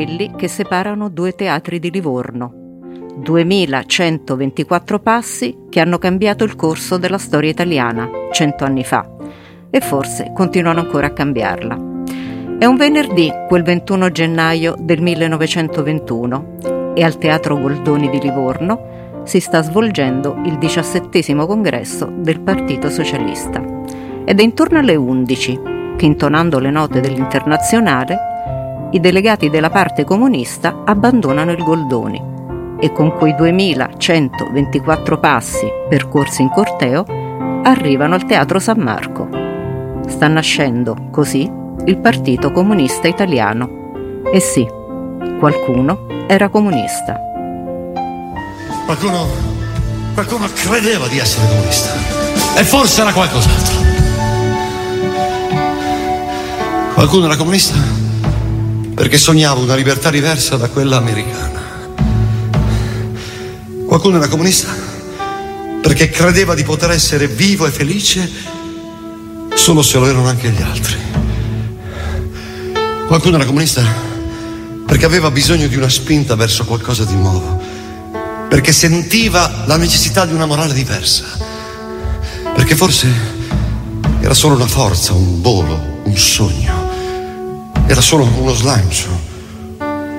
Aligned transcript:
Quelli 0.00 0.32
che 0.34 0.48
separano 0.48 1.10
due 1.10 1.34
teatri 1.34 1.78
di 1.78 1.90
Livorno. 1.90 2.54
2124 3.18 4.98
passi 4.98 5.54
che 5.68 5.78
hanno 5.78 5.98
cambiato 5.98 6.42
il 6.42 6.56
corso 6.56 6.96
della 6.96 7.18
storia 7.18 7.50
italiana 7.50 8.08
cento 8.30 8.64
anni 8.64 8.82
fa 8.82 9.06
e 9.68 9.80
forse 9.80 10.32
continuano 10.34 10.80
ancora 10.80 11.08
a 11.08 11.12
cambiarla. 11.12 11.78
È 12.58 12.64
un 12.64 12.76
venerdì, 12.76 13.30
quel 13.46 13.62
21 13.62 14.10
gennaio 14.10 14.74
del 14.78 15.02
1921, 15.02 16.92
e 16.94 17.04
al 17.04 17.18
Teatro 17.18 17.58
Goldoni 17.58 18.08
di 18.08 18.20
Livorno 18.20 19.22
si 19.24 19.38
sta 19.38 19.60
svolgendo 19.60 20.40
il 20.46 20.56
diciassettesimo 20.56 21.44
congresso 21.44 22.10
del 22.10 22.40
Partito 22.40 22.88
Socialista. 22.88 23.62
Ed 24.24 24.40
è 24.40 24.42
intorno 24.42 24.78
alle 24.78 24.96
11 24.96 25.60
che, 25.98 26.06
intonando 26.06 26.58
le 26.58 26.70
note 26.70 27.00
dell'Internazionale, 27.00 28.28
i 28.92 28.98
delegati 28.98 29.50
della 29.50 29.70
parte 29.70 30.04
comunista 30.04 30.82
abbandonano 30.84 31.52
il 31.52 31.62
Goldoni 31.62 32.20
e 32.80 32.92
con 32.92 33.12
quei 33.12 33.36
2124 33.36 35.18
passi 35.20 35.66
percorsi 35.88 36.42
in 36.42 36.50
corteo 36.50 37.04
arrivano 37.62 38.14
al 38.14 38.24
Teatro 38.24 38.58
San 38.58 38.80
Marco. 38.80 39.28
Sta 40.08 40.26
nascendo 40.26 40.96
così 41.12 41.48
il 41.84 41.98
Partito 41.98 42.50
Comunista 42.50 43.06
Italiano. 43.06 44.22
E 44.32 44.40
sì, 44.40 44.66
qualcuno 45.38 46.06
era 46.26 46.48
comunista. 46.48 47.18
Qualcuno, 48.86 49.26
qualcuno 50.14 50.46
credeva 50.52 51.06
di 51.06 51.18
essere 51.18 51.46
comunista 51.46 51.90
e 52.58 52.64
forse 52.64 53.02
era 53.02 53.12
qualcos'altro. 53.12 53.78
Qualcuno 56.94 57.26
era 57.26 57.36
comunista 57.36 57.89
perché 59.00 59.16
sognavo 59.16 59.62
una 59.62 59.76
libertà 59.76 60.10
diversa 60.10 60.58
da 60.58 60.68
quella 60.68 60.98
americana. 60.98 61.58
Qualcuno 63.86 64.18
era 64.18 64.28
comunista? 64.28 64.68
Perché 65.80 66.10
credeva 66.10 66.54
di 66.54 66.64
poter 66.64 66.90
essere 66.90 67.26
vivo 67.26 67.64
e 67.64 67.70
felice 67.70 68.30
solo 69.54 69.80
se 69.80 69.98
lo 69.98 70.06
erano 70.06 70.28
anche 70.28 70.50
gli 70.50 70.60
altri. 70.60 70.96
Qualcuno 73.06 73.36
era 73.36 73.46
comunista? 73.46 73.82
Perché 74.86 75.06
aveva 75.06 75.30
bisogno 75.30 75.66
di 75.66 75.76
una 75.76 75.88
spinta 75.88 76.34
verso 76.34 76.66
qualcosa 76.66 77.04
di 77.04 77.14
nuovo, 77.14 77.58
perché 78.50 78.70
sentiva 78.70 79.64
la 79.64 79.78
necessità 79.78 80.26
di 80.26 80.34
una 80.34 80.44
morale 80.44 80.74
diversa, 80.74 81.24
perché 82.54 82.76
forse 82.76 83.08
era 84.20 84.34
solo 84.34 84.56
una 84.56 84.66
forza, 84.66 85.14
un 85.14 85.40
volo, 85.40 86.02
un 86.04 86.16
sogno 86.18 86.79
era 87.90 88.00
solo 88.00 88.22
uno 88.22 88.54
slancio, 88.54 89.08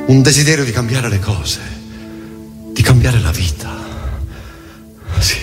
un 0.07 0.21
desiderio 0.21 0.65
di 0.65 0.73
cambiare 0.73 1.07
le 1.07 1.19
cose, 1.19 1.61
di 2.73 2.81
cambiare 2.81 3.17
la 3.21 3.31
vita. 3.31 3.73
Sì, 5.19 5.37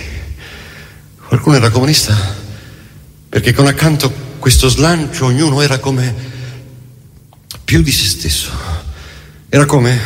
qualcuno 1.25 1.55
era 1.55 1.71
comunista 1.71 2.15
perché 3.27 3.51
con 3.51 3.65
accanto 3.65 4.13
questo 4.37 4.69
slancio 4.69 5.25
ognuno 5.25 5.59
era 5.63 5.79
come 5.79 6.13
più 7.63 7.81
di 7.81 7.91
se 7.91 8.05
stesso, 8.05 8.51
era 9.49 9.65
come 9.65 9.99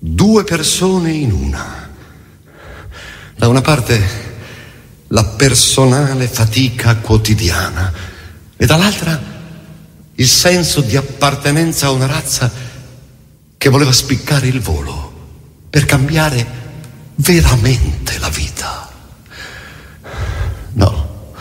due 0.00 0.42
persone 0.42 1.12
in 1.12 1.30
una. 1.30 1.90
Da 3.36 3.46
una 3.46 3.60
parte 3.60 4.26
la 5.06 5.24
personale 5.24 6.26
fatica 6.26 6.96
quotidiana 6.96 7.92
e 8.56 8.66
dall'altra 8.66 9.36
il 10.18 10.28
senso 10.28 10.80
di 10.80 10.96
appartenenza 10.96 11.86
a 11.86 11.90
una 11.90 12.06
razza 12.06 12.50
che 13.56 13.68
voleva 13.68 13.92
spiccare 13.92 14.48
il 14.48 14.60
volo 14.60 15.12
per 15.70 15.84
cambiare 15.84 16.46
veramente 17.16 18.18
la 18.18 18.28
vita. 18.28 18.92
No, 20.72 21.32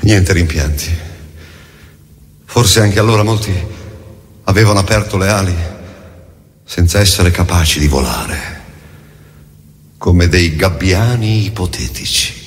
niente 0.00 0.32
rimpianti. 0.32 0.98
Forse 2.46 2.80
anche 2.80 2.98
allora 2.98 3.22
molti 3.22 3.52
avevano 4.44 4.78
aperto 4.78 5.18
le 5.18 5.28
ali 5.28 5.56
senza 6.64 7.00
essere 7.00 7.30
capaci 7.30 7.80
di 7.80 7.86
volare, 7.86 8.62
come 9.98 10.26
dei 10.28 10.56
gabbiani 10.56 11.44
ipotetici. 11.44 12.38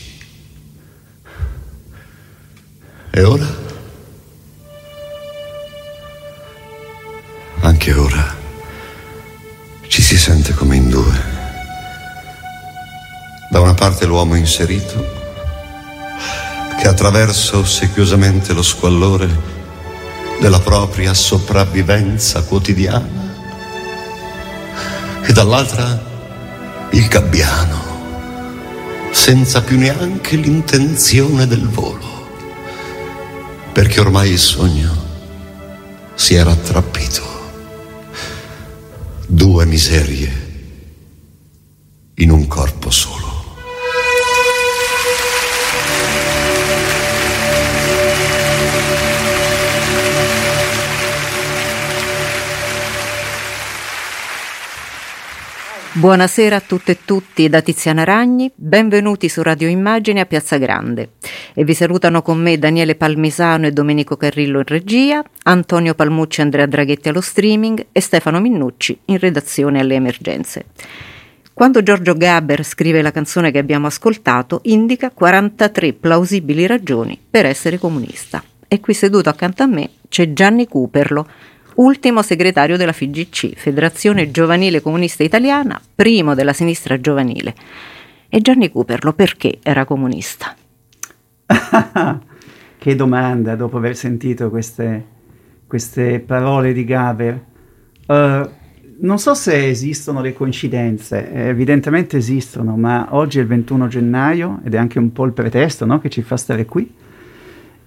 E 3.12 3.22
ora? 3.22 3.63
Anche 7.86 8.00
ora 8.00 8.36
ci 9.90 10.02
si 10.02 10.18
sente 10.18 10.54
come 10.54 10.78
in 10.78 10.88
due. 10.88 11.22
Da 13.50 13.60
una 13.60 13.74
parte 13.74 14.06
l'uomo 14.06 14.36
inserito 14.36 15.06
che 16.80 16.88
attraversa 16.88 17.58
ossequiosamente 17.58 18.54
lo 18.54 18.62
squallore 18.62 19.28
della 20.40 20.62
propria 20.62 21.14
sopravvivenza 21.14 22.44
quotidiana 22.44 23.36
e 25.26 25.34
dall'altra 25.34 26.02
il 26.92 27.06
gabbiano 27.10 27.82
senza 29.12 29.62
più 29.62 29.78
neanche 29.78 30.38
l'intenzione 30.38 31.48
del 31.48 31.68
volo 31.68 32.30
perché 33.74 34.00
ormai 34.00 34.32
il 34.32 34.40
sogno 34.40 34.96
si 36.16 36.34
era 36.34 36.52
attrappito 36.52 37.33
due 39.34 39.66
miserie 39.66 40.32
in 42.16 42.30
un 42.30 42.46
corpo 42.46 42.92
solo. 42.92 43.33
Buonasera 55.96 56.56
a 56.56 56.60
tutte 56.60 56.94
e 56.94 56.98
tutti 57.06 57.48
da 57.50 57.62
Tiziana 57.62 58.04
Ragni, 58.04 58.52
benvenuti 58.56 59.30
su 59.30 59.44
Radio 59.44 59.68
Immagine 59.68 60.22
a 60.22 60.26
Piazza 60.26 60.58
Grande. 60.58 61.12
E 61.54 61.64
vi 61.64 61.76
salutano 61.76 62.24
con 62.24 62.40
me 62.40 62.58
Daniele 62.58 62.96
Palmisano 62.96 63.68
e 63.68 63.72
Domenico 63.72 64.18
Carrillo 64.18 64.58
in 64.58 64.66
regia, 64.66 65.24
Antonio 65.44 65.94
Palmucci 65.94 66.40
e 66.40 66.44
Andrea 66.46 66.66
Draghetti 66.66 67.10
allo 67.10 67.22
streaming 67.22 67.86
e 67.92 68.02
Stefano 68.02 68.40
Minnucci 68.40 69.02
in 69.06 69.20
redazione 69.20 69.80
alle 69.80 69.94
emergenze. 69.94 70.66
Quando 71.54 71.84
Giorgio 71.84 72.16
Gaber 72.16 72.66
scrive 72.66 73.04
la 73.04 73.12
canzone 73.12 73.52
che 73.52 73.60
abbiamo 73.60 73.86
ascoltato, 73.86 74.62
indica 74.64 75.12
43 75.12 75.94
plausibili 75.94 76.66
ragioni 76.66 77.20
per 77.30 77.46
essere 77.46 77.78
comunista. 77.78 78.44
E 78.68 78.80
qui 78.80 78.96
seduto 78.96 79.30
accanto 79.30 79.62
a 79.62 79.68
me 79.68 79.92
c'è 80.10 80.34
Gianni 80.34 80.68
Cooperlo, 80.68 81.28
ultimo 81.76 82.22
segretario 82.22 82.78
della 82.78 82.92
FIGC, 82.92 83.56
Federazione 83.56 84.32
Giovanile 84.32 84.82
Comunista 84.82 85.24
Italiana, 85.24 85.80
primo 85.96 86.36
della 86.36 86.54
sinistra 86.54 87.00
giovanile. 87.00 87.56
E 88.30 88.42
Gianni 88.42 88.72
Cooperlo 88.72 89.14
perché 89.14 89.60
era 89.62 89.86
comunista? 89.86 90.56
che 92.78 92.96
domanda 92.96 93.56
dopo 93.56 93.78
aver 93.78 93.96
sentito 93.96 94.50
queste, 94.50 95.06
queste 95.68 96.20
parole 96.20 96.74
di 96.74 96.84
Gaber. 96.84 97.44
Uh, 98.06 98.50
non 99.00 99.20
so 99.20 99.34
se 99.34 99.68
esistono 99.68 100.22
le 100.22 100.34
coincidenze, 100.34 101.32
evidentemente 101.32 102.18
esistono, 102.18 102.76
ma 102.76 103.08
oggi 103.12 103.38
è 103.38 103.42
il 103.42 103.48
21 103.48 103.88
gennaio 103.88 104.60
ed 104.64 104.74
è 104.74 104.78
anche 104.78 105.00
un 105.00 105.12
po' 105.12 105.26
il 105.26 105.34
pretesto 105.34 105.86
no, 105.86 106.00
che 106.00 106.10
ci 106.10 106.22
fa 106.22 106.38
stare 106.38 106.66
qui. 106.66 106.92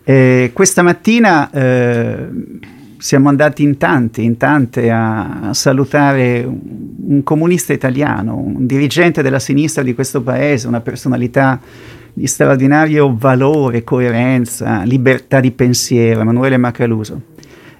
E 0.04 0.50
questa 0.52 0.82
mattina 0.82 1.50
eh, 1.50 2.28
siamo 2.98 3.28
andati 3.28 3.62
in 3.62 3.76
tanti, 3.76 4.25
in 4.25 4.37
tante 4.37 4.90
a, 4.90 5.50
salutare 5.52 6.44
un 6.44 7.22
comunista 7.22 7.72
italiano, 7.72 8.37
un 8.37 8.66
dirigente 8.66 9.22
della 9.22 9.38
sinistra 9.38 9.82
di 9.82 9.94
questo 9.94 10.22
paese, 10.22 10.66
una 10.66 10.81
personalità 10.81 11.60
di 12.12 12.26
straordinario 12.26 13.14
valore, 13.16 13.84
coerenza, 13.84 14.82
libertà 14.82 15.40
di 15.40 15.50
pensiero, 15.50 16.20
Emanuele 16.20 16.56
Macaluso. 16.56 17.20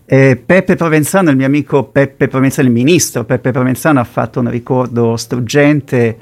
Eh, 0.05 0.41
Peppe 0.45 0.77
Provenzano, 0.77 1.31
il 1.31 1.37
mio 1.37 1.47
amico 1.47 1.85
Peppe 1.85 2.29
Provenzano, 2.29 2.69
il 2.69 2.75
ministro 2.75 3.25
Peppe 3.25 3.51
Provenzano 3.51 3.99
ha 3.99 4.05
fatto 4.05 4.39
un 4.41 4.51
ricordo 4.51 5.17
struggente 5.17 6.17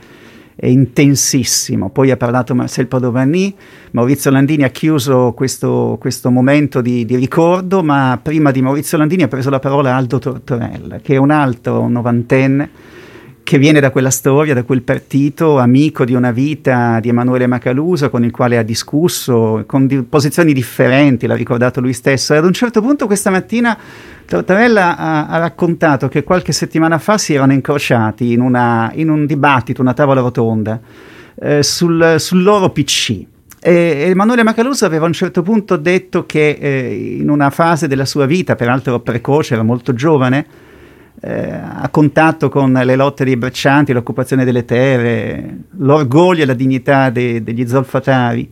e 0.56 0.70
intensissimo. 0.70 1.90
Poi 1.90 2.10
ha 2.10 2.16
parlato 2.16 2.54
Marcel 2.54 2.86
Padovani, 2.86 3.54
Maurizio 3.92 4.30
Landini 4.30 4.64
ha 4.64 4.68
chiuso 4.68 5.32
questo, 5.34 5.96
questo 6.00 6.30
momento 6.30 6.80
di, 6.80 7.04
di, 7.04 7.16
ricordo, 7.16 7.82
ma 7.82 8.18
prima 8.22 8.50
di 8.50 8.62
Maurizio 8.62 8.98
Landini 8.98 9.22
ha 9.22 9.28
preso 9.28 9.50
la 9.50 9.58
parola 9.58 9.94
Aldo 9.94 10.18
Tortorella, 10.18 10.98
che 10.98 11.14
è 11.14 11.18
un 11.18 11.30
altro 11.30 11.88
novantenne 11.88 12.92
che 13.44 13.58
viene 13.58 13.78
da 13.78 13.90
quella 13.90 14.10
storia, 14.10 14.54
da 14.54 14.62
quel 14.62 14.80
partito, 14.80 15.58
amico 15.58 16.06
di 16.06 16.14
una 16.14 16.30
vita 16.30 16.98
di 16.98 17.10
Emanuele 17.10 17.46
Macaluso, 17.46 18.08
con 18.08 18.24
il 18.24 18.30
quale 18.30 18.56
ha 18.56 18.62
discusso, 18.62 19.64
con 19.66 19.86
di- 19.86 20.02
posizioni 20.02 20.54
differenti, 20.54 21.26
l'ha 21.26 21.34
ricordato 21.34 21.82
lui 21.82 21.92
stesso. 21.92 22.32
E 22.32 22.38
ad 22.38 22.44
un 22.46 22.54
certo 22.54 22.80
punto 22.80 23.06
questa 23.06 23.28
mattina 23.28 23.76
Tortorella 24.26 24.96
ha, 24.96 25.26
ha, 25.28 25.38
raccontato 25.38 26.08
che 26.08 26.24
qualche 26.24 26.52
settimana 26.52 26.98
fa 26.98 27.18
si 27.18 27.34
erano 27.34 27.52
incrociati 27.52 28.32
in, 28.32 28.40
una, 28.40 28.90
in 28.94 29.10
un 29.10 29.26
dibattito, 29.26 29.82
una 29.82 29.92
tavola 29.92 30.20
rotonda, 30.20 30.80
eh, 31.40 31.62
sul, 31.62 32.16
sul, 32.18 32.42
loro 32.42 32.70
PC. 32.70 33.24
E 33.60 34.04
Emanuele 34.08 34.42
Macaluso 34.42 34.86
aveva 34.86 35.04
a 35.04 35.08
un 35.08 35.14
certo 35.14 35.42
punto 35.42 35.76
detto 35.76 36.26
che 36.26 36.56
eh, 36.58 37.16
in 37.18 37.28
una 37.28 37.50
fase 37.50 37.86
della 37.86 38.04
sua 38.04 38.26
vita, 38.26 38.54
peraltro 38.54 39.00
precoce, 39.00 39.54
era 39.54 39.62
molto 39.62 39.94
giovane, 39.94 40.46
eh, 41.20 41.50
a 41.50 41.88
contatto 41.90 42.48
con 42.48 42.72
le 42.72 42.96
lotte 42.96 43.24
dei 43.24 43.36
braccianti, 43.36 43.92
l'occupazione 43.92 44.44
delle 44.44 44.64
terre, 44.64 45.58
l'orgoglio 45.78 46.42
e 46.42 46.46
la 46.46 46.54
dignità 46.54 47.10
de, 47.10 47.42
degli 47.42 47.66
zolfatari. 47.66 48.50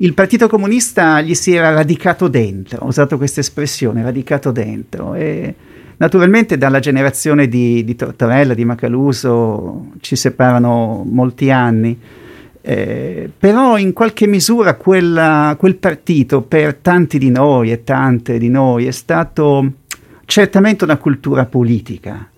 Il 0.00 0.14
Partito 0.14 0.46
Comunista 0.46 1.20
gli 1.20 1.34
si 1.34 1.54
era 1.54 1.70
radicato 1.70 2.28
dentro, 2.28 2.84
ho 2.84 2.86
usato 2.86 3.16
questa 3.16 3.40
espressione, 3.40 4.00
radicato 4.00 4.52
dentro. 4.52 5.14
E 5.14 5.52
naturalmente 5.96 6.56
dalla 6.56 6.78
generazione 6.78 7.48
di, 7.48 7.82
di 7.82 7.96
Tortorella, 7.96 8.54
di 8.54 8.64
Macaluso, 8.64 9.90
ci 9.98 10.14
separano 10.14 11.04
molti 11.04 11.50
anni. 11.50 11.98
Eh, 12.60 13.28
però 13.36 13.76
in 13.76 13.92
qualche 13.92 14.28
misura 14.28 14.74
quella, 14.74 15.56
quel 15.58 15.74
partito 15.74 16.42
per 16.42 16.74
tanti 16.74 17.18
di 17.18 17.30
noi 17.30 17.72
e 17.72 17.82
tante 17.82 18.38
di 18.38 18.48
noi 18.48 18.86
è 18.86 18.92
stato 18.92 19.72
certamente 20.26 20.84
una 20.84 20.98
cultura 20.98 21.44
politica, 21.46 22.30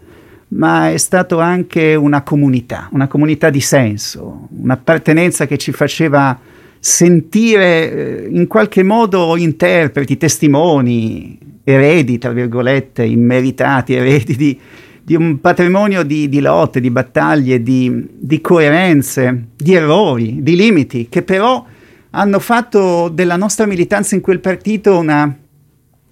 ma 0.49 0.91
è 0.91 0.97
stato 0.97 1.41
anche 1.41 1.95
una 1.95 2.23
comunità, 2.23 2.89
una 2.93 3.07
comunità 3.07 3.51
di 3.51 3.61
senso, 3.61 4.49
un'appartenenza 4.49 5.47
che 5.47 5.59
ci 5.59 5.73
faceva 5.73 6.49
sentire 6.81 8.25
eh, 8.25 8.29
in 8.31 8.47
qualche 8.47 8.83
modo 8.83 9.37
interpreti, 9.37 10.17
testimoni, 10.17 11.39
eredi, 11.63 12.19
tra 12.19 12.33
virgolette, 12.33 13.05
immeritati, 13.05 13.93
eredi 13.93 14.35
di, 14.35 14.59
di 15.03 15.15
un 15.15 15.41
patrimonio 15.41 16.03
di, 16.03 16.29
di, 16.29 16.41
lotte, 16.41 16.81
di 16.81 16.91
battaglie, 16.91 17.63
di, 17.63 18.09
di 18.19 18.41
coerenze, 18.41 19.49
di 19.55 19.75
errori, 19.75 20.43
di 20.43 20.57
limiti, 20.57 21.09
che 21.11 21.23
però 21.23 21.65
hanno 22.13 22.39
fatto 22.41 23.09
della 23.09 23.37
nostra 23.37 23.67
militanza 23.67 24.15
in 24.15 24.23
quel 24.23 24.41
partito 24.41 24.99
una 24.99 25.37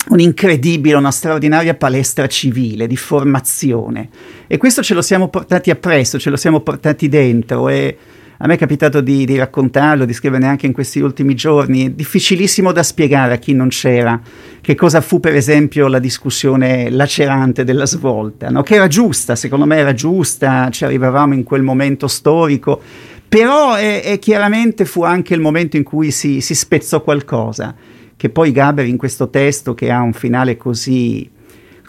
un'incredibile, 0.09 0.97
una 0.97 1.11
straordinaria 1.11 1.75
palestra 1.75 2.27
civile 2.29 2.87
di 2.87 2.97
formazione. 2.97 4.09
E 4.47 4.57
questo 4.57 4.83
ce 4.83 4.95
lo 4.95 5.03
siamo 5.03 5.29
portati 5.29 5.71
appresso, 5.71 6.19
ce 6.19 6.31
lo 6.31 6.37
siamo 6.37 6.61
portati 6.61 7.09
dentro 7.09 7.69
e 7.69 7.97
a 8.41 8.47
me 8.47 8.55
è 8.55 8.59
capitato 8.59 9.01
di, 9.01 9.25
di 9.25 9.37
raccontarlo, 9.37 10.05
di 10.05 10.13
scriverne 10.13 10.47
anche 10.47 10.67
in 10.67 10.73
questi 10.73 11.01
ultimi 11.01 11.35
giorni, 11.35 11.87
è 11.87 11.91
difficilissimo 11.91 12.71
da 12.71 12.83
spiegare 12.83 13.35
a 13.35 13.37
chi 13.37 13.53
non 13.53 13.69
c'era 13.69 14.21
che 14.61 14.75
cosa 14.75 15.01
fu 15.01 15.19
per 15.19 15.35
esempio 15.35 15.89
la 15.89 15.99
discussione 15.99 16.89
lacerante 16.91 17.65
della 17.65 17.87
svolta, 17.87 18.49
no? 18.51 18.63
che 18.63 18.77
era 18.77 18.87
giusta, 18.87 19.35
secondo 19.35 19.67
me 19.67 19.77
era 19.77 19.93
giusta, 19.93 20.69
ci 20.71 20.85
arrivavamo 20.85 21.35
in 21.35 21.43
quel 21.43 21.63
momento 21.63 22.07
storico, 22.07 22.81
però 23.29 23.75
è, 23.75 24.03
è 24.03 24.19
chiaramente 24.19 24.85
fu 24.85 25.03
anche 25.03 25.35
il 25.35 25.41
momento 25.41 25.77
in 25.77 25.83
cui 25.83 26.11
si, 26.11 26.41
si 26.41 26.55
spezzò 26.55 27.03
qualcosa 27.03 27.75
che 28.17 28.31
poi 28.31 28.51
Gaber 28.51 28.87
in 28.87 28.97
questo 28.97 29.31
testo 29.31 29.75
che 29.75 29.91
ha 29.91 30.01
un 30.01 30.13
finale 30.13 30.57
così 30.57 31.31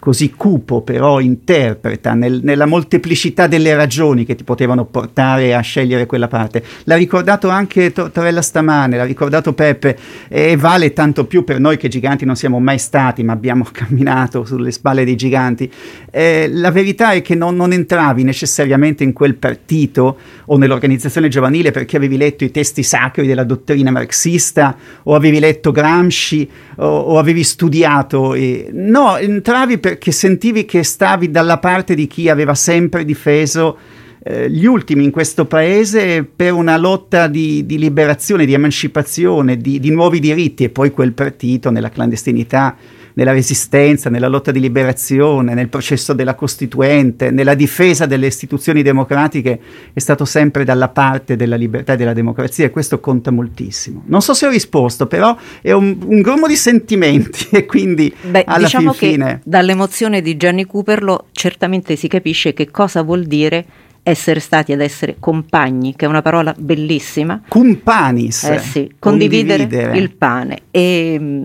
così 0.00 0.32
cupo 0.32 0.80
però 0.80 1.20
interpreta 1.20 2.14
nel, 2.14 2.40
nella 2.42 2.64
molteplicità 2.66 3.46
delle 3.46 3.74
ragioni 3.74 4.24
che 4.24 4.34
ti 4.34 4.44
potevano 4.44 4.86
portare 4.86 5.54
a 5.54 5.60
scegliere 5.60 6.06
quella 6.06 6.26
parte. 6.26 6.64
L'ha 6.84 6.96
ricordato 6.96 7.48
anche 7.48 7.92
Torella 7.92 8.42
stamane, 8.42 8.96
l'ha 8.96 9.04
ricordato 9.04 9.52
Peppe 9.52 9.96
e 10.28 10.56
vale 10.56 10.92
tanto 10.94 11.26
più 11.26 11.44
per 11.44 11.60
noi 11.60 11.76
che 11.76 11.88
giganti 11.88 12.24
non 12.24 12.34
siamo 12.34 12.58
mai 12.58 12.78
stati 12.78 13.22
ma 13.22 13.32
abbiamo 13.32 13.66
camminato 13.70 14.44
sulle 14.44 14.72
spalle 14.72 15.04
dei 15.04 15.16
giganti. 15.16 15.70
Eh, 16.10 16.48
la 16.50 16.70
verità 16.70 17.12
è 17.12 17.20
che 17.20 17.34
non, 17.34 17.54
non 17.54 17.72
entravi 17.72 18.24
necessariamente 18.24 19.04
in 19.04 19.12
quel 19.12 19.34
partito 19.34 20.16
o 20.46 20.56
nell'organizzazione 20.56 21.28
giovanile 21.28 21.70
perché 21.72 21.96
avevi 21.98 22.16
letto 22.16 22.44
i 22.44 22.50
testi 22.50 22.82
sacri 22.82 23.26
della 23.26 23.44
dottrina 23.44 23.90
marxista 23.90 24.74
o 25.02 25.14
avevi 25.14 25.38
letto 25.38 25.72
Gramsci 25.72 26.48
o, 26.76 26.86
o 26.86 27.18
avevi 27.18 27.44
studiato. 27.44 28.32
E... 28.34 28.70
No, 28.72 29.18
entravi 29.18 29.76
per 29.78 29.89
perché 29.90 30.12
sentivi 30.12 30.66
che 30.66 30.84
stavi 30.84 31.32
dalla 31.32 31.58
parte 31.58 31.96
di 31.96 32.06
chi 32.06 32.28
aveva 32.28 32.54
sempre 32.54 33.04
difeso 33.04 33.76
eh, 34.22 34.48
gli 34.48 34.64
ultimi 34.64 35.02
in 35.02 35.10
questo 35.10 35.46
paese 35.46 36.22
per 36.22 36.52
una 36.52 36.76
lotta 36.76 37.26
di, 37.26 37.66
di 37.66 37.76
liberazione, 37.76 38.46
di 38.46 38.52
emancipazione, 38.52 39.56
di, 39.56 39.80
di 39.80 39.90
nuovi 39.90 40.20
diritti 40.20 40.62
e 40.62 40.68
poi 40.68 40.92
quel 40.92 41.12
partito 41.12 41.70
nella 41.70 41.88
clandestinità 41.88 42.76
nella 43.14 43.32
resistenza, 43.32 44.10
nella 44.10 44.28
lotta 44.28 44.50
di 44.50 44.60
liberazione, 44.60 45.54
nel 45.54 45.68
processo 45.68 46.12
della 46.12 46.34
Costituente, 46.34 47.30
nella 47.30 47.54
difesa 47.54 48.06
delle 48.06 48.26
istituzioni 48.26 48.82
democratiche, 48.82 49.60
è 49.92 49.98
stato 49.98 50.24
sempre 50.24 50.64
dalla 50.64 50.88
parte 50.88 51.36
della 51.36 51.56
libertà 51.56 51.94
e 51.94 51.96
della 51.96 52.12
democrazia 52.12 52.66
e 52.66 52.70
questo 52.70 53.00
conta 53.00 53.30
moltissimo. 53.30 54.02
Non 54.06 54.22
so 54.22 54.34
se 54.34 54.46
ho 54.46 54.50
risposto, 54.50 55.06
però 55.06 55.36
è 55.60 55.72
un, 55.72 55.96
un 56.04 56.20
grumo 56.20 56.46
di 56.46 56.56
sentimenti 56.56 57.48
e 57.56 57.66
quindi 57.66 58.14
Beh, 58.30 58.44
alla 58.46 58.64
diciamo 58.64 58.92
fin 58.92 59.12
fine... 59.12 59.40
dall'emozione 59.44 60.20
di 60.20 60.36
Gianni 60.36 60.66
Cooperlo 60.66 61.26
certamente 61.32 61.96
si 61.96 62.08
capisce 62.08 62.52
che 62.52 62.70
cosa 62.70 63.02
vuol 63.02 63.24
dire 63.24 63.88
essere 64.02 64.40
stati 64.40 64.72
ad 64.72 64.80
essere 64.80 65.16
compagni, 65.18 65.94
che 65.94 66.06
è 66.06 66.08
una 66.08 66.22
parola 66.22 66.54
bellissima. 66.56 67.42
Companis. 67.48 68.44
Eh 68.44 68.58
sì, 68.58 68.92
condividere, 68.98 69.64
condividere. 69.64 69.98
il 69.98 70.10
pane. 70.12 70.58
E, 70.70 71.44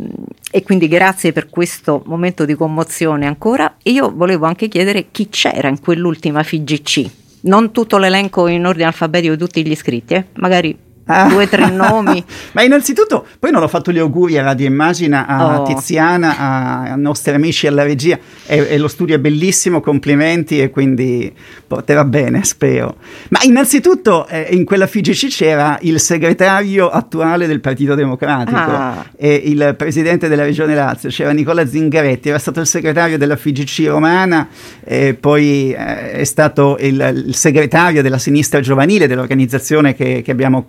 e, 0.51 0.63
quindi 0.63 0.87
grazie 0.87 1.31
per 1.31 1.49
questo 1.49 2.03
momento 2.05 2.45
di 2.45 2.55
commozione 2.55 3.25
ancora. 3.25 3.75
io 3.83 4.11
volevo 4.15 4.45
anche 4.45 4.67
chiedere 4.67 5.07
chi 5.11 5.29
c'era 5.29 5.67
in 5.67 5.79
quell'ultima 5.79 6.43
FIGC. 6.43 7.09
Non 7.41 7.71
tutto 7.71 7.97
l'elenco 7.97 8.47
in 8.47 8.65
ordine 8.65 8.85
alfabetico 8.85 9.33
di 9.33 9.39
tutti 9.39 9.65
gli 9.65 9.71
iscritti, 9.71 10.15
eh? 10.15 10.25
magari 10.35 10.75
Ah. 11.05 11.27
due 11.27 11.43
o 11.43 11.47
tre 11.47 11.69
nomi. 11.71 12.23
Ma 12.53 12.63
innanzitutto, 12.63 13.25
poi 13.39 13.51
non 13.51 13.61
ho 13.61 13.67
fatto 13.67 13.91
gli 13.91 13.99
auguri 13.99 14.37
a 14.37 14.43
Radio 14.43 14.65
Immagina, 14.65 15.27
a 15.27 15.61
oh. 15.61 15.63
Tiziana, 15.63 16.37
a, 16.37 16.81
ai 16.81 16.99
nostri 16.99 17.33
amici 17.33 17.67
alla 17.67 17.83
regia. 17.83 18.17
E, 18.45 18.67
e, 18.69 18.77
lo 18.77 18.87
studio 18.87 19.15
è 19.15 19.19
bellissimo, 19.19 19.81
complimenti 19.81 20.59
e 20.59 20.69
quindi 20.69 21.31
porterà 21.67 22.03
bene, 22.03 22.43
spero. 22.43 22.97
Ma 23.29 23.39
innanzitutto 23.43 24.27
eh, 24.27 24.47
in 24.51 24.65
quella 24.65 24.87
FIGC 24.87 25.27
c'era 25.27 25.77
il 25.81 25.99
segretario 25.99 26.89
attuale 26.89 27.47
del 27.47 27.59
Partito 27.59 27.95
Democratico 27.95 28.57
ah. 28.57 29.05
e 29.15 29.33
il 29.45 29.75
presidente 29.77 30.27
della 30.27 30.43
Regione 30.43 30.73
Lazio, 30.73 31.09
c'era 31.09 31.31
Nicola 31.31 31.67
Zingaretti, 31.67 32.29
era 32.29 32.39
stato 32.39 32.59
il 32.59 32.67
segretario 32.67 33.17
della 33.17 33.35
FIGC 33.35 33.85
romana 33.87 34.47
e 34.83 35.13
poi 35.13 35.71
eh, 35.71 36.11
è 36.13 36.23
stato 36.23 36.77
il, 36.79 37.23
il, 37.27 37.35
segretario 37.35 38.01
della 38.01 38.17
sinistra 38.17 38.59
giovanile 38.59 39.07
dell'organizzazione 39.07 39.93
che, 39.93 40.21
che 40.23 40.31
abbiamo 40.31 40.67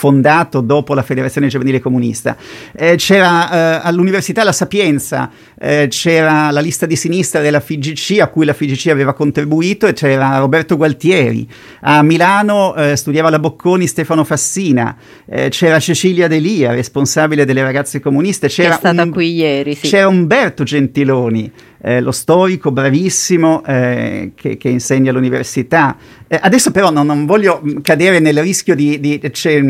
fondato 0.00 0.62
dopo 0.62 0.94
la 0.94 1.02
Federazione 1.02 1.48
Giovanile 1.48 1.78
Comunista. 1.78 2.34
Eh, 2.74 2.94
c'era 2.96 3.50
eh, 3.50 3.80
all'Università 3.84 4.42
La 4.44 4.52
Sapienza, 4.52 5.30
eh, 5.60 5.88
c'era 5.90 6.50
la 6.50 6.60
lista 6.60 6.86
di 6.86 6.96
sinistra 6.96 7.42
della 7.42 7.60
FIGC 7.60 8.18
a 8.20 8.28
cui 8.28 8.46
la 8.46 8.54
FIGC 8.54 8.86
aveva 8.86 9.12
contribuito 9.12 9.86
e 9.86 9.92
c'era 9.92 10.38
Roberto 10.38 10.78
Gualtieri. 10.78 11.46
A 11.82 12.02
Milano 12.02 12.74
eh, 12.76 12.96
studiava 12.96 13.28
la 13.28 13.38
Bocconi 13.38 13.86
Stefano 13.86 14.24
Fassina, 14.24 14.96
eh, 15.26 15.50
c'era 15.50 15.78
Cecilia 15.78 16.28
Delia, 16.28 16.72
responsabile 16.72 17.44
delle 17.44 17.62
ragazze 17.62 18.00
comuniste. 18.00 18.48
C'era 18.48 18.80
un, 18.82 19.10
qui 19.10 19.34
ieri, 19.34 19.74
sì. 19.74 19.86
C'era 19.86 20.08
Umberto 20.08 20.62
Gentiloni 20.62 21.52
eh, 21.82 22.00
lo 22.00 22.12
storico 22.12 22.70
bravissimo 22.70 23.64
eh, 23.64 24.32
che, 24.34 24.56
che, 24.56 24.68
insegna 24.68 25.10
all'università. 25.10 25.96
Eh, 26.26 26.38
adesso 26.40 26.70
però 26.70 26.90
non, 26.90 27.06
non, 27.06 27.24
voglio 27.24 27.62
cadere 27.82 28.18
nel 28.18 28.40
rischio 28.40 28.74
di... 28.74 29.00
di 29.00 29.20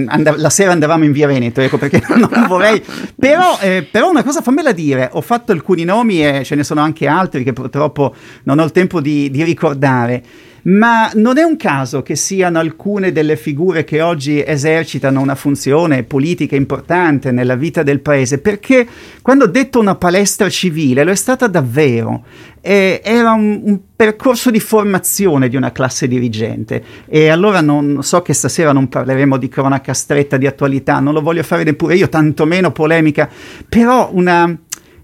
and- 0.08 0.36
la 0.36 0.50
sera 0.50 0.72
andavamo 0.72 1.04
in 1.04 1.12
via 1.12 1.26
Veneto, 1.26 1.60
ecco 1.60 1.78
perché 1.78 2.02
non, 2.08 2.28
non 2.30 2.46
vorrei... 2.46 2.82
Però, 3.18 3.58
eh, 3.60 3.86
però, 3.88 4.10
una 4.10 4.24
cosa 4.24 4.40
fammela 4.40 4.72
dire, 4.72 5.08
ho 5.12 5.20
fatto 5.20 5.52
alcuni 5.52 5.84
nomi 5.84 6.26
e 6.26 6.44
ce 6.44 6.54
ne 6.54 6.64
sono 6.64 6.80
anche 6.80 7.06
altri 7.06 7.44
che 7.44 7.52
purtroppo 7.52 8.14
non 8.44 8.58
ho 8.58 8.64
il 8.64 8.72
tempo 8.72 9.00
di, 9.00 9.30
di 9.30 9.44
ricordare. 9.44 10.22
Ma 10.62 11.10
non 11.14 11.38
è 11.38 11.42
un 11.42 11.56
caso 11.56 12.02
che 12.02 12.16
siano 12.16 12.58
alcune 12.58 13.12
delle 13.12 13.36
figure 13.36 13.84
che 13.84 14.00
oggi 14.00 14.42
esercitano 14.44 15.20
una 15.20 15.34
funzione 15.34 16.02
politica 16.02 16.56
importante 16.56 17.30
nella 17.30 17.54
vita 17.54 17.82
del 17.82 18.00
paese, 18.00 18.38
perché 18.38 18.86
quando 19.22 19.44
ho 19.44 19.48
detto 19.48 19.80
una 19.80 19.94
palestra 19.94 20.48
civile 20.48 21.04
lo 21.04 21.10
è 21.10 21.16
stata 21.16 21.46
davvero. 21.46 22.24
Eh, 22.62 23.00
era 23.02 23.32
un, 23.32 23.60
un, 23.64 23.78
percorso 23.96 24.50
di 24.50 24.60
formazione 24.60 25.48
di 25.48 25.56
una 25.56 25.72
classe 25.72 26.06
dirigente 26.06 26.84
e 27.06 27.28
allora 27.28 27.62
non 27.62 28.02
so 28.02 28.20
che 28.20 28.34
stasera 28.34 28.72
non 28.72 28.86
parleremo 28.86 29.38
di 29.38 29.48
cronaca 29.48 29.94
stretta, 29.94 30.36
di 30.36 30.46
attualità, 30.46 31.00
non 31.00 31.14
lo 31.14 31.22
voglio 31.22 31.42
fare 31.42 31.64
neppure 31.64 31.96
io, 31.96 32.10
tantomeno 32.10 32.70
polemica, 32.70 33.30
però 33.66 34.10
una 34.12 34.54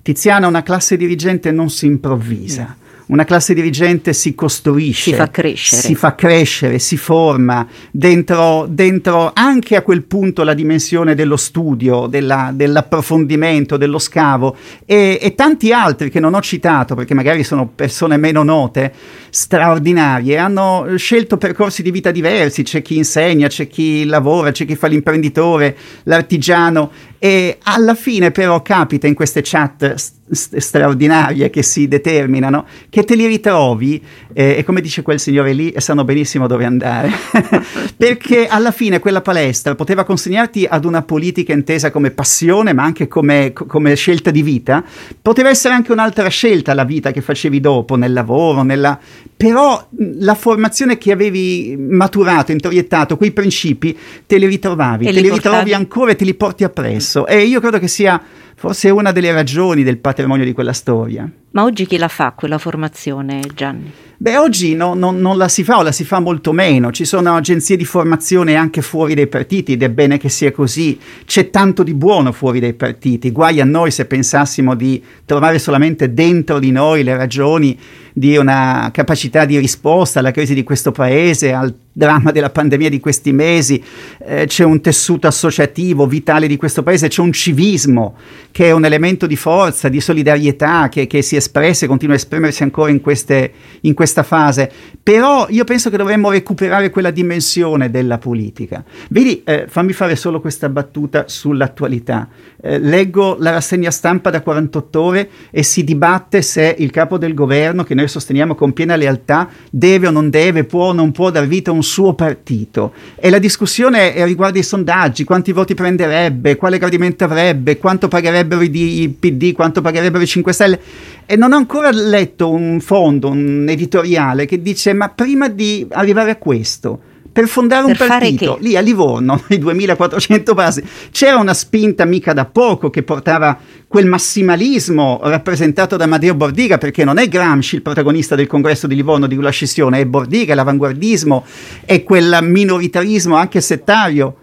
Tiziana, 0.07 0.47
una 0.47 0.63
classe 0.63 0.97
dirigente 0.97 1.51
non 1.51 1.69
si 1.69 1.87
improvvisa. 1.87 2.77
Una 3.09 3.25
classe 3.25 3.55
dirigente 3.55 4.13
si 4.13 4.35
costruisce, 4.35 5.11
si 5.11 5.15
fa 5.15 5.31
crescere, 5.31 5.81
si, 5.81 5.95
fa 5.95 6.17
crescere, 6.17 6.81
si 6.81 6.97
forma 6.97 7.65
dentro, 7.93 8.67
dentro, 8.69 9.31
anche 9.33 9.77
a 9.77 9.83
quel 9.83 10.03
punto 10.03 10.43
la 10.43 10.55
dimensione 10.55 11.15
dello 11.15 11.37
studio, 11.37 12.09
della, 12.09 12.51
dell'approfondimento, 12.53 13.77
dello 13.77 14.01
scavo. 14.01 14.57
E, 14.85 15.21
e 15.23 15.35
tanti 15.37 15.73
altri 15.73 16.11
che 16.11 16.19
non 16.19 16.35
ho 16.35 16.41
citato 16.41 16.97
perché 16.97 17.15
magari 17.15 17.45
sono 17.45 17.69
persone 17.73 18.17
meno 18.17 18.43
note, 18.43 18.93
straordinarie, 19.31 20.37
hanno 20.37 20.87
scelto 20.97 21.37
percorsi 21.37 21.83
di 21.83 21.93
vita 21.93 22.11
diversi, 22.11 22.65
c'è 22.65 22.83
chi 22.83 22.97
insegna, 22.97 23.47
c'è 23.47 23.69
chi 23.69 24.05
lavora, 24.05 24.51
c'è 24.51 24.65
chi 24.65 24.75
fa 24.75 24.89
l'imprenditore, 24.89 25.77
l'artigiano 26.05 26.91
e 27.27 27.59
alla 27.65 27.97
fine 27.97 28.31
però 28.31 28.63
capita 28.63 29.09
in 29.09 29.15
queste 29.15 29.41
chat 29.43 29.95
st- 29.95 30.59
straordinarie 30.59 31.51
che 31.51 31.65
si 31.65 31.89
determinano 31.89 32.67
che 32.89 33.03
te 33.03 33.17
li 33.17 33.27
ritrovi 33.27 34.01
eh, 34.33 34.55
e 34.59 34.65
come 34.65 34.81
dice 34.81 35.03
quel 35.03 35.19
signore 35.19 35.53
lì 35.53 35.75
sanno 35.79 36.05
benissimo 36.05 36.47
dove 36.47 36.65
andare. 36.65 37.11
Perché 37.97 38.47
alla 38.47 38.71
fine 38.71 39.01
quella 39.01 39.23
palestra 39.23 39.75
poteva 39.75 40.05
consegnarti 40.05 40.67
ad 40.69 40.85
una 40.85 41.03
politica 41.03 41.53
intesa 41.53 41.91
come 41.91 42.13
passione 42.13 42.73
ma 42.73 42.85
anche 42.85 43.09
come, 43.09 43.53
come 43.53 43.97
scelta 43.97 44.31
di 44.31 44.43
vita. 44.43 44.85
Poteva 45.21 45.49
essere 45.49 45.75
anche 45.75 45.91
un'altra 45.91 46.29
scelta 46.29 46.75
la 46.75 46.85
vita 46.85 47.11
che 47.11 47.23
facevi 47.23 47.59
dopo 47.59 47.97
nel 47.97 48.13
lavoro 48.13 48.63
nella... 48.63 48.97
però 49.37 49.85
la 50.19 50.35
formazione 50.37 50.97
che 50.97 51.11
avevi 51.11 51.77
maturato, 51.77 52.53
introiettato 52.53 53.17
quei 53.17 53.33
principi 53.33 53.99
te 54.27 54.39
li 54.39 54.47
ritrovavi, 54.47 55.07
te 55.07 55.11
li, 55.11 55.23
li 55.23 55.31
ritrovi 55.31 55.75
ancora 55.75 56.13
e 56.13 56.17
te 56.17 56.25
li 56.25 56.35
porti 56.35 56.63
appresso 56.63 57.16
stesso 57.17 57.27
e 57.27 57.45
io 57.45 57.61
credo 57.61 57.79
che 57.79 57.89
sia 57.89 58.21
forse 58.57 58.89
una 58.89 59.13
delle 59.13 59.33
ragioni 59.33 59.83
del 59.83 59.99
patrimonio 59.99 60.45
di 60.45 60.53
quella 60.53 60.73
storia. 60.73 61.31
Ma 61.51 61.63
oggi 61.63 61.87
chi 61.87 61.97
la 61.97 62.09
fa 62.09 62.33
quella 62.33 62.59
formazione, 62.59 63.41
Gianni? 63.55 63.91
Beh, 64.19 64.39
oggi 64.39 64.75
no, 64.75 64.95
no, 64.95 65.11
non 65.11 65.37
la 65.37 65.49
si 65.49 65.63
fa 65.63 65.79
o 65.79 65.83
la 65.83 65.93
si 65.93 66.05
fa 66.05 66.21
molto 66.21 66.53
meno. 66.53 66.91
Ci 66.91 67.05
sono 67.05 67.35
agenzie 67.35 67.77
di 67.77 67.85
formazione 67.85 68.55
anche 68.55 68.81
fuori 68.83 69.15
dai 69.15 69.27
partiti 69.27 69.73
ed 69.73 69.83
è 69.83 69.91
bene 69.91 70.19
che 70.19 70.31
sia 70.31 70.53
così. 70.53 70.99
C'è 71.25 71.51
tanto 71.51 71.83
di 71.83 71.95
buono 71.95 72.33
fuori 72.33 72.61
dai 72.61 72.73
partiti. 72.75 73.31
Guai 73.31 73.61
a 73.61 73.65
noi 73.65 73.91
se 73.91 74.07
pensassimo 74.07 74.75
di 74.75 75.03
trovare 75.25 75.59
solamente 75.59 76.13
dentro 76.13 76.59
di 76.59 76.71
noi 76.71 77.03
le 77.03 77.17
ragioni 77.17 77.79
di 78.13 78.37
una 78.39 78.89
capacità 78.93 79.45
di 79.45 79.59
risposta 79.59 80.21
alla 80.21 80.31
crisi 80.31 80.55
di 80.55 80.63
questo 80.63 80.93
paese, 80.93 81.53
al 81.53 81.75
dramma 81.93 82.31
della 82.33 82.51
pandemia 82.51 82.89
di 82.89 83.01
questi 83.01 83.33
mesi. 83.33 83.83
Eh, 84.25 84.47
c'è 84.47 84.65
un 84.65 84.81
tessuto 84.81 85.27
associativo 85.27 86.07
vitale 86.07 86.47
di 86.47 86.57
questo 86.57 86.83
paese, 86.83 87.09
c'è 87.09 87.21
un 87.21 87.33
civismo 87.33 88.17
che 88.57 88.69
è 88.69 88.71
un 88.71 88.87
elemento 88.87 89.27
di 89.27 89.37
forza, 89.37 89.91
di 89.91 90.01
solidarietà 90.01 90.89
che, 90.89 91.07
che 91.07 91.21
si 91.21 91.37
espresse 91.37 91.85
e 91.85 91.89
continua 91.89 92.15
a 92.15 92.17
esprimersi 92.17 92.63
ancora 92.63 92.91
in, 92.91 93.03
queste, 93.03 93.53
in 93.83 93.93
questa 93.93 94.23
fase. 94.23 94.73
Però 95.03 95.47
io 95.51 95.65
penso 95.65 95.91
che 95.91 95.99
dovremmo 95.99 96.31
recuperare 96.31 96.89
quella 96.89 97.11
dimensione 97.11 97.91
della 97.91 98.17
politica. 98.17 98.83
Vedi, 99.11 99.43
eh, 99.45 99.67
fammi 99.69 99.93
fare 99.93 100.17
solo 100.17 100.41
questa 100.41 100.71
battuta 100.71 101.25
sull'attualità. 101.29 102.31
Eh, 102.63 102.79
leggo 102.79 103.37
la 103.39 103.51
rassegna 103.51 103.91
stampa 103.91 104.31
da 104.31 104.41
48 104.41 105.01
ore 105.03 105.29
e 105.51 105.63
si 105.63 105.85
dibatte 105.85 106.41
se 106.41 106.75
il 106.79 106.91
capo 106.91 107.19
del 107.19 107.35
governo, 107.35 107.85
che 107.85 107.95
noi 107.95 108.09
sosteniamo 108.09 108.55
con 108.55 108.73
piena 108.73 108.97
lealtà, 108.97 109.51
deve 109.71 110.07
o 110.07 110.11
non 110.11 110.31
deve, 110.31 110.65
può 110.65 110.87
o 110.87 110.93
non 110.95 111.13
può 111.13 111.31
dar 111.31 111.47
vita 111.47 111.71
a 111.71 111.75
un 111.75 111.83
suo 111.83 112.15
partito. 112.15 112.95
E 113.17 113.29
la 113.29 113.39
discussione 113.39 114.25
riguarda 114.25 114.59
i 114.59 114.63
sondaggi, 114.63 115.25
quanti 115.25 115.53
voti 115.53 115.75
prenderebbe, 115.75 116.57
quale 116.57 116.79
gradimento 116.79 117.25
avrebbe, 117.25 117.77
quanto 117.77 118.09
pagherebbero 118.47 118.63
i 118.63 119.15
PD, 119.19 119.53
quanto 119.53 119.81
pagherebbero 119.81 120.23
i 120.23 120.27
5 120.27 120.53
Stelle. 120.53 120.81
E 121.27 121.37
non 121.37 121.53
ho 121.53 121.57
ancora 121.57 121.91
letto 121.91 122.49
un 122.51 122.81
fondo, 122.81 123.29
un 123.29 123.67
editoriale 123.69 124.47
che 124.47 124.63
dice 124.63 124.93
ma 124.93 125.09
prima 125.09 125.49
di 125.49 125.87
arrivare 125.91 126.31
a 126.31 126.37
questo 126.37 127.01
per 127.37 127.49
fondare 127.49 127.93
per 127.93 128.01
un 128.01 128.09
partito 128.09 128.57
lì 128.63 128.77
a 128.77 128.81
Livorno, 128.81 129.43
nei 129.49 129.59
2400 129.59 130.55
passi, 130.55 130.83
c'era 131.11 131.37
una 131.37 131.53
spinta 131.53 132.07
mica 132.07 132.33
da 132.33 132.47
poco 132.47 132.89
che 132.89 133.03
portava 133.03 133.59
quel 133.87 134.07
massimalismo 134.07 135.21
rappresentato 135.23 135.99
da 135.99 136.07
Matteo 136.07 136.35
Bordiga, 136.35 136.79
perché 136.79 137.05
non 137.05 137.19
è 137.19 137.29
Gramsci 137.29 137.75
il 137.75 137.83
protagonista 137.83 138.37
del 138.37 138.47
congresso 138.47 138.87
di 138.87 138.95
Livorno 138.95 139.27
di 139.27 139.35
quella 139.35 139.51
scissione, 139.51 140.01
è 140.01 140.07
Bordiga, 140.07 140.55
l'avanguardismo, 140.55 141.45
è 141.85 142.03
quel 142.05 142.39
minoritarismo 142.41 143.37
anche 143.37 143.61
settario 143.61 144.37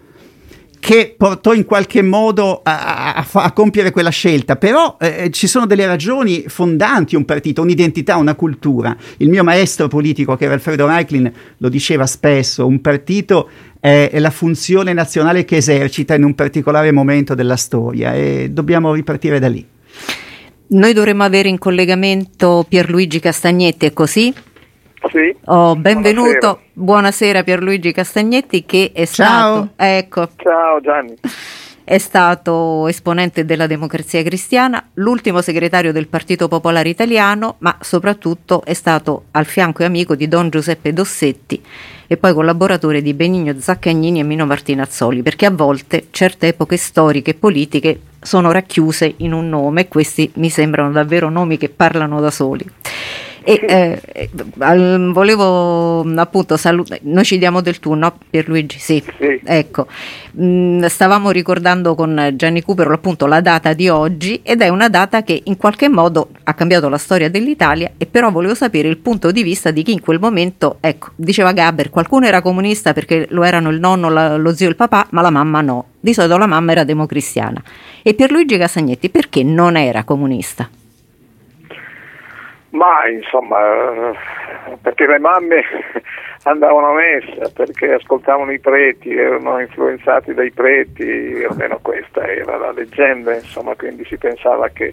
che 0.84 1.14
portò 1.16 1.54
in 1.54 1.64
qualche 1.64 2.02
modo 2.02 2.60
a, 2.62 3.14
a, 3.14 3.26
a 3.32 3.52
compiere 3.52 3.90
quella 3.90 4.10
scelta, 4.10 4.56
però 4.56 4.98
eh, 5.00 5.30
ci 5.30 5.46
sono 5.46 5.64
delle 5.64 5.86
ragioni 5.86 6.44
fondanti 6.46 7.16
un 7.16 7.24
partito, 7.24 7.62
un'identità, 7.62 8.16
una 8.16 8.34
cultura. 8.34 8.94
Il 9.16 9.30
mio 9.30 9.42
maestro 9.42 9.88
politico, 9.88 10.36
che 10.36 10.44
era 10.44 10.52
Alfredo 10.52 10.86
Reiklin, 10.86 11.32
lo 11.56 11.68
diceva 11.70 12.04
spesso, 12.04 12.66
un 12.66 12.82
partito 12.82 13.48
è, 13.80 14.10
è 14.12 14.18
la 14.18 14.28
funzione 14.28 14.92
nazionale 14.92 15.46
che 15.46 15.56
esercita 15.56 16.16
in 16.16 16.24
un 16.24 16.34
particolare 16.34 16.92
momento 16.92 17.34
della 17.34 17.56
storia 17.56 18.12
e 18.12 18.50
dobbiamo 18.50 18.92
ripartire 18.92 19.38
da 19.38 19.48
lì. 19.48 19.66
Noi 20.66 20.92
dovremmo 20.92 21.22
avere 21.22 21.48
in 21.48 21.56
collegamento 21.56 22.66
Pierluigi 22.68 23.20
Castagnetti, 23.20 23.86
è 23.86 23.92
così? 23.94 24.34
Sì. 25.10 25.34
Oh, 25.46 25.76
benvenuto, 25.76 26.30
buonasera. 26.30 26.58
buonasera 26.72 27.42
Pierluigi 27.42 27.92
Castagnetti 27.92 28.64
che 28.64 28.90
è 28.92 29.06
Ciao. 29.06 29.06
stato... 29.06 29.68
Ecco. 29.76 30.28
Ciao 30.36 30.80
Gianni. 30.80 31.14
È 31.86 31.98
stato 31.98 32.88
esponente 32.88 33.44
della 33.44 33.66
Democrazia 33.66 34.22
Cristiana, 34.22 34.88
l'ultimo 34.94 35.42
segretario 35.42 35.92
del 35.92 36.08
Partito 36.08 36.48
Popolare 36.48 36.88
Italiano, 36.88 37.56
ma 37.58 37.76
soprattutto 37.80 38.64
è 38.64 38.72
stato 38.72 39.24
al 39.32 39.44
fianco 39.44 39.82
e 39.82 39.84
amico 39.84 40.14
di 40.14 40.26
Don 40.26 40.48
Giuseppe 40.48 40.94
Dossetti 40.94 41.62
e 42.06 42.16
poi 42.16 42.32
collaboratore 42.32 43.02
di 43.02 43.12
Benigno 43.12 43.54
Zaccagnini 43.58 44.20
e 44.20 44.22
Mino 44.22 44.46
Martinazzoli, 44.46 45.20
perché 45.20 45.44
a 45.44 45.50
volte 45.50 46.06
certe 46.10 46.48
epoche 46.48 46.78
storiche 46.78 47.32
e 47.32 47.34
politiche 47.34 48.00
sono 48.18 48.50
racchiuse 48.50 49.14
in 49.18 49.34
un 49.34 49.50
nome 49.50 49.82
e 49.82 49.88
questi 49.88 50.30
mi 50.36 50.48
sembrano 50.48 50.90
davvero 50.90 51.28
nomi 51.28 51.58
che 51.58 51.68
parlano 51.68 52.18
da 52.18 52.30
soli. 52.30 52.64
E 53.46 53.60
eh, 53.68 54.00
volevo 55.12 56.00
appunto 56.00 56.56
salutare, 56.56 57.00
noi 57.04 57.24
ci 57.24 57.36
diamo 57.36 57.60
del 57.60 57.78
tu, 57.78 57.92
no 57.92 58.16
Pierluigi? 58.30 58.78
Sì, 58.78 59.04
sì. 59.18 59.38
ecco. 59.44 59.86
Mm, 60.40 60.84
stavamo 60.84 61.30
ricordando 61.30 61.94
con 61.94 62.32
Gianni 62.36 62.62
Cooper 62.62 62.90
appunto 62.90 63.26
la 63.26 63.42
data 63.42 63.74
di 63.74 63.90
oggi 63.90 64.40
ed 64.42 64.62
è 64.62 64.68
una 64.68 64.88
data 64.88 65.22
che 65.22 65.42
in 65.44 65.58
qualche 65.58 65.90
modo 65.90 66.30
ha 66.44 66.54
cambiato 66.54 66.88
la 66.88 66.96
storia 66.96 67.28
dell'Italia 67.28 67.92
e 67.98 68.06
però 68.06 68.30
volevo 68.30 68.54
sapere 68.54 68.88
il 68.88 68.96
punto 68.96 69.30
di 69.30 69.42
vista 69.42 69.70
di 69.70 69.82
chi 69.82 69.92
in 69.92 70.00
quel 70.00 70.18
momento, 70.18 70.78
ecco, 70.80 71.10
diceva 71.14 71.52
Gaber, 71.52 71.90
qualcuno 71.90 72.24
era 72.26 72.40
comunista 72.40 72.94
perché 72.94 73.26
lo 73.28 73.44
erano 73.44 73.68
il 73.68 73.78
nonno, 73.78 74.08
la, 74.08 74.36
lo 74.36 74.54
zio 74.54 74.66
e 74.66 74.70
il 74.70 74.76
papà, 74.76 75.06
ma 75.10 75.20
la 75.20 75.30
mamma 75.30 75.60
no. 75.60 75.88
Di 76.00 76.14
solito 76.14 76.38
la 76.38 76.46
mamma 76.46 76.72
era 76.72 76.84
democristiana. 76.84 77.62
E 78.02 78.14
Pierluigi 78.14 78.56
Casagnetti 78.56 79.10
perché 79.10 79.42
non 79.42 79.76
era 79.76 80.02
comunista? 80.04 80.68
Ma 82.74 83.08
insomma, 83.08 84.12
perché 84.82 85.06
le 85.06 85.20
mamme 85.20 85.62
andavano 86.42 86.88
a 86.88 86.94
messa, 86.94 87.48
perché 87.54 87.92
ascoltavano 87.92 88.50
i 88.50 88.58
preti, 88.58 89.14
erano 89.14 89.60
influenzati 89.60 90.34
dai 90.34 90.50
preti, 90.50 91.44
almeno 91.48 91.78
questa 91.80 92.26
era 92.26 92.56
la 92.56 92.72
leggenda, 92.72 93.32
insomma, 93.32 93.76
quindi 93.76 94.04
si 94.06 94.16
pensava 94.16 94.68
che 94.70 94.92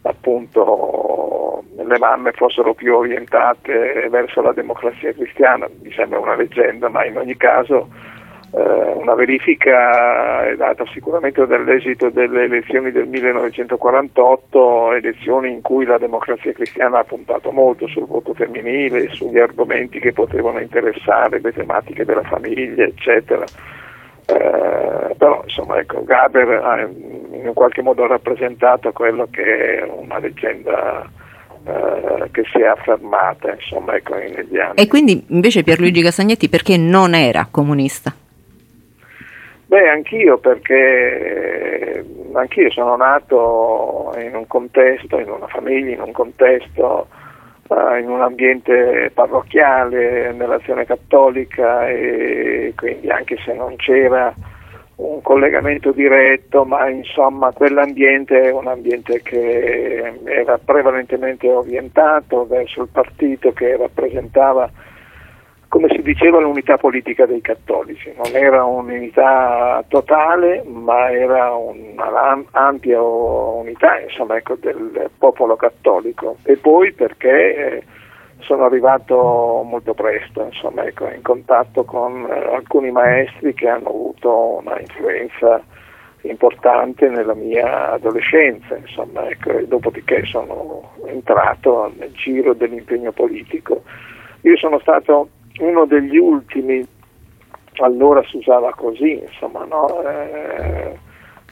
appunto 0.00 1.62
le 1.76 1.98
mamme 1.98 2.32
fossero 2.32 2.72
più 2.72 2.94
orientate 2.94 4.08
verso 4.08 4.40
la 4.40 4.52
democrazia 4.52 5.12
cristiana, 5.12 5.68
mi 5.82 5.92
sembra 5.92 6.20
una 6.20 6.36
leggenda, 6.36 6.88
ma 6.88 7.04
in 7.04 7.18
ogni 7.18 7.36
caso 7.36 7.90
eh, 7.90 8.13
una 8.60 9.14
verifica 9.14 10.46
è 10.46 10.54
data 10.56 10.84
sicuramente 10.92 11.46
dall'esito 11.46 12.08
delle 12.08 12.44
elezioni 12.44 12.92
del 12.92 13.06
1948, 13.08 14.92
elezioni 14.92 15.50
in 15.52 15.60
cui 15.60 15.84
la 15.84 15.98
democrazia 15.98 16.52
cristiana 16.52 17.00
ha 17.00 17.04
puntato 17.04 17.50
molto 17.50 17.86
sul 17.88 18.06
voto 18.06 18.32
femminile, 18.32 19.08
sugli 19.10 19.38
argomenti 19.38 19.98
che 19.98 20.12
potevano 20.12 20.60
interessare, 20.60 21.40
le 21.40 21.52
tematiche 21.52 22.04
della 22.04 22.22
famiglia, 22.22 22.84
eccetera. 22.84 23.44
Eh, 24.26 25.14
però 25.18 25.42
insomma 25.42 25.78
ecco, 25.78 26.02
Gaber 26.04 26.48
ha 26.62 26.80
in 26.80 27.50
qualche 27.52 27.82
modo 27.82 28.06
rappresentato 28.06 28.92
quello 28.92 29.28
che 29.30 29.80
è 29.80 29.82
una 29.82 30.18
leggenda 30.18 31.06
eh, 31.66 32.30
che 32.30 32.44
si 32.50 32.58
è 32.58 32.66
affermata 32.66 33.52
insomma, 33.52 33.96
ecco, 33.96 34.14
negli 34.14 34.58
anni. 34.58 34.76
E 34.76 34.86
quindi 34.86 35.24
invece 35.28 35.62
Pierluigi 35.62 36.02
Castagnetti 36.02 36.48
perché 36.48 36.76
non 36.76 37.14
era 37.14 37.48
comunista? 37.50 38.14
Beh, 39.74 39.88
anch'io 39.88 40.38
perché 40.38 42.04
anch'io 42.32 42.70
sono 42.70 42.94
nato 42.94 44.14
in 44.18 44.36
un 44.36 44.46
contesto, 44.46 45.18
in 45.18 45.28
una 45.28 45.48
famiglia, 45.48 45.94
in 45.94 46.00
un 46.00 46.12
contesto, 46.12 47.08
uh, 47.66 47.96
in 47.96 48.08
un 48.08 48.22
ambiente 48.22 49.10
parrocchiale, 49.12 50.30
nell'azione 50.30 50.86
cattolica 50.86 51.88
e 51.88 52.72
quindi 52.76 53.10
anche 53.10 53.36
se 53.44 53.52
non 53.52 53.74
c'era 53.74 54.32
un 54.94 55.20
collegamento 55.22 55.90
diretto, 55.90 56.64
ma 56.64 56.88
insomma 56.88 57.50
quell'ambiente 57.50 58.42
è 58.42 58.52
un 58.52 58.68
ambiente 58.68 59.22
che 59.22 60.20
era 60.22 60.56
prevalentemente 60.56 61.50
orientato 61.50 62.46
verso 62.46 62.82
il 62.82 62.88
partito 62.92 63.50
che 63.52 63.76
rappresentava 63.76 64.70
come 65.74 65.88
si 65.88 66.02
diceva, 66.02 66.38
l'unità 66.38 66.76
politica 66.76 67.26
dei 67.26 67.40
cattolici. 67.40 68.12
Non 68.14 68.32
era 68.32 68.62
un'unità 68.62 69.84
totale, 69.88 70.62
ma 70.62 71.10
era 71.10 71.52
un'ampia 71.52 73.02
unità 73.02 73.98
insomma, 73.98 74.36
ecco, 74.36 74.54
del 74.54 75.10
popolo 75.18 75.56
cattolico. 75.56 76.36
E 76.44 76.58
poi 76.58 76.92
perché 76.92 77.56
eh, 77.56 77.82
sono 78.38 78.66
arrivato 78.66 79.16
molto 79.64 79.94
presto 79.94 80.44
insomma, 80.44 80.84
ecco, 80.84 81.08
in 81.08 81.22
contatto 81.22 81.82
con 81.82 82.24
eh, 82.24 82.54
alcuni 82.54 82.92
maestri 82.92 83.52
che 83.52 83.68
hanno 83.68 83.88
avuto 83.88 84.60
una 84.60 84.78
influenza 84.78 85.60
importante 86.20 87.08
nella 87.08 87.34
mia 87.34 87.90
adolescenza, 87.90 88.76
insomma, 88.76 89.28
ecco, 89.28 89.50
dopodiché 89.66 90.24
sono 90.24 90.92
entrato 91.06 91.92
nel 91.98 92.12
giro 92.12 92.54
dell'impegno 92.54 93.10
politico. 93.10 93.82
Io 94.42 94.56
sono 94.56 94.78
stato 94.78 95.30
uno 95.58 95.84
degli 95.86 96.16
ultimi, 96.16 96.86
allora 97.76 98.22
si 98.24 98.38
usava 98.38 98.72
così, 98.74 99.12
insomma, 99.12 99.64
no? 99.64 100.02
eh, 100.02 100.98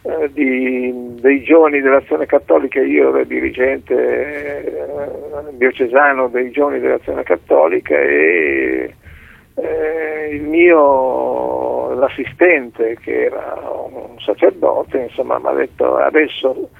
eh, 0.02 0.32
di, 0.32 1.14
dei 1.20 1.42
giovani 1.42 1.80
dell'azione 1.80 2.26
cattolica, 2.26 2.80
io 2.80 3.10
ero 3.10 3.24
dirigente 3.24 3.94
eh, 3.94 5.52
diocesano 5.52 6.28
dei 6.28 6.50
giovani 6.50 6.80
dell'azione 6.80 7.22
cattolica 7.22 7.94
e 7.94 8.94
eh, 9.54 10.28
il 10.32 10.42
mio 10.42 11.94
l'assistente 11.94 12.96
che 13.00 13.26
era 13.26 13.54
un 13.70 14.18
sacerdote 14.18 14.98
insomma 14.98 15.38
mi 15.38 15.48
ha 15.48 15.52
detto 15.52 15.96
adesso 15.96 16.70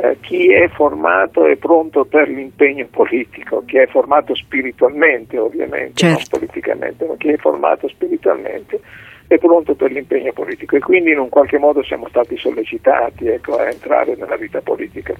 eh, 0.00 0.16
chi 0.20 0.52
è 0.52 0.68
formato 0.68 1.44
è 1.46 1.56
pronto 1.56 2.04
per 2.04 2.28
l'impegno 2.28 2.86
politico, 2.88 3.64
chi 3.66 3.78
è 3.78 3.86
formato 3.88 4.32
spiritualmente 4.34 5.38
ovviamente, 5.38 5.94
certo. 5.94 6.16
non 6.16 6.24
politicamente, 6.30 7.04
ma 7.04 7.14
chi 7.16 7.28
è 7.28 7.36
formato 7.36 7.88
spiritualmente 7.88 8.80
è 9.26 9.38
pronto 9.38 9.74
per 9.74 9.90
l'impegno 9.90 10.32
politico 10.32 10.76
e 10.76 10.80
quindi 10.80 11.10
in 11.10 11.18
un 11.18 11.28
qualche 11.28 11.58
modo 11.58 11.82
siamo 11.82 12.06
stati 12.08 12.36
sollecitati 12.36 13.26
ecco, 13.26 13.56
a 13.56 13.68
entrare 13.68 14.14
nella 14.14 14.36
vita 14.36 14.60
politica. 14.60 15.14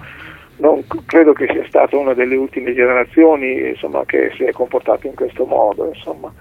Non 0.59 0.85
credo 1.07 1.33
che 1.33 1.47
sia 1.51 1.65
stata 1.67 1.97
una 1.97 2.15
delle 2.15 2.37
ultime 2.37 2.73
generazioni 2.73 3.69
insomma, 3.69 4.05
che 4.05 4.31
si 4.37 4.45
è 4.45 4.53
comportato 4.53 5.07
in 5.07 5.15
questo 5.15 5.45
modo. 5.45 5.89
Insomma. 5.89 6.33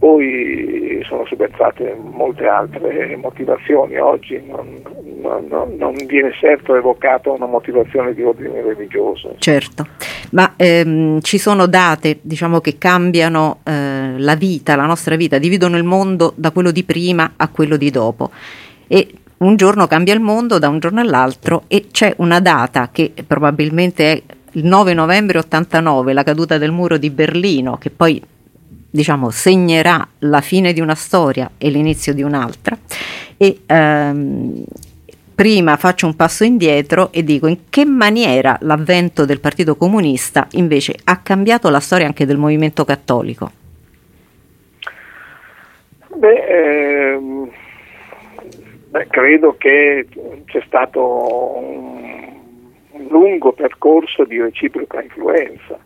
Poi 0.00 1.04
sono 1.06 1.26
subentrate 1.26 1.94
molte 1.94 2.46
altre 2.46 3.14
motivazioni, 3.16 3.98
oggi 3.98 4.42
non, 4.46 4.80
non, 5.20 5.74
non 5.76 5.94
viene 6.06 6.32
certo 6.40 6.74
evocata 6.74 7.30
una 7.30 7.44
motivazione 7.44 8.14
di 8.14 8.22
ordine 8.22 8.62
religioso. 8.62 9.34
Certo, 9.36 9.86
ma 10.30 10.54
ehm, 10.56 11.20
ci 11.20 11.36
sono 11.36 11.66
date 11.66 12.16
diciamo, 12.22 12.60
che 12.60 12.78
cambiano 12.78 13.58
eh, 13.62 14.14
la 14.16 14.36
vita, 14.36 14.74
la 14.74 14.86
nostra 14.86 15.16
vita, 15.16 15.36
dividono 15.36 15.76
il 15.76 15.84
mondo 15.84 16.32
da 16.34 16.50
quello 16.50 16.70
di 16.70 16.82
prima 16.82 17.32
a 17.36 17.48
quello 17.48 17.76
di 17.76 17.90
dopo. 17.90 18.30
E 18.88 19.06
un 19.40 19.56
giorno 19.56 19.86
cambia 19.86 20.14
il 20.14 20.20
mondo 20.20 20.58
da 20.58 20.70
un 20.70 20.78
giorno 20.78 21.00
all'altro 21.00 21.64
e 21.68 21.88
c'è 21.90 22.14
una 22.16 22.40
data 22.40 22.88
che 22.90 23.12
probabilmente 23.26 24.12
è 24.12 24.22
il 24.52 24.64
9 24.64 24.94
novembre 24.94 25.36
89, 25.40 26.14
la 26.14 26.22
caduta 26.22 26.56
del 26.56 26.70
muro 26.70 26.96
di 26.96 27.10
Berlino, 27.10 27.76
che 27.76 27.90
poi 27.90 28.22
diciamo, 28.90 29.30
segnerà 29.30 30.06
la 30.20 30.40
fine 30.40 30.72
di 30.72 30.80
una 30.80 30.94
storia 30.94 31.50
e 31.56 31.70
l'inizio 31.70 32.12
di 32.12 32.22
un'altra. 32.22 32.76
E 33.36 33.60
ehm, 33.66 34.64
prima 35.34 35.76
faccio 35.76 36.06
un 36.06 36.16
passo 36.16 36.44
indietro 36.44 37.10
e 37.12 37.24
dico 37.24 37.46
in 37.46 37.70
che 37.70 37.86
maniera 37.86 38.58
l'avvento 38.60 39.24
del 39.24 39.40
Partito 39.40 39.76
Comunista 39.76 40.46
invece 40.52 40.94
ha 41.04 41.18
cambiato 41.22 41.70
la 41.70 41.80
storia 41.80 42.06
anche 42.06 42.26
del 42.26 42.36
movimento 42.36 42.84
cattolico. 42.84 43.50
Beh, 46.14 47.12
ehm, 47.14 47.50
beh 48.90 49.06
credo 49.06 49.54
che 49.56 50.06
c'è 50.44 50.62
stato 50.66 51.56
un, 51.56 52.34
un 52.90 53.06
lungo 53.08 53.52
percorso 53.52 54.24
di 54.24 54.38
reciproca 54.38 55.00
influenza 55.00 55.78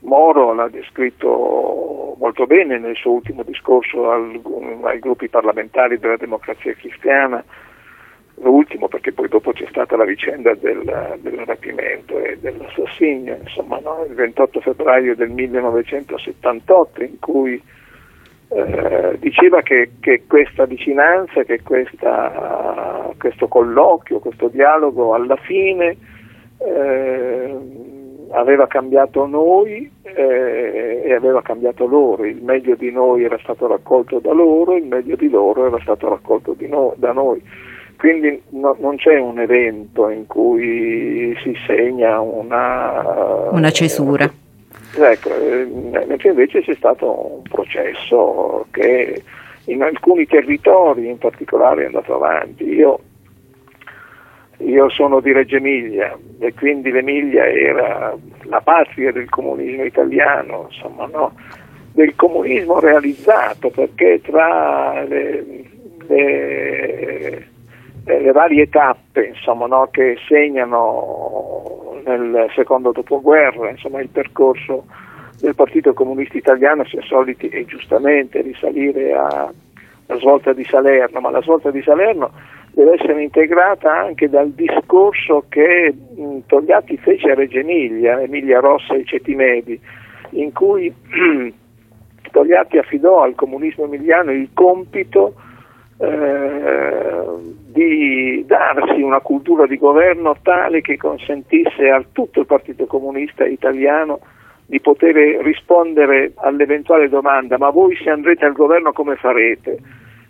Moro 0.00 0.54
l'ha 0.54 0.68
descritto 0.68 2.14
molto 2.18 2.46
bene 2.46 2.78
nel 2.78 2.94
suo 2.94 3.12
ultimo 3.12 3.42
discorso 3.42 4.10
al, 4.10 4.40
ai 4.82 4.98
gruppi 5.00 5.28
parlamentari 5.28 5.98
della 5.98 6.16
democrazia 6.16 6.72
cristiana, 6.74 7.42
l'ultimo 8.36 8.86
perché 8.86 9.12
poi 9.12 9.28
dopo 9.28 9.52
c'è 9.52 9.66
stata 9.68 9.96
la 9.96 10.04
vicenda 10.04 10.54
del, 10.54 11.18
del 11.20 11.38
rapimento 11.44 12.18
e 12.20 12.38
dell'assassinio, 12.38 13.38
insomma, 13.42 13.80
no? 13.80 14.04
il 14.08 14.14
28 14.14 14.60
febbraio 14.60 15.16
del 15.16 15.30
1978 15.30 17.02
in 17.02 17.18
cui 17.18 17.60
eh, 18.50 19.16
diceva 19.18 19.62
che, 19.62 19.90
che, 20.00 20.24
questa 20.28 20.64
vicinanza, 20.64 21.42
che 21.42 21.62
questa, 21.62 23.12
questo 23.18 23.48
colloquio, 23.48 24.20
questo 24.20 24.48
dialogo 24.48 25.14
alla 25.14 25.36
fine 25.36 25.96
eh, 26.58 27.56
aveva 28.32 28.66
cambiato 28.66 29.26
noi 29.26 29.90
eh, 30.02 31.02
e 31.04 31.14
aveva 31.14 31.42
cambiato 31.42 31.86
loro, 31.86 32.24
il 32.24 32.42
meglio 32.42 32.74
di 32.74 32.90
noi 32.90 33.24
era 33.24 33.38
stato 33.42 33.66
raccolto 33.66 34.18
da 34.18 34.32
loro, 34.32 34.76
il 34.76 34.84
meglio 34.84 35.16
di 35.16 35.28
loro 35.28 35.66
era 35.66 35.78
stato 35.80 36.08
raccolto 36.08 36.56
no, 36.60 36.94
da 36.96 37.12
noi. 37.12 37.42
Quindi 37.96 38.40
no, 38.50 38.76
non 38.78 38.96
c'è 38.96 39.18
un 39.18 39.40
evento 39.40 40.08
in 40.08 40.26
cui 40.26 41.36
si 41.42 41.56
segna 41.66 42.20
una, 42.20 43.48
una 43.50 43.70
cesura. 43.70 44.30
Eh, 44.96 45.02
ecco, 45.02 45.30
mentre 46.06 46.28
invece 46.28 46.62
c'è 46.62 46.74
stato 46.74 47.34
un 47.36 47.42
processo 47.42 48.66
che 48.70 49.22
in 49.64 49.82
alcuni 49.82 50.26
territori 50.26 51.08
in 51.08 51.18
particolare 51.18 51.82
è 51.82 51.86
andato 51.86 52.14
avanti. 52.14 52.64
Io 52.64 53.00
io 54.58 54.88
sono 54.90 55.20
di 55.20 55.32
Reggio 55.32 55.56
Emilia 55.56 56.16
e 56.38 56.52
quindi 56.54 56.90
l'Emilia 56.90 57.46
era 57.46 58.14
la 58.44 58.60
patria 58.60 59.12
del 59.12 59.28
comunismo 59.28 59.84
italiano, 59.84 60.68
insomma, 60.70 61.06
no? 61.06 61.32
del 61.92 62.14
comunismo 62.16 62.80
realizzato, 62.80 63.70
perché 63.70 64.20
tra 64.22 65.04
le, 65.04 65.44
le, 66.06 67.46
le 68.04 68.32
varie 68.32 68.68
tappe 68.68 69.26
insomma, 69.26 69.66
no? 69.66 69.88
che 69.90 70.16
segnano 70.26 72.00
nel 72.04 72.50
secondo 72.54 72.92
dopoguerra 72.92 73.70
insomma, 73.70 74.00
il 74.00 74.08
percorso 74.08 74.86
del 75.40 75.54
Partito 75.54 75.92
Comunista 75.92 76.36
Italiano 76.36 76.84
si 76.84 76.96
è 76.96 77.02
soliti 77.02 77.48
e 77.48 77.64
giustamente 77.64 78.40
risalire 78.40 79.12
alla 79.12 79.52
svolta 80.18 80.52
di 80.52 80.64
Salerno, 80.64 81.20
ma 81.20 81.30
la 81.30 81.42
svolta 81.42 81.70
di 81.70 81.82
Salerno 81.82 82.32
deve 82.78 82.92
essere 82.92 83.20
integrata 83.20 83.92
anche 83.92 84.28
dal 84.28 84.50
discorso 84.50 85.46
che 85.48 85.92
mh, 85.92 86.38
Togliatti 86.46 86.96
fece 86.98 87.32
a 87.32 87.34
Reggio 87.34 87.58
Emilia, 87.58 88.20
Emilia 88.20 88.60
Rossa 88.60 88.94
e 88.94 89.04
Cetimedi, 89.04 89.80
in 90.30 90.52
cui 90.52 90.94
Togliatti 92.30 92.78
affidò 92.78 93.24
al 93.24 93.34
comunismo 93.34 93.86
emiliano 93.86 94.30
il 94.30 94.50
compito 94.54 95.34
eh, 95.98 97.24
di 97.66 98.44
darsi 98.46 99.02
una 99.02 99.18
cultura 99.18 99.66
di 99.66 99.76
governo 99.76 100.36
tale 100.40 100.80
che 100.80 100.96
consentisse 100.96 101.90
a 101.90 102.04
tutto 102.12 102.38
il 102.38 102.46
Partito 102.46 102.86
Comunista 102.86 103.44
Italiano 103.44 104.20
di 104.66 104.80
poter 104.80 105.16
rispondere 105.42 106.30
all'eventuale 106.36 107.08
domanda 107.08 107.58
ma 107.58 107.70
voi 107.70 107.96
se 107.96 108.10
andrete 108.10 108.44
al 108.44 108.52
governo 108.52 108.92
come 108.92 109.16
farete? 109.16 109.78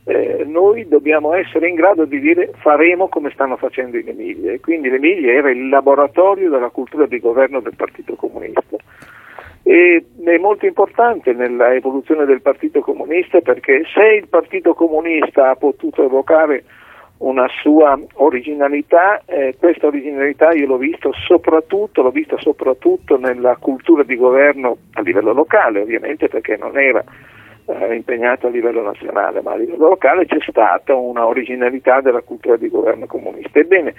Eh, 0.08 0.42
noi 0.46 0.88
dobbiamo 0.88 1.34
essere 1.34 1.68
in 1.68 1.74
grado 1.74 2.06
di 2.06 2.18
dire 2.18 2.52
faremo 2.56 3.08
come 3.08 3.30
stanno 3.30 3.56
facendo 3.56 3.98
in 3.98 4.08
Emilia. 4.08 4.52
E 4.52 4.60
quindi 4.60 4.88
l'Emilia 4.88 5.34
era 5.34 5.50
il 5.50 5.68
laboratorio 5.68 6.48
della 6.48 6.70
cultura 6.70 7.04
di 7.06 7.20
governo 7.20 7.60
del 7.60 7.76
Partito 7.76 8.14
Comunista. 8.14 8.76
E 9.62 10.02
è 10.24 10.38
molto 10.38 10.64
importante 10.64 11.34
nella 11.34 11.74
evoluzione 11.74 12.24
del 12.24 12.40
Partito 12.40 12.80
Comunista 12.80 13.40
perché 13.40 13.82
se 13.92 14.14
il 14.14 14.28
Partito 14.28 14.72
Comunista 14.72 15.50
ha 15.50 15.56
potuto 15.56 16.02
evocare 16.02 16.64
una 17.18 17.46
sua 17.60 17.98
originalità, 18.14 19.20
eh, 19.26 19.56
questa 19.58 19.88
originalità 19.88 20.52
io 20.52 20.66
l'ho, 20.66 20.78
visto 20.78 21.12
soprattutto, 21.12 22.00
l'ho 22.00 22.10
vista 22.10 22.38
soprattutto 22.38 23.18
nella 23.18 23.56
cultura 23.56 24.04
di 24.04 24.16
governo 24.16 24.78
a 24.94 25.02
livello 25.02 25.32
locale, 25.32 25.82
ovviamente 25.82 26.28
perché 26.28 26.56
non 26.56 26.78
era 26.78 27.04
eh, 27.68 27.94
impegnato 27.94 28.46
a 28.46 28.50
livello 28.50 28.82
nazionale, 28.82 29.42
ma 29.42 29.52
a 29.52 29.56
livello 29.56 29.88
locale 29.88 30.26
c'è 30.26 30.38
stata 30.40 30.94
una 30.94 31.26
originalità 31.26 32.00
della 32.00 32.22
cultura 32.22 32.56
di 32.56 32.68
governo 32.68 33.06
comunista. 33.06 33.58
Ebbene, 33.58 33.94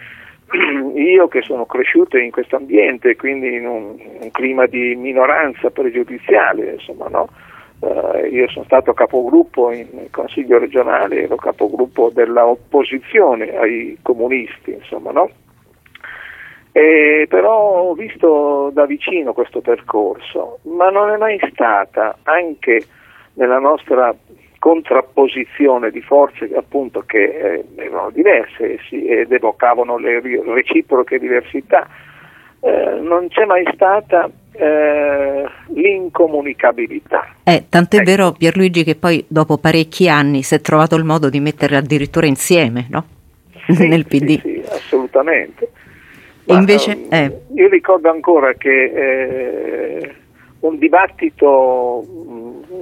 io 0.95 1.27
che 1.27 1.41
sono 1.41 1.65
cresciuto 1.65 2.17
in 2.17 2.31
questo 2.31 2.55
ambiente, 2.55 3.15
quindi 3.15 3.53
in 3.53 3.67
un, 3.67 3.95
un 4.21 4.31
clima 4.31 4.65
di 4.65 4.95
minoranza 4.95 5.69
pregiudiziale, 5.69 6.73
insomma, 6.73 7.07
no? 7.07 7.29
Uh, 7.79 8.25
io 8.29 8.49
sono 8.49 8.65
stato 8.65 8.91
capogruppo 8.91 9.71
in 9.71 10.09
consiglio 10.11 10.57
regionale, 10.57 11.23
ero 11.23 11.37
capogruppo 11.37 12.11
dell'opposizione 12.13 13.55
ai 13.55 13.97
comunisti, 14.01 14.71
insomma, 14.71 15.11
no? 15.11 15.29
E 16.73 17.25
però 17.29 17.83
ho 17.83 17.93
visto 17.93 18.69
da 18.73 18.85
vicino 18.85 19.31
questo 19.31 19.61
percorso, 19.61 20.59
ma 20.63 20.89
non 20.89 21.09
è 21.11 21.17
mai 21.17 21.39
stata, 21.51 22.17
anche 22.23 22.83
nella 23.39 23.59
nostra 23.59 24.13
contrapposizione 24.59 25.89
di 25.89 26.01
forze 26.01 26.49
appunto 26.53 27.03
che 27.05 27.23
eh, 27.23 27.65
erano 27.75 28.09
diverse 28.11 28.77
sì, 28.89 29.05
ed 29.05 29.31
evocavano 29.31 29.97
le 29.97 30.21
reciproche 30.45 31.17
diversità, 31.17 31.87
eh, 32.59 32.99
non 33.01 33.29
c'è 33.29 33.45
mai 33.45 33.63
stata 33.73 34.29
eh, 34.51 35.45
l'incomunicabilità. 35.67 37.35
Eh, 37.43 37.67
tant'è 37.69 37.95
ecco. 37.97 38.05
vero 38.05 38.31
Pierluigi 38.33 38.83
che 38.83 38.95
poi 38.95 39.23
dopo 39.29 39.57
parecchi 39.57 40.09
anni 40.09 40.43
si 40.43 40.55
è 40.55 40.59
trovato 40.59 40.97
il 40.97 41.05
modo 41.05 41.29
di 41.29 41.39
metterle 41.39 41.77
addirittura 41.77 42.25
insieme, 42.25 42.87
no? 42.89 43.05
Sì, 43.67 43.87
Nel 43.87 44.05
PD. 44.05 44.41
Sì, 44.41 44.61
sì 44.61 44.63
assolutamente. 44.69 45.71
Ma, 46.47 46.57
invece... 46.57 47.07
Eh. 47.09 47.41
Io 47.53 47.69
ricordo 47.69 48.09
ancora 48.09 48.53
che 48.55 48.83
eh, 48.83 50.15
un 50.61 50.77
dibattito 50.77 52.03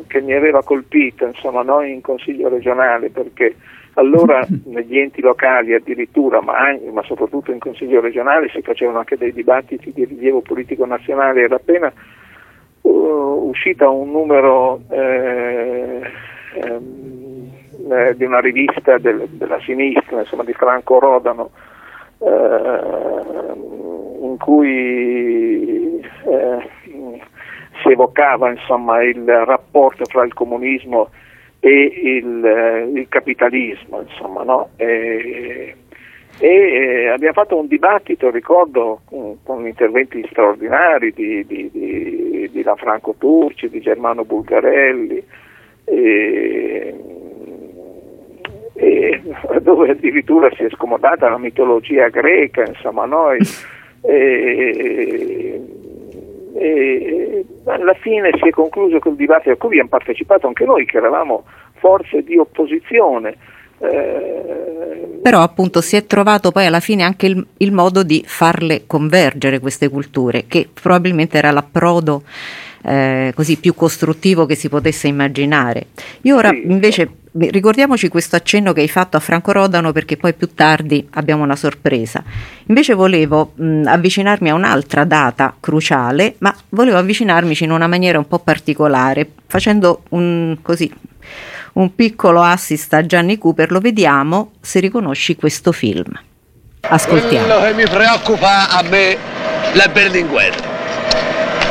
che 0.07 0.21
mi 0.21 0.33
aveva 0.33 0.63
colpito 0.63 1.25
insomma, 1.25 1.61
noi 1.61 1.91
in 1.91 2.01
consiglio 2.01 2.49
regionale 2.49 3.09
perché 3.09 3.55
allora 3.93 4.45
negli 4.65 4.97
enti 4.97 5.21
locali 5.21 5.73
addirittura, 5.73 6.41
ma, 6.41 6.57
anche, 6.57 6.89
ma, 6.91 7.03
soprattutto 7.03 7.51
in 7.51 7.59
consiglio 7.59 7.99
regionale 7.99 8.49
si 8.49 8.61
facevano 8.61 8.99
anche 8.99 9.17
dei 9.17 9.33
dibattiti 9.33 9.91
di 9.91 10.05
rilievo 10.05 10.41
politico 10.41 10.85
nazionale, 10.85 11.41
era 11.41 11.55
appena 11.55 11.91
uh, 12.81 12.89
uscita 12.89 13.89
un 13.89 14.11
numero 14.11 14.81
eh, 14.89 16.01
ehm, 16.61 17.51
eh, 17.89 18.15
di 18.15 18.23
una 18.23 18.39
rivista 18.39 18.97
del, 18.97 19.27
della 19.29 19.59
sinistra, 19.61 20.19
insomma 20.19 20.43
di 20.43 20.53
Franco 20.53 20.99
Rodano, 20.99 21.51
eh, 22.19 23.53
in 24.21 24.37
cui 24.37 25.99
eh, 25.99 26.69
si 27.87 27.93
evocava 27.93 28.51
insomma, 28.51 29.01
il 29.01 29.25
rapporto 29.25 30.05
fra 30.05 30.25
il 30.25 30.33
comunismo 30.33 31.09
e 31.59 32.19
il, 32.21 32.45
eh, 32.45 32.99
il 32.99 33.07
capitalismo, 33.09 34.01
insomma, 34.01 34.43
no? 34.43 34.69
e, 34.75 35.75
e 36.39 36.47
eh, 36.47 37.07
abbiamo 37.07 37.33
fatto 37.33 37.57
un 37.57 37.67
dibattito, 37.67 38.29
ricordo, 38.29 39.01
con, 39.05 39.37
con 39.43 39.65
interventi 39.65 40.25
straordinari 40.29 41.13
di, 41.13 41.45
di, 41.45 41.69
di, 41.71 42.49
di 42.51 42.63
Lanfranco 42.63 43.15
Turci, 43.17 43.69
di 43.69 43.81
Germano 43.81 44.23
Bulgarelli, 44.23 45.23
e, 45.85 46.95
e 48.73 49.21
dove 49.61 49.89
addirittura 49.89 50.49
si 50.55 50.63
è 50.63 50.69
scomodata 50.69 51.29
la 51.29 51.39
mitologia 51.39 52.09
greca, 52.09 52.63
insomma, 52.65 53.05
noi. 53.05 53.39
E, 54.01 55.56
e 56.55 57.45
alla 57.65 57.93
fine 57.95 58.31
si 58.41 58.47
è 58.47 58.51
concluso 58.51 58.99
quel 58.99 59.15
dibattito 59.15 59.51
a 59.51 59.55
cui 59.55 59.69
abbiamo 59.69 59.89
partecipato 59.89 60.47
anche 60.47 60.65
noi 60.65 60.85
che 60.85 60.97
eravamo 60.97 61.43
forze 61.75 62.23
di 62.23 62.37
opposizione. 62.37 63.35
Eh, 63.79 65.19
Però 65.21 65.41
appunto 65.41 65.81
si 65.81 65.95
è 65.95 66.05
trovato 66.05 66.51
poi 66.51 66.65
alla 66.65 66.79
fine 66.79 67.03
anche 67.03 67.27
il, 67.27 67.45
il 67.57 67.71
modo 67.71 68.03
di 68.03 68.23
farle 68.25 68.83
convergere 68.87 69.59
queste 69.59 69.89
culture, 69.89 70.45
che 70.47 70.67
probabilmente 70.73 71.37
era 71.37 71.51
l'approdo 71.51 72.23
eh, 72.87 73.33
così 73.35 73.57
più 73.57 73.73
costruttivo 73.73 74.45
che 74.45 74.55
si 74.55 74.69
potesse 74.69 75.07
immaginare. 75.07 75.87
Io 76.21 76.37
ora 76.37 76.49
sì. 76.49 76.63
invece 76.65 77.09
ricordiamoci 77.37 78.07
questo 78.07 78.37
accenno 78.37 78.71
che 78.71 78.81
hai 78.81 78.87
fatto 78.87 79.17
a 79.17 79.19
Franco 79.19 79.51
Rodano 79.51 79.91
perché 79.91 80.15
poi 80.15 80.33
più 80.33 80.53
tardi 80.53 81.05
abbiamo 81.11 81.43
una 81.43 81.57
sorpresa. 81.57 82.23
Invece 82.67 82.93
volevo 82.93 83.51
mh, 83.55 83.83
avvicinarmi 83.85 84.49
a 84.49 84.53
un'altra 84.53 85.03
data 85.03 85.53
cruciale, 85.59 86.35
ma 86.39 86.55
volevo 86.69 86.97
avvicinarmici 86.97 87.65
in 87.65 87.71
una 87.71 87.87
maniera 87.87 88.17
un 88.17 88.27
po' 88.27 88.39
particolare, 88.39 89.29
facendo 89.47 90.03
un, 90.09 90.57
così, 90.61 90.89
un 91.73 91.93
piccolo 91.93 92.41
assist 92.41 92.93
a 92.93 93.05
Gianni 93.05 93.37
Cooper, 93.37 93.69
lo 93.71 93.79
vediamo 93.79 94.53
se 94.61 94.79
riconosci 94.79 95.35
questo 95.35 95.73
film. 95.73 96.11
Ascoltiamo. 96.79 97.45
Quello 97.45 97.61
che 97.61 97.73
mi 97.73 97.83
preoccupa 97.83 98.69
a 98.69 98.81
me 98.83 99.17
è 99.73 99.89
Berlinguer. 99.91 100.76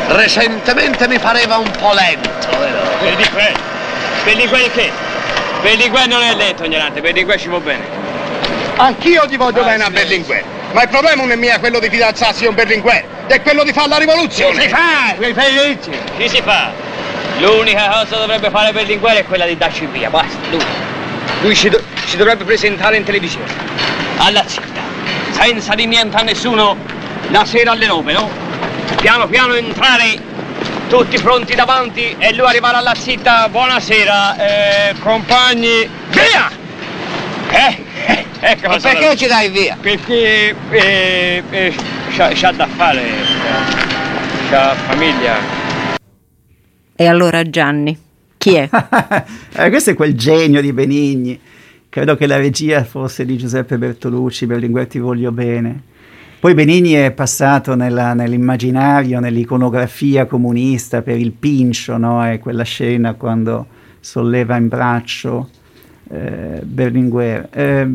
Recentemente 0.09 1.09
mi 1.09 1.19
pareva 1.19 1.57
un 1.57 1.71
po' 1.79 1.93
lento, 1.93 2.49
vero? 2.59 2.79
Berlinguer? 3.01 3.53
Berlinguer 4.25 4.71
che? 4.71 4.91
Berlinguer 5.63 6.07
non 6.07 6.23
è 6.23 6.33
lento, 6.35 6.65
ignorante, 6.65 7.01
Berlinguer 7.01 7.41
ci 7.41 7.49
va 7.49 7.59
bene. 7.59 7.85
Anch'io 8.77 9.27
ti 9.27 9.37
voglio 9.37 9.63
ah, 9.63 9.65
bene 9.65 9.83
sì. 9.83 9.89
a 9.89 9.91
Berlinguer, 9.91 10.45
ma 10.73 10.83
il 10.83 10.89
problema 10.89 11.23
non 11.23 11.33
è 11.33 11.37
mio 11.37 11.59
quello 11.59 11.81
di 11.81 11.89
fidanzarsi 11.91 12.45
con 12.45 12.55
Berlinguer, 12.55 13.05
è 13.27 13.43
quello 13.43 13.65
di 13.65 13.73
fare 13.73 13.89
la 13.89 13.97
rivoluzione. 13.97 14.55
Chi 14.55 14.61
si 14.61 14.69
fa? 14.69 15.15
Quei 15.17 15.35
felici? 15.35 15.91
Chi 16.17 16.29
si 16.29 16.41
fa? 16.43 16.71
L'unica 17.39 17.89
cosa 17.89 18.17
dovrebbe 18.17 18.49
fare 18.51 18.73
Berlinguer 18.73 19.17
è 19.17 19.25
quella 19.25 19.45
di 19.45 19.57
darci 19.57 19.87
via, 19.87 20.09
basta, 20.09 20.39
lui. 20.51 20.65
Lui 21.41 21.57
ci, 21.57 21.69
do 21.69 21.83
ci 22.07 22.17
dovrebbe 22.17 22.45
presentare 22.45 22.97
in 22.97 23.03
televisione, 23.03 23.53
alla 24.19 24.47
città, 24.47 24.83
senza 25.33 25.73
niente 25.75 26.17
a 26.17 26.23
nessuno, 26.23 26.77
la 27.31 27.45
sera 27.45 27.73
alle 27.73 27.87
nove, 27.87 28.13
no? 28.13 28.46
Piano 28.95 29.27
piano 29.29 29.55
entrare 29.55 30.19
tutti 30.89 31.19
pronti 31.21 31.55
davanti 31.55 32.15
e 32.19 32.35
lui 32.35 32.47
arrivare 32.47 32.77
alla 32.77 32.95
città. 32.95 33.49
Buonasera, 33.49 34.37
eh, 34.91 34.95
compagni. 35.01 35.89
Via! 36.11 36.51
Eh? 37.51 37.85
eh 38.07 38.25
ecco 38.41 38.75
e 38.75 38.81
perché 38.81 39.07
non 39.07 39.17
ci 39.17 39.27
dai 39.27 39.51
via? 39.51 39.77
Perché 39.81 40.55
eh, 40.71 41.43
eh, 41.51 41.75
c'ha 42.17 42.53
da 42.53 42.67
fare, 42.67 43.03
c'ha 44.49 44.75
famiglia. 44.75 45.35
E 46.95 47.07
allora 47.07 47.43
Gianni, 47.43 47.99
chi 48.39 48.55
è? 48.55 48.69
eh, 49.57 49.69
questo 49.71 49.91
è 49.91 49.95
quel 49.95 50.15
genio 50.15 50.61
di 50.61 50.73
Benigni. 50.73 51.41
Credo 51.89 52.15
che 52.17 52.27
la 52.27 52.37
regia 52.37 52.85
fosse 52.85 53.25
di 53.25 53.37
Giuseppe 53.37 53.79
Bertolucci, 53.79 54.47
Berlinguer 54.47 54.87
ti 54.87 54.99
voglio 54.99 55.33
bene. 55.33 55.95
Poi 56.39 56.53
Benigni 56.53 56.93
è 56.93 57.13
passato 57.13 57.75
nella, 57.75 58.13
nell'immaginario, 58.13 59.21
nell'iconografia 59.21 60.27
comunista 60.27 61.01
per 61.01 61.19
il 61.19 61.33
pincio, 61.33 61.97
no? 61.97 62.25
è 62.25 62.39
quella 62.39 62.63
scena 62.63 63.15
quando 63.15 63.67
solleva 64.01 64.57
in 64.57 64.69
braccio 64.69 65.49
eh, 66.11 66.61
Berlinguer. 66.63 67.49
Eh, 67.51 67.89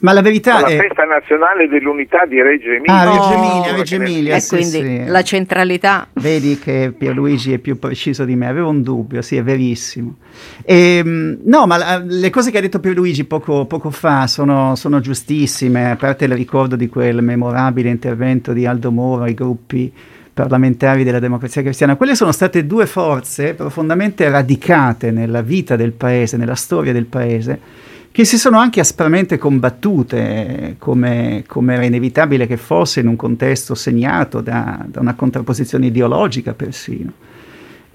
ma 0.00 0.12
la 0.12 0.22
verità 0.22 0.60
la 0.60 0.66
è... 0.66 0.76
La 0.76 0.82
festa 0.82 1.04
nazionale 1.04 1.68
dell'unità 1.68 2.24
di 2.26 2.40
Reggio 2.40 2.70
Emilia. 2.70 2.94
Ah, 2.94 3.04
Reggio 3.04 3.32
Emilia, 3.32 3.76
Reggio 3.76 3.94
Emilia. 3.96 4.36
E 4.36 4.40
sì, 4.40 4.56
quindi 4.56 4.78
sì. 4.78 5.04
la 5.06 5.22
centralità... 5.22 6.08
Vedi 6.14 6.58
che 6.58 6.92
Pierluigi 6.96 7.52
è 7.52 7.58
più 7.58 7.78
preciso 7.78 8.24
di 8.24 8.36
me, 8.36 8.46
avevo 8.46 8.68
un 8.68 8.82
dubbio, 8.82 9.22
sì, 9.22 9.36
è 9.36 9.42
verissimo. 9.42 10.16
E, 10.64 10.96
ehm, 10.96 11.40
no, 11.44 11.66
ma 11.66 11.76
la, 11.76 12.02
le 12.04 12.30
cose 12.30 12.50
che 12.50 12.58
ha 12.58 12.60
detto 12.60 12.80
Pierluigi 12.80 13.24
poco, 13.24 13.66
poco 13.66 13.90
fa 13.90 14.26
sono, 14.26 14.74
sono, 14.74 15.00
giustissime, 15.00 15.90
a 15.90 15.96
parte 15.96 16.24
il 16.24 16.34
ricordo 16.34 16.76
di 16.76 16.88
quel 16.88 17.22
memorabile 17.22 17.90
intervento 17.90 18.52
di 18.52 18.66
Aldo 18.66 18.90
Moro 18.90 19.24
ai 19.24 19.34
gruppi 19.34 19.92
parlamentari 20.32 21.04
della 21.04 21.18
democrazia 21.18 21.60
cristiana. 21.60 21.96
Quelle 21.96 22.14
sono 22.14 22.32
state 22.32 22.66
due 22.66 22.86
forze 22.86 23.54
profondamente 23.54 24.28
radicate 24.30 25.10
nella 25.10 25.42
vita 25.42 25.76
del 25.76 25.92
paese, 25.92 26.36
nella 26.38 26.54
storia 26.54 26.92
del 26.92 27.06
paese, 27.06 27.88
che 28.12 28.24
si 28.24 28.38
sono 28.38 28.58
anche 28.58 28.80
aspramente 28.80 29.38
combattute, 29.38 30.74
come, 30.78 31.44
come 31.46 31.74
era 31.74 31.84
inevitabile 31.84 32.46
che 32.46 32.56
fosse 32.56 33.00
in 33.00 33.06
un 33.06 33.16
contesto 33.16 33.74
segnato 33.74 34.40
da, 34.40 34.84
da 34.86 35.00
una 35.00 35.14
contrapposizione 35.14 35.86
ideologica 35.86 36.52
persino. 36.52 37.12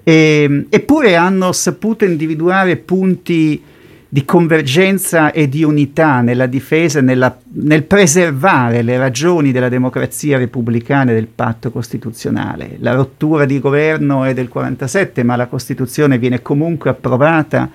E, 0.02 0.66
eppure 0.70 1.16
hanno 1.16 1.52
saputo 1.52 2.04
individuare 2.04 2.76
punti 2.76 3.62
di 4.08 4.24
convergenza 4.24 5.32
e 5.32 5.48
di 5.48 5.64
unità 5.64 6.20
nella 6.20 6.46
difesa 6.46 7.00
nella, 7.02 7.36
nel 7.54 7.82
preservare 7.82 8.80
le 8.80 8.96
ragioni 8.96 9.52
della 9.52 9.68
democrazia 9.68 10.38
repubblicana 10.38 11.10
e 11.10 11.14
del 11.14 11.26
patto 11.26 11.70
costituzionale. 11.70 12.76
La 12.78 12.94
rottura 12.94 13.44
di 13.44 13.60
governo 13.60 14.24
è 14.24 14.32
del 14.32 14.48
47, 14.48 15.22
ma 15.22 15.36
la 15.36 15.48
Costituzione 15.48 16.18
viene 16.18 16.40
comunque 16.40 16.88
approvata 16.88 17.68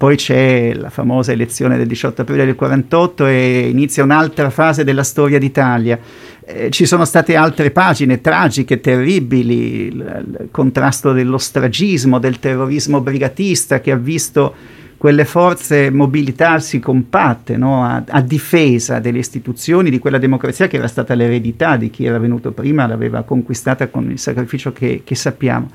poi 0.00 0.16
c'è 0.16 0.72
la 0.72 0.88
famosa 0.88 1.30
elezione 1.30 1.76
del 1.76 1.86
18 1.86 2.22
aprile 2.22 2.46
del 2.46 2.54
48 2.54 3.26
e 3.26 3.68
inizia 3.68 4.02
un'altra 4.02 4.48
fase 4.48 4.82
della 4.82 5.02
storia 5.02 5.38
d'Italia. 5.38 5.98
Eh, 6.42 6.70
ci 6.70 6.86
sono 6.86 7.04
state 7.04 7.36
altre 7.36 7.70
pagine 7.70 8.22
tragiche, 8.22 8.80
terribili, 8.80 9.88
il, 9.88 9.94
il 9.94 10.48
contrasto 10.50 11.12
dell'ostragismo, 11.12 12.18
del 12.18 12.38
terrorismo 12.38 13.02
brigatista 13.02 13.82
che 13.82 13.90
ha 13.90 13.96
visto 13.96 14.54
quelle 14.96 15.26
forze 15.26 15.90
mobilitarsi 15.90 16.80
compatte 16.80 17.58
no? 17.58 17.84
a, 17.84 18.02
a, 18.08 18.22
difesa 18.22 19.00
delle 19.00 19.18
istituzioni, 19.18 19.90
di 19.90 19.98
quella 19.98 20.16
democrazia 20.16 20.66
che 20.66 20.78
era 20.78 20.88
stata 20.88 21.12
l'eredità 21.12 21.76
di 21.76 21.90
chi 21.90 22.06
era 22.06 22.18
venuto 22.18 22.52
prima, 22.52 22.86
l'aveva 22.86 23.22
conquistata 23.22 23.88
con 23.88 24.10
il 24.10 24.18
sacrificio 24.18 24.72
che, 24.72 25.02
che 25.04 25.14
sappiamo. 25.14 25.68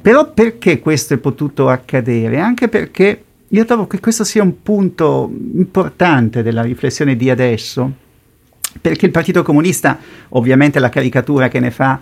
Però 0.00 0.32
perché 0.32 0.78
questo 0.78 1.14
è 1.14 1.16
potuto 1.16 1.68
accadere? 1.68 2.38
Anche 2.38 2.68
perché 2.68 3.24
io 3.54 3.66
trovo 3.66 3.86
che 3.86 4.00
questo 4.00 4.24
sia 4.24 4.42
un 4.42 4.62
punto 4.62 5.30
importante 5.30 6.42
della 6.42 6.62
riflessione 6.62 7.16
di 7.16 7.28
adesso, 7.28 7.90
perché 8.80 9.04
il 9.04 9.12
Partito 9.12 9.42
Comunista, 9.42 9.98
ovviamente 10.30 10.78
la 10.78 10.88
caricatura 10.88 11.48
che 11.48 11.60
ne 11.60 11.70
fa 11.70 12.00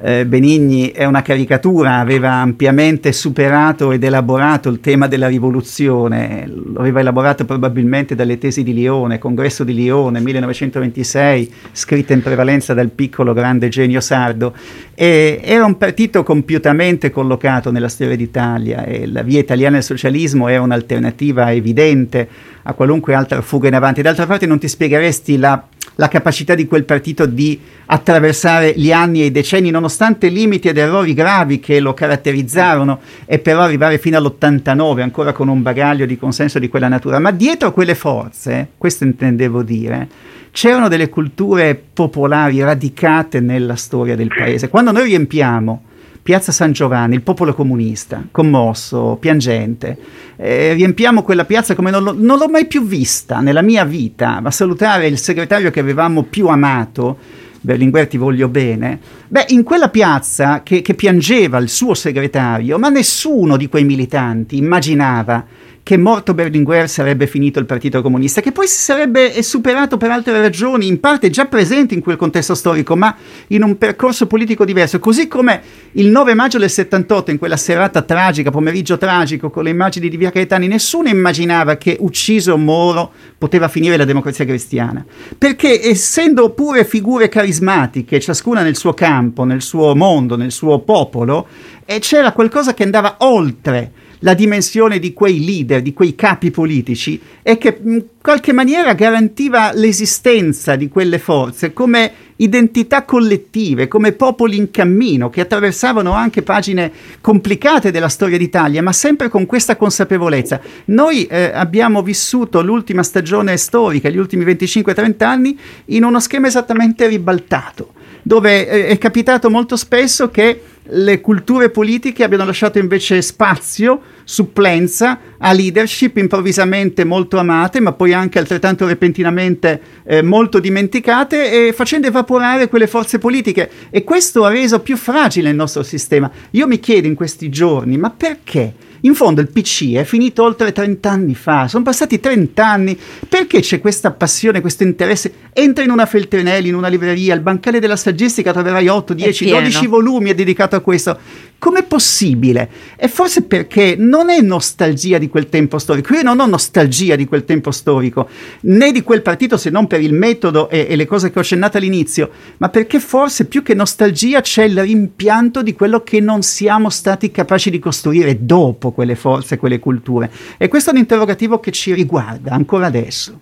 eh, 0.00 0.26
Benigni 0.26 0.90
è 0.90 1.04
una 1.04 1.22
caricatura, 1.22 1.96
aveva 1.96 2.34
ampiamente 2.34 3.12
superato 3.12 3.90
ed 3.90 4.04
elaborato 4.04 4.68
il 4.68 4.80
tema 4.80 5.08
della 5.08 5.26
rivoluzione, 5.26 6.44
lo 6.46 6.78
aveva 6.78 7.00
elaborato 7.00 7.44
probabilmente 7.44 8.14
dalle 8.14 8.38
tesi 8.38 8.62
di 8.62 8.72
Lione, 8.72 9.18
Congresso 9.18 9.64
di 9.64 9.74
Lione, 9.74 10.20
1926, 10.20 11.52
scritta 11.72 12.12
in 12.12 12.22
prevalenza 12.22 12.74
dal 12.74 12.90
piccolo 12.90 13.32
grande 13.32 13.68
genio 13.68 14.00
sardo, 14.00 14.54
e 14.94 15.40
era 15.42 15.64
un 15.64 15.76
partito 15.76 16.22
compiutamente 16.22 17.10
collocato 17.10 17.70
nella 17.72 17.88
storia 17.88 18.16
d'Italia 18.16 18.84
e 18.84 19.06
la 19.06 19.22
via 19.22 19.40
italiana 19.40 19.74
del 19.74 19.84
socialismo 19.84 20.48
era 20.48 20.62
un'alternativa 20.62 21.52
evidente 21.52 22.28
a 22.62 22.72
qualunque 22.74 23.14
altra 23.14 23.40
fuga 23.40 23.68
in 23.68 23.74
avanti. 23.74 24.02
D'altra 24.02 24.26
parte 24.26 24.46
non 24.46 24.58
ti 24.58 24.68
spiegheresti 24.68 25.38
la 25.38 25.64
la 26.00 26.08
capacità 26.08 26.54
di 26.54 26.66
quel 26.68 26.84
partito 26.84 27.26
di 27.26 27.58
attraversare 27.86 28.72
gli 28.76 28.92
anni 28.92 29.22
e 29.22 29.26
i 29.26 29.30
decenni, 29.32 29.70
nonostante 29.70 30.28
limiti 30.28 30.68
ed 30.68 30.78
errori 30.78 31.12
gravi 31.12 31.58
che 31.58 31.80
lo 31.80 31.92
caratterizzarono, 31.92 33.00
e 33.26 33.40
però 33.40 33.62
arrivare 33.62 33.98
fino 33.98 34.16
all'89 34.16 35.00
ancora 35.00 35.32
con 35.32 35.48
un 35.48 35.60
bagaglio 35.60 36.06
di 36.06 36.16
consenso 36.16 36.60
di 36.60 36.68
quella 36.68 36.86
natura. 36.86 37.18
Ma 37.18 37.32
dietro 37.32 37.72
quelle 37.72 37.96
forze, 37.96 38.68
questo 38.78 39.02
intendevo 39.02 39.64
dire, 39.64 40.08
c'erano 40.52 40.86
delle 40.86 41.08
culture 41.08 41.80
popolari 41.92 42.62
radicate 42.62 43.40
nella 43.40 43.74
storia 43.74 44.14
del 44.14 44.28
paese. 44.28 44.68
Quando 44.68 44.92
noi 44.92 45.06
riempiamo 45.06 45.82
Piazza 46.28 46.52
San 46.52 46.72
Giovanni, 46.72 47.14
il 47.14 47.22
popolo 47.22 47.54
comunista, 47.54 48.22
commosso, 48.30 49.16
piangente. 49.18 49.96
Eh, 50.36 50.74
riempiamo 50.74 51.22
quella 51.22 51.46
piazza 51.46 51.74
come 51.74 51.90
non, 51.90 52.02
lo, 52.02 52.14
non, 52.14 52.36
l'ho 52.36 52.50
mai 52.50 52.66
più 52.66 52.84
vista 52.84 53.40
nella 53.40 53.62
mia 53.62 53.86
vita, 53.86 54.38
ma 54.42 54.50
salutare 54.50 55.06
il 55.06 55.16
segretario 55.16 55.70
che 55.70 55.80
avevamo 55.80 56.24
più 56.24 56.48
amato, 56.48 57.16
Berlinguer 57.62 58.08
ti 58.08 58.18
voglio 58.18 58.48
bene, 58.48 59.00
beh, 59.26 59.46
in 59.48 59.62
quella 59.62 59.88
piazza 59.88 60.62
che, 60.62 60.82
che 60.82 60.92
piangeva 60.92 61.56
il 61.56 61.70
suo 61.70 61.94
segretario, 61.94 62.78
ma 62.78 62.90
nessuno 62.90 63.56
di 63.56 63.66
quei 63.70 63.84
militanti 63.84 64.58
immaginava 64.58 65.46
che 65.88 65.96
morto 65.96 66.34
Berlinguer 66.34 66.86
sarebbe 66.86 67.26
finito 67.26 67.58
il 67.58 67.64
Partito 67.64 68.02
Comunista, 68.02 68.42
che 68.42 68.52
poi 68.52 68.66
si 68.66 68.76
sarebbe 68.76 69.42
superato 69.42 69.96
per 69.96 70.10
altre 70.10 70.38
ragioni, 70.38 70.86
in 70.86 71.00
parte 71.00 71.30
già 71.30 71.46
presenti 71.46 71.94
in 71.94 72.02
quel 72.02 72.16
contesto 72.16 72.54
storico, 72.54 72.94
ma 72.94 73.16
in 73.46 73.62
un 73.62 73.78
percorso 73.78 74.26
politico 74.26 74.66
diverso. 74.66 74.98
Così 74.98 75.28
come 75.28 75.62
il 75.92 76.08
9 76.08 76.34
maggio 76.34 76.58
del 76.58 76.68
78, 76.68 77.30
in 77.30 77.38
quella 77.38 77.56
serata 77.56 78.02
tragica, 78.02 78.50
pomeriggio 78.50 78.98
tragico, 78.98 79.48
con 79.48 79.64
le 79.64 79.70
immagini 79.70 80.10
di 80.10 80.18
Via 80.18 80.30
Caetani, 80.30 80.66
nessuno 80.66 81.08
immaginava 81.08 81.76
che 81.76 81.96
ucciso 81.98 82.58
Moro 82.58 83.10
poteva 83.38 83.68
finire 83.68 83.96
la 83.96 84.04
democrazia 84.04 84.44
cristiana. 84.44 85.02
Perché 85.38 85.82
essendo 85.82 86.50
pure 86.50 86.84
figure 86.84 87.30
carismatiche, 87.30 88.20
ciascuna 88.20 88.60
nel 88.60 88.76
suo 88.76 88.92
campo, 88.92 89.44
nel 89.44 89.62
suo 89.62 89.96
mondo, 89.96 90.36
nel 90.36 90.52
suo 90.52 90.80
popolo, 90.80 91.46
e 91.86 91.98
c'era 92.00 92.32
qualcosa 92.32 92.74
che 92.74 92.82
andava 92.82 93.16
oltre 93.20 93.92
la 94.20 94.34
dimensione 94.34 94.98
di 94.98 95.12
quei 95.12 95.44
leader, 95.44 95.82
di 95.82 95.92
quei 95.92 96.14
capi 96.14 96.50
politici 96.50 97.20
e 97.42 97.58
che 97.58 97.78
in 97.82 98.04
qualche 98.20 98.52
maniera 98.52 98.94
garantiva 98.94 99.70
l'esistenza 99.72 100.76
di 100.76 100.88
quelle 100.88 101.18
forze 101.18 101.72
come 101.72 102.12
identità 102.38 103.04
collettive, 103.04 103.88
come 103.88 104.12
popoli 104.12 104.56
in 104.56 104.70
cammino 104.70 105.30
che 105.30 105.40
attraversavano 105.40 106.12
anche 106.12 106.42
pagine 106.42 106.92
complicate 107.20 107.90
della 107.90 108.08
storia 108.08 108.38
d'Italia, 108.38 108.82
ma 108.82 108.92
sempre 108.92 109.28
con 109.28 109.46
questa 109.46 109.76
consapevolezza. 109.76 110.60
Noi 110.86 111.26
eh, 111.26 111.50
abbiamo 111.54 112.02
vissuto 112.02 112.62
l'ultima 112.62 113.02
stagione 113.02 113.56
storica, 113.56 114.08
gli 114.08 114.18
ultimi 114.18 114.44
25-30 114.44 115.24
anni, 115.24 115.58
in 115.86 116.04
uno 116.04 116.20
schema 116.20 116.46
esattamente 116.46 117.06
ribaltato, 117.06 117.92
dove 118.22 118.68
eh, 118.68 118.86
è 118.88 118.98
capitato 118.98 119.50
molto 119.50 119.76
spesso 119.76 120.30
che 120.30 120.60
le 120.90 121.20
culture 121.20 121.70
politiche 121.70 122.24
abbiano 122.24 122.44
lasciato 122.44 122.78
invece 122.78 123.20
spazio, 123.22 124.00
supplenza 124.24 125.18
a 125.38 125.52
leadership 125.52 126.16
improvvisamente 126.16 127.04
molto 127.04 127.38
amate, 127.38 127.80
ma 127.80 127.92
poi 127.92 128.12
anche 128.12 128.38
altrettanto 128.38 128.86
repentinamente 128.86 129.80
eh, 130.04 130.22
molto 130.22 130.58
dimenticate, 130.58 131.68
e 131.68 131.72
facendo 131.72 132.06
evaporare 132.06 132.68
quelle 132.68 132.86
forze 132.86 133.18
politiche. 133.18 133.70
E 133.90 134.04
questo 134.04 134.44
ha 134.44 134.50
reso 134.50 134.80
più 134.80 134.96
fragile 134.96 135.50
il 135.50 135.56
nostro 135.56 135.82
sistema. 135.82 136.30
Io 136.52 136.66
mi 136.66 136.80
chiedo 136.80 137.06
in 137.06 137.14
questi 137.14 137.48
giorni, 137.48 137.96
ma 137.98 138.10
perché? 138.10 138.74
In 139.02 139.14
fondo 139.14 139.40
il 139.40 139.48
PC 139.48 139.92
è 139.92 140.04
finito 140.04 140.42
oltre 140.42 140.72
30 140.72 141.08
anni 141.08 141.34
fa, 141.34 141.68
sono 141.68 141.84
passati 141.84 142.18
30 142.18 142.66
anni, 142.66 142.98
perché 143.28 143.60
c'è 143.60 143.80
questa 143.80 144.10
passione, 144.10 144.60
questo 144.60 144.82
interesse? 144.82 145.32
Entra 145.52 145.84
in 145.84 145.90
una 145.90 146.06
Feltrinelli, 146.06 146.68
in 146.68 146.74
una 146.74 146.88
libreria, 146.88 147.34
il 147.34 147.40
bancale 147.40 147.78
della 147.78 147.96
saggistica 147.96 148.52
troverai 148.52 148.88
8, 148.88 149.14
10, 149.14 149.50
12 149.50 149.86
volumi 149.86 150.34
dedicato 150.34 150.74
a 150.74 150.80
questo. 150.80 151.18
Com'è 151.58 151.82
possibile? 151.82 152.70
E 152.96 153.08
forse 153.08 153.42
perché 153.42 153.96
non 153.98 154.30
è 154.30 154.40
nostalgia 154.40 155.18
di 155.18 155.28
quel 155.28 155.48
tempo 155.48 155.78
storico. 155.78 156.14
Io 156.14 156.22
non 156.22 156.38
ho 156.38 156.46
nostalgia 156.46 157.16
di 157.16 157.26
quel 157.26 157.44
tempo 157.44 157.72
storico, 157.72 158.28
né 158.62 158.92
di 158.92 159.02
quel 159.02 159.22
partito 159.22 159.56
se 159.56 159.70
non 159.70 159.88
per 159.88 160.00
il 160.00 160.12
metodo 160.12 160.70
e, 160.70 160.86
e 160.88 160.94
le 160.94 161.06
cose 161.06 161.30
che 161.30 161.38
ho 161.38 161.42
accennato 161.42 161.76
all'inizio, 161.76 162.30
ma 162.58 162.68
perché 162.68 163.00
forse 163.00 163.46
più 163.46 163.62
che 163.62 163.74
nostalgia 163.74 164.40
c'è 164.40 164.64
il 164.64 164.80
rimpianto 164.80 165.62
di 165.62 165.72
quello 165.72 166.02
che 166.02 166.20
non 166.20 166.42
siamo 166.42 166.90
stati 166.90 167.32
capaci 167.32 167.70
di 167.70 167.80
costruire 167.80 168.44
dopo 168.44 168.87
quelle 168.92 169.14
forze, 169.14 169.56
quelle 169.56 169.78
culture. 169.78 170.30
E 170.56 170.68
questo 170.68 170.90
è 170.90 170.92
un 170.92 170.98
interrogativo 170.98 171.60
che 171.60 171.70
ci 171.70 171.94
riguarda 171.94 172.52
ancora 172.52 172.86
adesso. 172.86 173.40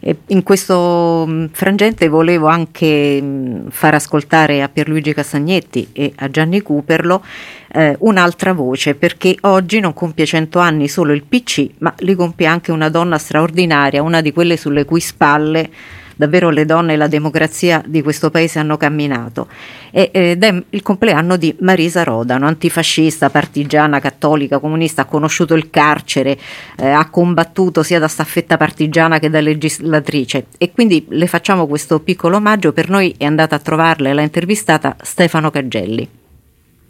E 0.00 0.18
in 0.26 0.42
questo 0.42 1.24
mm, 1.26 1.46
frangente 1.52 2.08
volevo 2.08 2.46
anche 2.46 3.18
mm, 3.22 3.68
far 3.68 3.94
ascoltare 3.94 4.60
a 4.60 4.68
Pierluigi 4.68 5.14
Castagnetti 5.14 5.88
e 5.92 6.12
a 6.16 6.28
Gianni 6.28 6.60
Cooperlo 6.60 7.24
eh, 7.72 7.96
un'altra 8.00 8.52
voce, 8.52 8.94
perché 8.94 9.34
oggi 9.42 9.80
non 9.80 9.94
compie 9.94 10.26
100 10.26 10.58
anni 10.58 10.88
solo 10.88 11.14
il 11.14 11.24
PC, 11.24 11.70
ma 11.78 11.94
li 12.00 12.14
compie 12.14 12.46
anche 12.46 12.70
una 12.70 12.90
donna 12.90 13.16
straordinaria, 13.16 14.02
una 14.02 14.20
di 14.20 14.32
quelle 14.32 14.58
sulle 14.58 14.84
cui 14.84 15.00
spalle 15.00 15.70
davvero 16.16 16.50
le 16.50 16.64
donne 16.64 16.94
e 16.94 16.96
la 16.96 17.08
democrazia 17.08 17.82
di 17.86 18.02
questo 18.02 18.30
paese 18.30 18.58
hanno 18.58 18.76
camminato. 18.76 19.48
ed 19.90 20.42
è 20.42 20.62
il 20.70 20.82
compleanno 20.82 21.36
di 21.36 21.54
Marisa 21.60 22.02
Rodano, 22.02 22.46
antifascista, 22.46 23.30
partigiana, 23.30 24.00
cattolica, 24.00 24.58
comunista, 24.58 25.02
ha 25.02 25.04
conosciuto 25.04 25.54
il 25.54 25.70
carcere, 25.70 26.36
eh, 26.76 26.88
ha 26.88 27.08
combattuto 27.10 27.82
sia 27.82 28.00
da 28.00 28.08
staffetta 28.08 28.56
partigiana 28.56 29.18
che 29.18 29.30
da 29.30 29.40
legislatrice 29.40 30.46
e 30.58 30.72
quindi 30.72 31.06
le 31.10 31.26
facciamo 31.26 31.66
questo 31.66 32.00
piccolo 32.00 32.36
omaggio, 32.36 32.72
per 32.72 32.88
noi 32.88 33.14
è 33.16 33.24
andata 33.24 33.54
a 33.54 33.60
trovarla 33.60 34.10
e 34.10 34.12
l'ha 34.14 34.22
intervistata 34.22 34.96
Stefano 35.00 35.50
Caggelli. 35.50 36.08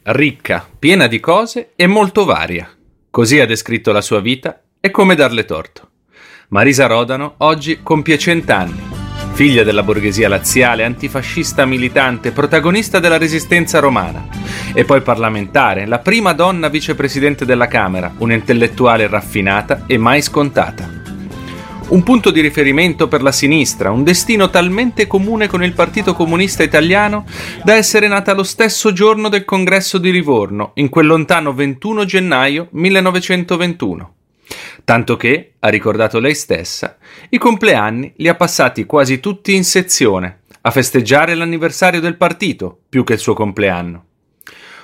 Ricca, 0.05 0.67
piena 0.79 1.07
di 1.07 1.21
cose 1.21 1.71
e 1.77 1.87
molto 1.87 2.25
varia. 2.25 2.69
Così 3.11 3.41
ha 3.41 3.47
descritto 3.47 3.93
la 3.93 4.03
sua 4.03 4.21
vita 4.21 4.61
e 4.81 4.91
come 4.91 5.15
darle 5.15 5.45
torto. 5.45 5.89
Marisa 6.49 6.87
Rodano 6.87 7.35
oggi 7.39 7.81
compie 7.83 8.19
cent'anni 8.19 8.94
figlia 9.35 9.65
della 9.65 9.83
borghesia 9.83 10.29
laziale, 10.29 10.85
antifascista 10.85 11.67
militante, 11.67 12.31
protagonista 12.31 13.01
della 13.01 13.19
resistenza 13.19 13.81
romana 13.81 14.29
e 14.73 14.85
poi 14.85 15.03
parlamentare, 15.03 15.87
la 15.87 15.99
prima 15.99 16.33
donna 16.33 16.69
vicepresidente 16.69 17.45
della 17.45 17.67
Camera, 17.67 18.15
un'intellettuale 18.19 19.09
raffinata 19.09 19.85
e 19.89 19.99
mai 19.99 20.23
scontata. 20.23 20.89
Un 21.89 22.03
punto 22.05 22.31
di 22.31 22.41
riferimento 22.41 23.09
per 23.09 23.23
la 23.23 23.33
sinistra, 23.33 23.91
un 23.91 24.05
destino 24.05 24.51
talmente 24.51 25.09
comune 25.09 25.49
con 25.49 25.65
il 25.65 25.73
Partito 25.73 26.15
Comunista 26.15 26.63
Italiano 26.63 27.27
da 27.65 27.75
essere 27.75 28.07
nata 28.07 28.35
lo 28.35 28.45
stesso 28.45 28.93
giorno 28.93 29.29
del 29.29 29.45
congresso 29.45 29.99
di 29.99 30.13
Livorno, 30.13 30.71
in 30.75 30.89
quel 30.89 31.07
lontano 31.07 31.53
21 31.53 32.05
gennaio 32.05 32.69
1921. 32.71 34.15
Tanto 34.85 35.17
che, 35.17 35.55
ha 35.61 35.69
ricordato 35.69 36.19
lei 36.19 36.35
stessa, 36.35 36.99
i 37.31 37.39
compleanni 37.39 38.13
li 38.17 38.29
ha 38.29 38.35
passati 38.35 38.85
quasi 38.85 39.19
tutti 39.19 39.55
in 39.55 39.65
sezione, 39.65 40.41
a 40.61 40.71
festeggiare 40.71 41.35
l'anniversario 41.35 42.01
del 42.01 42.17
partito 42.17 42.81
più 42.89 43.03
che 43.03 43.15
il 43.15 43.19
suo 43.19 43.33
compleanno. 43.33 44.05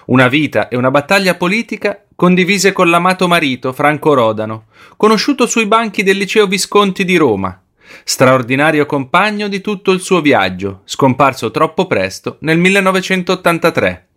Una 0.06 0.28
vita 0.28 0.68
e 0.68 0.76
una 0.76 0.90
battaglia 0.90 1.34
politica 1.36 2.02
condivise 2.16 2.72
con 2.72 2.88
l'amato 2.88 3.28
marito 3.28 3.74
Franco 3.74 4.14
Rodano, 4.14 4.64
conosciuto 4.96 5.46
sui 5.46 5.66
banchi 5.66 6.02
del 6.02 6.16
liceo 6.16 6.46
Visconti 6.46 7.04
di 7.04 7.16
Roma, 7.16 7.62
straordinario 8.02 8.86
compagno 8.86 9.48
di 9.48 9.60
tutto 9.60 9.90
il 9.90 10.00
suo 10.00 10.22
viaggio, 10.22 10.80
scomparso 10.84 11.50
troppo 11.50 11.86
presto 11.86 12.38
nel 12.40 12.58
1983. 12.58 14.08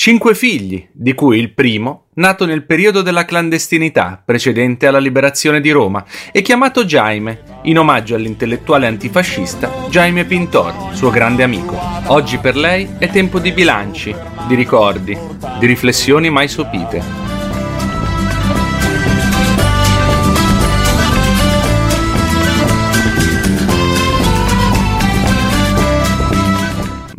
Cinque 0.00 0.36
figli, 0.36 0.88
di 0.92 1.12
cui 1.12 1.40
il 1.40 1.52
primo, 1.52 2.04
nato 2.14 2.46
nel 2.46 2.64
periodo 2.64 3.02
della 3.02 3.24
clandestinità 3.24 4.22
precedente 4.24 4.86
alla 4.86 5.00
liberazione 5.00 5.60
di 5.60 5.72
Roma 5.72 6.04
e 6.30 6.40
chiamato 6.40 6.84
Jaime, 6.84 7.42
in 7.62 7.80
omaggio 7.80 8.14
all'intellettuale 8.14 8.86
antifascista 8.86 9.86
Jaime 9.88 10.24
Pintor, 10.24 10.94
suo 10.94 11.10
grande 11.10 11.42
amico. 11.42 11.76
Oggi 12.06 12.38
per 12.38 12.54
lei 12.54 12.88
è 12.98 13.10
tempo 13.10 13.40
di 13.40 13.50
bilanci, 13.50 14.14
di 14.46 14.54
ricordi, 14.54 15.18
di 15.58 15.66
riflessioni 15.66 16.30
mai 16.30 16.46
sopite. 16.46 17.27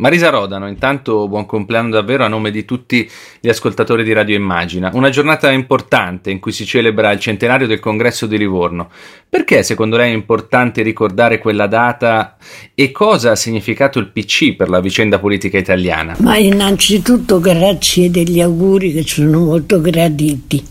Marisa 0.00 0.30
Rodano, 0.30 0.66
intanto 0.66 1.28
buon 1.28 1.44
compleanno 1.44 1.90
davvero 1.90 2.24
a 2.24 2.28
nome 2.28 2.50
di 2.50 2.64
tutti 2.64 3.08
gli 3.38 3.50
ascoltatori 3.50 4.02
di 4.02 4.14
Radio 4.14 4.34
Immagina. 4.34 4.90
Una 4.94 5.10
giornata 5.10 5.50
importante 5.50 6.30
in 6.30 6.40
cui 6.40 6.52
si 6.52 6.64
celebra 6.64 7.12
il 7.12 7.20
centenario 7.20 7.66
del 7.66 7.80
congresso 7.80 8.24
di 8.26 8.38
Livorno. 8.38 8.88
Perché 9.28 9.62
secondo 9.62 9.98
lei 9.98 10.10
è 10.10 10.14
importante 10.14 10.80
ricordare 10.80 11.38
quella 11.38 11.66
data 11.66 12.38
e 12.74 12.90
cosa 12.92 13.32
ha 13.32 13.36
significato 13.36 13.98
il 13.98 14.08
PC 14.08 14.56
per 14.56 14.70
la 14.70 14.80
vicenda 14.80 15.18
politica 15.18 15.58
italiana? 15.58 16.16
Ma 16.20 16.38
innanzitutto 16.38 17.38
grazie 17.38 18.10
degli 18.10 18.40
auguri 18.40 18.94
che 18.94 19.02
sono 19.06 19.40
molto 19.40 19.82
graditi. 19.82 20.64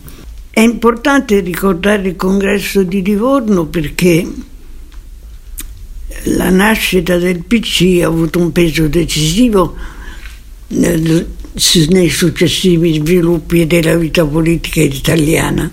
È 0.49 0.59
importante 0.59 1.39
ricordare 1.41 2.07
il 2.07 2.15
congresso 2.15 2.81
di 2.81 3.03
Livorno 3.03 3.67
perché 3.67 4.27
la 6.23 6.49
nascita 6.49 7.17
del 7.17 7.43
PC 7.43 8.01
ha 8.01 8.07
avuto 8.07 8.39
un 8.39 8.51
peso 8.51 8.87
decisivo 8.87 9.75
nei 10.69 12.09
successivi 12.09 12.95
sviluppi 12.95 13.65
della 13.67 13.95
vita 13.95 14.25
politica 14.25 14.81
italiana. 14.81 15.71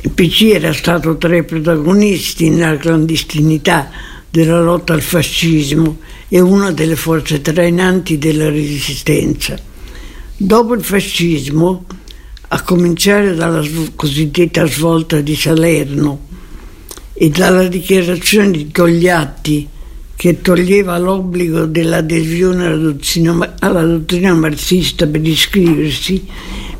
Il 0.00 0.10
PC 0.10 0.52
era 0.54 0.72
stato 0.72 1.16
tra 1.16 1.36
i 1.36 1.44
protagonisti 1.44 2.48
nella 2.48 2.76
clandestinità 2.76 3.90
della 4.30 4.60
lotta 4.60 4.92
al 4.92 5.02
fascismo 5.02 5.98
e 6.28 6.40
una 6.40 6.70
delle 6.70 6.96
forze 6.96 7.40
trainanti 7.40 8.18
della 8.18 8.48
resistenza. 8.50 9.58
Dopo 10.36 10.74
il 10.74 10.82
fascismo, 10.82 11.86
a 12.48 12.62
cominciare 12.62 13.34
dalla 13.34 13.66
cosiddetta 13.94 14.66
svolta 14.66 15.20
di 15.20 15.34
Salerno, 15.34 16.25
e 17.18 17.30
dalla 17.30 17.66
dichiarazione 17.66 18.50
di 18.50 18.70
Togliatti 18.70 19.68
che 20.14 20.40
toglieva 20.40 20.98
l'obbligo 20.98 21.66
dell'adesione 21.66 22.66
alla 22.66 22.76
dottrina, 22.76 23.54
alla 23.58 23.82
dottrina 23.84 24.34
marxista 24.34 25.06
per 25.06 25.26
iscriversi, 25.26 26.26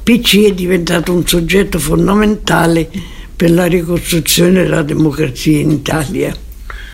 PC 0.02 0.44
è 0.44 0.52
diventato 0.52 1.12
un 1.12 1.26
soggetto 1.26 1.78
fondamentale 1.78 2.88
per 3.34 3.50
la 3.50 3.66
ricostruzione 3.66 4.62
della 4.62 4.82
democrazia 4.82 5.58
in 5.58 5.70
Italia. 5.70 6.45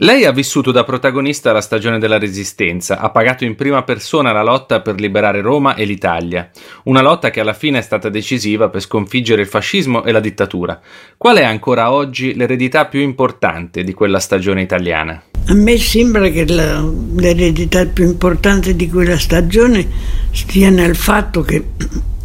Lei 0.03 0.25
ha 0.25 0.33
vissuto 0.33 0.73
da 0.73 0.83
protagonista 0.83 1.53
la 1.53 1.61
stagione 1.61 2.01
della 2.01 2.19
Resistenza, 2.19 2.99
ha 2.99 3.11
pagato 3.11 3.45
in 3.45 3.55
prima 3.55 3.85
persona 3.85 4.33
la 4.33 4.43
lotta 4.43 4.81
per 4.81 4.99
liberare 4.99 5.41
Roma 5.41 5.77
e 5.77 5.85
l'Italia, 5.85 6.51
una 6.85 7.01
lotta 7.01 7.31
che 7.31 7.39
alla 7.39 7.53
fine 7.53 7.79
è 7.79 7.83
stata 7.83 8.09
decisiva 8.09 8.69
per 8.69 8.81
sconfiggere 8.81 9.43
il 9.43 9.47
fascismo 9.47 10.03
e 10.03 10.11
la 10.11 10.19
dittatura. 10.19 10.81
Qual 11.17 11.37
è 11.37 11.45
ancora 11.45 11.93
oggi 11.93 12.35
l'eredità 12.35 12.87
più 12.87 12.99
importante 12.99 13.85
di 13.85 13.95
quella 13.95 14.19
stagione 14.19 14.63
italiana? 14.63 15.23
A 15.47 15.55
me 15.55 15.79
sembra 15.79 16.29
che 16.31 16.49
la, 16.49 16.85
l'eredità 17.15 17.87
più 17.87 18.05
importante 18.05 18.75
di 18.75 18.89
quella 18.89 19.17
stagione 19.17 19.87
stia 20.33 20.71
nel 20.71 20.97
fatto 20.97 21.43
che 21.43 21.65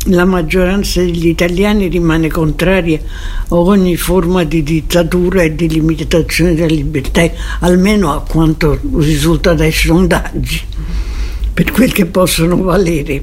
la 0.09 0.25
maggioranza 0.25 1.01
degli 1.01 1.27
italiani 1.27 1.87
rimane 1.87 2.29
contraria 2.29 2.99
a 3.49 3.55
ogni 3.55 3.95
forma 3.95 4.43
di 4.43 4.63
dittatura 4.63 5.43
e 5.43 5.55
di 5.55 5.67
limitazione 5.67 6.53
della 6.53 6.73
libertà, 6.73 7.29
almeno 7.59 8.13
a 8.13 8.21
quanto 8.21 8.79
risulta 8.97 9.53
dai 9.53 9.71
sondaggi, 9.71 10.61
per 11.53 11.71
quel 11.71 11.91
che 11.91 12.05
possono 12.05 12.61
valere. 12.61 13.21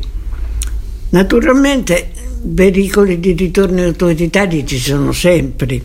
Naturalmente 1.11 2.11
pericoli 2.55 3.21
di 3.21 3.33
ritorno 3.33 3.83
autoritario 3.83 4.65
ci 4.65 4.79
sono 4.79 5.13
sempre. 5.13 5.81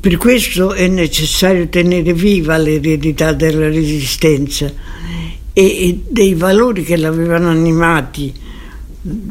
Per 0.00 0.16
questo 0.16 0.74
è 0.74 0.86
necessario 0.86 1.68
tenere 1.68 2.12
viva 2.12 2.56
l'eredità 2.56 3.32
della 3.32 3.68
resistenza 3.68 4.72
e 5.52 6.00
dei 6.08 6.34
valori 6.34 6.84
che 6.84 6.96
l'avevano 6.96 7.48
animati 7.48 8.32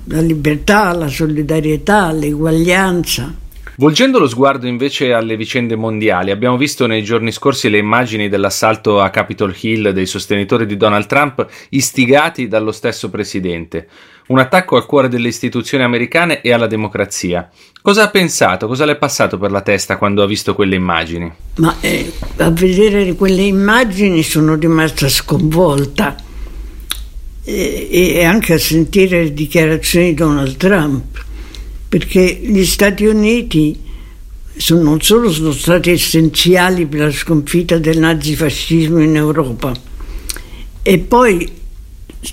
la 0.06 0.22
libertà, 0.22 0.94
la 0.94 1.08
solidarietà, 1.08 2.12
l'eguaglianza. 2.12 3.46
Volgendo 3.80 4.18
lo 4.18 4.28
sguardo 4.28 4.66
invece 4.66 5.14
alle 5.14 5.38
vicende 5.38 5.76
mondiali, 5.76 6.32
abbiamo 6.32 6.58
visto 6.58 6.88
nei 6.88 7.04
giorni 7.04 7.32
scorsi 7.32 7.70
le 7.70 7.78
immagini 7.78 8.28
dell'assalto 8.28 9.00
a 9.00 9.12
Capitol 9.12 9.56
Hill 9.60 9.92
dei 9.92 10.08
sostenitori 10.08 10.66
di 10.66 10.78
Donald 10.78 11.06
Trump 11.06 11.46
istigati 11.70 12.48
dallo 12.48 12.72
stesso 12.72 13.12
presidente. 13.12 13.88
Un 14.30 14.40
attacco 14.40 14.78
al 14.78 14.88
cuore 14.88 15.10
delle 15.10 15.28
istituzioni 15.28 15.84
americane 15.84 16.42
e 16.42 16.52
alla 16.52 16.66
democrazia. 16.66 17.52
Cosa 17.80 18.06
ha 18.06 18.10
pensato? 18.10 18.66
Cosa 18.66 18.84
le 18.84 18.94
è 18.94 18.98
passato 18.98 19.38
per 19.38 19.52
la 19.52 19.62
testa 19.62 19.98
quando 19.98 20.24
ha 20.24 20.26
visto 20.26 20.56
quelle 20.56 20.76
immagini? 20.76 21.32
Ma 21.58 21.76
eh, 21.80 22.12
a 22.38 22.50
vedere 22.50 23.14
quelle 23.14 23.44
immagini 23.44 24.24
sono 24.24 24.56
rimasta 24.56 25.08
sconvolta 25.08 26.26
e 27.50 28.26
anche 28.26 28.56
a 28.56 28.60
sentire 28.60 29.24
le 29.24 29.34
dichiarazioni 29.34 30.08
di 30.08 30.16
Donald 30.16 30.58
Trump, 30.58 31.24
perché 31.88 32.42
gli 32.44 32.66
Stati 32.66 33.06
Uniti 33.06 33.80
sono, 34.58 34.82
non 34.82 35.02
solo 35.02 35.32
sono 35.32 35.54
stati 35.54 35.92
essenziali 35.92 36.88
per 36.88 37.00
la 37.00 37.12
sconfitta 37.12 37.78
del 37.78 38.00
nazifascismo 38.00 39.00
in 39.00 39.16
Europa, 39.16 39.74
e 40.82 40.98
poi 40.98 41.50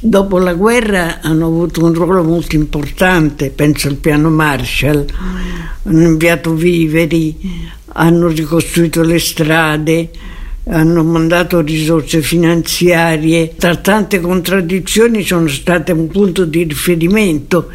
dopo 0.00 0.38
la 0.38 0.54
guerra 0.54 1.20
hanno 1.20 1.46
avuto 1.46 1.84
un 1.84 1.94
ruolo 1.94 2.24
molto 2.24 2.56
importante, 2.56 3.50
penso 3.50 3.86
al 3.86 3.96
piano 3.96 4.30
Marshall, 4.30 5.06
hanno 5.84 6.06
inviato 6.08 6.54
viveri, 6.54 7.36
hanno 7.92 8.26
ricostruito 8.26 9.02
le 9.02 9.20
strade, 9.20 10.10
hanno 10.66 11.04
mandato 11.04 11.60
risorse 11.60 12.22
finanziarie, 12.22 13.54
tra 13.56 13.76
tante 13.76 14.20
contraddizioni 14.20 15.22
sono 15.22 15.48
state 15.48 15.92
un 15.92 16.08
punto 16.08 16.44
di 16.44 16.64
riferimento 16.64 17.70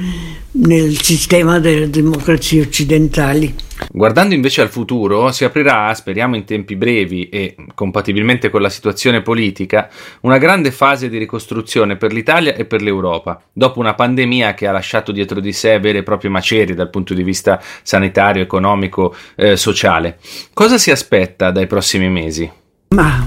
nel 0.52 1.00
sistema 1.00 1.60
delle 1.60 1.90
democrazie 1.90 2.62
occidentali. 2.62 3.54
Guardando 3.92 4.34
invece 4.34 4.62
al 4.62 4.70
futuro, 4.70 5.32
si 5.32 5.46
aprirà, 5.46 5.94
speriamo 5.94 6.36
in 6.36 6.44
tempi 6.44 6.76
brevi 6.76 7.30
e 7.30 7.56
compatibilmente 7.76 8.50
con 8.50 8.62
la 8.62 8.70
situazione 8.70 9.22
politica, 9.22 9.90
una 10.22 10.38
grande 10.38 10.72
fase 10.72 11.08
di 11.08 11.18
ricostruzione 11.18 11.96
per 11.96 12.12
l'Italia 12.12 12.56
e 12.56 12.66
per 12.66 12.82
l'Europa, 12.82 13.42
dopo 13.54 13.80
una 13.80 13.94
pandemia 13.94 14.54
che 14.54 14.68
ha 14.68 14.72
lasciato 14.72 15.12
dietro 15.12 15.40
di 15.40 15.54
sé 15.54 15.80
vere 15.80 16.00
e 16.00 16.04
proprie 16.04 16.30
macerie 16.30 16.76
dal 16.76 16.90
punto 16.90 17.14
di 17.14 17.24
vista 17.24 17.62
sanitario, 17.84 18.42
economico, 18.42 19.16
eh, 19.36 19.56
sociale. 19.56 20.18
Cosa 20.54 20.78
si 20.78 20.92
aspetta 20.92 21.52
dai 21.52 21.68
prossimi 21.68 22.10
mesi? 22.10 22.59
Ma 22.96 23.24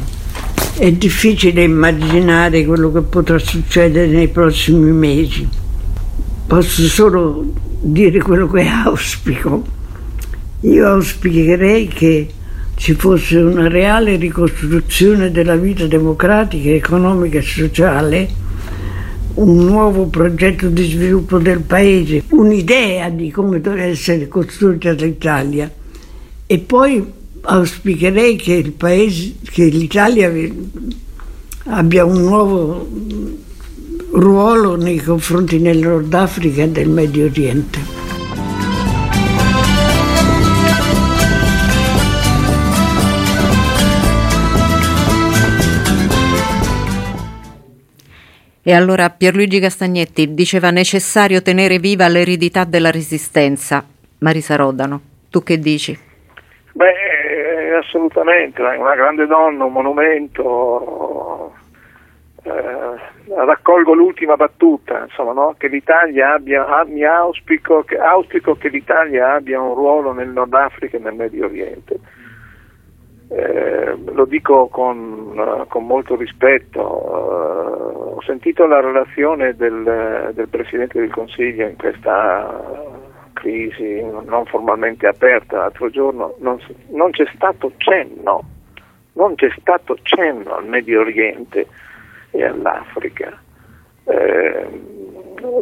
è 0.77 0.91
difficile 0.91 1.63
immaginare 1.63 2.65
quello 2.65 2.91
che 2.91 3.03
potrà 3.03 3.39
succedere 3.39 4.09
nei 4.09 4.27
prossimi 4.27 4.91
mesi. 4.91 5.49
Posso 6.49 6.83
solo 6.89 7.45
dire 7.81 8.21
quello 8.23 8.49
che 8.49 8.67
auspico. 8.67 9.63
Io 10.63 10.89
auspicherei 10.89 11.87
che 11.87 12.29
ci 12.75 12.95
fosse 12.95 13.37
una 13.39 13.69
reale 13.69 14.17
ricostruzione 14.17 15.31
della 15.31 15.55
vita 15.55 15.87
democratica, 15.87 16.71
economica 16.71 17.39
e 17.39 17.43
sociale, 17.43 18.29
un 19.35 19.65
nuovo 19.65 20.07
progetto 20.07 20.67
di 20.67 20.91
sviluppo 20.91 21.39
del 21.39 21.61
paese, 21.61 22.25
un'idea 22.31 23.11
di 23.11 23.31
come 23.31 23.61
deve 23.61 23.85
essere 23.85 24.27
costruita 24.27 24.91
l'Italia 24.91 25.71
e 26.47 26.59
poi 26.59 27.21
auspicherei 27.43 28.37
che, 28.37 28.55
il 28.55 28.73
paese, 28.73 29.35
che 29.51 29.65
l'Italia 29.65 30.33
abbia 31.65 32.05
un 32.05 32.23
nuovo 32.23 32.89
ruolo 34.13 34.77
nei 34.77 34.99
confronti 34.99 35.61
del 35.61 35.79
Nord 35.79 36.13
Africa 36.15 36.63
e 36.63 36.69
del 36.69 36.89
Medio 36.89 37.27
Oriente. 37.27 38.01
E 48.65 48.73
allora 48.73 49.11
Pierluigi 49.11 49.59
Castagnetti 49.59 50.35
diceva 50.35 50.71
necessario 50.71 51.43
tenere 51.43 51.81
viva 51.81 52.07
l'eredità 52.07 52.63
della 52.63 52.93
resistenza. 52.93 53.85
Marisa 54.19 54.55
Rodano, 54.55 55.01
tu 55.31 55.43
che 55.43 55.59
dici? 55.59 55.99
Beh, 56.75 56.85
assolutamente, 57.79 58.63
è 58.63 58.77
una 58.77 58.95
grande 58.95 59.27
donna, 59.27 59.65
un 59.65 59.73
monumento. 59.73 61.55
Eh, 62.45 63.45
raccolgo 63.45 63.95
l'ultima 63.95 64.35
battuta, 64.35 65.05
insomma, 65.05 65.33
no? 65.33 65.55
che 65.57 65.69
l'Italia 65.69 66.35
abbia, 66.35 66.67
ah, 66.67 66.85
mi 66.85 67.05
auspico 67.05 67.85
che, 67.85 67.97
auspico 67.97 68.57
che 68.57 68.69
l'Italia 68.69 69.35
abbia 69.35 69.61
un 69.61 69.75
ruolo 69.75 70.13
nel 70.13 70.29
Nord 70.31 70.53
Africa 70.55 70.97
e 70.97 71.01
nel 71.01 71.15
Medio 71.15 71.47
Oriente. 71.47 72.01
Eh, 73.29 73.97
lo 74.13 74.25
dico 74.25 74.67
con, 74.67 75.65
con 75.69 75.87
molto 75.87 76.17
rispetto, 76.17 76.81
eh, 76.81 78.15
ho 78.17 78.23
sentito 78.23 78.67
la 78.67 78.81
relazione 78.81 79.55
del, 79.55 80.33
del 80.35 80.49
Presidente 80.49 80.99
del 80.99 81.11
Consiglio 81.11 81.67
in 81.67 81.77
questa 81.77 83.01
crisi 83.43 84.01
non 84.01 84.47
formalmente 84.47 85.09
aperta 85.09 85.57
l'altro 85.57 85.91
giorno, 85.91 86.37
non, 86.39 86.61
non 86.91 87.11
c'è 87.11 87.27
stato 87.35 87.73
cenno, 87.77 88.45
non 89.15 89.35
c'è 89.35 89.51
stato 89.59 89.99
cenno 90.03 90.55
al 90.55 90.67
Medio 90.67 91.01
Oriente 91.01 91.67
e 92.31 92.45
all'Africa. 92.45 93.37
Eh, 94.05 94.91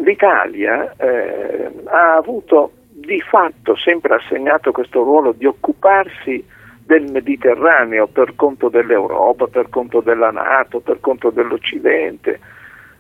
L'Italia 0.03 0.95
eh, 0.99 1.71
ha 1.87 2.15
avuto 2.17 2.73
di 2.91 3.19
fatto 3.23 3.75
sempre 3.77 4.17
assegnato 4.17 4.73
questo 4.73 5.03
ruolo 5.03 5.33
di 5.33 5.47
occuparsi 5.47 6.45
del 6.85 7.11
Mediterraneo 7.11 8.07
per 8.07 8.35
conto 8.37 8.69
dell'Europa, 8.69 9.47
per 9.47 9.71
conto 9.71 10.01
della 10.01 10.31
Nato, 10.31 10.81
per 10.81 11.01
conto 11.01 11.31
dell'Occidente. 11.31 12.41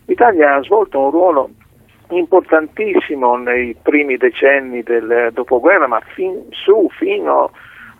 L'Italia 0.06 0.54
ha 0.54 0.62
svolto 0.62 0.98
un 1.00 1.10
ruolo 1.10 1.50
importantissimo 2.10 3.36
nei 3.36 3.76
primi 3.80 4.16
decenni 4.16 4.82
del 4.82 5.30
dopoguerra, 5.32 5.86
ma 5.86 6.00
fin 6.14 6.46
su 6.50 6.88
fino 6.98 7.50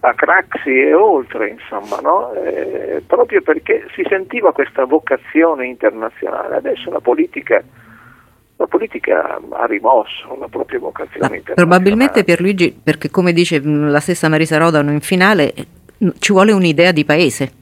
a 0.00 0.14
Craxi 0.14 0.70
e 0.70 0.94
oltre, 0.94 1.50
insomma, 1.50 2.00
no? 2.00 2.32
eh, 2.32 3.02
proprio 3.06 3.42
perché 3.42 3.86
si 3.94 4.02
sentiva 4.08 4.52
questa 4.52 4.84
vocazione 4.84 5.66
internazionale. 5.66 6.56
Adesso 6.56 6.90
la 6.90 7.00
politica, 7.00 7.62
la 8.56 8.66
politica 8.66 9.38
ha 9.50 9.66
rimosso 9.66 10.36
la 10.38 10.48
propria 10.48 10.78
vocazione 10.78 11.28
Ma 11.28 11.36
internazionale. 11.36 11.54
Probabilmente 11.54 12.24
Pierluigi, 12.24 12.78
perché 12.82 13.10
come 13.10 13.32
dice 13.32 13.60
la 13.62 14.00
stessa 14.00 14.28
Marisa 14.28 14.56
Rodano 14.56 14.90
in 14.90 15.00
finale, 15.00 15.52
ci 16.18 16.32
vuole 16.32 16.52
un'idea 16.52 16.92
di 16.92 17.04
paese. 17.04 17.52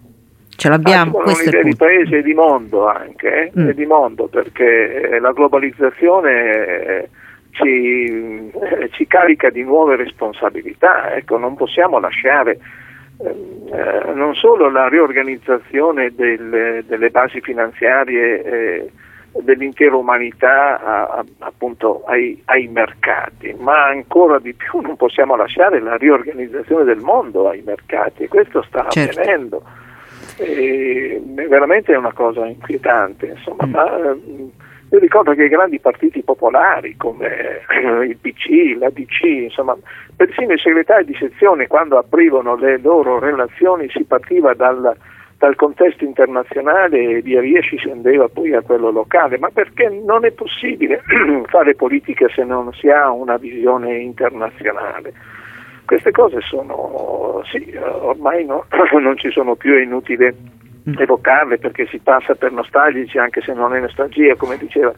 Ce 0.60 0.68
l'abbiamo, 0.68 1.18
ah, 1.18 1.22
questo 1.22 1.56
è 1.56 1.62
di 1.62 1.76
paese 1.76 2.16
e 2.16 2.22
di 2.22 2.34
mondo 2.34 2.88
anche, 2.88 3.44
eh? 3.44 3.52
Mm. 3.56 3.68
e 3.68 3.74
di 3.74 3.86
mondo 3.86 4.26
perché 4.26 5.02
eh, 5.08 5.20
la 5.20 5.30
globalizzazione 5.30 6.32
eh, 6.32 7.08
ci, 7.52 8.50
eh, 8.50 8.88
ci 8.90 9.06
carica 9.06 9.50
di 9.50 9.62
nuove 9.62 9.94
responsabilità, 9.94 11.14
ecco, 11.14 11.38
non 11.38 11.54
possiamo 11.54 12.00
lasciare 12.00 12.58
eh, 13.20 14.12
non 14.14 14.34
solo 14.34 14.68
la 14.68 14.88
riorganizzazione 14.88 16.12
del- 16.16 16.82
delle 16.84 17.10
basi 17.10 17.40
finanziarie 17.40 18.42
eh, 18.42 18.90
dell'intera 19.40 19.94
umanità 19.94 20.80
a- 20.82 21.24
appunto 21.38 22.02
ai, 22.06 22.42
ai 22.46 22.66
mercati, 22.66 23.54
ma 23.60 23.84
ancora 23.84 24.40
di 24.40 24.54
più 24.54 24.80
non 24.80 24.96
possiamo 24.96 25.36
lasciare 25.36 25.78
la 25.78 25.94
riorganizzazione 25.94 26.82
del 26.82 26.98
mondo 26.98 27.48
ai 27.48 27.62
mercati 27.64 28.24
e 28.24 28.28
questo 28.28 28.60
sta 28.62 28.86
Certo. 28.88 29.20
avvenendo. 29.20 29.62
E 30.38 31.20
veramente 31.24 31.92
è 31.92 31.96
una 31.96 32.12
cosa 32.12 32.46
inquietante, 32.46 33.26
insomma, 33.26 33.66
Mm. 33.66 33.70
ma, 33.70 33.96
ehm, 33.98 34.50
io 34.90 34.98
ricordo 34.98 35.34
che 35.34 35.44
i 35.44 35.48
grandi 35.48 35.78
partiti 35.80 36.22
popolari 36.22 36.96
come 36.96 37.60
eh, 37.68 38.04
il 38.06 38.16
PC, 38.16 38.78
l'ADC, 38.78 39.22
insomma, 39.22 39.76
persino 40.16 40.54
i 40.54 40.58
segretari 40.58 41.04
di 41.04 41.14
sezione 41.18 41.66
quando 41.66 41.98
aprivano 41.98 42.56
le 42.56 42.78
loro 42.78 43.18
relazioni 43.18 43.90
si 43.90 44.04
partiva 44.04 44.54
dal, 44.54 44.96
dal 45.36 45.56
contesto 45.56 46.04
internazionale 46.04 47.00
e 47.00 47.20
via 47.20 47.40
via 47.42 47.60
si 47.62 47.76
scendeva 47.76 48.28
poi 48.28 48.54
a 48.54 48.62
quello 48.62 48.90
locale, 48.90 49.36
ma 49.36 49.50
perché 49.50 49.88
non 49.90 50.24
è 50.24 50.30
possibile 50.30 51.02
fare 51.48 51.74
politica 51.74 52.26
se 52.28 52.44
non 52.44 52.72
si 52.72 52.88
ha 52.88 53.10
una 53.10 53.36
visione 53.36 53.98
internazionale. 53.98 55.12
Queste 55.88 56.10
cose 56.10 56.42
sono, 56.42 57.40
sì, 57.50 57.74
ormai 57.80 58.44
no- 58.44 58.66
non 59.00 59.16
ci 59.16 59.30
sono 59.30 59.54
più, 59.54 59.72
è 59.72 59.80
inutile 59.80 60.34
evocarle 60.84 61.56
perché 61.56 61.86
si 61.86 61.98
passa 61.98 62.34
per 62.34 62.52
nostalgici 62.52 63.16
anche 63.16 63.40
se 63.40 63.54
non 63.54 63.74
è 63.74 63.80
nostalgia, 63.80 64.34
come 64.36 64.58
diceva 64.58 64.92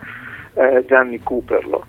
eh, 0.54 0.84
Gianni 0.88 1.20
Cooperlo. 1.22 1.86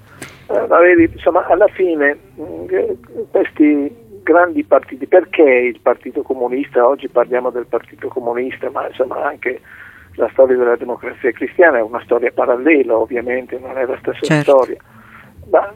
Eh, 0.51 0.67
ma 0.67 0.77
vedi, 0.81 1.09
insomma, 1.11 1.47
alla 1.47 1.67
fine 1.69 2.15
mh, 2.35 2.65
eh, 2.69 2.97
questi 3.31 3.91
grandi 4.21 4.63
partiti, 4.63 5.07
perché 5.07 5.41
il 5.41 5.79
Partito 5.81 6.21
Comunista, 6.21 6.87
oggi 6.87 7.07
parliamo 7.07 7.49
del 7.49 7.65
Partito 7.65 8.07
Comunista, 8.07 8.69
ma 8.69 8.85
insomma 8.87 9.25
anche 9.25 9.61
la 10.13 10.29
storia 10.31 10.57
della 10.57 10.75
democrazia 10.75 11.31
cristiana 11.31 11.79
è 11.79 11.81
una 11.81 12.01
storia 12.03 12.31
parallela, 12.31 12.95
ovviamente, 12.95 13.57
non 13.57 13.79
è 13.79 13.85
la 13.87 13.97
stessa 13.97 14.19
Certo. 14.21 14.51
storia. 14.51 14.77
Ma 15.49 15.73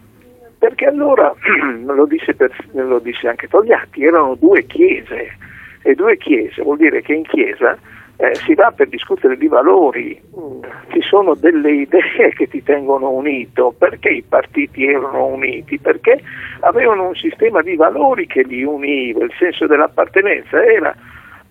perché 0.66 0.88
allora, 0.88 1.32
lo 1.86 2.05
disse, 2.07 2.34
per- 2.34 2.51
lo 2.72 2.97
disse 2.97 3.28
anche 3.28 3.47
Togliatti, 3.47 4.03
erano 4.03 4.34
due 4.34 4.66
chiese 4.66 5.38
e 5.84 5.93
due 5.93 6.18
chiese 6.18 6.63
vuol 6.63 6.78
dire 6.78 7.03
che 7.03 7.13
in 7.13 7.22
chiesa 7.24 7.78
eh, 8.18 8.34
si 8.34 8.55
va 8.55 8.72
per 8.72 8.88
discutere 8.88 9.38
di 9.38 9.47
valori, 9.47 10.20
Mm, 10.38 10.63
ci 10.91 11.01
sono 11.01 11.34
delle 11.34 11.72
idee 11.72 12.34
che 12.36 12.47
ti 12.47 12.61
tengono 12.63 13.09
unito, 13.09 13.74
perché 13.78 14.09
i 14.09 14.24
partiti 14.28 14.86
erano 14.86 15.28
uniti? 15.28 15.78
Perché 15.78 16.20
avevano 16.61 17.07
un 17.07 17.16
sistema 17.16 17.61
di 17.61 17.76
valori 17.76 18.28
che 18.28 18.43
li 18.43 18.63
univa, 18.63 19.24
il 19.24 19.34
senso 19.38 19.66
dell'appartenenza 19.68 20.63
era 20.63 20.93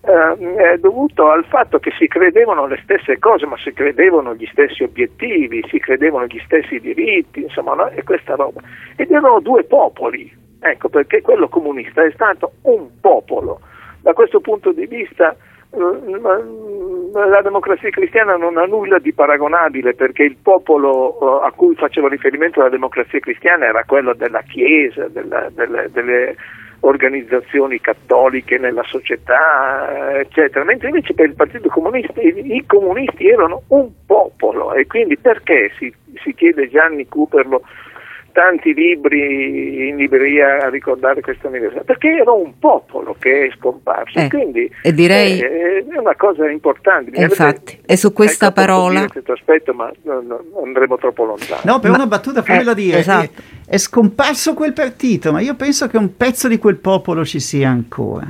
è 0.05 0.77
dovuto 0.77 1.31
al 1.31 1.45
fatto 1.45 1.79
che 1.79 1.91
si 1.97 2.07
credevano 2.07 2.67
le 2.67 2.79
stesse 2.83 3.17
cose, 3.17 3.45
ma 3.45 3.57
si 3.57 3.73
credevano 3.73 4.35
gli 4.35 4.45
stessi 4.51 4.83
obiettivi, 4.83 5.65
si 5.69 5.79
credevano 5.79 6.25
gli 6.27 6.39
stessi 6.45 6.79
diritti, 6.79 7.41
insomma, 7.41 7.73
no? 7.73 7.89
e 7.89 8.03
questa 8.03 8.35
roba. 8.35 8.61
Ed 8.95 9.09
erano 9.09 9.39
due 9.39 9.63
popoli, 9.63 10.31
ecco 10.59 10.89
perché 10.89 11.21
quello 11.21 11.47
comunista 11.49 12.03
è 12.03 12.11
stato 12.11 12.53
un 12.63 12.87
popolo. 13.01 13.61
Da 14.01 14.13
questo 14.13 14.39
punto 14.39 14.71
di 14.71 14.85
vista 14.85 15.35
eh, 15.71 16.19
la 17.11 17.41
democrazia 17.41 17.89
cristiana 17.89 18.35
non 18.37 18.57
ha 18.57 18.65
nulla 18.65 18.99
di 18.99 19.11
paragonabile 19.11 19.95
perché 19.95 20.23
il 20.23 20.37
popolo 20.41 21.41
eh, 21.41 21.47
a 21.47 21.51
cui 21.51 21.73
faceva 21.75 22.07
riferimento 22.07 22.61
la 22.61 22.69
democrazia 22.69 23.19
cristiana 23.19 23.65
era 23.65 23.83
quello 23.85 24.13
della 24.13 24.41
Chiesa, 24.41 25.07
della- 25.07 25.49
delle, 25.51 25.89
delle 25.91 26.35
organizzazioni 26.81 27.79
cattoliche 27.79 28.57
nella 28.57 28.83
società, 28.83 30.19
eccetera, 30.19 30.63
mentre 30.65 30.89
invece 30.89 31.13
per 31.13 31.27
il 31.27 31.35
Partito 31.35 31.69
Comunista 31.69 32.21
i, 32.21 32.63
comunisti 32.67 33.27
erano 33.27 33.63
un 33.67 33.89
popolo 34.05 34.73
e 34.73 34.85
quindi 34.87 35.17
perché 35.17 35.71
si, 35.77 35.93
si 36.23 36.33
chiede 36.33 36.69
Gianni 36.69 37.07
Cooperlo 37.07 37.61
tanti 38.35 38.73
libri 38.73 39.87
in 39.87 39.95
libreria 39.95 40.65
a 40.65 40.69
ricordare 40.69 41.21
questo 41.21 41.47
anniversario? 41.47 41.85
Perché 41.85 42.09
era 42.09 42.31
un 42.33 42.59
popolo 42.59 43.15
che 43.17 43.47
è 43.47 43.49
scomparso 43.57 44.19
Eh, 44.19 44.27
quindi 44.27 44.69
e 44.83 44.93
direi- 44.93 45.39
eh, 45.39 45.85
è 45.89 45.97
una 45.97 46.15
cosa 46.17 46.49
importante. 46.49 47.11
E 47.11 47.23
infatti, 47.23 47.79
e 47.85 47.95
su 47.95 48.11
questa 48.11 48.47
Ecco, 48.47 48.55
parola- 48.55 49.07
questo 49.07 49.31
aspetto, 49.31 49.73
ma 49.73 49.89
no, 50.01 50.21
no, 50.21 50.43
andremo 50.63 50.97
troppo 50.97 51.23
lontano. 51.23 51.61
No, 51.63 51.79
per 51.79 51.91
Ma- 51.91 51.95
una 51.95 52.07
battuta 52.07 52.41
fammelo 52.43 52.71
eh, 52.71 52.75
dire. 52.75 52.97
esatto. 52.97 53.41
È, 53.65 53.69
è 53.69 53.77
scomparso 53.77 54.53
quel 54.53 54.73
partito, 54.73 55.31
ma 55.31 55.39
io 55.39 55.55
penso 55.55 55.87
che 55.87 55.95
un 55.97 56.17
pezzo 56.17 56.49
di 56.49 56.57
quel 56.57 56.75
popolo 56.75 57.23
ci 57.23 57.39
sia 57.39 57.69
ancora. 57.69 58.27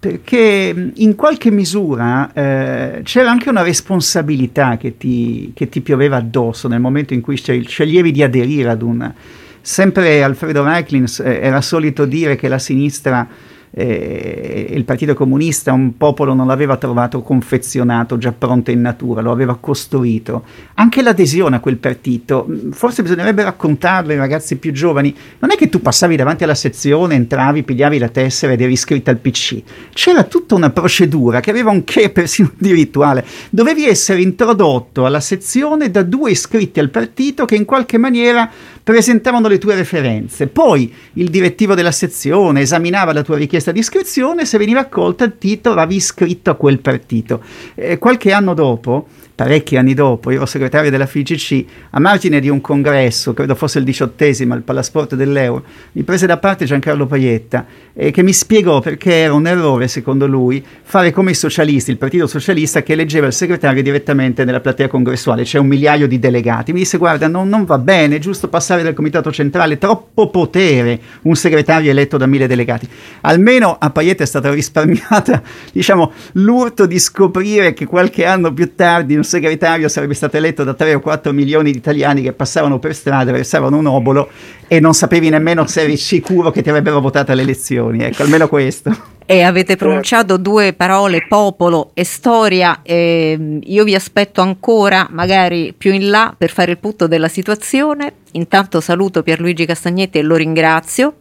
Perché 0.00 0.92
in 0.94 1.14
qualche 1.14 1.50
misura 1.50 2.32
eh, 2.32 3.02
c'era 3.02 3.30
anche 3.30 3.50
una 3.50 3.60
responsabilità 3.60 4.78
che 4.78 4.96
ti, 4.96 5.52
che 5.54 5.68
ti 5.68 5.82
pioveva 5.82 6.16
addosso 6.16 6.68
nel 6.68 6.80
momento 6.80 7.12
in 7.12 7.20
cui 7.20 7.36
sceglievi 7.36 8.10
di 8.10 8.22
aderire 8.22 8.70
ad 8.70 8.80
una. 8.80 9.14
Sempre 9.60 10.22
Alfredo 10.22 10.64
Reiklins 10.64 11.20
eh, 11.20 11.40
era 11.42 11.60
solito 11.60 12.06
dire 12.06 12.36
che 12.36 12.48
la 12.48 12.58
sinistra 12.58 13.28
eh, 13.72 14.66
il 14.70 14.84
Partito 14.84 15.14
Comunista 15.14 15.72
un 15.72 15.96
popolo 15.96 16.34
non 16.34 16.46
l'aveva 16.46 16.76
trovato 16.76 17.22
confezionato 17.22 18.18
già 18.18 18.32
pronto 18.32 18.70
in 18.70 18.80
natura, 18.80 19.20
lo 19.20 19.30
aveva 19.30 19.56
costruito. 19.56 20.44
Anche 20.74 21.02
l'adesione 21.02 21.56
a 21.56 21.60
quel 21.60 21.76
partito, 21.76 22.46
forse 22.72 23.02
bisognerebbe 23.02 23.44
raccontarlo 23.44 24.10
ai 24.10 24.18
ragazzi 24.18 24.56
più 24.56 24.72
giovani, 24.72 25.14
non 25.38 25.52
è 25.52 25.56
che 25.56 25.68
tu 25.68 25.80
passavi 25.80 26.16
davanti 26.16 26.44
alla 26.44 26.54
sezione, 26.54 27.14
entravi, 27.14 27.62
pigliavi 27.62 27.98
la 27.98 28.08
tessera 28.08 28.52
ed 28.52 28.60
eri 28.60 28.72
iscritta 28.72 29.10
al 29.10 29.18
PC. 29.18 29.62
C'era 29.92 30.24
tutta 30.24 30.54
una 30.54 30.70
procedura 30.70 31.40
che 31.40 31.50
aveva 31.50 31.70
un 31.70 31.84
che 31.84 32.10
persino 32.10 32.50
di 32.58 32.72
rituale. 32.72 33.24
Dovevi 33.50 33.86
essere 33.86 34.20
introdotto 34.20 35.06
alla 35.06 35.20
sezione 35.20 35.90
da 35.90 36.02
due 36.02 36.32
iscritti 36.32 36.80
al 36.80 36.90
partito 36.90 37.44
che 37.44 37.54
in 37.54 37.64
qualche 37.64 37.98
maniera 37.98 38.50
presentavano 38.90 39.46
le 39.46 39.58
tue 39.58 39.76
referenze. 39.76 40.48
Poi 40.48 40.92
il 41.12 41.30
direttivo 41.30 41.74
della 41.74 41.92
sezione 41.92 42.62
esaminava 42.62 43.12
la 43.12 43.22
tua 43.22 43.36
richiesta 43.36 43.70
di 43.70 43.78
iscrizione 43.78 44.42
e 44.42 44.44
se 44.46 44.58
veniva 44.58 44.80
accolta 44.80 45.30
ti 45.30 45.60
trovavi 45.60 45.94
iscritto 45.94 46.50
a 46.50 46.56
quel 46.56 46.80
partito. 46.80 47.40
Eh, 47.76 47.98
qualche 47.98 48.32
anno 48.32 48.52
dopo 48.52 49.06
parecchi 49.40 49.78
anni 49.78 49.94
dopo, 49.94 50.28
ero 50.28 50.44
segretario 50.44 50.90
della 50.90 51.06
FIGC, 51.06 51.64
a 51.92 51.98
margine 51.98 52.40
di 52.40 52.50
un 52.50 52.60
congresso, 52.60 53.32
credo 53.32 53.54
fosse 53.54 53.78
il 53.78 53.86
diciottesimo, 53.86 54.52
al 54.52 54.60
Palasport 54.60 55.14
dell'Euro, 55.14 55.64
mi 55.92 56.02
prese 56.02 56.26
da 56.26 56.36
parte 56.36 56.66
Giancarlo 56.66 57.06
Paietta, 57.06 57.64
eh, 57.94 58.10
che 58.10 58.22
mi 58.22 58.34
spiegò 58.34 58.80
perché 58.80 59.14
era 59.14 59.32
un 59.32 59.46
errore, 59.46 59.88
secondo 59.88 60.26
lui, 60.26 60.62
fare 60.82 61.10
come 61.10 61.30
i 61.30 61.34
socialisti, 61.34 61.90
il 61.90 61.96
Partito 61.96 62.26
Socialista 62.26 62.82
che 62.82 62.92
eleggeva 62.92 63.28
il 63.28 63.32
segretario 63.32 63.82
direttamente 63.82 64.44
nella 64.44 64.60
platea 64.60 64.88
congressuale, 64.88 65.44
c'è 65.44 65.58
un 65.58 65.68
migliaio 65.68 66.06
di 66.06 66.18
delegati. 66.18 66.74
Mi 66.74 66.80
disse, 66.80 66.98
guarda, 66.98 67.26
non, 67.26 67.48
non 67.48 67.64
va 67.64 67.78
bene, 67.78 68.16
è 68.16 68.18
giusto 68.18 68.48
passare 68.48 68.82
dal 68.82 68.92
comitato 68.92 69.32
centrale, 69.32 69.78
troppo 69.78 70.28
potere, 70.28 71.00
un 71.22 71.34
segretario 71.34 71.90
eletto 71.90 72.18
da 72.18 72.26
mille 72.26 72.46
delegati. 72.46 72.86
Almeno 73.22 73.74
a 73.80 73.88
Paietta 73.88 74.22
è 74.22 74.26
stata 74.26 74.52
risparmiata, 74.52 75.40
diciamo, 75.72 76.12
l'urto 76.32 76.84
di 76.84 76.98
scoprire 76.98 77.72
che 77.72 77.86
qualche 77.86 78.26
anno 78.26 78.52
più 78.52 78.74
tardi 78.74 79.16
un 79.16 79.28
segretario 79.30 79.88
sarebbe 79.88 80.14
stato 80.14 80.36
eletto 80.36 80.64
da 80.64 80.74
3 80.74 80.94
o 80.94 81.00
4 81.00 81.32
milioni 81.32 81.70
di 81.70 81.78
italiani 81.78 82.20
che 82.20 82.32
passavano 82.32 82.78
per 82.78 82.94
strada, 82.94 83.32
versavano 83.32 83.78
un 83.78 83.86
obolo 83.86 84.28
e 84.66 84.80
non 84.80 84.92
sapevi 84.92 85.30
nemmeno 85.30 85.66
se 85.66 85.82
eri 85.82 85.96
sicuro 85.96 86.50
che 86.50 86.62
ti 86.62 86.68
avrebbero 86.68 87.00
votato 87.00 87.32
alle 87.32 87.42
elezioni. 87.42 88.02
Ecco, 88.02 88.22
almeno 88.22 88.48
questo. 88.48 89.18
E 89.24 89.42
avete 89.42 89.76
pronunciato 89.76 90.36
due 90.38 90.72
parole, 90.72 91.26
popolo 91.28 91.92
e 91.94 92.02
storia, 92.02 92.80
e 92.82 93.60
io 93.62 93.84
vi 93.84 93.94
aspetto 93.94 94.40
ancora, 94.40 95.06
magari 95.10 95.72
più 95.72 95.92
in 95.92 96.10
là, 96.10 96.34
per 96.36 96.50
fare 96.50 96.72
il 96.72 96.78
punto 96.78 97.06
della 97.06 97.28
situazione. 97.28 98.12
Intanto 98.32 98.80
saluto 98.80 99.22
Pierluigi 99.22 99.66
Castagnetti 99.66 100.18
e 100.18 100.22
lo 100.22 100.34
ringrazio. 100.34 101.14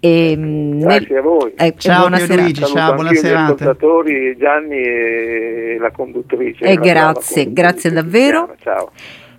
E, 0.00 0.36
Grazie 0.38 1.06
nel... 1.08 1.18
a 1.18 1.22
voi. 1.22 1.52
Eh, 1.56 1.74
ciao 1.76 2.08
buona 2.08 2.24
Luigi, 2.24 2.64
ciao, 2.64 2.94
buona 2.94 3.12
serata. 3.14 3.40
gli 3.40 3.54
ascoltatori, 3.54 4.36
Gianni 4.38 4.80
e 4.80 5.76
la 5.80 5.90
conduttrice. 5.90 6.64
E 6.64 6.76
grazie, 6.76 7.44
conduttrice 7.44 7.52
grazie 7.52 7.90
davvero. 7.90 8.54
Ciao. 8.62 8.92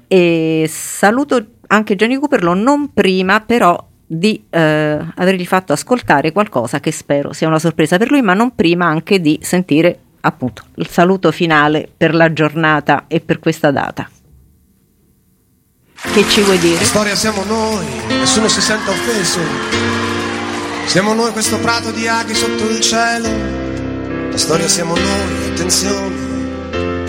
E 0.07 0.65
saluto 0.67 1.45
anche 1.67 1.95
Gianni 1.95 2.17
Cuperlo, 2.17 2.53
non 2.53 2.93
prima 2.93 3.39
però 3.41 3.87
di 4.05 4.43
eh, 4.49 4.97
avergli 5.15 5.45
fatto 5.45 5.71
ascoltare 5.71 6.31
qualcosa 6.31 6.79
che 6.79 6.91
spero 6.91 7.31
sia 7.31 7.47
una 7.47 7.59
sorpresa 7.59 7.97
per 7.97 8.09
lui, 8.09 8.21
ma 8.21 8.33
non 8.33 8.55
prima 8.55 8.87
anche 8.87 9.21
di 9.21 9.39
sentire 9.41 9.99
appunto 10.21 10.63
il 10.75 10.87
saluto 10.87 11.31
finale 11.31 11.87
per 11.95 12.13
la 12.13 12.33
giornata 12.33 13.05
e 13.07 13.21
per 13.21 13.39
questa 13.39 13.71
data. 13.71 14.09
Che 16.01 16.23
ci 16.23 16.41
vuoi 16.41 16.57
dire? 16.57 16.75
La 16.75 16.83
storia 16.83 17.15
siamo 17.15 17.43
noi, 17.43 17.85
nessuno 18.07 18.47
si 18.47 18.61
sente 18.61 18.89
offeso. 18.89 20.18
Siamo 20.89 21.13
noi 21.13 21.31
questo 21.33 21.59
prato 21.59 21.91
di 21.91 22.07
aghi 22.07 22.33
sotto 22.33 22.67
il 22.67 22.79
cielo. 22.79 23.29
La 24.31 24.37
storia 24.39 24.67
siamo 24.67 24.95
noi, 24.95 25.49
attenzione, 25.51 26.15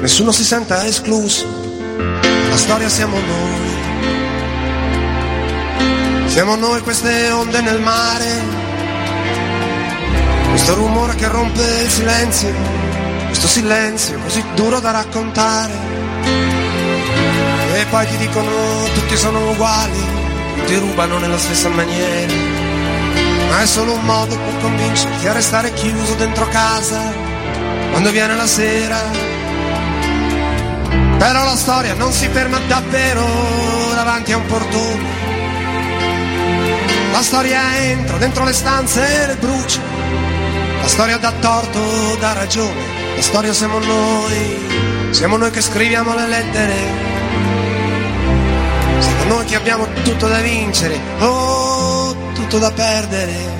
nessuno 0.02 0.32
si 0.32 0.44
senta 0.44 0.84
escluso. 0.84 1.46
La 2.50 2.58
storia 2.58 2.90
siamo 2.90 3.16
noi. 3.18 3.68
Siamo 6.26 6.56
noi 6.56 6.82
queste 6.82 7.30
onde 7.30 7.62
nel 7.62 7.80
mare, 7.80 8.26
questo 10.50 10.74
rumore 10.74 11.14
che 11.14 11.28
rompe 11.28 11.62
il 11.82 11.88
silenzio, 11.90 12.52
questo 13.28 13.48
silenzio 13.48 14.18
così 14.18 14.44
duro 14.54 14.80
da 14.80 14.90
raccontare. 14.90 15.72
E 17.76 17.86
poi 17.88 18.06
ti 18.08 18.16
dicono 18.18 18.50
tutti 18.92 19.16
sono 19.16 19.52
uguali, 19.52 20.04
tutti 20.58 20.76
rubano 20.76 21.16
nella 21.16 21.38
stessa 21.38 21.70
maniera. 21.70 22.59
Ma 23.50 23.60
è 23.60 23.66
solo 23.66 23.92
un 23.92 24.04
modo 24.04 24.36
per 24.36 24.60
convincerti 24.62 25.28
a 25.28 25.32
restare 25.32 25.74
chiuso 25.74 26.14
dentro 26.14 26.48
casa 26.48 27.12
quando 27.90 28.10
viene 28.10 28.34
la 28.34 28.46
sera. 28.46 28.98
Però 31.18 31.44
la 31.44 31.56
storia 31.56 31.94
non 31.94 32.12
si 32.12 32.26
ferma 32.28 32.58
davvero 32.66 33.26
davanti 33.94 34.32
a 34.32 34.38
un 34.38 34.46
portone 34.46 35.20
la 37.12 37.26
storia 37.26 37.76
entra 37.76 38.16
dentro 38.16 38.44
le 38.44 38.52
stanze 38.52 39.22
e 39.22 39.26
le 39.26 39.34
brucia. 39.34 39.80
La 40.80 40.88
storia 40.88 41.18
dà 41.18 41.32
torto, 41.32 42.16
dà 42.18 42.32
ragione. 42.32 42.80
La 43.16 43.20
storia 43.20 43.52
siamo 43.52 43.78
noi. 43.78 45.10
Siamo 45.10 45.36
noi 45.36 45.50
che 45.50 45.60
scriviamo 45.60 46.14
le 46.14 46.26
lettere. 46.26 46.74
Siamo 49.00 49.24
noi 49.24 49.44
che 49.44 49.56
abbiamo 49.56 49.86
tutto 50.02 50.28
da 50.28 50.38
vincere. 50.38 50.98
Oh, 51.18 51.69
tutto 52.50 52.58
da 52.58 52.72
perdere. 52.72 53.58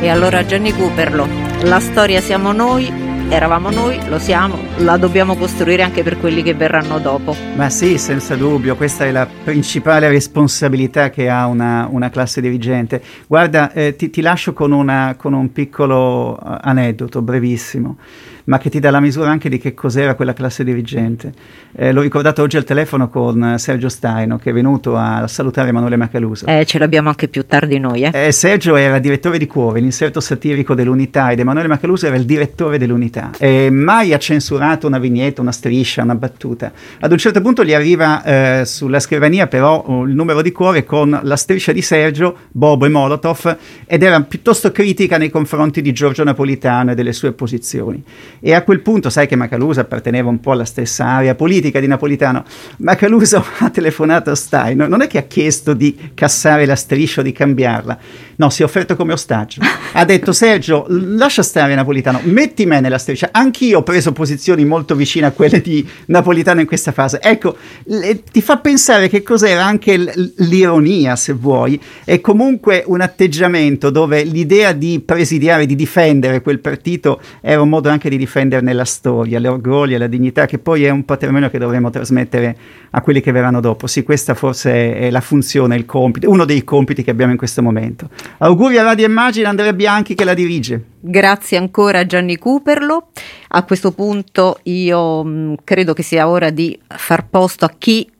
E 0.00 0.08
allora 0.08 0.46
Gianni 0.46 0.72
Cooperlo, 0.72 1.26
la 1.62 1.80
storia 1.80 2.20
siamo 2.20 2.52
noi, 2.52 2.86
eravamo 3.28 3.70
noi, 3.70 3.98
lo 4.08 4.20
siamo, 4.20 4.58
la 4.78 4.96
dobbiamo 4.96 5.34
costruire 5.34 5.82
anche 5.82 6.04
per 6.04 6.18
quelli 6.18 6.44
che 6.44 6.54
verranno 6.54 7.00
dopo. 7.00 7.34
Ma 7.56 7.68
sì, 7.68 7.98
senza 7.98 8.36
dubbio, 8.36 8.76
questa 8.76 9.06
è 9.06 9.10
la 9.10 9.26
principale 9.26 10.08
responsabilità 10.08 11.10
che 11.10 11.28
ha 11.28 11.46
una, 11.46 11.88
una 11.90 12.10
classe 12.10 12.40
dirigente. 12.40 13.02
Guarda, 13.26 13.72
eh, 13.72 13.96
ti, 13.96 14.08
ti, 14.08 14.20
lascio 14.20 14.52
con, 14.52 14.70
una, 14.70 15.16
con 15.18 15.32
un 15.32 15.50
piccolo 15.50 16.38
uh, 16.40 16.58
aneddoto 16.60 17.22
brevissimo 17.22 17.96
ma 18.44 18.58
che 18.58 18.70
ti 18.70 18.80
dà 18.80 18.90
la 18.90 19.00
misura 19.00 19.30
anche 19.30 19.48
di 19.48 19.58
che 19.58 19.74
cos'era 19.74 20.14
quella 20.14 20.32
classe 20.32 20.64
dirigente. 20.64 21.32
Eh, 21.74 21.92
l'ho 21.92 22.00
ricordato 22.00 22.42
oggi 22.42 22.56
al 22.56 22.64
telefono 22.64 23.08
con 23.08 23.54
Sergio 23.58 23.88
Staino, 23.88 24.38
che 24.38 24.50
è 24.50 24.52
venuto 24.52 24.96
a 24.96 25.26
salutare 25.26 25.68
Emanuele 25.68 25.96
Macaluso. 25.96 26.46
Eh, 26.46 26.64
ce 26.66 26.78
l'abbiamo 26.78 27.08
anche 27.08 27.28
più 27.28 27.46
tardi 27.46 27.78
noi. 27.78 28.02
Eh. 28.02 28.26
Eh, 28.26 28.32
Sergio 28.32 28.76
era 28.76 28.98
direttore 28.98 29.38
di 29.38 29.46
Cuore, 29.46 29.80
l'inserto 29.80 30.20
satirico 30.20 30.74
dell'Unità, 30.74 31.30
ed 31.30 31.40
Emanuele 31.40 31.68
Macaluso 31.68 32.06
era 32.06 32.16
il 32.16 32.24
direttore 32.24 32.78
dell'Unità. 32.78 33.30
E 33.38 33.70
mai 33.70 34.12
ha 34.12 34.18
censurato 34.18 34.86
una 34.86 34.98
vignetta, 34.98 35.40
una 35.40 35.52
striscia, 35.52 36.02
una 36.02 36.14
battuta. 36.14 36.72
Ad 37.00 37.10
un 37.10 37.18
certo 37.18 37.40
punto 37.40 37.64
gli 37.64 37.72
arriva 37.72 38.22
eh, 38.24 38.64
sulla 38.64 39.00
scrivania 39.00 39.46
però 39.46 40.04
il 40.06 40.14
numero 40.14 40.42
di 40.42 40.52
Cuore 40.52 40.84
con 40.84 41.18
la 41.22 41.36
striscia 41.36 41.72
di 41.72 41.82
Sergio, 41.82 42.36
Bobo 42.50 42.86
e 42.86 42.88
Molotov, 42.88 43.56
ed 43.86 44.02
era 44.02 44.20
piuttosto 44.22 44.72
critica 44.72 45.18
nei 45.18 45.30
confronti 45.30 45.82
di 45.82 45.92
Giorgio 45.92 46.24
Napolitano 46.24 46.92
e 46.92 46.94
delle 46.94 47.12
sue 47.12 47.32
posizioni. 47.32 48.02
E 48.44 48.54
a 48.54 48.62
quel 48.62 48.80
punto, 48.80 49.08
sai 49.08 49.28
che 49.28 49.36
Macaluso 49.36 49.78
apparteneva 49.78 50.28
un 50.28 50.40
po' 50.40 50.50
alla 50.50 50.64
stessa 50.64 51.06
area 51.06 51.36
politica 51.36 51.78
di 51.78 51.86
Napolitano. 51.86 52.42
Macaluso 52.78 53.44
ha 53.58 53.70
telefonato 53.70 54.32
a 54.32 54.34
Stein, 54.34 54.84
non 54.88 55.00
è 55.00 55.06
che 55.06 55.18
ha 55.18 55.22
chiesto 55.22 55.74
di 55.74 56.10
cassare 56.12 56.66
la 56.66 56.74
striscia 56.74 57.20
o 57.20 57.22
di 57.22 57.30
cambiarla, 57.30 57.96
no, 58.34 58.50
si 58.50 58.62
è 58.62 58.64
offerto 58.64 58.96
come 58.96 59.12
ostaggio. 59.12 59.60
Ha 59.94 60.06
detto 60.06 60.32
Sergio, 60.32 60.86
lascia 60.88 61.42
stare 61.42 61.74
Napolitano, 61.74 62.20
metti 62.24 62.64
me 62.64 62.80
nella 62.80 62.96
striscia. 62.96 63.28
Anch'io 63.30 63.80
ho 63.80 63.82
preso 63.82 64.12
posizioni 64.12 64.64
molto 64.64 64.94
vicine 64.94 65.26
a 65.26 65.30
quelle 65.32 65.60
di 65.60 65.86
Napolitano 66.06 66.60
in 66.60 66.66
questa 66.66 66.92
fase. 66.92 67.20
Ecco, 67.20 67.58
le, 67.84 68.22
ti 68.22 68.40
fa 68.40 68.56
pensare 68.56 69.10
che 69.10 69.22
cos'era 69.22 69.62
anche 69.62 69.98
l- 69.98 70.32
l'ironia, 70.38 71.14
se 71.14 71.34
vuoi, 71.34 71.78
è 72.06 72.22
comunque 72.22 72.82
un 72.86 73.02
atteggiamento 73.02 73.90
dove 73.90 74.22
l'idea 74.24 74.72
di 74.72 75.02
presidiare, 75.04 75.66
di 75.66 75.76
difendere 75.76 76.40
quel 76.40 76.60
partito 76.60 77.20
era 77.42 77.60
un 77.60 77.68
modo 77.68 77.90
anche 77.90 78.08
di 78.08 78.16
difenderne 78.32 78.72
la 78.72 78.86
storia, 78.86 79.38
l'orgoglio, 79.38 79.98
la 79.98 80.06
dignità, 80.06 80.46
che 80.46 80.58
poi 80.58 80.84
è 80.84 80.90
un 80.90 81.04
patrimonio 81.04 81.50
che 81.50 81.58
dovremmo 81.58 81.90
trasmettere 81.90 82.56
a 82.90 83.02
quelli 83.02 83.20
che 83.20 83.30
verranno 83.30 83.60
dopo. 83.60 83.86
Sì, 83.86 84.02
questa 84.02 84.32
forse 84.32 84.96
è 84.96 85.10
la 85.10 85.20
funzione, 85.20 85.76
il 85.76 85.84
compito, 85.84 86.30
uno 86.30 86.46
dei 86.46 86.64
compiti 86.64 87.04
che 87.04 87.10
abbiamo 87.10 87.32
in 87.32 87.38
questo 87.38 87.62
momento. 87.62 88.08
Auguri 88.38 88.78
a 88.78 88.84
Radio 88.84 89.04
Immagine, 89.04 89.48
Andrea 89.48 89.74
Bianchi 89.74 90.14
che 90.14 90.24
la 90.24 90.32
dirige. 90.32 90.82
Grazie 90.98 91.58
ancora 91.58 91.98
a 91.98 92.06
Gianni 92.06 92.38
Cooperlo. 92.38 93.08
A 93.48 93.64
questo 93.64 93.92
punto 93.92 94.60
io 94.62 95.22
mh, 95.22 95.56
credo 95.64 95.92
che 95.92 96.02
sia 96.02 96.26
ora 96.26 96.48
di 96.48 96.78
far 96.88 97.28
posto 97.28 97.66
a 97.66 97.72
chi 97.76 98.10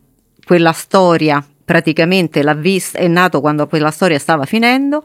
quella 0.44 0.72
storia 0.72 1.42
praticamente 1.64 2.42
l'ha 2.42 2.54
vista, 2.54 2.98
è 2.98 3.08
nato 3.08 3.40
quando 3.40 3.66
quella 3.66 3.90
storia 3.90 4.18
stava 4.18 4.44
finendo. 4.44 5.02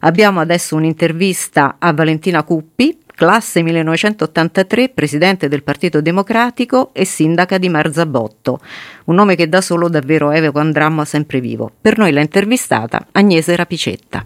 Abbiamo 0.00 0.40
adesso 0.40 0.76
un'intervista 0.76 1.76
a 1.78 1.92
Valentina 1.92 2.42
Cuppi, 2.42 2.96
classe 3.16 3.62
1983, 3.62 4.90
presidente 4.90 5.48
del 5.48 5.62
Partito 5.62 6.02
Democratico 6.02 6.90
e 6.92 7.06
sindaca 7.06 7.56
di 7.56 7.70
Marzabotto, 7.70 8.60
un 9.06 9.14
nome 9.14 9.36
che 9.36 9.48
da 9.48 9.62
solo 9.62 9.88
davvero 9.88 10.30
evoca 10.30 10.60
un 10.60 10.70
dramma 10.70 11.06
sempre 11.06 11.40
vivo. 11.40 11.72
Per 11.80 11.96
noi 11.96 12.12
l'ha 12.12 12.20
intervistata 12.20 13.06
Agnese 13.12 13.56
Rapicetta. 13.56 14.22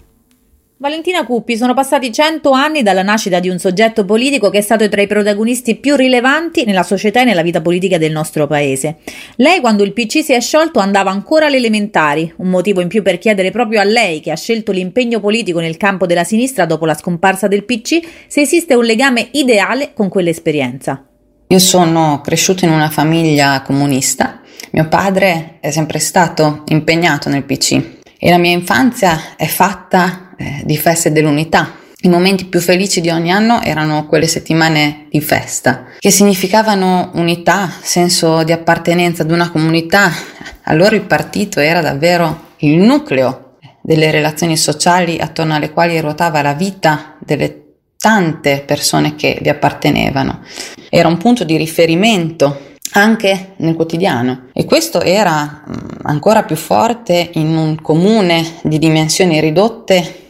Valentina 0.82 1.26
Cuppi, 1.26 1.58
sono 1.58 1.74
passati 1.74 2.10
cento 2.10 2.52
anni 2.52 2.82
dalla 2.82 3.02
nascita 3.02 3.38
di 3.38 3.50
un 3.50 3.58
soggetto 3.58 4.06
politico 4.06 4.48
che 4.48 4.56
è 4.56 4.60
stato 4.62 4.88
tra 4.88 5.02
i 5.02 5.06
protagonisti 5.06 5.76
più 5.76 5.94
rilevanti 5.94 6.64
nella 6.64 6.84
società 6.84 7.20
e 7.20 7.24
nella 7.24 7.42
vita 7.42 7.60
politica 7.60 7.98
del 7.98 8.12
nostro 8.12 8.46
paese. 8.46 8.96
Lei, 9.36 9.60
quando 9.60 9.84
il 9.84 9.92
PC 9.92 10.24
si 10.24 10.32
è 10.32 10.40
sciolto, 10.40 10.78
andava 10.78 11.10
ancora 11.10 11.48
alle 11.48 11.58
elementari, 11.58 12.32
un 12.38 12.48
motivo 12.48 12.80
in 12.80 12.88
più 12.88 13.02
per 13.02 13.18
chiedere 13.18 13.50
proprio 13.50 13.78
a 13.78 13.84
lei, 13.84 14.20
che 14.20 14.30
ha 14.30 14.36
scelto 14.36 14.72
l'impegno 14.72 15.20
politico 15.20 15.60
nel 15.60 15.76
campo 15.76 16.06
della 16.06 16.24
sinistra 16.24 16.64
dopo 16.64 16.86
la 16.86 16.94
scomparsa 16.94 17.46
del 17.46 17.66
PC, 17.66 18.00
se 18.26 18.40
esiste 18.40 18.72
un 18.72 18.86
legame 18.86 19.28
ideale 19.32 19.92
con 19.92 20.08
quell'esperienza. 20.08 21.04
Io 21.48 21.58
sono 21.58 22.22
cresciuta 22.24 22.64
in 22.64 22.72
una 22.72 22.88
famiglia 22.88 23.60
comunista, 23.60 24.40
mio 24.70 24.88
padre 24.88 25.58
è 25.60 25.70
sempre 25.72 25.98
stato 25.98 26.62
impegnato 26.68 27.28
nel 27.28 27.44
PC 27.44 27.98
E 28.18 28.30
la 28.30 28.38
mia 28.38 28.52
infanzia 28.52 29.36
è 29.36 29.46
fatta 29.46 30.29
eh, 30.40 30.62
di 30.64 30.78
feste 30.78 31.12
dell'unità. 31.12 31.76
I 32.02 32.08
momenti 32.08 32.46
più 32.46 32.60
felici 32.60 33.02
di 33.02 33.10
ogni 33.10 33.30
anno 33.30 33.60
erano 33.62 34.06
quelle 34.06 34.26
settimane 34.26 35.06
di 35.10 35.20
festa, 35.20 35.84
che 35.98 36.10
significavano 36.10 37.10
unità, 37.14 37.70
senso 37.82 38.42
di 38.42 38.52
appartenenza 38.52 39.22
ad 39.22 39.30
una 39.30 39.50
comunità. 39.50 40.10
Allora 40.62 40.96
il 40.96 41.02
partito 41.02 41.60
era 41.60 41.82
davvero 41.82 42.52
il 42.58 42.78
nucleo 42.78 43.56
delle 43.82 44.10
relazioni 44.10 44.56
sociali 44.56 45.18
attorno 45.18 45.54
alle 45.54 45.72
quali 45.72 46.00
ruotava 46.00 46.40
la 46.40 46.54
vita 46.54 47.16
delle 47.18 47.64
tante 47.98 48.62
persone 48.64 49.14
che 49.14 49.38
vi 49.42 49.50
appartenevano. 49.50 50.40
Era 50.88 51.06
un 51.06 51.18
punto 51.18 51.44
di 51.44 51.58
riferimento 51.58 52.68
anche 52.92 53.52
nel 53.56 53.74
quotidiano 53.74 54.46
e 54.54 54.64
questo 54.64 55.02
era 55.02 55.64
mm, 55.68 55.74
ancora 56.04 56.44
più 56.44 56.56
forte 56.56 57.28
in 57.34 57.54
un 57.54 57.80
comune 57.82 58.54
di 58.62 58.78
dimensioni 58.78 59.38
ridotte 59.38 60.28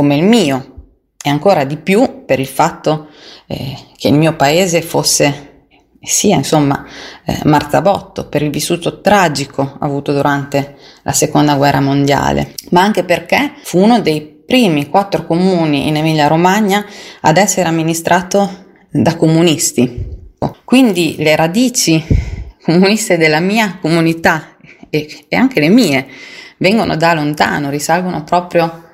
come 0.00 0.16
il 0.16 0.22
mio 0.22 0.94
e 1.22 1.28
ancora 1.28 1.64
di 1.64 1.76
più 1.76 2.24
per 2.24 2.40
il 2.40 2.46
fatto 2.46 3.08
eh, 3.46 3.76
che 3.98 4.08
il 4.08 4.14
mio 4.14 4.34
paese 4.34 4.80
fosse 4.80 5.66
sia 6.00 6.36
insomma 6.36 6.86
eh, 7.26 7.40
Marzabotto 7.44 8.26
per 8.26 8.40
il 8.40 8.48
vissuto 8.48 9.02
tragico 9.02 9.76
avuto 9.78 10.14
durante 10.14 10.76
la 11.02 11.12
seconda 11.12 11.54
guerra 11.54 11.80
mondiale, 11.80 12.54
ma 12.70 12.80
anche 12.80 13.04
perché 13.04 13.52
fu 13.62 13.78
uno 13.78 14.00
dei 14.00 14.22
primi 14.22 14.88
quattro 14.88 15.26
comuni 15.26 15.86
in 15.86 15.96
Emilia 15.96 16.28
Romagna 16.28 16.82
ad 17.20 17.36
essere 17.36 17.68
amministrato 17.68 18.64
da 18.90 19.16
comunisti. 19.16 20.16
Quindi 20.64 21.16
le 21.18 21.36
radici 21.36 22.02
comuniste 22.64 23.18
della 23.18 23.40
mia 23.40 23.76
comunità 23.78 24.56
e, 24.88 25.26
e 25.28 25.36
anche 25.36 25.60
le 25.60 25.68
mie 25.68 26.06
vengono 26.56 26.96
da 26.96 27.12
lontano, 27.12 27.68
risalgono 27.68 28.24
proprio 28.24 28.88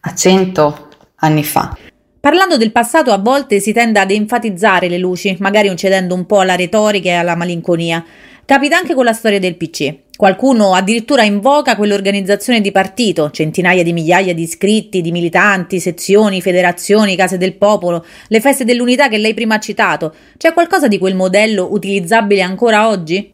a 0.00 0.14
cento 0.14 0.88
anni 1.16 1.44
fa. 1.44 1.76
Parlando 2.20 2.56
del 2.56 2.72
passato 2.72 3.12
a 3.12 3.18
volte 3.18 3.60
si 3.60 3.72
tende 3.72 3.98
ad 3.98 4.10
enfatizzare 4.10 4.88
le 4.88 4.98
luci, 4.98 5.36
magari 5.40 5.74
cedendo 5.76 6.14
un 6.14 6.26
po' 6.26 6.40
alla 6.40 6.54
retorica 6.54 7.08
e 7.08 7.14
alla 7.14 7.34
malinconia. 7.34 8.04
Capita 8.44 8.76
anche 8.76 8.94
con 8.94 9.04
la 9.04 9.12
storia 9.12 9.38
del 9.38 9.56
PC. 9.56 9.94
Qualcuno 10.16 10.74
addirittura 10.74 11.22
invoca 11.22 11.76
quell'organizzazione 11.76 12.60
di 12.60 12.72
partito, 12.72 13.30
centinaia 13.30 13.82
di 13.82 13.94
migliaia 13.94 14.34
di 14.34 14.42
iscritti, 14.42 15.00
di 15.00 15.12
militanti, 15.12 15.80
sezioni, 15.80 16.42
federazioni, 16.42 17.16
case 17.16 17.38
del 17.38 17.54
popolo, 17.54 18.04
le 18.28 18.40
feste 18.40 18.64
dell'unità 18.64 19.08
che 19.08 19.16
lei 19.16 19.32
prima 19.32 19.54
ha 19.54 19.60
citato. 19.60 20.14
C'è 20.36 20.52
qualcosa 20.52 20.88
di 20.88 20.98
quel 20.98 21.14
modello 21.14 21.68
utilizzabile 21.72 22.42
ancora 22.42 22.88
oggi? 22.88 23.32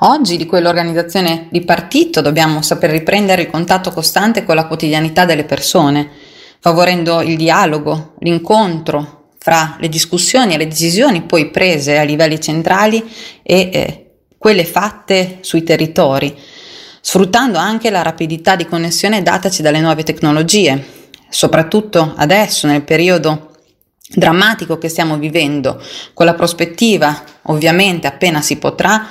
Oggi 0.00 0.36
di 0.36 0.46
quell'organizzazione 0.46 1.48
di 1.50 1.62
partito 1.62 2.20
dobbiamo 2.20 2.62
saper 2.62 2.90
riprendere 2.90 3.42
il 3.42 3.50
contatto 3.50 3.90
costante 3.90 4.44
con 4.44 4.54
la 4.54 4.66
quotidianità 4.66 5.24
delle 5.24 5.44
persone 5.44 6.10
favorendo 6.64 7.20
il 7.20 7.36
dialogo, 7.36 8.14
l'incontro 8.20 9.32
fra 9.38 9.76
le 9.78 9.90
discussioni 9.90 10.54
e 10.54 10.56
le 10.56 10.66
decisioni 10.66 11.20
poi 11.20 11.50
prese 11.50 11.98
a 11.98 12.02
livelli 12.04 12.40
centrali 12.40 13.04
e 13.42 13.70
eh, 13.70 14.10
quelle 14.38 14.64
fatte 14.64 15.40
sui 15.42 15.62
territori, 15.62 16.34
sfruttando 17.02 17.58
anche 17.58 17.90
la 17.90 18.00
rapidità 18.00 18.56
di 18.56 18.64
connessione 18.64 19.22
dataci 19.22 19.60
dalle 19.60 19.80
nuove 19.80 20.04
tecnologie, 20.04 20.82
soprattutto 21.28 22.14
adesso 22.16 22.66
nel 22.66 22.82
periodo 22.82 23.50
drammatico 24.08 24.78
che 24.78 24.88
stiamo 24.88 25.18
vivendo, 25.18 25.82
con 26.14 26.24
la 26.24 26.32
prospettiva, 26.32 27.24
ovviamente 27.42 28.06
appena 28.06 28.40
si 28.40 28.56
potrà, 28.56 29.06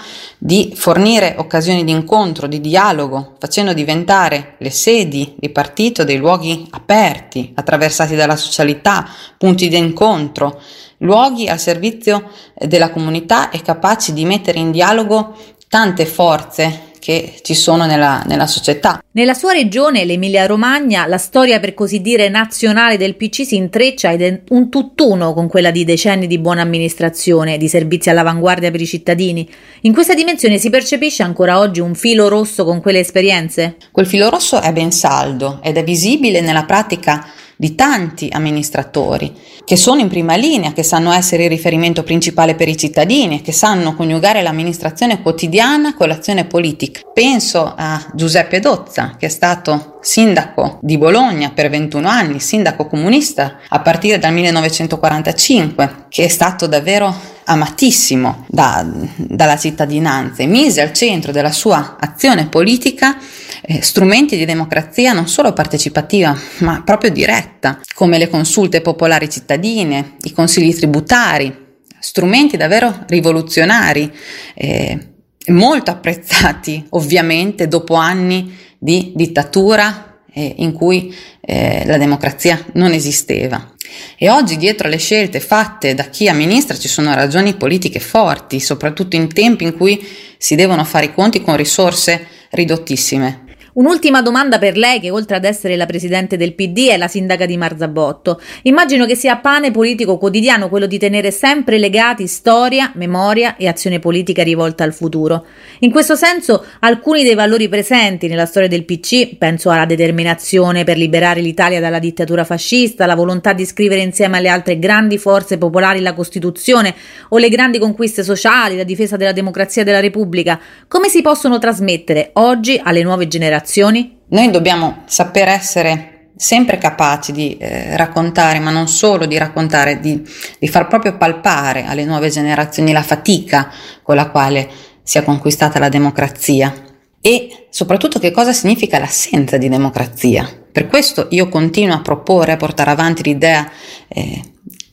di 0.46 0.74
fornire 0.76 1.36
occasioni 1.38 1.86
di 1.86 1.92
incontro, 1.92 2.48
di 2.48 2.60
dialogo, 2.60 3.36
facendo 3.40 3.72
diventare 3.72 4.56
le 4.58 4.72
sedi 4.72 5.36
di 5.40 5.48
partito 5.48 6.04
dei 6.04 6.18
luoghi 6.18 6.68
aperti, 6.72 7.54
attraversati 7.56 8.14
dalla 8.14 8.36
socialità, 8.36 9.08
punti 9.38 9.70
di 9.70 9.78
incontro, 9.78 10.60
luoghi 10.98 11.48
al 11.48 11.60
servizio 11.60 12.30
della 12.58 12.92
comunità 12.92 13.52
e 13.52 13.62
capaci 13.62 14.12
di 14.12 14.26
mettere 14.26 14.60
in 14.60 14.72
dialogo 14.72 15.34
tante 15.70 16.06
forze 16.06 16.92
che 17.04 17.34
ci 17.42 17.54
sono 17.54 17.86
nella, 17.86 18.24
nella 18.28 18.48
società. 18.48 19.04
Nella 19.12 19.34
sua 19.34 19.52
regione, 19.52 20.06
l'Emilia 20.06 20.46
Romagna, 20.46 21.06
la 21.06 21.18
storia 21.18 21.60
per 21.60 21.74
così 21.74 22.00
dire 22.00 22.30
nazionale 22.30 22.96
del 22.96 23.18
PC 23.18 23.46
si 23.46 23.58
intreccia 23.58 24.14
ed 24.14 24.22
è 24.22 24.42
un 24.52 24.70
tutt'uno 24.70 25.34
con 25.34 25.50
quella 25.50 25.70
di 25.70 25.84
decenni 25.84 26.28
di 26.28 26.40
buona 26.40 26.62
amministrazione, 26.62 27.58
di 27.58 27.68
servizi 27.68 28.10
all'avanguardia 28.10 28.72
per 28.72 28.80
i 28.80 28.86
cittadini. 28.86 29.46
In 29.82 29.92
questa 29.92 30.14
dimensione 30.14 30.58
si 30.58 30.70
percepisce 30.70 31.24
ancora 31.24 31.60
oggi 31.60 31.82
un 31.82 31.94
filo 31.94 32.30
rosso 32.30 32.64
con 32.64 32.80
quelle 32.80 33.00
esperienze? 33.00 33.76
Quel 33.92 34.08
filo 34.08 34.30
rosso 34.30 34.62
è 34.62 34.72
ben 34.72 34.94
saldo 34.94 35.60
ed 35.62 35.76
è 35.76 35.84
visibile 35.84 36.40
nella 36.40 36.64
pratica 36.64 37.28
di 37.64 37.76
tanti 37.76 38.28
amministratori 38.30 39.34
che 39.64 39.78
sono 39.78 40.02
in 40.02 40.10
prima 40.10 40.36
linea, 40.36 40.74
che 40.74 40.84
sanno 40.84 41.14
essere 41.14 41.46
il 41.46 41.50
riferimento 41.50 42.04
principale 42.04 42.56
per 42.56 42.68
i 42.68 42.76
cittadini, 42.76 43.42
che 43.42 43.54
sanno 43.54 43.96
coniugare 43.96 44.42
l'amministrazione 44.42 45.22
quotidiana 45.22 45.96
con 45.96 46.10
l'azione 46.10 46.44
politica. 46.44 47.00
Penso 47.14 47.74
a 47.74 48.06
Giuseppe 48.14 48.60
Dozza, 48.60 49.16
che 49.18 49.28
è 49.28 49.30
stato 49.30 50.00
sindaco 50.02 50.80
di 50.82 50.98
Bologna 50.98 51.52
per 51.52 51.70
21 51.70 52.06
anni, 52.06 52.42
sindaco 52.42 52.86
comunista 52.88 53.60
a 53.70 53.80
partire 53.80 54.20
dal 54.20 54.34
1945, 54.34 56.08
che 56.10 56.26
è 56.26 56.28
stato 56.28 56.68
davvero 56.68 57.16
amatissimo 57.46 58.46
da, 58.48 58.86
dalla 59.16 59.58
cittadinanza 59.58 60.44
e 60.44 60.48
mise 60.48 60.82
al 60.82 60.94
centro 60.94 61.32
della 61.32 61.52
sua 61.52 61.98
azione 62.00 62.48
politica 62.48 63.18
eh, 63.62 63.82
strumenti 63.82 64.38
di 64.38 64.46
democrazia 64.46 65.14
non 65.14 65.28
solo 65.28 65.54
partecipativa, 65.54 66.38
ma 66.60 66.82
proprio 66.84 67.12
diretta, 67.12 67.80
come 67.94 68.18
le 68.18 68.30
consulte 68.30 68.82
popolari 68.82 69.30
cittadine, 69.30 70.16
i 70.24 70.32
consigli 70.34 70.76
tributari, 70.76 71.56
strumenti 72.00 72.58
davvero 72.58 73.06
rivoluzionari, 73.08 74.12
eh, 74.56 75.08
molto 75.48 75.92
apprezzati 75.92 76.86
ovviamente 76.90 77.68
dopo 77.68 77.96
anni 77.96 78.58
di 78.78 79.14
dittatura 79.16 80.13
eh, 80.34 80.56
in 80.58 80.74
cui 80.74 81.14
eh, 81.42 81.84
la 81.86 81.98
democrazia 81.98 82.64
non 82.74 82.92
esisteva. 82.92 83.72
E 84.18 84.30
oggi 84.30 84.58
dietro 84.58 84.88
alle 84.88 84.98
scelte 84.98 85.40
fatte 85.40 85.94
da 85.94 86.06
chi 86.06 86.28
amministra 86.28 86.78
ci 86.78 86.88
sono 86.88 87.14
ragioni 87.14 87.54
politiche 87.56 88.00
forti, 88.00 88.60
soprattutto 88.60 89.16
in 89.16 89.32
tempi 89.32 89.64
in 89.64 89.76
cui 89.76 90.06
si 90.38 90.56
devono 90.56 90.84
fare 90.84 91.06
i 91.06 91.14
conti 91.14 91.42
con 91.42 91.56
risorse 91.56 92.28
ridottissime. 92.50 93.53
Un'ultima 93.74 94.22
domanda 94.22 94.60
per 94.60 94.78
lei, 94.78 95.00
che 95.00 95.10
oltre 95.10 95.36
ad 95.36 95.46
essere 95.46 95.76
la 95.76 95.88
presidente 95.88 96.38
del 96.38 96.54
PD 96.54 96.90
è 96.90 96.98
la 96.98 97.08
sindaca 97.08 97.48
di 97.48 97.58
Marzabotto. 97.58 98.40
Immagino 98.64 99.08
che 99.08 99.16
sia 99.16 99.38
pane 99.38 99.72
politico 99.72 100.20
quotidiano 100.20 100.70
quello 100.70 100.86
di 100.86 101.00
tenere 101.00 101.32
sempre 101.32 101.80
legati 101.80 102.28
storia, 102.28 102.92
memoria 102.94 103.58
e 103.58 103.68
azione 103.68 103.98
politica 103.98 104.44
rivolta 104.44 104.84
al 104.84 104.94
futuro. 104.94 105.48
In 105.80 105.90
questo 105.90 106.16
senso, 106.16 106.64
alcuni 106.82 107.24
dei 107.24 107.34
valori 107.34 107.68
presenti 107.68 108.28
nella 108.28 108.46
storia 108.46 108.68
del 108.68 108.86
PC, 108.86 109.38
penso 109.38 109.72
alla 109.72 109.86
determinazione 109.86 110.84
per 110.84 110.98
liberare 110.98 111.42
l'Italia 111.42 111.80
dalla 111.80 111.98
dittatura 111.98 112.44
fascista, 112.44 113.08
la 113.08 113.16
volontà 113.16 113.54
di 113.54 113.66
scrivere 113.66 114.02
insieme 114.02 114.38
alle 114.38 114.50
altre 114.50 114.78
grandi 114.78 115.18
forze 115.18 115.58
popolari 115.58 116.00
la 116.00 116.14
Costituzione 116.14 116.94
o 117.30 117.40
le 117.40 117.50
grandi 117.50 117.80
conquiste 117.80 118.22
sociali, 118.22 118.78
la 118.78 118.84
difesa 118.84 119.18
della 119.18 119.32
democrazia 119.32 119.82
e 119.82 119.86
della 119.86 120.00
Repubblica, 120.00 120.60
come 120.88 121.10
si 121.10 121.24
possono 121.24 121.58
trasmettere 121.58 122.30
oggi 122.34 122.80
alle 122.82 123.02
nuove 123.02 123.28
generazioni? 123.28 123.62
Generazioni? 123.64 124.20
Noi 124.30 124.52
dobbiamo 124.52 125.04
saper 125.06 125.48
essere 125.48 126.30
sempre 126.36 126.78
capaci 126.78 127.32
di 127.32 127.58
eh, 127.58 127.96
raccontare, 127.96 128.60
ma 128.60 128.72
non 128.72 128.88
solo 128.88 129.26
di 129.26 129.38
raccontare, 129.38 130.00
di, 130.00 130.22
di 130.60 130.68
far 130.68 130.88
proprio 130.88 131.18
palpare 131.18 131.86
alle 131.86 132.04
nuove 132.06 132.30
generazioni 132.30 132.92
la 132.92 133.04
fatica 133.04 133.72
con 134.02 134.16
la 134.16 134.30
quale 134.30 134.70
si 135.04 135.18
è 135.18 135.24
conquistata 135.24 135.80
la 135.80 135.90
democrazia 135.90 136.74
e 137.22 137.68
soprattutto 137.70 138.20
che 138.20 138.32
cosa 138.32 138.52
significa 138.52 139.00
l'assenza 139.00 139.58
di 139.58 139.70
democrazia. 139.70 140.50
Per 140.72 140.88
questo 140.88 141.28
io 141.30 141.48
continuo 141.50 141.96
a 141.96 142.02
proporre, 142.02 142.54
a 142.54 142.58
portare 142.58 142.90
avanti 142.90 143.24
l'idea 143.24 143.70
eh, 144.08 144.42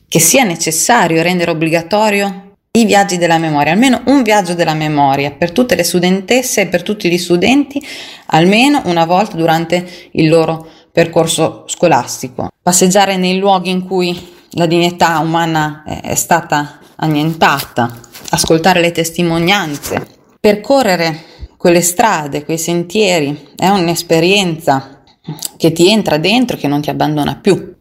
che 0.07 0.19
sia 0.19 0.43
necessario 0.43 1.21
rendere 1.21 1.51
obbligatorio 1.51 2.50
i 2.73 2.85
viaggi 2.85 3.17
della 3.17 3.37
memoria, 3.37 3.73
almeno 3.73 4.01
un 4.05 4.23
viaggio 4.23 4.53
della 4.53 4.73
memoria 4.73 5.31
per 5.31 5.51
tutte 5.51 5.75
le 5.75 5.83
studentesse 5.83 6.61
e 6.61 6.67
per 6.67 6.83
tutti 6.83 7.09
gli 7.09 7.17
studenti, 7.17 7.85
almeno 8.27 8.81
una 8.85 9.05
volta 9.05 9.35
durante 9.35 9.85
il 10.13 10.29
loro 10.29 10.65
percorso 10.89 11.65
scolastico. 11.67 12.47
Passeggiare 12.61 13.17
nei 13.17 13.37
luoghi 13.37 13.71
in 13.71 13.85
cui 13.85 14.17
la 14.51 14.67
dignità 14.67 15.19
umana 15.19 15.83
è 15.83 16.15
stata 16.15 16.79
annientata, 16.95 17.93
ascoltare 18.29 18.79
le 18.79 18.93
testimonianze, 18.93 20.07
percorrere 20.39 21.23
quelle 21.57 21.81
strade, 21.81 22.45
quei 22.45 22.57
sentieri, 22.57 23.49
è 23.57 23.67
un'esperienza 23.67 25.03
che 25.57 25.73
ti 25.73 25.91
entra 25.91 26.17
dentro 26.17 26.55
e 26.55 26.59
che 26.59 26.67
non 26.69 26.81
ti 26.81 26.89
abbandona 26.89 27.35
più. 27.35 27.79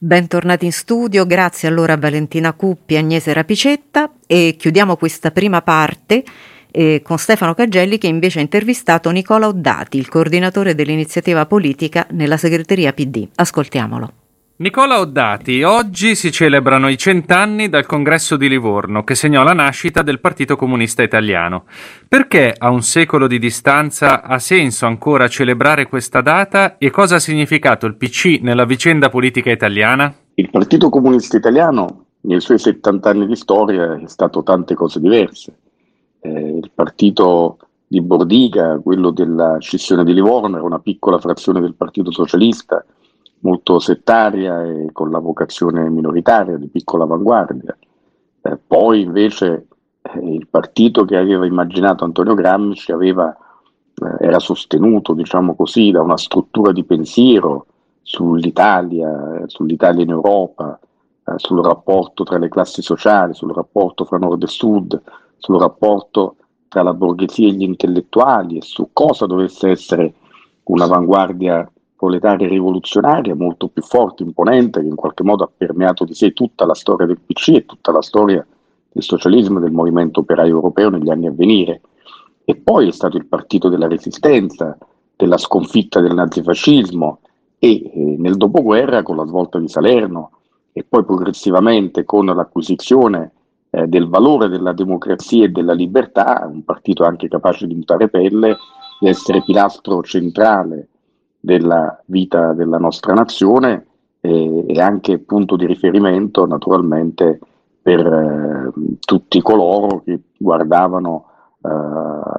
Bentornati 0.00 0.64
in 0.64 0.70
studio, 0.70 1.26
grazie 1.26 1.66
allora 1.66 1.94
a 1.94 1.96
Valentina 1.96 2.52
Cuppi 2.52 2.94
e 2.94 2.98
Agnese 2.98 3.32
Rapicetta 3.32 4.12
e 4.28 4.54
chiudiamo 4.56 4.94
questa 4.94 5.32
prima 5.32 5.60
parte 5.60 6.22
e 6.70 7.02
con 7.02 7.18
Stefano 7.18 7.52
Cagelli 7.52 7.98
che 7.98 8.06
invece 8.06 8.38
ha 8.38 8.42
intervistato 8.42 9.10
Nicola 9.10 9.48
Oddati, 9.48 9.98
il 9.98 10.08
coordinatore 10.08 10.76
dell'iniziativa 10.76 11.46
politica 11.46 12.06
nella 12.12 12.36
segreteria 12.36 12.92
PD. 12.92 13.26
Ascoltiamolo. 13.34 14.17
Nicola 14.60 14.98
Oddati, 14.98 15.62
oggi 15.62 16.16
si 16.16 16.32
celebrano 16.32 16.88
i 16.88 16.98
cent'anni 16.98 17.68
dal 17.68 17.86
congresso 17.86 18.36
di 18.36 18.48
Livorno 18.48 19.04
che 19.04 19.14
segnò 19.14 19.44
la 19.44 19.52
nascita 19.52 20.02
del 20.02 20.18
Partito 20.18 20.56
Comunista 20.56 21.00
Italiano. 21.04 21.66
Perché 22.08 22.52
a 22.58 22.68
un 22.68 22.82
secolo 22.82 23.28
di 23.28 23.38
distanza 23.38 24.20
ha 24.20 24.40
senso 24.40 24.86
ancora 24.86 25.28
celebrare 25.28 25.86
questa 25.86 26.22
data 26.22 26.76
e 26.76 26.90
cosa 26.90 27.14
ha 27.14 27.20
significato 27.20 27.86
il 27.86 27.94
PC 27.94 28.40
nella 28.42 28.64
vicenda 28.64 29.10
politica 29.10 29.52
italiana? 29.52 30.12
Il 30.34 30.50
Partito 30.50 30.88
Comunista 30.88 31.36
Italiano 31.36 32.06
nei 32.22 32.40
suoi 32.40 32.58
70 32.58 33.10
anni 33.10 33.26
di 33.28 33.36
storia 33.36 33.94
è 33.94 34.08
stato 34.08 34.42
tante 34.42 34.74
cose 34.74 34.98
diverse. 34.98 35.56
Eh, 36.18 36.56
il 36.56 36.70
partito 36.74 37.58
di 37.86 38.00
Bordiga, 38.00 38.80
quello 38.82 39.10
della 39.10 39.58
scissione 39.60 40.02
di 40.02 40.12
Livorno, 40.12 40.56
era 40.56 40.66
una 40.66 40.80
piccola 40.80 41.20
frazione 41.20 41.60
del 41.60 41.74
Partito 41.74 42.10
Socialista 42.10 42.84
molto 43.40 43.78
settaria 43.78 44.62
e 44.64 44.88
con 44.92 45.10
la 45.10 45.18
vocazione 45.18 45.88
minoritaria 45.88 46.56
di 46.56 46.68
piccola 46.68 47.04
avanguardia. 47.04 47.76
Eh, 48.40 48.58
poi 48.66 49.02
invece 49.02 49.66
eh, 50.02 50.34
il 50.34 50.46
partito 50.48 51.04
che 51.04 51.16
aveva 51.16 51.46
immaginato 51.46 52.04
Antonio 52.04 52.34
Gramsci 52.34 52.92
aveva, 52.92 53.36
eh, 53.94 54.24
era 54.24 54.38
sostenuto, 54.38 55.12
diciamo 55.12 55.54
così, 55.54 55.90
da 55.90 56.02
una 56.02 56.16
struttura 56.16 56.72
di 56.72 56.84
pensiero 56.84 57.66
sull'Italia, 58.02 59.42
sull'Italia 59.46 60.02
in 60.02 60.10
Europa, 60.10 60.78
eh, 61.24 61.32
sul 61.36 61.62
rapporto 61.62 62.24
tra 62.24 62.38
le 62.38 62.48
classi 62.48 62.82
sociali, 62.82 63.34
sul 63.34 63.52
rapporto 63.52 64.04
fra 64.04 64.18
nord 64.18 64.42
e 64.42 64.46
sud, 64.46 65.00
sul 65.36 65.58
rapporto 65.58 66.36
tra 66.68 66.82
la 66.82 66.94
borghesia 66.94 67.48
e 67.48 67.52
gli 67.52 67.62
intellettuali 67.62 68.58
e 68.58 68.62
su 68.62 68.90
cosa 68.92 69.26
dovesse 69.26 69.70
essere 69.70 70.14
un'avanguardia 70.64 71.70
proletaria 71.98 72.46
rivoluzionaria 72.46 73.34
molto 73.34 73.66
più 73.66 73.82
forte, 73.82 74.22
imponente, 74.22 74.80
che 74.80 74.86
in 74.86 74.94
qualche 74.94 75.24
modo 75.24 75.42
ha 75.42 75.50
permeato 75.54 76.04
di 76.04 76.14
sé 76.14 76.32
tutta 76.32 76.64
la 76.64 76.74
storia 76.74 77.06
del 77.06 77.18
PC 77.18 77.48
e 77.48 77.66
tutta 77.66 77.90
la 77.90 78.02
storia 78.02 78.46
del 78.92 79.02
socialismo 79.02 79.58
e 79.58 79.62
del 79.62 79.72
movimento 79.72 80.20
operaio 80.20 80.54
europeo 80.54 80.90
negli 80.90 81.10
anni 81.10 81.26
a 81.26 81.32
venire. 81.32 81.80
E 82.44 82.54
poi 82.54 82.86
è 82.86 82.92
stato 82.92 83.16
il 83.16 83.26
partito 83.26 83.68
della 83.68 83.88
resistenza, 83.88 84.78
della 85.16 85.38
sconfitta 85.38 86.00
del 86.00 86.14
nazifascismo 86.14 87.18
e 87.58 87.90
eh, 87.92 88.16
nel 88.16 88.36
dopoguerra 88.36 89.02
con 89.02 89.16
la 89.16 89.26
svolta 89.26 89.58
di 89.58 89.68
Salerno 89.68 90.30
e 90.72 90.84
poi 90.88 91.04
progressivamente 91.04 92.04
con 92.04 92.26
l'acquisizione 92.26 93.32
eh, 93.70 93.88
del 93.88 94.06
valore 94.06 94.48
della 94.48 94.72
democrazia 94.72 95.46
e 95.46 95.48
della 95.48 95.72
libertà, 95.72 96.48
un 96.48 96.62
partito 96.62 97.04
anche 97.04 97.26
capace 97.26 97.66
di 97.66 97.74
mutare 97.74 98.08
pelle, 98.08 98.56
di 99.00 99.08
essere 99.08 99.42
pilastro 99.42 100.00
centrale 100.02 100.90
della 101.40 102.00
vita 102.06 102.52
della 102.52 102.78
nostra 102.78 103.14
nazione 103.14 103.86
e, 104.20 104.64
e 104.66 104.80
anche 104.80 105.18
punto 105.18 105.56
di 105.56 105.66
riferimento 105.66 106.46
naturalmente 106.46 107.38
per 107.80 108.06
eh, 108.06 108.72
tutti 109.00 109.40
coloro 109.40 110.02
che 110.04 110.20
guardavano 110.36 111.26
eh, 111.62 111.70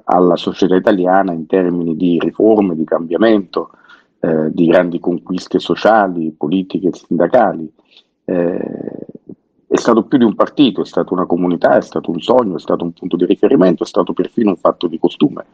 alla 0.04 0.36
società 0.36 0.76
italiana 0.76 1.32
in 1.32 1.46
termini 1.46 1.96
di 1.96 2.20
riforme, 2.20 2.76
di 2.76 2.84
cambiamento, 2.84 3.72
eh, 4.20 4.52
di 4.52 4.68
grandi 4.68 5.00
conquiste 5.00 5.60
sociali, 5.60 6.36
politiche 6.38 6.90
e 6.90 6.94
sindacali. 6.94 7.72
Eh, 8.26 9.08
è 9.68 9.78
stato 9.78 10.04
più 10.04 10.18
di 10.18 10.24
un 10.24 10.36
partito, 10.36 10.82
è 10.82 10.86
stata 10.86 11.14
una 11.14 11.26
comunità, 11.26 11.78
è 11.78 11.82
stato 11.82 12.12
un 12.12 12.20
sogno, 12.20 12.56
è 12.56 12.60
stato 12.60 12.84
un 12.84 12.92
punto 12.92 13.16
di 13.16 13.26
riferimento, 13.26 13.84
è 13.84 13.88
stato 13.88 14.14
perfino 14.14 14.50
un 14.50 14.58
fatto 14.58 14.88
di 14.88 15.00
costume. 15.00 15.46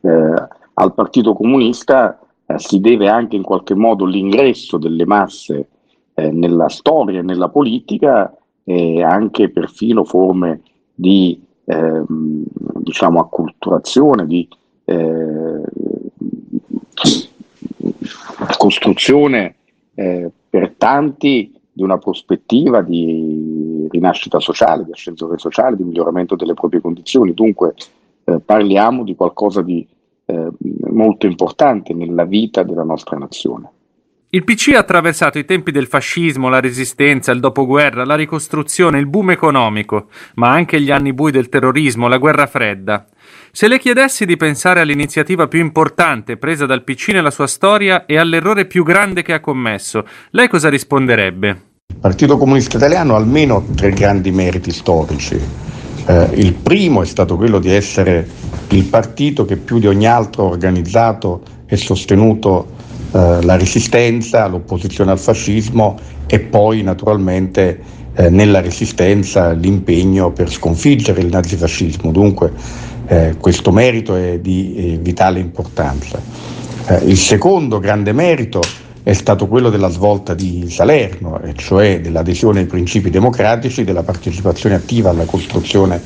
Eh, 0.00 0.46
al 0.74 0.94
Partito 0.94 1.34
Comunista 1.34 2.18
eh, 2.50 2.58
si 2.58 2.80
deve 2.80 3.08
anche 3.08 3.36
in 3.36 3.42
qualche 3.42 3.74
modo 3.74 4.06
l'ingresso 4.06 4.78
delle 4.78 5.04
masse 5.04 5.68
eh, 6.14 6.30
nella 6.30 6.70
storia 6.70 7.20
e 7.20 7.22
nella 7.22 7.48
politica 7.48 8.34
e 8.64 9.02
anche 9.02 9.50
perfino 9.50 10.04
forme 10.04 10.62
di 10.94 11.40
ehm, 11.64 12.44
diciamo 12.78 13.20
acculturazione, 13.20 14.26
di 14.26 14.48
eh, 14.84 15.62
costruzione 18.56 19.54
eh, 19.94 20.30
per 20.48 20.74
tanti 20.78 21.52
di 21.70 21.82
una 21.82 21.98
prospettiva 21.98 22.80
di 22.80 23.86
rinascita 23.90 24.40
sociale, 24.40 24.84
di 24.84 24.92
ascensore 24.92 25.38
sociale, 25.38 25.76
di 25.76 25.84
miglioramento 25.84 26.34
delle 26.34 26.54
proprie 26.54 26.80
condizioni. 26.80 27.34
Dunque 27.34 27.74
eh, 28.24 28.40
parliamo 28.40 29.04
di 29.04 29.14
qualcosa 29.14 29.60
di 29.62 29.86
eh, 30.30 30.48
molto 30.90 31.26
importante 31.26 31.94
nella 31.94 32.24
vita 32.24 32.62
della 32.62 32.84
nostra 32.84 33.16
nazione. 33.16 33.70
Il 34.30 34.44
PC 34.44 34.72
ha 34.74 34.80
attraversato 34.80 35.38
i 35.38 35.46
tempi 35.46 35.70
del 35.70 35.86
fascismo, 35.86 36.50
la 36.50 36.60
resistenza, 36.60 37.32
il 37.32 37.40
dopoguerra, 37.40 38.04
la 38.04 38.14
ricostruzione, 38.14 38.98
il 38.98 39.06
boom 39.06 39.30
economico, 39.30 40.08
ma 40.34 40.50
anche 40.50 40.82
gli 40.82 40.90
anni 40.90 41.14
bui 41.14 41.30
del 41.30 41.48
terrorismo, 41.48 42.08
la 42.08 42.18
guerra 42.18 42.46
fredda. 42.46 43.06
Se 43.52 43.68
le 43.68 43.78
chiedessi 43.78 44.26
di 44.26 44.36
pensare 44.36 44.80
all'iniziativa 44.80 45.48
più 45.48 45.60
importante 45.60 46.36
presa 46.36 46.66
dal 46.66 46.84
PC 46.84 47.08
nella 47.12 47.30
sua 47.30 47.46
storia 47.46 48.04
e 48.04 48.18
all'errore 48.18 48.66
più 48.66 48.84
grande 48.84 49.22
che 49.22 49.32
ha 49.32 49.40
commesso, 49.40 50.06
lei 50.32 50.48
cosa 50.48 50.68
risponderebbe? 50.68 51.48
Il 51.86 51.96
Partito 51.98 52.36
Comunista 52.36 52.76
Italiano 52.76 53.14
ha 53.14 53.16
almeno 53.16 53.64
tre 53.74 53.92
grandi 53.92 54.30
meriti 54.30 54.72
storici. 54.72 55.67
Eh, 56.08 56.30
il 56.36 56.54
primo 56.54 57.02
è 57.02 57.04
stato 57.04 57.36
quello 57.36 57.58
di 57.58 57.70
essere 57.70 58.26
il 58.70 58.84
partito 58.84 59.44
che 59.44 59.58
più 59.58 59.78
di 59.78 59.86
ogni 59.86 60.06
altro 60.06 60.44
ha 60.44 60.48
organizzato 60.48 61.42
e 61.66 61.76
sostenuto 61.76 62.66
eh, 63.12 63.42
la 63.42 63.56
resistenza, 63.58 64.46
l'opposizione 64.46 65.10
al 65.10 65.18
fascismo 65.18 65.98
e 66.26 66.40
poi 66.40 66.82
naturalmente 66.82 67.78
eh, 68.14 68.30
nella 68.30 68.62
resistenza 68.62 69.52
l'impegno 69.52 70.32
per 70.32 70.50
sconfiggere 70.50 71.20
il 71.20 71.28
nazifascismo. 71.28 72.10
Dunque 72.10 72.52
eh, 73.06 73.36
questo 73.38 73.70
merito 73.70 74.16
è 74.16 74.38
di 74.38 74.74
eh, 74.76 74.98
vitale 74.98 75.40
importanza. 75.40 76.18
Eh, 76.86 77.04
il 77.04 77.18
secondo 77.18 77.78
grande 77.80 78.12
merito 78.12 78.62
è 79.08 79.14
stato 79.14 79.48
quello 79.48 79.70
della 79.70 79.88
svolta 79.88 80.34
di 80.34 80.66
Salerno, 80.68 81.40
cioè 81.56 81.98
dell'adesione 81.98 82.60
ai 82.60 82.66
principi 82.66 83.08
democratici, 83.08 83.82
della 83.82 84.02
partecipazione 84.02 84.74
attiva 84.74 85.08
alla 85.08 85.24
costruzione 85.24 85.98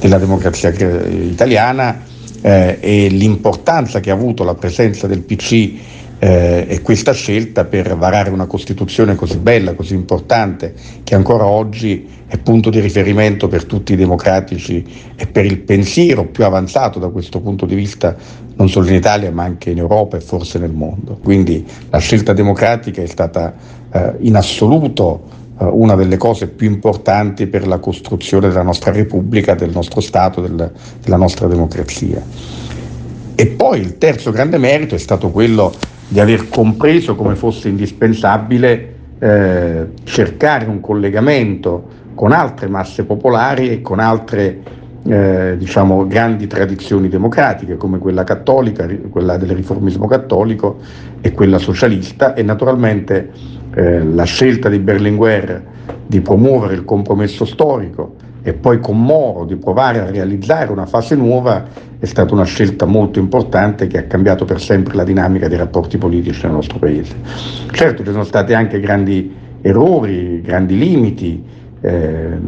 della 0.00 0.18
democrazia 0.18 0.70
italiana 0.70 2.02
eh, 2.42 2.78
e 2.80 3.08
l'importanza 3.08 4.00
che 4.00 4.10
ha 4.10 4.14
avuto 4.14 4.42
la 4.42 4.56
presenza 4.56 5.06
del 5.06 5.20
PC 5.20 5.74
eh, 6.22 6.66
e 6.68 6.82
questa 6.82 7.12
scelta 7.12 7.64
per 7.64 7.96
varare 7.96 8.28
una 8.28 8.44
Costituzione 8.44 9.14
così 9.14 9.38
bella, 9.38 9.74
così 9.74 9.94
importante, 9.94 10.74
che 11.02 11.14
ancora 11.14 11.46
oggi 11.46 12.06
è 12.26 12.36
punto 12.36 12.68
di 12.68 12.78
riferimento 12.78 13.48
per 13.48 13.64
tutti 13.64 13.94
i 13.94 13.96
democratici 13.96 14.84
e 15.16 15.26
per 15.26 15.46
il 15.46 15.60
pensiero 15.60 16.26
più 16.26 16.44
avanzato 16.44 16.98
da 16.98 17.08
questo 17.08 17.40
punto 17.40 17.64
di 17.64 17.74
vista 17.74 18.14
non 18.54 18.68
solo 18.68 18.88
in 18.88 18.94
Italia 18.94 19.32
ma 19.32 19.44
anche 19.44 19.70
in 19.70 19.78
Europa 19.78 20.18
e 20.18 20.20
forse 20.20 20.58
nel 20.58 20.72
mondo. 20.72 21.18
Quindi 21.22 21.66
la 21.88 21.98
scelta 21.98 22.34
democratica 22.34 23.00
è 23.00 23.06
stata 23.06 23.54
eh, 23.90 24.12
in 24.18 24.36
assoluto 24.36 25.22
eh, 25.58 25.64
una 25.64 25.94
delle 25.94 26.18
cose 26.18 26.48
più 26.48 26.68
importanti 26.68 27.46
per 27.46 27.66
la 27.66 27.78
costruzione 27.78 28.48
della 28.48 28.62
nostra 28.62 28.92
Repubblica, 28.92 29.54
del 29.54 29.70
nostro 29.70 30.02
Stato, 30.02 30.42
del, 30.42 30.70
della 31.02 31.16
nostra 31.16 31.46
democrazia. 31.46 32.22
E 33.34 33.46
poi 33.46 33.80
il 33.80 33.96
terzo 33.96 34.30
grande 34.30 34.58
merito 34.58 34.94
è 34.94 34.98
stato 34.98 35.30
quello 35.30 35.72
di 36.10 36.18
aver 36.18 36.48
compreso 36.48 37.14
come 37.14 37.36
fosse 37.36 37.68
indispensabile 37.68 38.94
eh, 39.20 39.86
cercare 40.02 40.66
un 40.66 40.80
collegamento 40.80 41.98
con 42.16 42.32
altre 42.32 42.66
masse 42.66 43.04
popolari 43.04 43.70
e 43.70 43.80
con 43.80 44.00
altre 44.00 44.60
eh, 45.04 45.54
diciamo, 45.56 46.08
grandi 46.08 46.48
tradizioni 46.48 47.08
democratiche 47.08 47.76
come 47.76 47.98
quella 47.98 48.24
cattolica, 48.24 48.88
quella 49.08 49.36
del 49.36 49.50
riformismo 49.50 50.08
cattolico 50.08 50.78
e 51.20 51.30
quella 51.30 51.58
socialista. 51.58 52.34
E 52.34 52.42
naturalmente 52.42 53.30
eh, 53.74 54.02
la 54.02 54.24
scelta 54.24 54.68
di 54.68 54.80
Berlinguer 54.80 55.62
di 56.06 56.20
promuovere 56.20 56.74
il 56.74 56.84
compromesso 56.84 57.44
storico 57.44 58.16
e 58.42 58.52
poi 58.54 58.80
con 58.80 59.02
Moro 59.02 59.44
di 59.44 59.56
provare 59.56 60.00
a 60.00 60.10
realizzare 60.10 60.72
una 60.72 60.86
fase 60.86 61.14
nuova 61.14 61.66
è 61.98 62.04
stata 62.06 62.32
una 62.32 62.44
scelta 62.44 62.86
molto 62.86 63.18
importante 63.18 63.86
che 63.86 63.98
ha 63.98 64.04
cambiato 64.04 64.44
per 64.44 64.60
sempre 64.60 64.94
la 64.94 65.04
dinamica 65.04 65.48
dei 65.48 65.58
rapporti 65.58 65.98
politici 65.98 66.40
nel 66.44 66.52
nostro 66.52 66.78
paese. 66.78 67.14
Certo 67.72 68.02
ci 68.02 68.10
sono 68.10 68.24
stati 68.24 68.54
anche 68.54 68.80
grandi 68.80 69.34
errori, 69.60 70.40
grandi 70.40 70.78
limiti, 70.78 71.44
eh, 71.82 72.38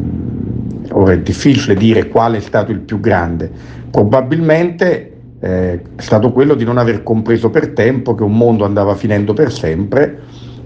ora 0.91 1.13
è 1.13 1.19
difficile 1.19 1.75
dire 1.75 2.07
quale 2.07 2.37
è 2.37 2.41
stato 2.41 2.71
il 2.71 2.79
più 2.79 2.99
grande, 2.99 3.51
probabilmente 3.91 5.11
eh, 5.39 5.81
è 5.95 6.01
stato 6.01 6.31
quello 6.31 6.55
di 6.55 6.63
non 6.63 6.77
aver 6.77 7.03
compreso 7.03 7.49
per 7.49 7.69
tempo 7.69 8.15
che 8.15 8.23
un 8.23 8.35
mondo 8.35 8.65
andava 8.65 8.95
finendo 8.95 9.33
per 9.33 9.51
sempre, 9.51 10.19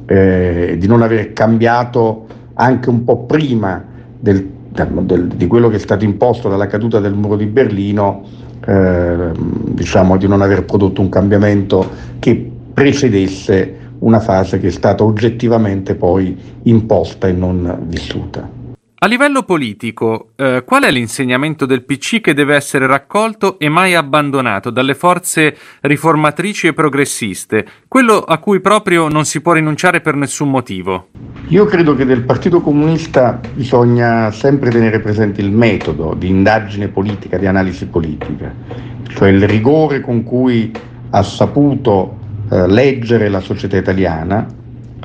eh, 0.06 0.76
di 0.80 0.88
non 0.88 1.02
aver 1.02 1.34
cambiato 1.34 2.26
anche 2.54 2.90
un 2.90 3.04
po' 3.04 3.26
prima 3.26 3.84
del 4.20 4.56
del, 4.86 5.28
di 5.28 5.48
quello 5.48 5.70
che 5.70 5.78
è 5.78 5.80
stato 5.80 6.04
imposto 6.04 6.50
dalla 6.50 6.68
caduta 6.68 7.00
del 7.00 7.14
muro 7.14 7.36
di 7.36 7.46
Berlino, 7.46 8.24
eh, 8.66 9.32
diciamo 9.34 10.18
di 10.18 10.28
non 10.28 10.42
aver 10.42 10.66
prodotto 10.66 11.02
un 11.02 11.10
cambiamento 11.10 11.90
che 12.20 12.52
precedesse 12.74 13.76
una 14.00 14.20
fase 14.20 14.60
che 14.60 14.68
è 14.68 14.72
stata 14.72 15.04
oggettivamente 15.04 15.96
poi 15.96 16.38
imposta 16.64 17.28
e 17.28 17.32
non 17.32 17.86
vissuta. 17.88 18.57
A 19.00 19.06
livello 19.06 19.44
politico, 19.44 20.30
eh, 20.36 20.64
qual 20.66 20.82
è 20.82 20.90
l'insegnamento 20.90 21.68
del 21.68 21.84
PC 21.84 22.20
che 22.20 22.34
deve 22.34 22.56
essere 22.56 22.88
raccolto 22.88 23.60
e 23.60 23.70
mai 23.70 23.94
abbandonato 23.94 24.72
dalle 24.72 24.96
forze 24.96 25.56
riformatrici 25.82 26.66
e 26.66 26.74
progressiste, 26.74 27.64
quello 27.88 28.18
a 28.18 28.40
cui 28.40 28.60
proprio 28.60 29.08
non 29.08 29.24
si 29.26 29.40
può 29.42 29.54
rinunciare 29.54 30.02
per 30.02 30.16
nessun 30.16 30.50
motivo? 30.50 31.10
Io 31.50 31.66
credo 31.66 31.96
che 31.96 32.06
del 32.06 32.24
Partito 32.24 32.60
Comunista 32.60 33.40
bisogna 33.54 34.32
sempre 34.32 34.72
tenere 34.72 35.00
presente 35.00 35.42
il 35.42 35.52
metodo 35.52 36.16
di 36.18 36.30
indagine 36.30 36.88
politica, 36.88 37.38
di 37.38 37.46
analisi 37.46 37.86
politica, 37.86 38.52
cioè 39.10 39.30
il 39.30 39.48
rigore 39.48 40.02
con 40.02 40.24
cui 40.24 40.72
ha 41.12 41.22
saputo 41.22 42.18
eh, 42.50 42.68
leggere 42.68 43.30
la 43.30 43.42
società 43.42 43.78
italiana, 43.78 44.57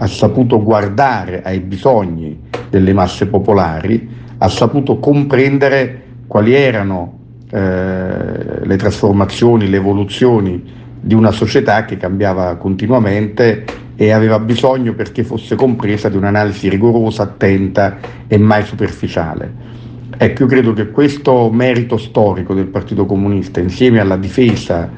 ha 0.02 0.06
saputo 0.08 0.60
guardare 0.60 1.42
ai 1.44 1.60
bisogni 1.60 2.36
delle 2.68 2.92
masse 2.92 3.26
popolari, 3.28 4.08
ha 4.38 4.48
saputo 4.48 4.98
comprendere 4.98 6.02
quali 6.26 6.54
erano 6.54 7.18
eh, 7.48 8.66
le 8.66 8.76
trasformazioni, 8.76 9.68
le 9.68 9.76
evoluzioni 9.76 10.60
di 11.00 11.14
una 11.14 11.30
società 11.30 11.84
che 11.84 11.98
cambiava 11.98 12.56
continuamente 12.56 13.64
e 13.94 14.10
aveva 14.10 14.40
bisogno 14.40 14.92
perché 14.94 15.22
fosse 15.22 15.54
compresa 15.54 16.08
di 16.08 16.16
un'analisi 16.16 16.68
rigorosa, 16.68 17.22
attenta 17.22 17.98
e 18.26 18.38
mai 18.38 18.64
superficiale. 18.64 19.70
Ecco, 20.16 20.42
io 20.42 20.48
credo 20.48 20.72
che 20.72 20.90
questo 20.90 21.48
merito 21.52 21.96
storico 21.96 22.54
del 22.54 22.66
Partito 22.66 23.06
Comunista, 23.06 23.60
insieme 23.60 24.00
alla 24.00 24.16
difesa 24.16 24.90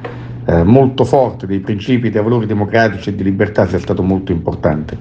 eh, 0.45 0.63
molto 0.63 1.03
forte 1.05 1.47
dei 1.47 1.59
principi, 1.59 2.09
dei 2.09 2.21
valori 2.21 2.45
democratici 2.45 3.09
e 3.09 3.15
di 3.15 3.23
libertà, 3.23 3.67
sia 3.67 3.79
stato 3.79 4.03
molto 4.03 4.31
importante. 4.31 4.97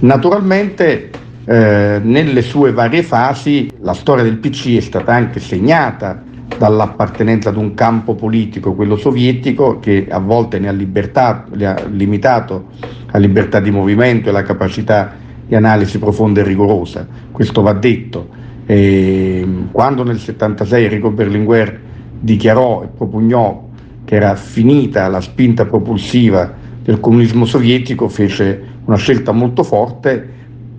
Naturalmente 0.00 1.10
eh, 1.44 2.00
nelle 2.02 2.42
sue 2.42 2.72
varie 2.72 3.02
fasi 3.02 3.70
la 3.80 3.92
storia 3.92 4.24
del 4.24 4.38
PC 4.38 4.76
è 4.76 4.80
stata 4.80 5.12
anche 5.12 5.40
segnata 5.40 6.22
dall'appartenenza 6.56 7.48
ad 7.48 7.56
un 7.56 7.74
campo 7.74 8.14
politico, 8.14 8.74
quello 8.74 8.96
sovietico, 8.96 9.78
che 9.80 10.06
a 10.08 10.18
volte 10.18 10.58
ne 10.58 10.68
ha, 10.68 10.72
libertà, 10.72 11.44
ne 11.52 11.66
ha 11.66 11.84
limitato 11.90 12.68
la 13.10 13.18
libertà 13.18 13.60
di 13.60 13.70
movimento 13.70 14.28
e 14.28 14.32
la 14.32 14.42
capacità 14.42 15.12
di 15.46 15.54
analisi 15.54 15.98
profonda 15.98 16.40
e 16.40 16.44
rigorosa. 16.44 17.06
Questo 17.30 17.62
va 17.62 17.72
detto. 17.72 18.28
E 18.66 19.46
quando 19.72 20.04
nel 20.04 20.16
1976 20.16 20.84
Enrico 20.84 21.10
Berlinguer 21.10 21.80
dichiarò 22.20 22.82
e 22.84 22.86
propugnò 22.86 23.63
che 24.04 24.14
era 24.14 24.34
finita 24.34 25.08
la 25.08 25.20
spinta 25.20 25.64
propulsiva 25.64 26.52
del 26.82 27.00
comunismo 27.00 27.44
sovietico, 27.44 28.08
fece 28.08 28.72
una 28.84 28.96
scelta 28.96 29.32
molto 29.32 29.62
forte 29.62 30.34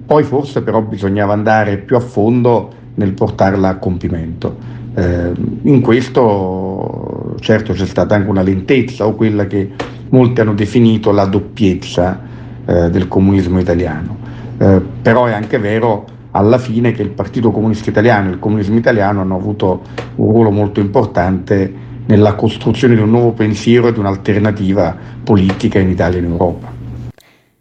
poi 0.06 0.24
forse 0.24 0.62
però 0.62 0.82
bisognava 0.82 1.34
andare 1.34 1.78
più 1.78 1.96
a 1.96 2.00
fondo 2.00 2.72
nel 2.96 3.14
portarla 3.14 3.70
a 3.70 3.76
compimento. 3.78 4.56
Eh, 4.94 5.32
in 5.64 5.82
questo 5.82 7.36
certo 7.40 7.74
c'è 7.74 7.86
stata 7.86 8.16
anche 8.16 8.30
una 8.30 8.44
lentezza 8.44 9.08
o 9.08 9.16
quella 9.16 9.48
che 9.48 9.72
molti 10.10 10.42
hanno 10.42 10.54
definito 10.54 11.12
la 11.12 11.26
doppiezza 11.26 12.22
eh, 12.66 12.90
del 12.92 13.08
comunismo 13.08 13.60
italiano. 13.60 14.18
Eh, 14.58 14.80
però 15.02 15.26
è 15.26 15.34
anche 15.34 15.58
vero 15.58 16.06
alla 16.32 16.60
fine 16.60 16.92
che 16.92 17.02
il 17.02 17.10
Partito 17.10 17.50
Comunista 17.50 17.90
Italiano 17.90 18.30
e 18.30 18.34
il 18.34 18.40
comunismo 18.40 18.78
italiano 18.78 19.22
hanno 19.22 19.36
avuto 19.36 19.82
un 20.16 20.32
ruolo 20.32 20.52
molto 20.52 20.80
importante 20.80 21.74
nella 22.08 22.36
costruzione 22.36 22.96
di 22.96 23.02
un 23.02 23.10
nuovo 23.10 23.32
pensiero 23.32 23.88
e 23.88 23.94
di 23.94 24.00
un'alternativa 24.00 24.96
politica 25.24 25.80
in 25.80 25.90
Italia 25.90 26.20
e 26.20 26.22
in 26.22 26.30
Europa. 26.30 26.74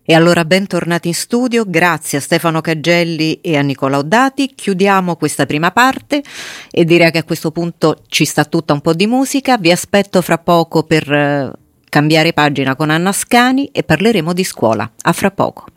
E 0.07 0.13
allora 0.13 0.45
bentornati 0.45 1.09
in 1.09 1.15
studio, 1.15 1.65
grazie 1.67 2.19
a 2.19 2.21
Stefano 2.21 2.61
Caggelli 2.61 3.41
e 3.41 3.57
a 3.57 3.63
Nicola 3.63 3.97
Oddati. 3.97 4.53
Chiudiamo 4.55 5.17
questa 5.17 5.47
prima 5.47 5.71
parte 5.71 6.23
e 6.71 6.85
direi 6.85 7.11
che 7.11 7.19
a 7.19 7.25
questo 7.25 7.51
punto 7.51 8.03
ci 8.09 8.27
sta 8.27 8.45
tutta 8.45 8.75
un 8.75 8.83
po' 8.83 8.93
di 8.93 9.07
musica. 9.07 9.57
Vi 9.57 9.71
aspetto 9.71 10.21
fra 10.21 10.37
poco 10.37 10.83
per 10.83 11.11
eh, 11.11 11.53
cambiare 11.89 12.35
pagina 12.35 12.77
con 12.77 12.91
Anna 12.91 13.13
Scani 13.13 13.71
e 13.73 13.83
parleremo 13.83 14.35
di 14.35 14.45
scuola. 14.45 14.91
A 15.05 15.13
fra 15.15 15.31
poco. 15.31 15.74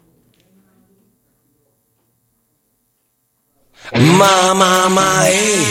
Mamma 3.96 4.90
mai 4.90 5.66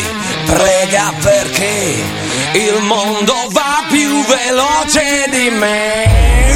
prega 0.47 1.13
perché 1.21 2.03
il 2.53 2.81
mondo 2.81 3.35
va 3.51 3.85
più 3.91 4.25
veloce 4.25 5.27
di 5.31 5.51
me. 5.51 6.56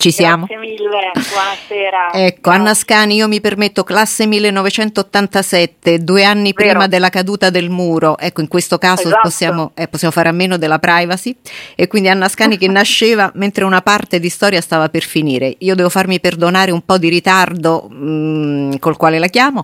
Ci 0.00 0.12
siamo? 0.12 0.46
Grazie 0.46 0.56
mille, 0.56 1.12
buonasera. 1.12 2.12
Ecco, 2.30 2.48
Anna 2.48 2.72
Scani, 2.72 3.16
io 3.16 3.28
mi 3.28 3.38
permetto 3.42 3.84
classe 3.84 4.26
1987, 4.26 5.98
due 5.98 6.24
anni 6.24 6.54
Vero. 6.54 6.70
prima 6.70 6.86
della 6.86 7.10
caduta 7.10 7.50
del 7.50 7.68
muro. 7.68 8.16
Ecco, 8.16 8.40
in 8.40 8.48
questo 8.48 8.78
caso 8.78 9.08
esatto. 9.08 9.20
possiamo, 9.20 9.72
eh, 9.74 9.88
possiamo, 9.88 10.10
fare 10.10 10.30
a 10.30 10.32
meno 10.32 10.56
della 10.56 10.78
privacy. 10.78 11.36
E 11.74 11.86
quindi 11.86 12.08
Anna 12.08 12.28
Scani 12.28 12.56
che 12.56 12.66
nasceva 12.72 13.30
mentre 13.34 13.64
una 13.64 13.82
parte 13.82 14.18
di 14.20 14.30
storia 14.30 14.62
stava 14.62 14.88
per 14.88 15.02
finire. 15.02 15.54
Io 15.58 15.74
devo 15.74 15.90
farmi 15.90 16.18
perdonare 16.18 16.70
un 16.70 16.82
po' 16.82 16.96
di 16.96 17.10
ritardo 17.10 17.86
mh, 17.86 18.04
mm, 18.04 18.72
col 18.78 18.96
quale 18.96 19.18
la 19.18 19.28
chiamo 19.28 19.62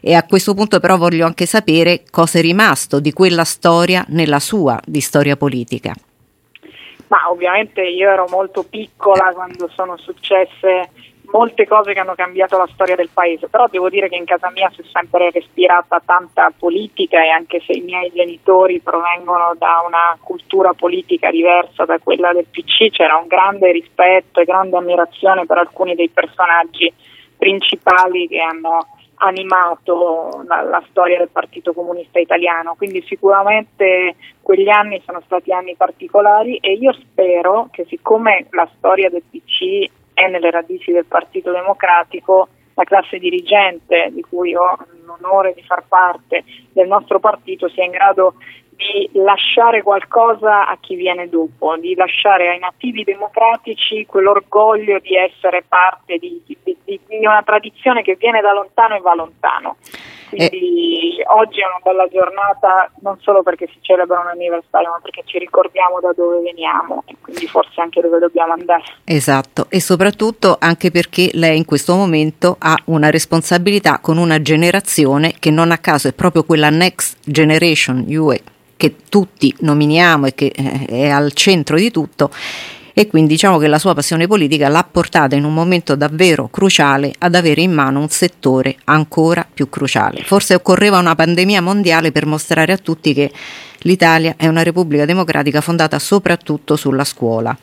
e 0.00 0.14
a 0.14 0.22
questo 0.22 0.54
punto 0.54 0.80
però 0.80 0.96
voglio 0.96 1.26
anche 1.26 1.44
sapere 1.44 2.04
cosa 2.10 2.38
è 2.38 2.40
rimasto 2.40 3.00
di 3.00 3.12
quella 3.12 3.44
storia 3.44 4.02
nella 4.08 4.40
sua 4.40 4.80
di 4.86 5.00
storia 5.00 5.36
politica. 5.36 5.92
Ma 7.14 7.30
ovviamente 7.30 7.80
io 7.80 8.10
ero 8.10 8.26
molto 8.28 8.64
piccola 8.64 9.30
quando 9.32 9.68
sono 9.68 9.96
successe 9.96 10.90
molte 11.30 11.64
cose 11.64 11.92
che 11.92 12.00
hanno 12.00 12.16
cambiato 12.16 12.58
la 12.58 12.68
storia 12.72 12.96
del 12.96 13.08
paese, 13.12 13.46
però 13.46 13.68
devo 13.68 13.88
dire 13.88 14.08
che 14.08 14.16
in 14.16 14.24
casa 14.24 14.50
mia 14.50 14.68
si 14.74 14.80
è 14.80 14.84
sempre 14.90 15.30
respirata 15.30 16.02
tanta 16.04 16.52
politica 16.56 17.22
e 17.22 17.28
anche 17.28 17.62
se 17.64 17.72
i 17.72 17.82
miei 17.82 18.10
genitori 18.12 18.80
provengono 18.80 19.54
da 19.56 19.84
una 19.86 20.18
cultura 20.20 20.72
politica 20.72 21.30
diversa 21.30 21.84
da 21.84 22.00
quella 22.00 22.32
del 22.32 22.46
PC, 22.50 22.90
c'era 22.90 23.16
un 23.16 23.28
grande 23.28 23.70
rispetto 23.70 24.40
e 24.40 24.44
grande 24.44 24.76
ammirazione 24.76 25.46
per 25.46 25.58
alcuni 25.58 25.94
dei 25.94 26.08
personaggi 26.08 26.92
principali 27.38 28.26
che 28.26 28.40
hanno 28.40 28.88
animato 29.16 30.42
la, 30.46 30.62
la, 30.62 30.82
storia 30.90 31.18
del 31.18 31.28
Partito 31.30 31.72
Comunista 31.72 32.18
Italiano, 32.18 32.74
quindi 32.74 33.02
sicuramente 33.06 34.16
quegli 34.40 34.68
anni 34.68 35.02
sono 35.04 35.22
stati 35.24 35.52
anni 35.52 35.74
particolari 35.76 36.56
e 36.56 36.72
io 36.72 36.92
spero 36.92 37.68
che 37.70 37.84
siccome 37.86 38.46
la 38.50 38.68
storia 38.76 39.10
del 39.10 39.22
PC 39.28 39.90
è 40.14 40.28
nelle 40.28 40.50
radici 40.50 40.92
del 40.92 41.06
Partito 41.06 41.50
Democratico, 41.50 42.48
la 42.74 42.84
classe 42.84 43.18
dirigente 43.18 44.10
di 44.12 44.22
cui 44.22 44.54
ho 44.54 44.76
l'onore 45.04 45.54
di 45.54 45.62
far 45.62 45.84
parte 45.86 46.44
del 46.72 46.88
nostro 46.88 47.20
partito 47.20 47.68
sia 47.68 47.84
in 47.84 47.90
grado 47.90 48.34
di 48.76 49.10
lasciare 49.20 49.82
qualcosa 49.82 50.68
a 50.68 50.76
chi 50.80 50.94
viene 50.94 51.28
dopo, 51.28 51.76
di 51.76 51.94
lasciare 51.94 52.48
ai 52.48 52.58
nativi 52.58 53.04
democratici 53.04 54.06
quell'orgoglio 54.06 54.98
di 54.98 55.16
essere 55.16 55.64
parte 55.66 56.18
di, 56.18 56.42
di, 56.44 56.76
di, 56.84 57.00
una 57.26 57.42
tradizione 57.44 58.02
che 58.02 58.16
viene 58.16 58.40
da 58.40 58.52
lontano 58.52 58.96
e 58.96 59.00
va 59.00 59.14
lontano. 59.14 59.76
Quindi 60.28 61.18
eh. 61.18 61.24
oggi 61.28 61.60
è 61.60 61.64
una 61.64 61.80
bella 61.82 62.08
giornata 62.08 62.90
non 63.00 63.18
solo 63.20 63.42
perché 63.42 63.68
si 63.68 63.78
celebra 63.80 64.20
un 64.20 64.28
anniversario, 64.28 64.90
ma 64.90 64.98
perché 65.00 65.22
ci 65.24 65.38
ricordiamo 65.38 66.00
da 66.00 66.12
dove 66.14 66.40
veniamo 66.40 67.04
e 67.06 67.14
quindi 67.20 67.46
forse 67.46 67.80
anche 67.80 68.00
dove 68.00 68.18
dobbiamo 68.18 68.52
andare. 68.52 68.82
Esatto, 69.04 69.66
e 69.68 69.80
soprattutto 69.80 70.56
anche 70.58 70.90
perché 70.90 71.30
lei 71.34 71.56
in 71.56 71.64
questo 71.64 71.94
momento 71.94 72.56
ha 72.58 72.76
una 72.86 73.10
responsabilità 73.10 73.98
con 74.00 74.18
una 74.18 74.42
generazione 74.42 75.34
che 75.38 75.50
non 75.50 75.70
a 75.70 75.78
caso 75.78 76.08
è 76.08 76.12
proprio 76.12 76.44
quella 76.44 76.70
Next 76.70 77.18
Generation 77.24 78.04
UE 78.08 78.42
che 78.76 78.96
tutti 79.08 79.54
nominiamo 79.60 80.26
e 80.26 80.34
che 80.34 80.52
eh, 80.54 80.84
è 80.86 81.08
al 81.08 81.32
centro 81.32 81.76
di 81.76 81.90
tutto 81.90 82.30
e 82.96 83.08
quindi 83.08 83.32
diciamo 83.32 83.58
che 83.58 83.66
la 83.66 83.80
sua 83.80 83.92
passione 83.92 84.28
politica 84.28 84.68
l'ha 84.68 84.86
portata 84.88 85.34
in 85.34 85.42
un 85.42 85.52
momento 85.52 85.96
davvero 85.96 86.46
cruciale 86.46 87.12
ad 87.18 87.34
avere 87.34 87.60
in 87.60 87.72
mano 87.72 87.98
un 87.98 88.08
settore 88.08 88.76
ancora 88.84 89.44
più 89.52 89.68
cruciale. 89.68 90.22
Forse 90.22 90.54
occorreva 90.54 90.98
una 90.98 91.16
pandemia 91.16 91.60
mondiale 91.60 92.12
per 92.12 92.24
mostrare 92.24 92.72
a 92.72 92.76
tutti 92.76 93.12
che 93.12 93.32
l'Italia 93.78 94.34
è 94.36 94.46
una 94.46 94.62
repubblica 94.62 95.04
democratica 95.06 95.60
fondata 95.60 95.98
soprattutto 95.98 96.76
sulla 96.76 97.02
scuola. 97.02 97.56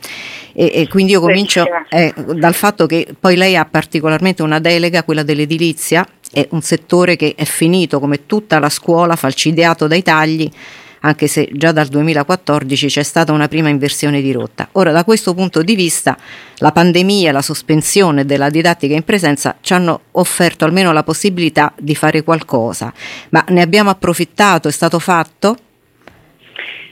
E, 0.52 0.70
e 0.74 0.88
quindi 0.90 1.14
io 1.14 1.22
comincio 1.22 1.64
eh, 1.88 2.14
dal 2.36 2.54
fatto 2.54 2.86
che 2.86 3.16
poi 3.18 3.38
lei 3.38 3.56
ha 3.56 3.64
particolarmente 3.64 4.44
una 4.44 4.60
delega, 4.60 5.04
quella 5.04 5.24
dell'edilizia, 5.24 6.06
è 6.30 6.46
un 6.52 6.62
settore 6.62 7.16
che 7.16 7.36
è 7.38 7.46
finito 7.46 8.02
come 8.02 8.26
tutta 8.26 8.60
la 8.60 8.70
scuola, 8.70 9.16
falcidiato 9.16 9.88
dai 9.88 10.04
tagli 10.04 10.52
anche 11.02 11.28
se 11.28 11.50
già 11.54 11.72
dal 11.72 11.88
2014 11.88 12.88
c'è 12.88 13.04
stata 13.04 13.32
una 13.32 13.48
prima 13.48 13.70
inversione 13.70 14.22
di 14.22 14.32
rotta. 14.32 14.70
Ora, 14.74 14.92
da 14.92 15.04
questo 15.04 15.34
punto 15.34 15.62
di 15.62 15.76
vista, 15.76 16.18
la 16.58 16.72
pandemia 16.72 17.30
e 17.30 17.32
la 17.32 17.42
sospensione 17.42 18.26
della 18.26 18.50
didattica 18.50 18.96
in 18.96 19.04
presenza 19.04 19.58
ci 19.62 19.74
hanno 19.74 20.02
offerto 20.12 20.66
almeno 20.66 20.92
la 20.92 21.04
possibilità 21.04 21.74
di 21.78 21.96
fare 21.96 22.24
qualcosa, 22.24 22.94
ma 23.30 23.44
ne 23.50 23.62
abbiamo 23.62 23.90
approfittato, 23.90 24.68
è 24.68 24.72
stato 24.72 25.00
fatto? 25.00 25.58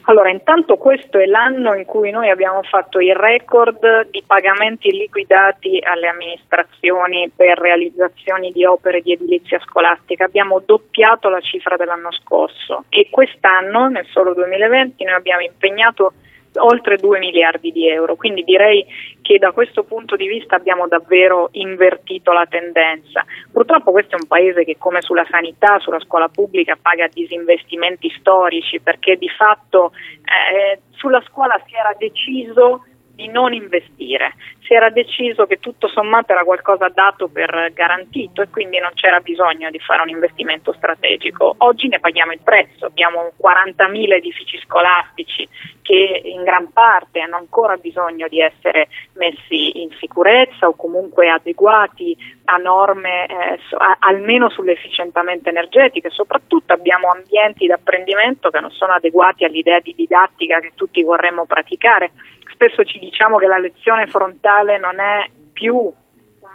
Allora, 0.09 0.31
intanto 0.31 0.77
questo 0.77 1.19
è 1.19 1.27
l'anno 1.27 1.75
in 1.75 1.85
cui 1.85 2.09
noi 2.09 2.31
abbiamo 2.31 2.63
fatto 2.63 2.99
il 2.99 3.13
record 3.13 4.09
di 4.09 4.23
pagamenti 4.25 4.89
liquidati 4.89 5.79
alle 5.83 6.07
amministrazioni 6.07 7.31
per 7.35 7.59
realizzazioni 7.59 8.51
di 8.51 8.65
opere 8.65 9.01
di 9.01 9.11
edilizia 9.11 9.59
scolastica. 9.59 10.25
Abbiamo 10.25 10.63
doppiato 10.65 11.29
la 11.29 11.39
cifra 11.41 11.75
dell'anno 11.75 12.11
scorso 12.11 12.85
e 12.89 13.07
quest'anno, 13.11 13.87
nel 13.87 14.07
solo 14.07 14.33
2020, 14.33 15.03
noi 15.03 15.13
abbiamo 15.13 15.43
impegnato 15.43 16.13
oltre 16.55 16.97
2 16.97 17.19
miliardi 17.19 17.71
di 17.71 17.87
euro, 17.87 18.15
quindi 18.15 18.43
direi 18.43 18.85
che 19.21 19.37
da 19.37 19.51
questo 19.51 19.83
punto 19.83 20.15
di 20.15 20.27
vista 20.27 20.55
abbiamo 20.55 20.87
davvero 20.87 21.49
invertito 21.51 22.31
la 22.31 22.45
tendenza. 22.49 23.23
Purtroppo 23.51 23.91
questo 23.91 24.15
è 24.15 24.19
un 24.19 24.27
paese 24.27 24.63
che 24.63 24.77
come 24.77 25.01
sulla 25.01 25.25
sanità, 25.29 25.79
sulla 25.79 25.99
scuola 25.99 26.27
pubblica 26.29 26.77
paga 26.81 27.07
disinvestimenti 27.07 28.09
storici 28.19 28.79
perché 28.79 29.17
di 29.17 29.29
fatto 29.29 29.91
eh, 29.93 30.79
sulla 30.91 31.21
scuola 31.27 31.61
si 31.67 31.75
era 31.75 31.93
deciso 31.97 32.85
di 33.13 33.27
non 33.27 33.53
investire. 33.53 34.33
Si 34.69 34.75
era 34.75 34.91
deciso 34.91 35.47
che 35.47 35.57
tutto 35.59 35.87
sommato 35.87 36.31
era 36.31 36.43
qualcosa 36.43 36.89
dato 36.89 37.27
per 37.27 37.71
garantito 37.73 38.43
e 38.43 38.49
quindi 38.49 38.77
non 38.77 38.91
c'era 38.93 39.19
bisogno 39.19 39.71
di 39.71 39.79
fare 39.79 40.03
un 40.03 40.09
investimento 40.09 40.73
strategico. 40.73 41.55
Oggi 41.57 41.87
ne 41.87 41.99
paghiamo 41.99 42.33
il 42.33 42.41
prezzo, 42.43 42.85
abbiamo 42.85 43.31
40.000 43.41 44.11
edifici 44.13 44.59
scolastici 44.59 45.49
che 45.81 46.21
in 46.23 46.43
gran 46.43 46.71
parte 46.71 47.19
hanno 47.19 47.37
ancora 47.37 47.77
bisogno 47.77 48.27
di 48.27 48.41
essere 48.41 48.89
messi 49.13 49.81
in 49.81 49.89
sicurezza 49.99 50.67
o 50.67 50.75
comunque 50.75 51.29
adeguati 51.31 52.15
a 52.45 52.57
norme 52.57 53.25
eh, 53.25 53.59
almeno 54.01 54.51
sull'efficientamento 54.51 55.49
energetico 55.49 56.05
e 56.05 56.11
soprattutto 56.11 56.73
abbiamo 56.73 57.09
ambienti 57.09 57.65
di 57.65 57.71
apprendimento 57.71 58.51
che 58.51 58.59
non 58.59 58.69
sono 58.69 58.93
adeguati 58.93 59.45
all'idea 59.45 59.79
di 59.79 59.95
didattica 59.95 60.59
che 60.59 60.73
tutti 60.75 61.01
vorremmo 61.01 61.47
praticare 61.47 62.11
spesso 62.59 62.83
ci 62.83 62.99
diciamo 62.99 63.37
che 63.37 63.47
la 63.47 63.57
lezione 63.57 64.07
frontale 64.07 64.58
non 64.77 64.99
è 64.99 65.29
più 65.51 65.75
un 65.75 65.91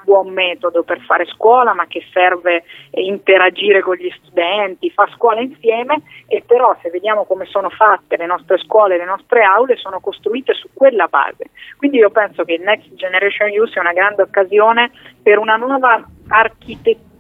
buon 0.04 0.32
metodo 0.32 0.82
per 0.82 1.00
fare 1.00 1.24
scuola, 1.26 1.74
ma 1.74 1.86
che 1.86 2.02
serve 2.12 2.64
interagire 2.90 3.80
con 3.80 3.96
gli 3.96 4.10
studenti, 4.22 4.90
fa 4.90 5.08
scuola 5.14 5.40
insieme 5.40 6.02
e 6.26 6.42
però 6.46 6.76
se 6.82 6.90
vediamo 6.90 7.24
come 7.24 7.46
sono 7.46 7.70
fatte 7.70 8.16
le 8.16 8.26
nostre 8.26 8.58
scuole, 8.58 8.96
le 8.96 9.04
nostre 9.04 9.42
aule, 9.42 9.76
sono 9.76 10.00
costruite 10.00 10.52
su 10.54 10.68
quella 10.72 11.06
base. 11.06 11.50
Quindi 11.76 11.98
io 11.98 12.10
penso 12.10 12.44
che 12.44 12.54
il 12.54 12.62
Next 12.62 12.94
Generation 12.94 13.50
U 13.58 13.66
sia 13.66 13.80
una 13.80 13.92
grande 13.92 14.22
occasione 14.22 14.90
per 15.22 15.38
una 15.38 15.56
nuova 15.56 16.04
architettura 16.28 17.13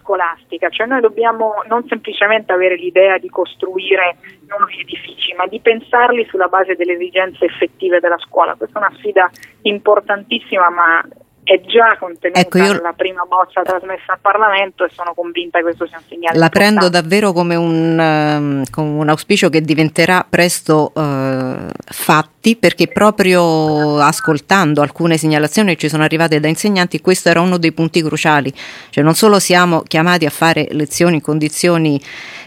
scolastica, 0.00 0.68
cioè 0.70 0.86
noi 0.86 1.00
dobbiamo 1.00 1.62
non 1.68 1.86
semplicemente 1.86 2.52
avere 2.52 2.76
l'idea 2.76 3.18
di 3.18 3.28
costruire 3.28 4.16
nuovi 4.48 4.80
edifici, 4.80 5.34
ma 5.34 5.46
di 5.46 5.60
pensarli 5.60 6.24
sulla 6.26 6.48
base 6.48 6.76
delle 6.76 6.94
esigenze 6.94 7.44
effettive 7.44 8.00
della 8.00 8.18
scuola. 8.18 8.54
Questa 8.54 8.78
è 8.78 8.82
una 8.86 8.96
sfida 8.96 9.30
importantissima, 9.62 10.70
ma 10.70 11.04
è 11.42 11.60
già 11.62 11.96
contenuta 11.98 12.38
ecco, 12.38 12.58
io... 12.58 12.72
nella 12.74 12.92
prima 12.96 13.24
bozza 13.24 13.62
trasmessa 13.62 14.12
al 14.12 14.18
Parlamento 14.20 14.84
e 14.84 14.88
sono 14.92 15.14
convinta 15.14 15.58
che 15.58 15.64
questo 15.64 15.86
sia 15.86 15.98
un 15.98 16.04
segnale. 16.08 16.38
La 16.38 16.44
importante. 16.44 16.58
prendo 16.58 16.88
davvero 16.88 17.32
come 17.32 17.54
un, 17.56 18.62
uh, 18.64 18.70
come 18.70 18.88
un, 18.88 19.08
auspicio 19.08 19.48
che 19.48 19.60
diventerà 19.60 20.24
presto 20.28 20.92
uh, 20.94 21.70
fatti 21.86 22.56
perché 22.56 22.88
proprio 22.88 23.98
ascoltando 23.98 24.80
alcune 24.80 25.16
segnalazioni 25.16 25.70
che 25.70 25.76
ci 25.76 25.88
sono 25.88 26.04
arrivate 26.04 26.38
da 26.38 26.46
insegnanti 26.46 27.00
questo 27.00 27.28
era 27.28 27.40
uno 27.40 27.58
dei 27.58 27.72
punti 27.72 28.02
cruciali, 28.02 28.52
cioè 28.90 29.02
non 29.02 29.14
solo 29.14 29.38
siamo 29.38 29.82
chiamati 29.82 30.26
a 30.26 30.30
fare 30.30 30.68
lezioni 30.70 31.16
in 31.16 31.22
condizioni 31.22 32.00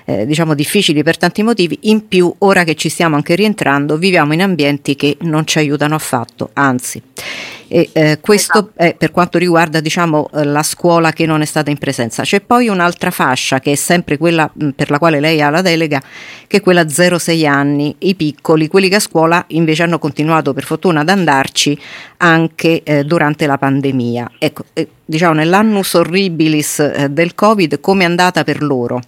eh, 0.05 0.25
diciamo 0.25 0.53
difficili 0.53 1.03
per 1.03 1.17
tanti 1.17 1.43
motivi, 1.43 1.77
in 1.83 2.07
più 2.07 2.33
ora 2.39 2.63
che 2.63 2.75
ci 2.75 2.89
stiamo 2.89 3.15
anche 3.15 3.35
rientrando 3.35 3.97
viviamo 3.97 4.33
in 4.33 4.41
ambienti 4.41 4.95
che 4.95 5.17
non 5.21 5.45
ci 5.45 5.57
aiutano 5.57 5.95
affatto, 5.95 6.49
anzi. 6.53 7.01
E, 7.73 7.89
eh, 7.91 8.19
questo 8.21 8.59
esatto. 8.59 8.73
è 8.75 8.93
per 8.93 9.09
quanto 9.09 9.39
riguarda 9.39 9.79
diciamo, 9.79 10.29
eh, 10.31 10.43
la 10.43 10.61
scuola 10.61 11.11
che 11.11 11.25
non 11.25 11.41
è 11.41 11.45
stata 11.45 11.71
in 11.71 11.79
presenza. 11.79 12.21
C'è 12.21 12.39
poi 12.39 12.67
un'altra 12.67 13.09
fascia 13.09 13.59
che 13.59 13.71
è 13.71 13.75
sempre 13.75 14.19
quella 14.19 14.47
mh, 14.53 14.69
per 14.75 14.91
la 14.91 14.99
quale 14.99 15.19
lei 15.19 15.41
ha 15.41 15.49
la 15.49 15.63
delega, 15.63 15.99
che 16.45 16.57
è 16.57 16.61
quella 16.61 16.83
0-6 16.83 17.47
anni, 17.47 17.95
i 17.97 18.13
piccoli, 18.13 18.67
quelli 18.67 18.89
che 18.89 18.97
a 18.97 18.99
scuola 18.99 19.43
invece 19.47 19.81
hanno 19.81 19.97
continuato 19.97 20.53
per 20.53 20.65
fortuna 20.65 20.99
ad 20.99 21.09
andarci 21.09 21.75
anche 22.17 22.83
eh, 22.83 23.03
durante 23.05 23.47
la 23.47 23.57
pandemia. 23.57 24.33
Ecco, 24.37 24.65
eh, 24.73 24.87
diciamo 25.03 25.33
nell'annus 25.33 25.95
horribilis 25.95 26.77
eh, 26.77 27.09
del 27.09 27.33
Covid, 27.33 27.79
come 27.79 28.03
è 28.03 28.05
andata 28.05 28.43
per 28.43 28.61
loro? 28.61 29.01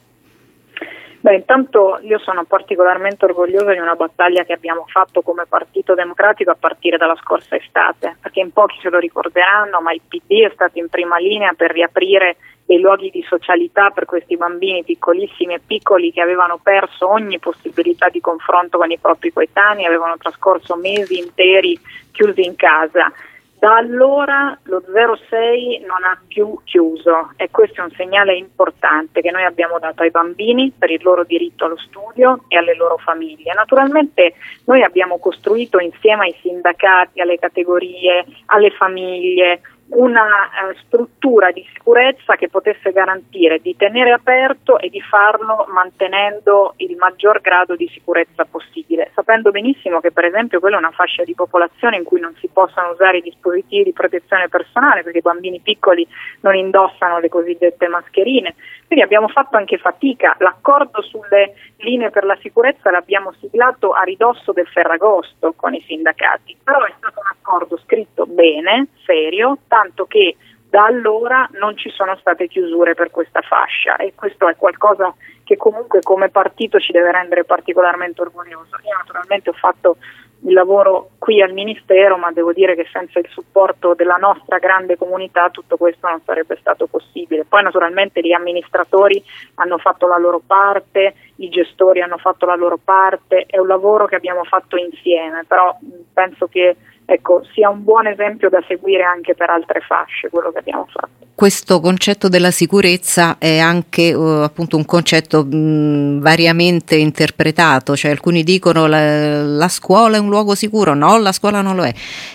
Beh, 1.26 1.38
intanto 1.38 1.98
io 2.04 2.20
sono 2.20 2.44
particolarmente 2.44 3.26
orgogliosa 3.26 3.72
di 3.72 3.80
una 3.80 3.96
battaglia 3.96 4.44
che 4.44 4.54
abbiamo 4.54 4.86
fatto 4.88 5.24
come 5.24 5.48
Partito 5.50 5.96
Democratico 5.96 6.52
a 6.52 6.58
partire 6.60 6.98
dalla 6.98 7.16
scorsa 7.16 7.56
estate, 7.56 8.18
perché 8.22 8.42
in 8.42 8.54
pochi 8.54 8.78
se 8.80 8.92
lo 8.92 9.00
ricorderanno, 9.00 9.82
ma 9.82 9.92
il 9.92 10.02
PD 10.08 10.44
è 10.44 10.52
stato 10.54 10.78
in 10.78 10.88
prima 10.88 11.18
linea 11.18 11.54
per 11.58 11.72
riaprire 11.72 12.36
dei 12.64 12.80
luoghi 12.80 13.10
di 13.10 13.26
socialità 13.28 13.90
per 13.90 14.06
questi 14.06 14.38
bambini 14.38 14.84
piccolissimi 14.84 15.56
e 15.56 15.62
piccoli 15.66 16.12
che 16.12 16.22
avevano 16.22 16.60
perso 16.62 17.10
ogni 17.10 17.40
possibilità 17.40 18.08
di 18.10 18.22
confronto 18.22 18.78
con 18.78 18.92
i 18.92 19.00
propri 19.00 19.34
coetanei, 19.34 19.86
avevano 19.86 20.18
trascorso 20.18 20.76
mesi 20.76 21.18
interi 21.18 21.76
chiusi 22.12 22.46
in 22.46 22.56
casa 22.56 23.12
da 23.58 23.78
allora 23.78 24.58
lo 24.64 24.84
06 25.30 25.80
non 25.88 26.04
ha 26.04 26.20
più 26.28 26.60
chiuso 26.66 27.32
e 27.38 27.50
questo 27.50 27.82
è 27.82 27.84
un 27.84 27.92
segnale 27.92 28.36
importante 28.36 29.22
che 29.22 29.32
noi 29.32 29.44
abbiamo 29.44 29.80
dato 29.80 30.04
ai 30.04 30.12
bambini 30.12 30.72
per 30.78 30.92
il 30.92 31.02
loro 31.02 31.24
diritto 31.24 31.66
allo 31.66 31.78
studio 31.78 32.44
e 32.48 32.58
alle 32.58 32.76
loro 32.76 32.98
famiglie. 32.98 33.54
Naturalmente 33.54 34.34
noi 34.66 34.84
abbiamo 34.84 35.18
costruito 35.20 35.80
insieme 35.80 36.26
ai 36.26 36.36
sindacati, 36.42 37.22
alle 37.22 37.40
categorie, 37.40 38.26
alle 38.48 38.72
famiglie, 38.72 39.62
una 39.88 40.26
eh, 40.26 40.76
struttura 40.86 41.52
di 41.52 41.66
sicurezza 41.74 42.36
che 42.36 42.50
potesse 42.50 42.92
garantire 42.92 43.60
di 43.60 43.76
tenere 43.76 44.12
aperto 44.12 44.80
e 44.80 44.90
di 44.90 45.02
farlo 45.02 45.66
mantenendo 45.70 46.74
il 46.78 46.96
maggior 46.96 47.40
grado 47.42 47.76
di 47.76 47.88
sicurezza 47.94 48.46
possibile, 48.46 49.05
sapendo 49.16 49.50
benissimo 49.50 50.02
che 50.02 50.12
per 50.12 50.26
esempio 50.26 50.60
quella 50.60 50.76
è 50.76 50.80
una 50.80 50.92
fascia 50.92 51.24
di 51.24 51.34
popolazione 51.34 51.96
in 51.96 52.04
cui 52.04 52.20
non 52.20 52.36
si 52.40 52.50
possono 52.52 52.92
usare 52.92 53.18
i 53.18 53.22
dispositivi 53.22 53.86
di 53.86 53.94
protezione 53.94 54.50
personale 54.50 55.02
perché 55.02 55.20
i 55.20 55.22
bambini 55.22 55.62
piccoli 55.62 56.06
non 56.42 56.54
indossano 56.54 57.20
le 57.20 57.30
cosiddette 57.30 57.88
mascherine. 57.88 58.56
Quindi 58.86 59.06
abbiamo 59.06 59.30
fatto 59.30 59.56
anche 59.56 59.78
fatica, 59.78 60.36
l'accordo 60.40 61.02
sulle 61.02 61.54
linee 61.78 62.12
per 62.12 62.26
la 62.26 62.38
sicurezza 62.42 62.92
l'abbiamo 62.92 63.34
siglato 63.40 63.94
a 63.94 64.04
ridosso 64.04 64.52
del 64.52 64.68
Ferragosto 64.68 65.54
con 65.56 65.74
i 65.74 65.84
sindacati, 65.88 66.58
però 66.62 66.84
è 66.84 66.94
stato 66.98 67.22
un 67.22 67.28
accordo 67.32 67.78
scritto 67.78 68.26
bene, 68.26 68.88
serio, 69.06 69.58
tanto 69.68 70.06
che 70.06 70.36
da 70.70 70.86
allora 70.86 71.48
non 71.54 71.78
ci 71.78 71.90
sono 71.90 72.16
state 72.18 72.48
chiusure 72.48 72.96
per 72.96 73.12
questa 73.12 73.42
fascia 73.42 73.96
e 73.96 74.14
questo 74.16 74.48
è 74.48 74.56
qualcosa 74.56 75.14
che 75.44 75.58
comunque 75.58 76.02
come 76.02 76.30
partito 76.30 76.80
ci 76.80 76.92
deve 76.92 77.12
rendere 77.12 77.46
particolarmente 77.46 78.22
orgoglioso. 78.22 78.78
Io 78.84 78.98
naturalmente 78.98 79.52
ho 79.52 79.54
fatto 79.54 79.98
il 80.42 80.54
lavoro 80.54 81.12
qui 81.18 81.42
al 81.42 81.54
Ministero, 81.54 82.18
ma 82.18 82.32
devo 82.32 82.54
dire 82.54 82.76
che 82.76 82.88
senza 82.92 83.20
il 83.20 83.28
supporto 83.30 83.94
della 83.94 84.18
nostra 84.18 84.58
grande 84.60 84.98
comunità 84.98 85.50
tutto 85.50 85.78
questo 85.78 86.08
non 86.08 86.22
sarebbe 86.24 86.58
stato 86.60 86.88
possibile. 86.88 87.46
Poi 87.46 87.64
naturalmente 87.64 88.22
gli 88.22 88.34
amministratori 88.34 89.24
hanno 89.56 89.78
fatto 89.78 90.08
la 90.08 90.18
loro 90.18 90.42
parte, 90.46 91.16
i 91.38 91.50
gestori 91.50 92.02
hanno 92.02 92.18
fatto 92.18 92.46
la 92.46 92.56
loro 92.56 92.78
parte, 92.84 93.46
è 93.48 93.58
un 93.58 93.68
lavoro 93.68 94.06
che 94.06 94.16
abbiamo 94.16 94.44
fatto 94.44 94.78
insieme, 94.78 95.46
però 95.48 95.76
penso 96.14 96.48
che 96.48 96.76
ecco, 97.06 97.44
sia 97.54 97.70
un 97.70 97.84
buon 97.84 98.08
esempio 98.08 98.50
da 98.50 98.64
seguire 98.68 99.04
anche 99.04 99.36
per 99.36 99.50
altre 99.50 99.82
fasce 99.82 100.30
quello 100.30 100.52
che 100.52 100.60
abbiamo 100.60 100.88
fatto 100.92 101.25
questo 101.36 101.82
concetto 101.82 102.30
della 102.30 102.50
sicurezza 102.50 103.38
è 103.38 103.58
anche 103.60 104.14
uh, 104.14 104.44
appunto 104.44 104.78
un 104.78 104.86
concetto 104.86 105.44
mh, 105.44 106.22
variamente 106.22 106.96
interpretato, 106.96 107.94
cioè 107.98 108.12
alcuni 108.12 108.42
dicono 108.42 108.88
la, 108.88 109.44
la, 109.44 109.68
scuola 109.68 110.16
è 110.16 110.20
un 110.20 110.30
luogo 110.30 110.56
sicuro, 110.56 110.94
no, 110.94 111.18
la 111.18 111.34
scuola 111.34 111.62
non 111.62 111.76
lo 111.76 111.84
è. 111.84 111.94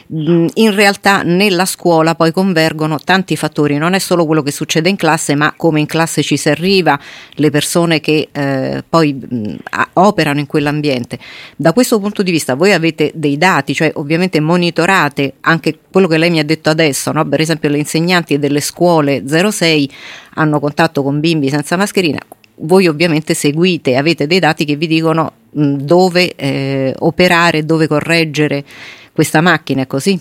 Mh, 0.09 0.46
in 0.55 0.74
realtà 0.74 1.22
nella 1.22 1.64
scuola 1.64 2.14
poi 2.14 2.30
convergono 2.30 2.98
tanti 2.98 3.36
fattori, 3.36 3.78
non 3.78 3.94
è 3.94 3.98
solo 3.98 4.26
quello 4.26 4.42
che 4.42 4.53
succede 4.53 4.90
in 4.90 4.96
classe, 4.96 5.34
ma 5.34 5.55
come 5.57 5.80
in 5.80 5.86
classe 5.86 6.22
ci 6.22 6.36
si 6.36 6.51
arriva, 6.51 7.01
le 7.36 7.51
persone 7.51 8.01
che 8.01 8.28
eh, 8.30 8.84
poi 8.86 9.14
mh, 9.14 9.55
operano 9.94 10.40
in 10.40 10.46
quell'ambiente. 10.46 11.18
Da 11.57 11.72
questo 11.72 11.98
punto 12.01 12.22
di 12.22 12.30
vista 12.30 12.55
voi 12.55 12.74
avete 12.74 13.12
dei 13.14 13.38
dati, 13.38 13.72
cioè 13.72 13.90
ovviamente 13.94 14.40
monitorate 14.40 15.36
anche 15.40 15.78
quello 15.90 16.07
che 16.07 16.18
lei 16.18 16.30
mi 16.30 16.38
ha 16.38 16.44
detto 16.44 16.68
adesso, 16.68 17.12
no? 17.12 17.26
per 17.26 17.40
esempio 17.40 17.70
le 17.70 17.78
insegnanti 17.78 18.38
delle 18.38 18.61
scuole 18.61 18.88
scuole 18.91 19.22
06 19.26 19.91
hanno 20.34 20.59
contatto 20.59 21.03
con 21.03 21.20
bimbi 21.20 21.49
senza 21.49 21.76
mascherina, 21.76 22.18
voi 22.62 22.88
ovviamente 22.88 23.34
seguite, 23.34 23.97
avete 23.97 24.26
dei 24.26 24.41
dati 24.41 24.64
che 24.64 24.74
vi 24.74 24.86
dicono 24.86 25.32
dove 25.51 26.34
eh, 26.34 26.95
operare, 26.99 27.64
dove 27.64 27.86
correggere 27.86 28.64
questa 29.12 29.41
macchina, 29.41 29.82
è 29.82 29.86
così? 29.86 30.18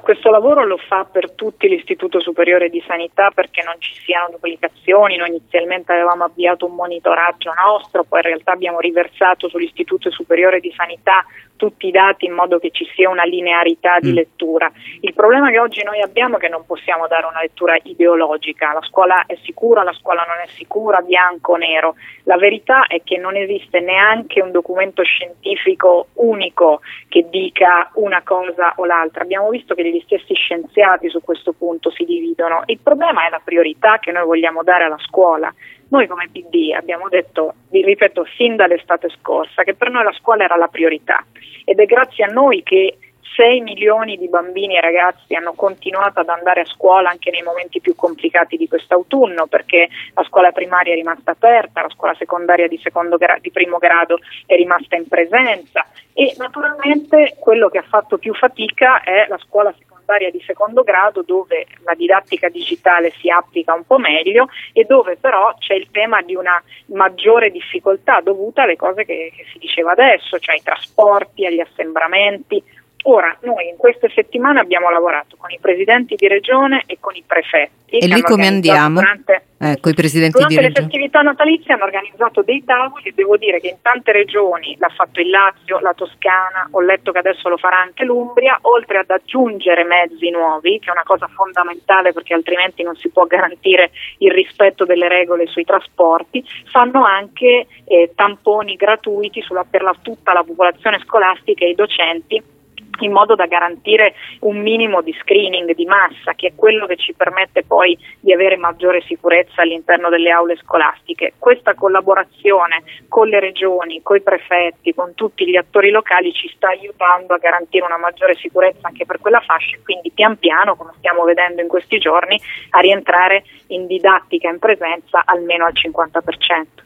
Questo 0.00 0.30
lavoro 0.30 0.64
lo 0.64 0.78
fa 0.78 1.04
per 1.04 1.32
tutti 1.32 1.68
l'Istituto 1.68 2.18
Superiore 2.18 2.70
di 2.70 2.82
Sanità 2.86 3.30
perché 3.34 3.62
non 3.62 3.74
ci 3.78 3.92
siano 4.04 4.30
duplicazioni, 4.30 5.16
noi 5.16 5.28
inizialmente 5.28 5.92
avevamo 5.92 6.24
avviato 6.24 6.64
un 6.64 6.74
monitoraggio 6.74 7.52
nostro, 7.52 8.04
poi 8.04 8.20
in 8.20 8.26
realtà 8.26 8.52
abbiamo 8.52 8.80
riversato 8.80 9.50
sull'Istituto 9.50 10.10
Superiore 10.10 10.60
di 10.60 10.72
Sanità 10.74 11.26
tutti 11.56 11.86
i 11.86 11.90
dati 11.90 12.26
in 12.26 12.32
modo 12.32 12.58
che 12.58 12.70
ci 12.70 12.86
sia 12.94 13.08
una 13.08 13.24
linearità 13.24 13.98
di 13.98 14.12
mm. 14.12 14.14
lettura. 14.14 14.70
Il 15.00 15.14
problema 15.14 15.50
che 15.50 15.58
oggi 15.58 15.82
noi 15.82 16.00
abbiamo 16.00 16.36
è 16.36 16.40
che 16.40 16.48
non 16.48 16.64
possiamo 16.64 17.06
dare 17.06 17.26
una 17.26 17.40
lettura 17.40 17.76
ideologica, 17.82 18.72
la 18.72 18.82
scuola 18.82 19.24
è 19.26 19.36
sicura, 19.42 19.82
la 19.82 19.92
scuola 19.92 20.24
non 20.26 20.36
è 20.44 20.48
sicura, 20.48 21.00
bianco 21.00 21.52
o 21.52 21.56
nero. 21.56 21.94
La 22.24 22.36
verità 22.36 22.86
è 22.86 23.02
che 23.02 23.16
non 23.18 23.36
esiste 23.36 23.80
neanche 23.80 24.40
un 24.40 24.50
documento 24.50 25.02
scientifico 25.02 26.08
unico 26.14 26.80
che 27.08 27.26
dica 27.28 27.90
una 27.94 28.22
cosa 28.22 28.74
o 28.76 28.84
l'altra. 28.84 29.22
Abbiamo 29.22 29.48
visto 29.50 29.74
che 29.74 29.84
gli 29.88 30.00
stessi 30.04 30.34
scienziati 30.34 31.08
su 31.08 31.20
questo 31.22 31.52
punto 31.52 31.90
si 31.90 32.04
dividono. 32.04 32.62
Il 32.66 32.78
problema 32.78 33.26
è 33.26 33.30
la 33.30 33.40
priorità 33.42 33.98
che 33.98 34.12
noi 34.12 34.24
vogliamo 34.24 34.62
dare 34.62 34.84
alla 34.84 34.98
scuola. 34.98 35.52
Noi 35.88 36.06
come 36.06 36.28
PD 36.32 36.72
abbiamo 36.74 37.08
detto, 37.08 37.54
vi 37.70 37.82
ripeto, 37.82 38.26
sin 38.36 38.56
dall'estate 38.56 39.08
scorsa, 39.20 39.62
che 39.62 39.74
per 39.74 39.90
noi 39.90 40.02
la 40.02 40.12
scuola 40.12 40.44
era 40.44 40.56
la 40.56 40.68
priorità. 40.68 41.24
Ed 41.64 41.78
è 41.78 41.86
grazie 41.86 42.24
a 42.24 42.32
noi 42.32 42.62
che 42.62 42.98
6 43.36 43.60
milioni 43.60 44.16
di 44.16 44.28
bambini 44.28 44.76
e 44.76 44.80
ragazzi 44.80 45.34
hanno 45.34 45.52
continuato 45.52 46.20
ad 46.20 46.28
andare 46.30 46.62
a 46.62 46.64
scuola 46.64 47.10
anche 47.10 47.30
nei 47.30 47.42
momenti 47.42 47.80
più 47.80 47.94
complicati 47.94 48.56
di 48.56 48.66
quest'autunno 48.66 49.46
perché 49.46 49.88
la 50.14 50.24
scuola 50.24 50.52
primaria 50.52 50.94
è 50.94 50.96
rimasta 50.96 51.32
aperta, 51.32 51.82
la 51.82 51.90
scuola 51.90 52.14
secondaria 52.14 52.66
di, 52.66 52.80
gra- 53.18 53.38
di 53.38 53.50
primo 53.50 53.76
grado 53.76 54.18
è 54.46 54.56
rimasta 54.56 54.96
in 54.96 55.06
presenza 55.06 55.86
e 56.14 56.34
naturalmente 56.38 57.36
quello 57.38 57.68
che 57.68 57.78
ha 57.78 57.84
fatto 57.86 58.16
più 58.16 58.32
fatica 58.34 59.02
è 59.02 59.26
la 59.28 59.38
scuola 59.38 59.74
secondaria 60.06 60.30
di 60.30 60.42
secondo 60.46 60.82
grado 60.84 61.22
dove 61.22 61.66
la 61.84 61.94
didattica 61.94 62.48
digitale 62.48 63.10
si 63.18 63.28
applica 63.28 63.74
un 63.74 63.84
po' 63.84 63.98
meglio 63.98 64.46
e 64.72 64.84
dove 64.84 65.16
però 65.16 65.52
c'è 65.58 65.74
il 65.74 65.88
tema 65.90 66.22
di 66.22 66.36
una 66.36 66.62
maggiore 66.86 67.50
difficoltà 67.50 68.20
dovuta 68.20 68.62
alle 68.62 68.76
cose 68.76 69.04
che, 69.04 69.32
che 69.36 69.44
si 69.52 69.58
diceva 69.58 69.90
adesso, 69.90 70.38
cioè 70.38 70.54
ai 70.54 70.62
trasporti, 70.62 71.44
agli 71.44 71.60
assembramenti, 71.60 72.62
Ora, 73.08 73.36
noi 73.42 73.68
in 73.68 73.76
queste 73.76 74.10
settimane 74.12 74.58
abbiamo 74.58 74.90
lavorato 74.90 75.36
con 75.36 75.48
i 75.52 75.58
presidenti 75.60 76.16
di 76.16 76.26
regione 76.26 76.82
e 76.86 76.96
con 76.98 77.14
i 77.14 77.22
prefetti. 77.24 77.98
E 77.98 78.06
lì 78.08 78.20
come 78.20 78.48
andiamo? 78.48 78.98
Durante, 78.98 79.44
eh, 79.60 79.78
con 79.80 79.92
i 79.92 79.94
presidenti 79.94 80.32
durante 80.32 80.54
di 80.56 80.60
le 80.60 80.66
regione? 80.66 80.88
festività 80.88 81.20
natalizie 81.20 81.74
hanno 81.74 81.84
organizzato 81.84 82.42
dei 82.42 82.64
tavoli 82.64 83.04
e 83.04 83.12
devo 83.14 83.36
dire 83.36 83.60
che 83.60 83.68
in 83.68 83.76
tante 83.80 84.10
regioni, 84.10 84.74
l'ha 84.80 84.88
fatto 84.88 85.20
il 85.20 85.30
Lazio, 85.30 85.78
la 85.78 85.94
Toscana, 85.94 86.66
ho 86.72 86.80
letto 86.80 87.12
che 87.12 87.18
adesso 87.18 87.48
lo 87.48 87.56
farà 87.56 87.78
anche 87.78 88.04
l'Umbria, 88.04 88.58
oltre 88.62 88.98
ad 88.98 89.10
aggiungere 89.10 89.84
mezzi 89.84 90.28
nuovi, 90.30 90.80
che 90.80 90.88
è 90.88 90.92
una 90.92 91.04
cosa 91.04 91.28
fondamentale 91.28 92.12
perché 92.12 92.34
altrimenti 92.34 92.82
non 92.82 92.96
si 92.96 93.08
può 93.10 93.24
garantire 93.26 93.92
il 94.18 94.32
rispetto 94.32 94.84
delle 94.84 95.06
regole 95.06 95.46
sui 95.46 95.64
trasporti, 95.64 96.44
fanno 96.72 97.04
anche 97.04 97.68
eh, 97.84 98.10
tamponi 98.16 98.74
gratuiti 98.74 99.42
sulla, 99.42 99.64
per 99.68 99.82
la, 99.82 99.94
tutta 100.02 100.32
la 100.32 100.42
popolazione 100.42 100.98
scolastica 101.04 101.64
e 101.64 101.68
i 101.68 101.74
docenti 101.76 102.54
in 103.00 103.12
modo 103.12 103.34
da 103.34 103.46
garantire 103.46 104.14
un 104.40 104.60
minimo 104.60 105.02
di 105.02 105.14
screening 105.20 105.74
di 105.74 105.84
massa, 105.84 106.34
che 106.34 106.48
è 106.48 106.52
quello 106.54 106.86
che 106.86 106.96
ci 106.96 107.14
permette 107.14 107.64
poi 107.64 107.96
di 108.20 108.32
avere 108.32 108.56
maggiore 108.56 109.02
sicurezza 109.02 109.62
all'interno 109.62 110.08
delle 110.08 110.30
aule 110.30 110.56
scolastiche. 110.56 111.34
Questa 111.38 111.74
collaborazione 111.74 112.82
con 113.08 113.28
le 113.28 113.40
regioni, 113.40 114.02
con 114.02 114.16
i 114.16 114.22
prefetti, 114.22 114.94
con 114.94 115.14
tutti 115.14 115.48
gli 115.48 115.56
attori 115.56 115.90
locali 115.90 116.32
ci 116.32 116.50
sta 116.54 116.68
aiutando 116.68 117.34
a 117.34 117.38
garantire 117.38 117.84
una 117.84 117.98
maggiore 117.98 118.34
sicurezza 118.34 118.88
anche 118.88 119.06
per 119.06 119.20
quella 119.20 119.40
fascia 119.40 119.76
e 119.76 119.82
quindi 119.82 120.10
pian 120.10 120.38
piano, 120.38 120.76
come 120.76 120.92
stiamo 120.98 121.24
vedendo 121.24 121.60
in 121.62 121.68
questi 121.68 121.98
giorni, 121.98 122.40
a 122.70 122.80
rientrare 122.80 123.44
in 123.68 123.86
didattica 123.86 124.48
in 124.48 124.58
presenza 124.58 125.22
almeno 125.24 125.64
al 125.64 125.72
50%. 125.72 126.84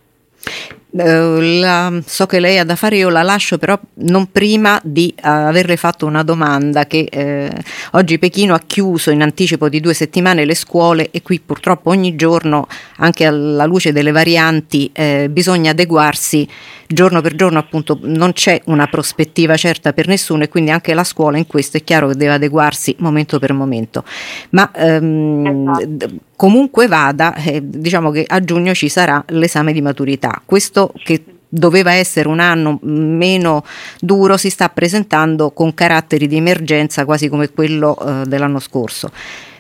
Uh, 0.93 1.39
la, 1.61 2.01
so 2.05 2.27
che 2.27 2.41
lei 2.41 2.59
ha 2.59 2.65
da 2.65 2.75
fare, 2.75 2.97
io 2.97 3.11
la 3.11 3.23
lascio 3.23 3.59
però 3.59 3.79
non 3.95 4.33
prima 4.33 4.81
di 4.83 5.15
uh, 5.17 5.21
averle 5.23 5.77
fatto 5.77 6.05
una 6.05 6.25
domanda 6.25 6.87
che 6.87 7.07
eh, 7.09 7.49
oggi 7.93 8.19
Pechino 8.19 8.55
ha 8.55 8.61
chiuso 8.67 9.11
in 9.11 9.23
anticipo 9.23 9.69
di 9.69 9.79
due 9.79 9.95
settimane 9.95 10.45
le 10.45 10.57
scuole 10.57 11.11
e 11.13 11.23
qui 11.23 11.39
purtroppo 11.39 11.91
ogni 11.91 12.17
giorno 12.17 12.67
anche 12.97 13.25
alla 13.25 13.67
luce 13.67 13.93
delle 13.93 14.11
varianti 14.11 14.91
eh, 14.93 15.29
bisogna 15.31 15.71
adeguarsi 15.71 16.49
giorno 16.93 17.21
per 17.21 17.37
giorno 17.37 17.59
appunto 17.61 17.99
non 18.03 18.33
c'è 18.33 18.61
una 18.65 18.89
prospettiva 18.89 19.57
certa 19.57 19.93
per 19.93 20.09
nessuno 20.09 20.43
e 20.43 20.49
quindi 20.49 20.73
anche 20.73 20.93
la 20.93 21.05
scuola 21.05 21.39
in 21.39 21.47
questo 21.47 21.77
è 21.77 21.85
chiaro 21.85 22.09
che 22.09 22.17
deve 22.17 22.33
adeguarsi 22.33 22.97
momento 22.99 23.39
per 23.39 23.53
momento 23.53 24.03
ma 24.51 24.71
ehm, 24.75 25.69
esatto. 25.79 26.15
comunque 26.35 26.89
vada 26.89 27.35
eh, 27.37 27.61
diciamo 27.63 28.11
che 28.11 28.25
a 28.27 28.43
giugno 28.43 28.75
ci 28.75 28.89
sarà 28.89 29.23
l'esame 29.29 29.73
di 29.73 29.81
maturità 29.81 30.43
questo 30.45 30.60
che 31.03 31.25
doveva 31.49 31.93
essere 31.95 32.29
un 32.29 32.39
anno 32.39 32.79
meno 32.83 33.65
duro 33.99 34.37
si 34.37 34.51
sta 34.51 34.69
presentando 34.69 35.51
con 35.51 35.75
caratteri 35.75 36.29
di 36.29 36.37
emergenza 36.37 37.05
quasi 37.05 37.29
come 37.29 37.51
quello 37.51 37.99
eh, 37.99 38.27
dell'anno 38.27 38.61
scorso 38.61 39.11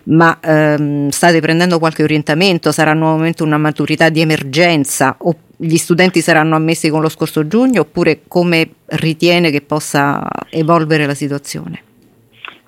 ma 0.05 0.39
ehm, 0.40 1.09
state 1.09 1.40
prendendo 1.40 1.78
qualche 1.78 2.02
orientamento? 2.02 2.72
Sarà 2.72 2.94
nuovamente 2.94 3.43
una 3.43 3.59
maturità 3.59 4.09
di 4.09 4.20
emergenza 4.20 5.14
o 5.18 5.35
gli 5.56 5.77
studenti 5.77 6.22
saranno 6.22 6.56
ammessi 6.56 6.89
con 6.89 7.02
lo 7.02 7.09
scorso 7.09 7.47
giugno 7.47 7.82
oppure 7.82 8.22
come 8.27 8.70
ritiene 8.86 9.51
che 9.51 9.60
possa 9.60 10.27
evolvere 10.48 11.06
la 11.06 11.14
situazione? 11.14 11.82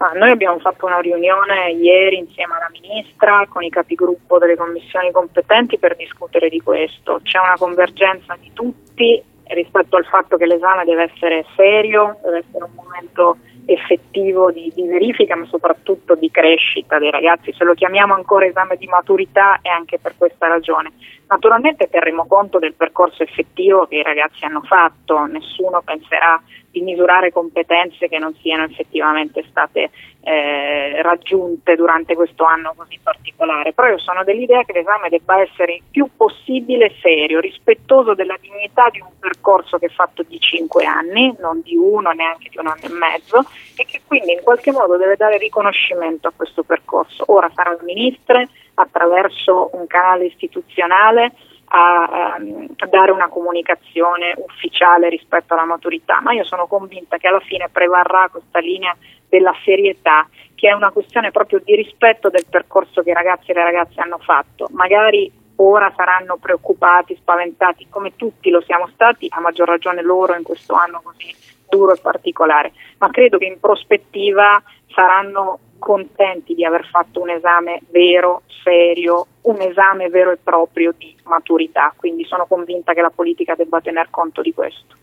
Ah, 0.03 0.15
noi 0.15 0.33
abbiamo 0.33 0.59
fatto 0.59 0.87
una 0.87 0.99
riunione 0.99 1.71
ieri 1.71 2.19
insieme 2.19 2.55
alla 2.57 2.69
Ministra 2.73 3.47
con 3.49 3.63
i 3.63 3.71
capigruppo 3.71 4.37
delle 4.39 4.57
commissioni 4.57 5.13
competenti 5.13 5.79
per 5.79 5.95
discutere 5.95 6.49
di 6.49 6.61
questo. 6.61 7.21
C'è 7.23 7.39
una 7.39 7.55
convergenza 7.57 8.37
di 8.41 8.51
tutti 8.53 9.23
rispetto 9.45 9.95
al 9.95 10.05
fatto 10.05 10.37
che 10.37 10.47
l'esame 10.47 10.85
deve 10.85 11.05
essere 11.05 11.45
serio, 11.55 12.19
deve 12.25 12.39
essere 12.39 12.65
un 12.65 12.73
momento 12.75 13.37
effettivo 13.67 14.51
di, 14.51 14.73
di, 14.75 14.87
verifica 14.87 15.37
ma 15.37 15.47
soprattutto 15.47 16.15
di 16.15 16.31
crescita 16.31 16.99
dei 16.99 17.11
ragazzi, 17.11 17.53
se 17.53 17.65
lo 17.65 17.75
chiamiamo 17.75 18.15
ancora 18.15 18.47
esame 18.47 18.77
di 18.77 18.87
maturità 18.87 19.61
è 19.63 19.69
anche 19.69 19.99
per 19.99 20.15
questa 20.17 20.49
ragione. 20.49 20.93
Naturalmente 21.29 21.89
terremo 21.89 22.27
conto 22.27 22.59
del 22.59 22.75
percorso 22.75 23.23
effettivo 23.23 23.87
che 23.87 23.97
i 23.97 24.03
ragazzi 24.03 24.45
hanno 24.45 24.63
fatto, 24.63 25.25
nessuno 25.27 25.81
penserà 25.83 26.41
di 26.71 26.81
misurare 26.81 27.33
competenze 27.33 28.09
che 28.09 28.19
non 28.19 28.35
siano 28.41 28.65
effettivamente 28.65 29.45
state 29.49 29.91
eh, 30.25 31.03
raggiunte 31.03 31.75
durante 31.75 32.15
questo 32.15 32.45
anno 32.45 32.75
così 32.77 32.99
particolare, 33.03 33.73
però 33.73 33.89
io 33.89 33.99
sono 33.99 34.23
dell'idea 34.23 34.63
che 34.65 34.73
l'esame 34.73 35.09
debba 35.09 35.41
essere 35.41 35.75
il 35.75 35.83
più 35.91 36.09
possibile 36.17 36.95
serio, 37.01 37.41
rispettoso 37.41 38.15
della 38.15 38.37
dignità 38.41 38.89
di 38.91 39.01
un 39.01 39.11
percorso 39.19 39.79
che 39.79 39.87
è 39.87 39.91
fatto 39.91 40.23
di 40.23 40.39
cinque 40.39 40.85
anni, 40.85 41.35
non 41.41 41.61
di 41.63 41.77
uno 41.77 42.11
neanche 42.11 42.49
di 42.51 42.59
un 42.59 42.69
anno 42.69 42.85
e 42.85 42.89
mezzo, 42.91 43.45
e 43.77 43.85
che 43.85 44.03
quindi 44.07 44.33
in 44.33 44.43
qualche 44.43 44.71
modo 44.71 44.97
deve 44.97 45.17
dare 45.17 45.39
riconoscimento 45.39 46.29
a 46.29 46.33
questo 46.35 46.63
percorso. 46.63 47.25
Ora 47.29 47.51
sarà 47.55 47.73
il 47.73 47.83
ministro 47.83 48.41
attraverso 48.75 49.71
un 49.75 49.87
canale 49.87 50.27
istituzionale 50.27 51.33
a, 51.75 52.37
ehm, 52.37 52.67
a, 52.77 52.87
dare 52.87 53.11
una 53.11 53.29
comunicazione 53.29 54.35
ufficiale 54.37 55.09
rispetto 55.09 55.55
alla 55.55 55.65
maturità, 55.65 56.21
ma 56.21 56.33
io 56.33 56.45
sono 56.45 56.67
convinta 56.67 57.17
che 57.17 57.29
alla 57.29 57.41
fine 57.41 57.69
prevarrà 57.71 58.29
questa 58.31 58.59
linea 58.59 58.95
della 59.29 59.55
serietà, 59.65 60.29
che 60.55 60.69
è 60.69 60.73
una 60.73 60.91
questione 60.91 61.31
proprio 61.31 61.61
di 61.65 61.75
rispetto 61.75 62.29
del 62.29 62.45
percorso 62.49 63.03
che 63.03 63.11
i 63.11 63.15
ragazzi 63.15 63.51
e 63.51 63.55
le 63.55 63.65
ragazze 63.65 64.01
hanno 64.01 64.19
fatto. 64.19 64.69
Magari 64.73 65.33
ora 65.57 65.91
saranno 65.97 66.37
preoccupati, 66.37 67.17
spaventati, 67.17 67.87
come 67.89 68.17
tutti 68.17 68.51
lo 68.51 68.61
siamo 68.61 68.89
stati, 68.93 69.27
a 69.31 69.41
maggior 69.41 69.69
ragione 69.69 70.03
loro 70.03 70.35
in 70.35 70.43
questo 70.43 70.75
anno 70.75 71.01
così 71.03 71.35
duro 71.71 71.95
e 71.95 72.01
particolare, 72.01 72.73
ma 72.99 73.09
credo 73.11 73.39
che 73.39 73.47
in 73.47 73.59
prospettiva 73.59 74.63
saranno 74.93 75.59
contenti 75.83 76.55
di 76.55 76.65
aver 76.65 76.87
fatto 76.87 77.21
un 77.21 77.31
esame 77.31 77.81
vero, 77.91 78.43
serio, 78.63 79.27
un 79.43 79.61
esame 79.61 80.09
vero 80.09 80.31
e 80.31 80.39
proprio 80.41 80.95
di 80.97 81.13
maturità, 81.25 81.93
quindi 81.97 82.25
sono 82.25 82.47
convinta 82.47 82.95
che 82.95 83.01
la 83.01 83.11
politica 83.11 83.57
debba 83.57 83.81
tener 83.81 84.07
conto 84.09 84.41
di 84.41 84.55
questo. 84.55 84.95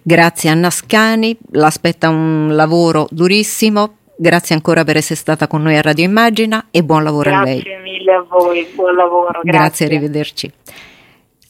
Grazie 0.00 0.50
Anna 0.50 0.70
Scani, 0.70 1.36
l'aspetta 1.50 2.08
un 2.08 2.54
lavoro 2.54 3.08
durissimo, 3.10 3.96
grazie 4.16 4.54
ancora 4.54 4.84
per 4.84 4.96
essere 4.96 5.16
stata 5.16 5.48
con 5.48 5.62
noi 5.62 5.76
a 5.76 5.82
Radio 5.82 6.04
Immagina 6.04 6.68
e 6.70 6.84
buon 6.84 7.02
lavoro 7.02 7.30
grazie 7.30 7.42
a 7.42 7.44
lei. 7.44 7.62
Grazie 7.62 7.82
mille 7.82 8.12
a 8.12 8.26
voi, 8.28 8.68
buon 8.72 8.94
lavoro. 8.94 9.40
Grazie. 9.42 9.50
grazie, 9.50 9.86
arrivederci. 9.86 10.52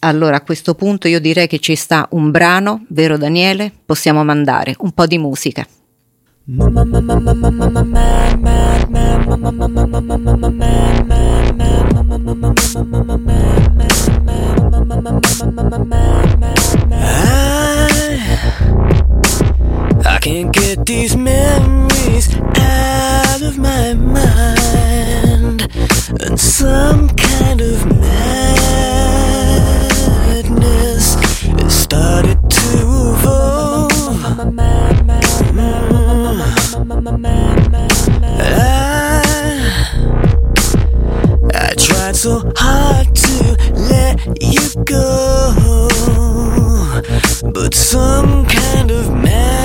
Allora 0.00 0.36
a 0.36 0.42
questo 0.42 0.74
punto 0.74 1.08
io 1.08 1.20
direi 1.20 1.46
che 1.46 1.58
ci 1.58 1.74
sta 1.74 2.08
un 2.12 2.30
brano, 2.30 2.86
vero 2.88 3.18
Daniele? 3.18 3.70
Possiamo 3.84 4.24
mandare 4.24 4.74
un 4.78 4.92
po' 4.92 5.06
di 5.06 5.18
musica. 5.18 5.66
I 6.48 6.58
can't 20.22 20.52
get 20.52 20.86
these 20.86 21.16
memories 21.16 22.36
out 22.38 23.42
of 23.42 23.58
my 23.58 23.94
mind, 23.94 25.68
and 26.20 26.38
some 26.38 27.08
kind 27.08 27.60
of 27.60 27.86
madness 27.86 28.36
has 31.16 31.74
started 31.74 32.38
to 32.48 33.15
I, 38.38 39.22
I 41.54 41.74
tried 41.76 42.16
so 42.16 42.42
hard 42.56 43.14
to 43.14 43.56
let 43.74 44.42
you 44.42 44.84
go, 44.84 45.88
but 47.52 47.74
some 47.74 48.44
kind 48.46 48.90
of 48.90 49.10
madness 49.12 49.55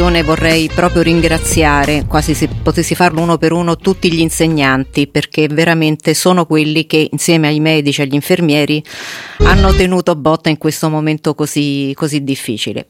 occasione 0.00 0.22
vorrei 0.22 0.70
proprio 0.74 1.02
ringraziare, 1.02 2.06
quasi 2.06 2.32
se 2.32 2.48
potessi 2.48 2.94
farlo 2.94 3.20
uno 3.20 3.36
per 3.36 3.52
uno, 3.52 3.76
tutti 3.76 4.10
gli 4.10 4.20
insegnanti, 4.20 5.06
perché 5.06 5.46
veramente 5.46 6.14
sono 6.14 6.46
quelli 6.46 6.86
che 6.86 7.08
insieme 7.10 7.48
ai 7.48 7.60
medici 7.60 8.00
e 8.00 8.04
agli 8.04 8.14
infermieri 8.14 8.82
hanno 9.40 9.74
tenuto 9.74 10.16
botta 10.16 10.48
in 10.48 10.56
questo 10.56 10.88
momento 10.88 11.34
così, 11.34 11.92
così 11.94 12.24
difficile. 12.24 12.86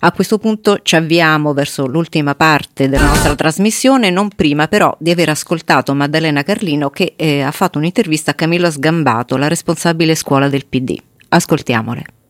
A 0.00 0.12
questo 0.12 0.38
punto 0.38 0.78
ci 0.82 0.96
avviamo 0.96 1.52
verso 1.52 1.86
l'ultima 1.86 2.34
parte 2.34 2.88
della 2.88 3.08
nostra 3.08 3.34
trasmissione, 3.34 4.08
non 4.08 4.30
prima 4.34 4.66
però 4.66 4.96
di 4.98 5.10
aver 5.10 5.28
ascoltato 5.28 5.92
Maddalena 5.92 6.42
Carlino 6.42 6.88
che 6.88 7.12
eh, 7.16 7.42
ha 7.42 7.50
fatto 7.50 7.76
un'intervista 7.76 8.30
a 8.30 8.34
Camillo 8.34 8.70
Sgambato, 8.70 9.36
la 9.36 9.48
responsabile 9.48 10.14
scuola 10.14 10.48
del 10.48 10.64
PD. 10.64 10.96
Ascoltiamole. 11.28 12.23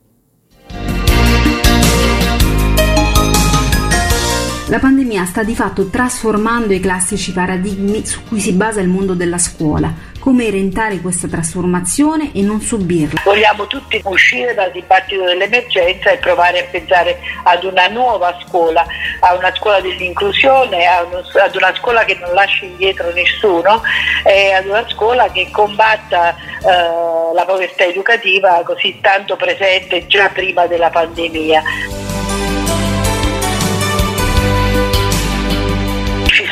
La 4.74 4.80
pandemia 4.80 5.24
sta 5.24 5.44
di 5.44 5.54
fatto 5.54 5.88
trasformando 5.88 6.72
i 6.72 6.80
classici 6.80 7.32
paradigmi 7.32 8.04
su 8.04 8.24
cui 8.24 8.40
si 8.40 8.54
basa 8.54 8.80
il 8.80 8.88
mondo 8.88 9.14
della 9.14 9.38
scuola. 9.38 9.94
Come 10.18 10.48
orientare 10.48 10.98
questa 10.98 11.28
trasformazione 11.28 12.32
e 12.34 12.42
non 12.42 12.60
subirla? 12.60 13.22
Vogliamo 13.24 13.68
tutti 13.68 14.00
uscire 14.02 14.52
dal 14.52 14.72
dibattito 14.72 15.26
dell'emergenza 15.26 16.10
e 16.10 16.16
provare 16.16 16.58
a 16.58 16.68
pensare 16.68 17.20
ad 17.44 17.62
una 17.62 17.86
nuova 17.86 18.36
scuola, 18.44 18.84
a 19.20 19.34
una 19.36 19.54
scuola 19.54 19.80
dell'inclusione, 19.80 20.86
ad 20.86 21.54
una 21.54 21.72
scuola 21.76 22.04
che 22.04 22.18
non 22.20 22.34
lasci 22.34 22.64
indietro 22.64 23.12
nessuno 23.12 23.80
e 24.24 24.54
ad 24.54 24.66
una 24.66 24.84
scuola 24.88 25.30
che 25.30 25.50
combatta 25.52 26.34
eh, 26.34 27.32
la 27.32 27.44
povertà 27.46 27.84
educativa 27.84 28.60
così 28.64 28.98
tanto 29.00 29.36
presente 29.36 30.08
già 30.08 30.30
prima 30.30 30.66
della 30.66 30.90
pandemia. 30.90 31.62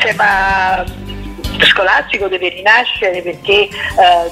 Sistema 0.03 0.85
scolastico 1.65 2.29
deve 2.29 2.49
rinascere 2.49 3.23
perché 3.23 3.53
eh, 3.63 3.69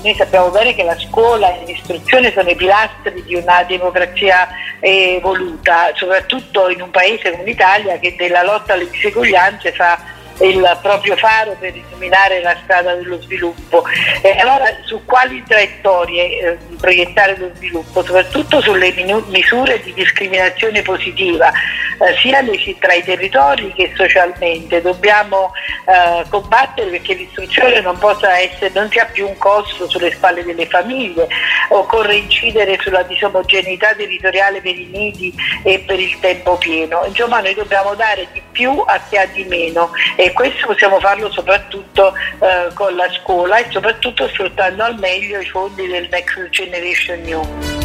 noi 0.03 0.15
sappiamo 0.15 0.51
bene 0.51 0.75
che 0.75 0.83
la 0.83 0.99
scuola 0.99 1.55
e 1.55 1.65
l'istruzione 1.65 2.33
sono 2.33 2.51
i 2.51 2.57
pilastri 2.57 3.23
di 3.25 3.37
una 3.37 3.63
democrazia 3.63 4.49
evoluta, 4.81 5.91
soprattutto 5.95 6.69
in 6.69 6.83
un 6.83 6.91
paese 6.91 7.31
come 7.31 7.45
l'Italia 7.45 7.99
che 7.99 8.17
della 8.17 8.43
lotta 8.43 8.73
alle 8.73 8.91
diseguaglianze 8.91 9.73
fa 9.73 9.99
il 10.41 10.79
proprio 10.83 11.17
faro 11.17 11.57
per 11.59 11.75
illuminare 11.75 12.41
la 12.43 12.57
strada 12.63 12.95
dello 12.95 13.21
sviluppo. 13.21 13.85
E 14.23 14.39
allora 14.39 14.67
su 14.85 15.05
quali 15.05 15.43
traiettorie 15.47 16.41
eh, 16.41 16.59
proiettare 16.79 17.37
lo 17.37 17.51
sviluppo? 17.55 18.03
Soprattutto 18.03 18.61
sulle 18.61 18.93
minu- 18.93 19.27
misure 19.29 19.81
di 19.83 19.93
discriminazione 19.93 20.83
positiva, 20.83 21.51
eh, 21.51 22.17
sia 22.19 22.41
nei, 22.41 22.77
tra 22.79 22.95
i 22.95 23.03
territori 23.03 23.73
che 23.75 23.93
socialmente. 23.95 24.81
Dobbiamo 24.81 25.53
eh, 25.87 26.25
combattere 26.29 26.91
perché 26.91 27.15
l'istruzione 27.15 27.81
non 27.81 27.99
essere, 28.39 28.71
non 28.73 28.91
sia 28.91 29.05
più 29.05 29.27
un 29.27 29.37
costo 29.37 29.89
sulle 29.89 30.11
spalle 30.13 30.45
delle 30.45 30.67
famiglie, 30.67 31.29
occorre 31.69 32.17
incidere 32.17 32.79
sulla 32.81 33.03
disomogeneità 33.03 33.95
territoriale 33.95 34.61
per 34.61 34.79
i 34.79 34.87
nidi 34.87 35.35
e 35.63 35.81
per 35.81 36.01
il 36.01 36.19
tempo 36.21 36.57
pieno. 36.57 37.05
Insomma 37.07 37.41
noi 37.41 37.55
dobbiamo 37.55 37.95
dare 37.95 38.27
di 38.33 38.43
più 38.51 38.83
a 38.87 39.01
chi 39.09 39.17
ha 39.17 39.27
di 39.27 39.45
meno 39.45 39.91
e 40.17 40.30
questo 40.33 40.67
possiamo 40.67 40.99
farlo 41.01 41.31
soprattutto 41.31 42.15
eh, 42.15 42.73
con 42.75 42.95
la 42.95 43.11
scuola 43.13 43.59
e 43.59 43.67
soprattutto 43.71 44.29
sfruttando 44.29 44.85
al 44.85 44.99
meglio 44.99 45.41
i 45.41 45.47
fondi 45.47 45.87
del 45.87 46.09
Next 46.11 46.49
Generation 46.51 47.21
New. 47.23 47.80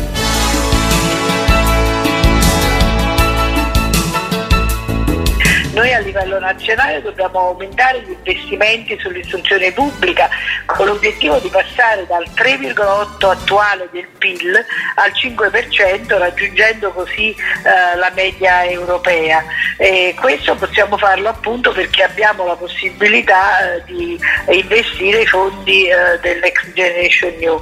Noi 5.76 5.92
a 5.92 6.00
livello 6.00 6.40
nazionale 6.40 7.02
dobbiamo 7.02 7.50
aumentare 7.50 8.00
gli 8.00 8.12
investimenti 8.12 8.98
sull'istruzione 8.98 9.74
pubblica 9.74 10.30
con 10.66 10.86
l'obiettivo 10.86 11.38
di 11.40 11.50
passare 11.50 12.06
dal 12.08 12.24
3,8 12.34 13.30
attuale 13.30 13.90
del 13.92 14.08
PIL 14.18 14.56
al 14.96 15.12
5% 15.12 16.18
raggiungendo 16.18 16.94
così 16.94 17.32
eh, 17.32 17.98
la 17.98 18.10
media 18.16 18.64
europea. 18.64 19.44
E 19.78 20.16
questo 20.18 20.56
possiamo 20.56 20.98
farlo 20.98 21.28
appunto 21.28 21.74
perché 21.74 22.04
abbiamo 22.04 22.46
la 22.46 22.56
possibilità 22.56 23.76
eh, 23.76 23.84
di 23.84 24.18
investire 24.52 25.24
i 25.24 25.28
fondi 25.28 25.90
eh, 25.90 26.18
del 26.22 26.40
Next 26.40 26.72
Generation 26.72 27.34
New. 27.38 27.60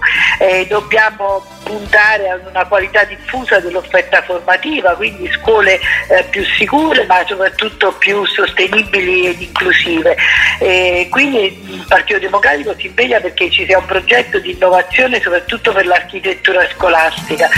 dobbiamo 0.68 1.44
puntare 1.64 2.30
ad 2.30 2.46
una 2.48 2.66
qualità 2.66 3.04
diffusa 3.06 3.60
dell'offerta 3.60 4.22
formativa, 4.22 4.94
quindi 4.96 5.28
scuole 5.32 5.80
eh, 6.10 6.24
più 6.30 6.44
sicure 6.46 7.06
ma 7.06 7.24
soprattutto 7.26 7.98
più 8.04 8.26
sostenibili 8.26 9.28
ed 9.28 9.42
inclusive. 9.42 10.18
E 10.60 11.08
quindi 11.10 11.58
il 11.70 11.86
Partito 11.88 12.20
Democratico 12.20 12.76
si 12.78 12.88
impegna 12.88 13.22
perché 13.22 13.50
ci 13.50 13.66
sia 13.66 13.78
un 13.78 13.86
progetto 13.86 14.40
di 14.40 14.52
innovazione 14.52 15.22
soprattutto 15.22 15.72
per 15.72 15.86
l'architettura 15.86 16.68
scolastica. 16.76 17.50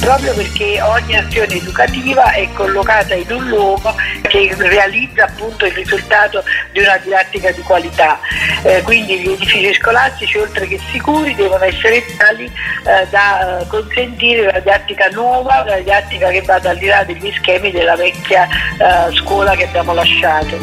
Proprio 0.00 0.34
perché 0.34 0.80
ogni 0.80 1.16
azione 1.16 1.54
educativa 1.54 2.32
è 2.32 2.48
collocata 2.52 3.14
in 3.14 3.30
un 3.30 3.48
luogo 3.48 3.94
che 4.22 4.54
realizza 4.58 5.24
appunto 5.24 5.66
il 5.66 5.72
risultato 5.72 6.42
di 6.72 6.80
una 6.80 6.96
didattica 6.98 7.50
di 7.50 7.62
qualità. 7.62 8.18
Eh, 8.62 8.82
quindi 8.82 9.20
gli 9.20 9.30
edifici 9.30 9.72
scolastici 9.74 10.38
oltre 10.38 10.66
che 10.66 10.78
sicuri 10.90 11.34
devono 11.34 11.64
essere 11.64 12.04
tali 12.16 12.44
eh, 12.44 13.06
da 13.10 13.60
eh, 13.60 13.66
consentire 13.66 14.42
una 14.42 14.58
didattica 14.58 15.08
nuova, 15.08 15.62
una 15.66 15.76
didattica 15.76 16.28
che 16.28 16.42
vada 16.42 16.70
al 16.70 16.78
di 16.78 16.86
là 16.86 17.04
degli 17.04 17.32
schemi 17.36 17.70
della 17.70 17.96
vecchia 17.96 18.46
eh, 18.46 19.14
scuola 19.16 19.54
che 19.54 19.64
abbiamo 19.64 19.94
lasciato. 19.94 20.58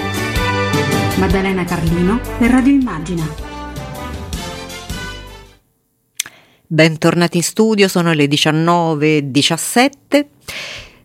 Maddalena 1.15 1.65
Carlino 1.65 2.19
per 2.37 2.51
Radio 2.51 2.73
Immagina. 2.73 3.46
Bentornati 6.69 7.37
in 7.37 7.43
studio, 7.43 7.87
sono 7.87 8.11
le 8.11 8.25
19.17. 8.25 10.25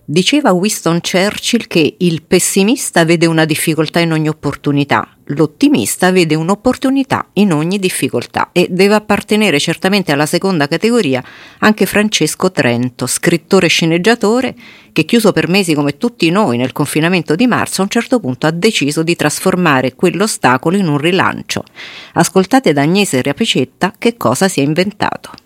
Diceva 0.04 0.50
Winston 0.50 0.98
Churchill 1.00 1.68
che 1.68 1.94
il 1.98 2.24
pessimista 2.24 3.04
vede 3.04 3.26
una 3.26 3.44
difficoltà 3.44 4.00
in 4.00 4.10
ogni 4.10 4.28
opportunità, 4.28 5.06
l'ottimista 5.26 6.10
vede 6.10 6.34
un'opportunità 6.34 7.28
in 7.34 7.52
ogni 7.52 7.78
difficoltà 7.78 8.48
e 8.50 8.66
deve 8.70 8.96
appartenere 8.96 9.60
certamente 9.60 10.10
alla 10.10 10.26
seconda 10.26 10.66
categoria 10.66 11.22
anche 11.60 11.86
Francesco 11.86 12.50
Trento, 12.50 13.06
scrittore 13.06 13.66
e 13.66 13.68
sceneggiatore 13.68 14.56
che 14.90 15.04
chiuso 15.04 15.30
per 15.30 15.48
mesi 15.48 15.74
come 15.74 15.96
tutti 15.96 16.28
noi 16.30 16.56
nel 16.56 16.72
confinamento 16.72 17.36
di 17.36 17.46
marzo 17.46 17.82
a 17.82 17.84
un 17.84 17.90
certo 17.90 18.18
punto 18.18 18.48
ha 18.48 18.50
deciso 18.50 19.04
di 19.04 19.14
trasformare 19.14 19.94
quell'ostacolo 19.94 20.76
in 20.76 20.88
un 20.88 20.98
rilancio. 20.98 21.62
Ascoltate 22.14 22.72
da 22.72 22.82
Agnese 22.82 23.22
Rapicetta 23.22 23.94
che 23.96 24.16
cosa 24.16 24.48
si 24.48 24.58
è 24.58 24.64
inventato. 24.64 25.41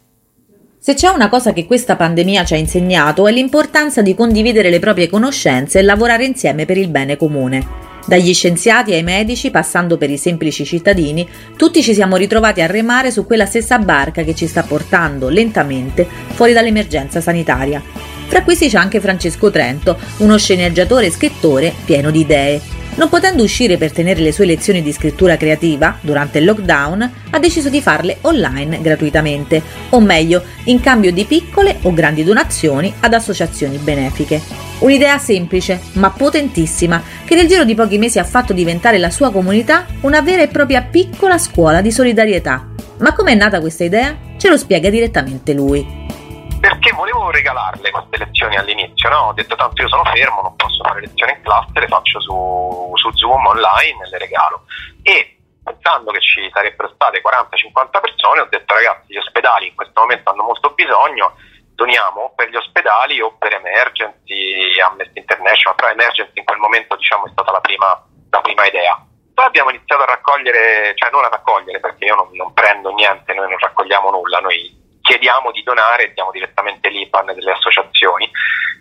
Se 0.86 0.94
c'è 0.94 1.08
una 1.08 1.28
cosa 1.28 1.52
che 1.52 1.66
questa 1.66 1.96
pandemia 1.96 2.44
ci 2.44 2.54
ha 2.54 2.56
insegnato 2.56 3.26
è 3.26 3.32
l'importanza 3.32 4.02
di 4.02 4.14
condividere 4.14 4.70
le 4.70 4.78
proprie 4.78 5.08
conoscenze 5.08 5.80
e 5.80 5.82
lavorare 5.82 6.24
insieme 6.24 6.64
per 6.64 6.78
il 6.78 6.86
bene 6.86 7.16
comune. 7.16 7.66
Dagli 8.06 8.32
scienziati 8.32 8.92
ai 8.92 9.02
medici, 9.02 9.50
passando 9.50 9.98
per 9.98 10.10
i 10.10 10.16
semplici 10.16 10.64
cittadini, 10.64 11.28
tutti 11.56 11.82
ci 11.82 11.92
siamo 11.92 12.14
ritrovati 12.14 12.60
a 12.60 12.66
remare 12.66 13.10
su 13.10 13.26
quella 13.26 13.46
stessa 13.46 13.80
barca 13.80 14.22
che 14.22 14.36
ci 14.36 14.46
sta 14.46 14.62
portando 14.62 15.28
lentamente 15.28 16.06
fuori 16.34 16.52
dall'emergenza 16.52 17.20
sanitaria. 17.20 17.82
Fra 18.28 18.44
questi 18.44 18.68
c'è 18.68 18.78
anche 18.78 19.00
Francesco 19.00 19.50
Trento, 19.50 19.98
uno 20.18 20.38
sceneggiatore 20.38 21.06
e 21.06 21.10
scrittore 21.10 21.74
pieno 21.84 22.12
di 22.12 22.20
idee, 22.20 22.60
non 22.96 23.08
potendo 23.08 23.42
uscire 23.42 23.76
per 23.76 23.92
tenere 23.92 24.20
le 24.20 24.32
sue 24.32 24.44
lezioni 24.44 24.82
di 24.82 24.92
scrittura 24.92 25.36
creativa 25.36 25.98
durante 26.00 26.38
il 26.38 26.44
lockdown, 26.44 27.12
ha 27.30 27.38
deciso 27.38 27.68
di 27.68 27.80
farle 27.80 28.18
online 28.22 28.80
gratuitamente, 28.80 29.62
o 29.90 30.00
meglio, 30.00 30.42
in 30.64 30.80
cambio 30.80 31.12
di 31.12 31.24
piccole 31.24 31.76
o 31.82 31.92
grandi 31.92 32.24
donazioni 32.24 32.92
ad 33.00 33.14
associazioni 33.14 33.76
benefiche. 33.78 34.40
Un'idea 34.78 35.18
semplice, 35.18 35.80
ma 35.92 36.10
potentissima, 36.10 37.02
che 37.24 37.34
nel 37.34 37.46
giro 37.46 37.64
di 37.64 37.74
pochi 37.74 37.98
mesi 37.98 38.18
ha 38.18 38.24
fatto 38.24 38.52
diventare 38.52 38.98
la 38.98 39.10
sua 39.10 39.30
comunità 39.30 39.86
una 40.02 40.20
vera 40.20 40.42
e 40.42 40.48
propria 40.48 40.82
piccola 40.82 41.38
scuola 41.38 41.80
di 41.80 41.90
solidarietà. 41.90 42.68
Ma 42.98 43.12
com'è 43.12 43.34
nata 43.34 43.60
questa 43.60 43.84
idea? 43.84 44.16
Ce 44.36 44.48
lo 44.48 44.56
spiega 44.56 44.90
direttamente 44.90 45.52
lui 45.52 46.04
perché 46.86 46.92
volevo 46.92 47.30
regalarle 47.32 47.90
queste 47.90 48.18
lezioni 48.18 48.56
all'inizio, 48.56 49.08
no? 49.08 49.18
ho 49.26 49.32
detto 49.32 49.56
tanto 49.56 49.82
io 49.82 49.88
sono 49.88 50.04
fermo, 50.04 50.42
non 50.42 50.54
posso 50.54 50.84
fare 50.84 51.00
lezioni 51.00 51.32
in 51.32 51.42
classe, 51.42 51.80
le 51.80 51.88
faccio 51.88 52.20
su, 52.20 52.92
su 52.94 53.10
Zoom 53.12 53.44
online 53.44 54.04
e 54.04 54.08
le 54.08 54.18
regalo. 54.18 54.62
E 55.02 55.36
pensando 55.64 56.12
che 56.12 56.20
ci 56.20 56.48
sarebbero 56.52 56.92
state 56.94 57.20
40-50 57.20 58.00
persone, 58.00 58.40
ho 58.40 58.48
detto 58.48 58.72
ragazzi 58.72 59.12
gli 59.12 59.16
ospedali 59.16 59.66
in 59.66 59.74
questo 59.74 60.00
momento 60.00 60.30
hanno 60.30 60.44
molto 60.44 60.70
bisogno, 60.70 61.34
doniamo 61.74 62.34
per 62.36 62.50
gli 62.50 62.56
ospedali 62.56 63.20
o 63.20 63.34
per 63.36 63.54
Emergency, 63.54 64.78
Amnesty 64.78 65.18
International, 65.18 65.74
però 65.74 65.90
Emergency 65.90 66.38
in 66.38 66.44
quel 66.44 66.58
momento 66.58 66.94
diciamo 66.94 67.26
è 67.26 67.30
stata 67.30 67.50
la 67.50 67.60
prima, 67.60 68.00
la 68.30 68.40
prima 68.42 68.64
idea. 68.64 68.94
Poi 69.34 69.44
abbiamo 69.44 69.70
iniziato 69.70 70.02
a 70.02 70.06
raccogliere, 70.06 70.92
cioè 70.94 71.10
non 71.10 71.24
a 71.24 71.28
raccogliere 71.28 71.80
perché 71.80 72.04
io 72.04 72.14
non, 72.14 72.28
non 72.30 72.52
prendo 72.54 72.90
niente, 72.90 73.34
noi 73.34 73.48
non 73.48 73.58
raccogliamo 73.58 74.10
nulla, 74.10 74.38
noi 74.38 74.84
chiediamo 75.06 75.52
di 75.52 75.62
donare, 75.62 76.12
diamo 76.12 76.32
direttamente 76.32 76.88
l'IPAN 76.88 77.26
delle 77.26 77.52
associazioni 77.52 78.28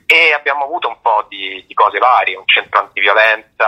e 0.08 0.34
abbiamo 0.34 0.66
avuto 0.66 0.88
un 0.88 1.00
po' 1.00 1.26
di, 1.30 1.64
di 1.68 1.74
cose 1.76 2.00
varie, 2.00 2.36
un 2.36 2.48
centro 2.48 2.80
antiviolenza, 2.80 3.66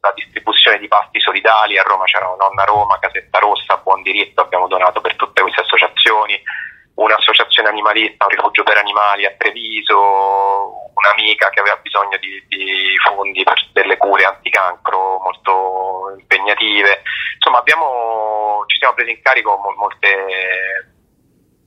la 0.00 0.12
distribuzione 0.14 0.78
di 0.78 0.88
pasti 0.88 1.20
solidali, 1.20 1.78
a 1.78 1.82
Roma 1.82 2.04
c'era 2.04 2.26
nonna 2.26 2.64
Roma, 2.64 2.98
Casetta 2.98 3.38
Rossa, 3.38 3.76
Buon 3.76 4.02
Diritto, 4.02 4.40
abbiamo 4.40 4.66
donato 4.68 5.00
per 5.00 5.14
tutte 5.16 5.42
queste 5.42 5.60
associazioni, 5.60 6.40
un'associazione 6.94 7.68
animalista, 7.68 8.24
un 8.24 8.30
rifugio 8.30 8.62
per 8.62 8.78
animali 8.78 9.26
a 9.26 9.34
Treviso, 9.36 10.90
un'amica 10.94 11.50
che 11.50 11.60
aveva 11.60 11.76
bisogno 11.76 12.16
di, 12.18 12.42
di 12.48 12.96
fondi 13.04 13.42
per 13.42 13.68
delle 13.72 13.96
cure 13.96 14.24
anticancro 14.24 15.20
molto 15.22 16.16
impegnative. 16.18 17.02
Insomma, 17.34 17.58
abbiamo, 17.58 18.64
ci 18.66 18.78
siamo 18.78 18.94
presi 18.94 19.10
in 19.10 19.22
carico 19.22 19.58
molte 19.76 20.91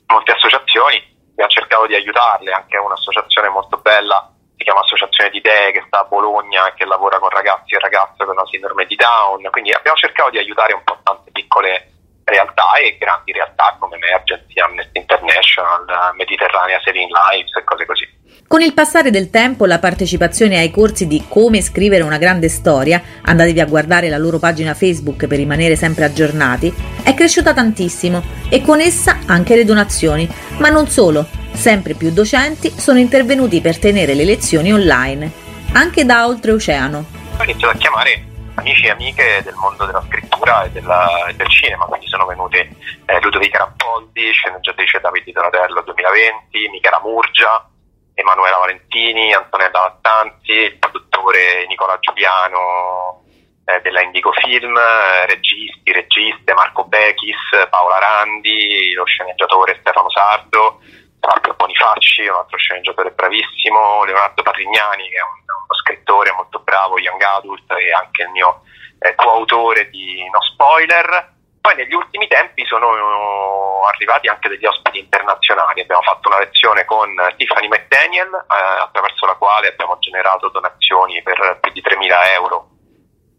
molte 0.07 0.32
associazioni 0.32 1.14
abbiamo 1.32 1.52
cercato 1.52 1.86
di 1.88 1.95
aiutarle, 1.95 2.52
anche 2.52 2.77
un'associazione 2.77 3.49
molto 3.49 3.77
bella, 3.77 4.32
si 4.56 4.64
chiama 4.64 4.80
Associazione 4.80 5.30
di 5.30 5.38
Idee, 5.38 5.72
che 5.73 5.84
sta 5.88 5.99
a 5.99 6.06
Bologna 6.06 6.68
e 6.68 6.73
che 6.76 6.86
lavora 6.86 7.19
con 7.19 7.30
ragazzi 7.30 7.76
e 7.76 7.80
ragazze 7.80 8.23
con 8.23 8.36
la 8.36 8.45
sindrome 8.45 8.86
di 8.86 8.95
Down, 8.95 9.45
quindi 9.52 9.72
abbiamo 9.72 9.98
cercato 9.98 10.30
di 10.30 10.38
aiutare 10.38 10.73
un 10.73 10.84
po' 10.84 10.98
tante 11.03 11.32
piccole 11.32 11.91
realtà 12.23 12.73
e 12.73 12.98
grandi 12.98 13.34
realtà 13.34 13.76
come 13.80 13.98
Emergency, 13.98 14.60
Amnesty 14.60 14.99
International, 14.99 16.14
Mediterranea 16.15 16.80
Saving 16.84 17.11
Lives 17.11 17.56
e 17.56 17.64
cose 17.64 17.86
così. 17.86 18.24
Con 18.47 18.61
il 18.61 18.76
passare 18.76 19.09
del 19.09 19.31
tempo, 19.31 19.65
la 19.65 19.80
partecipazione 19.80 20.59
ai 20.59 20.69
corsi 20.69 21.07
di 21.07 21.26
come 21.27 21.61
scrivere 21.61 22.03
una 22.03 22.19
grande 22.19 22.47
storia, 22.47 23.01
andatevi 23.23 23.59
a 23.59 23.65
guardare 23.65 24.07
la 24.07 24.19
loro 24.19 24.38
pagina 24.38 24.76
Facebook 24.76 25.26
per 25.26 25.39
rimanere 25.39 25.76
sempre 25.76 26.05
aggiornati, 26.05 26.72
è 27.03 27.15
cresciuta 27.15 27.55
tantissimo 27.55 28.23
e 28.47 28.61
con 28.61 28.80
essa 28.80 29.17
anche 29.26 29.55
le 29.55 29.65
donazioni, 29.65 30.30
ma 30.59 30.69
non 30.69 30.88
solo, 30.88 31.27
sempre 31.53 31.95
più 31.95 32.11
docenti 32.11 32.69
sono 32.69 32.99
intervenuti 32.99 33.61
per 33.61 33.80
tenere 33.80 34.13
le 34.13 34.26
lezioni 34.26 34.72
online, 34.72 35.31
anche 35.73 36.05
da 36.05 36.27
oltreoceano. 36.27 37.05
Ho 37.39 37.43
iniziato 37.43 37.76
a 37.76 37.80
chiamare 37.80 38.26
amici 38.53 38.85
e 38.85 38.91
amiche 38.91 39.41
del 39.43 39.55
mondo 39.55 39.88
della 39.88 40.03
scrittura 40.05 40.65
e, 40.65 40.69
della, 40.69 41.07
del 41.35 41.49
cinema, 41.49 41.85
quindi 41.85 42.07
sono 42.07 42.27
venuti 42.27 42.57
eh, 42.57 43.19
Ludovica 43.22 43.57
Rampoldi, 43.57 44.31
sceneggiatrice 44.31 44.99
Davide 45.01 45.31
Donatello 45.31 45.81
2020, 45.81 46.69
Michela 46.69 47.01
Murgia, 47.03 47.69
Emanuela 48.15 48.57
Valentini, 48.57 49.33
Antonella 49.33 49.79
Lattanzi, 49.79 50.51
il 50.51 50.77
produttore 50.77 51.65
Nicola 51.67 51.99
Giuliano 51.99 53.23
eh, 53.65 53.81
della 53.81 54.01
Indigo 54.01 54.31
Film, 54.31 54.75
eh, 54.75 55.25
registi, 55.27 55.91
registe 55.91 56.53
Marco 56.53 56.85
Bechis, 56.85 57.67
Paola 57.69 57.99
Randi, 57.99 58.93
lo 58.93 59.05
sceneggiatore 59.05 59.77
Stefano 59.81 60.09
Sardo, 60.09 60.79
Fabio 61.19 61.55
Bonifacci, 61.55 62.27
un 62.27 62.35
altro 62.35 62.57
sceneggiatore 62.57 63.11
bravissimo, 63.11 64.03
Leonardo 64.05 64.41
Patrignani 64.43 65.09
che 65.09 65.17
è 65.17 65.21
un, 65.21 65.43
uno 65.45 65.75
scrittore 65.81 66.31
molto 66.31 66.59
bravo, 66.59 66.99
Young 66.99 67.21
Adult 67.21 67.69
e 67.71 67.91
anche 67.91 68.23
il 68.23 68.29
mio 68.29 68.61
eh, 68.99 69.13
coautore 69.15 69.89
di 69.89 70.27
No 70.31 70.41
Spoiler. 70.41 71.33
Poi 71.65 71.73
negli 71.73 71.95
ultimi 71.95 72.27
tempi 72.27 72.63
sono 72.67 73.81
arrivati 73.91 74.27
anche 74.27 74.49
degli 74.49 74.67
ospiti 74.67 74.99
internazionali, 74.99 75.81
abbiamo 75.81 76.03
fatto 76.03 76.27
una 76.29 76.37
lezione 76.37 76.85
con 76.85 77.09
Tiffany 77.37 77.67
McDaniel 77.67 78.29
eh, 78.29 78.81
attraverso 78.83 79.25
la 79.25 79.33
quale 79.33 79.69
abbiamo 79.69 79.97
generato 79.97 80.49
donazioni 80.49 81.23
per 81.23 81.57
più 81.59 81.71
di 81.71 81.81
3.000 81.81 82.33
euro 82.35 82.69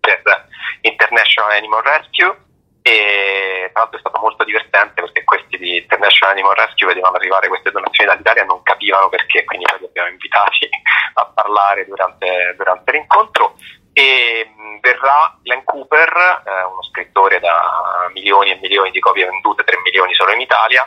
per 0.01 0.23
International 0.81 1.53
Animal 1.53 1.83
Rescue. 1.85 2.37
E 2.83 3.71
tra 3.73 3.83
l'altro 3.83 3.97
è 3.97 4.01
stato 4.01 4.19
molto 4.19 4.43
divertente 4.43 5.03
perché 5.03 5.23
questi 5.23 5.57
di 5.57 5.77
International 5.77 6.35
Animal 6.35 6.57
Rescue 6.57 6.89
vedevano 6.89 7.15
arrivare 7.19 7.47
queste 7.47 7.71
donazioni 7.71 8.11
dall'Italia 8.11 8.43
e 8.43 8.47
non 8.47 8.61
capivano 8.65 9.09
perché, 9.09 9.45
quindi 9.45 9.67
poi 9.67 9.79
li 9.79 9.87
abbiamo 9.87 10.09
invitati 10.09 10.69
a 11.15 11.27
parlare 11.33 11.87
durante, 11.87 12.55
durante 12.57 12.91
l'incontro 12.91 13.55
e 13.99 14.45
mh, 14.45 14.81
verrà 14.81 15.39
Glenn 15.41 15.65
Cooper, 15.65 16.43
eh, 16.45 16.65
uno 16.71 16.83
scrittore 16.83 17.41
da 17.41 18.11
milioni 18.13 18.51
e 18.51 18.59
milioni 18.61 18.91
di 18.91 19.01
copie 19.01 19.25
vendute, 19.25 19.65
3 19.65 19.79
milioni 19.83 20.13
solo 20.13 20.33
in 20.35 20.41
Italia, 20.43 20.87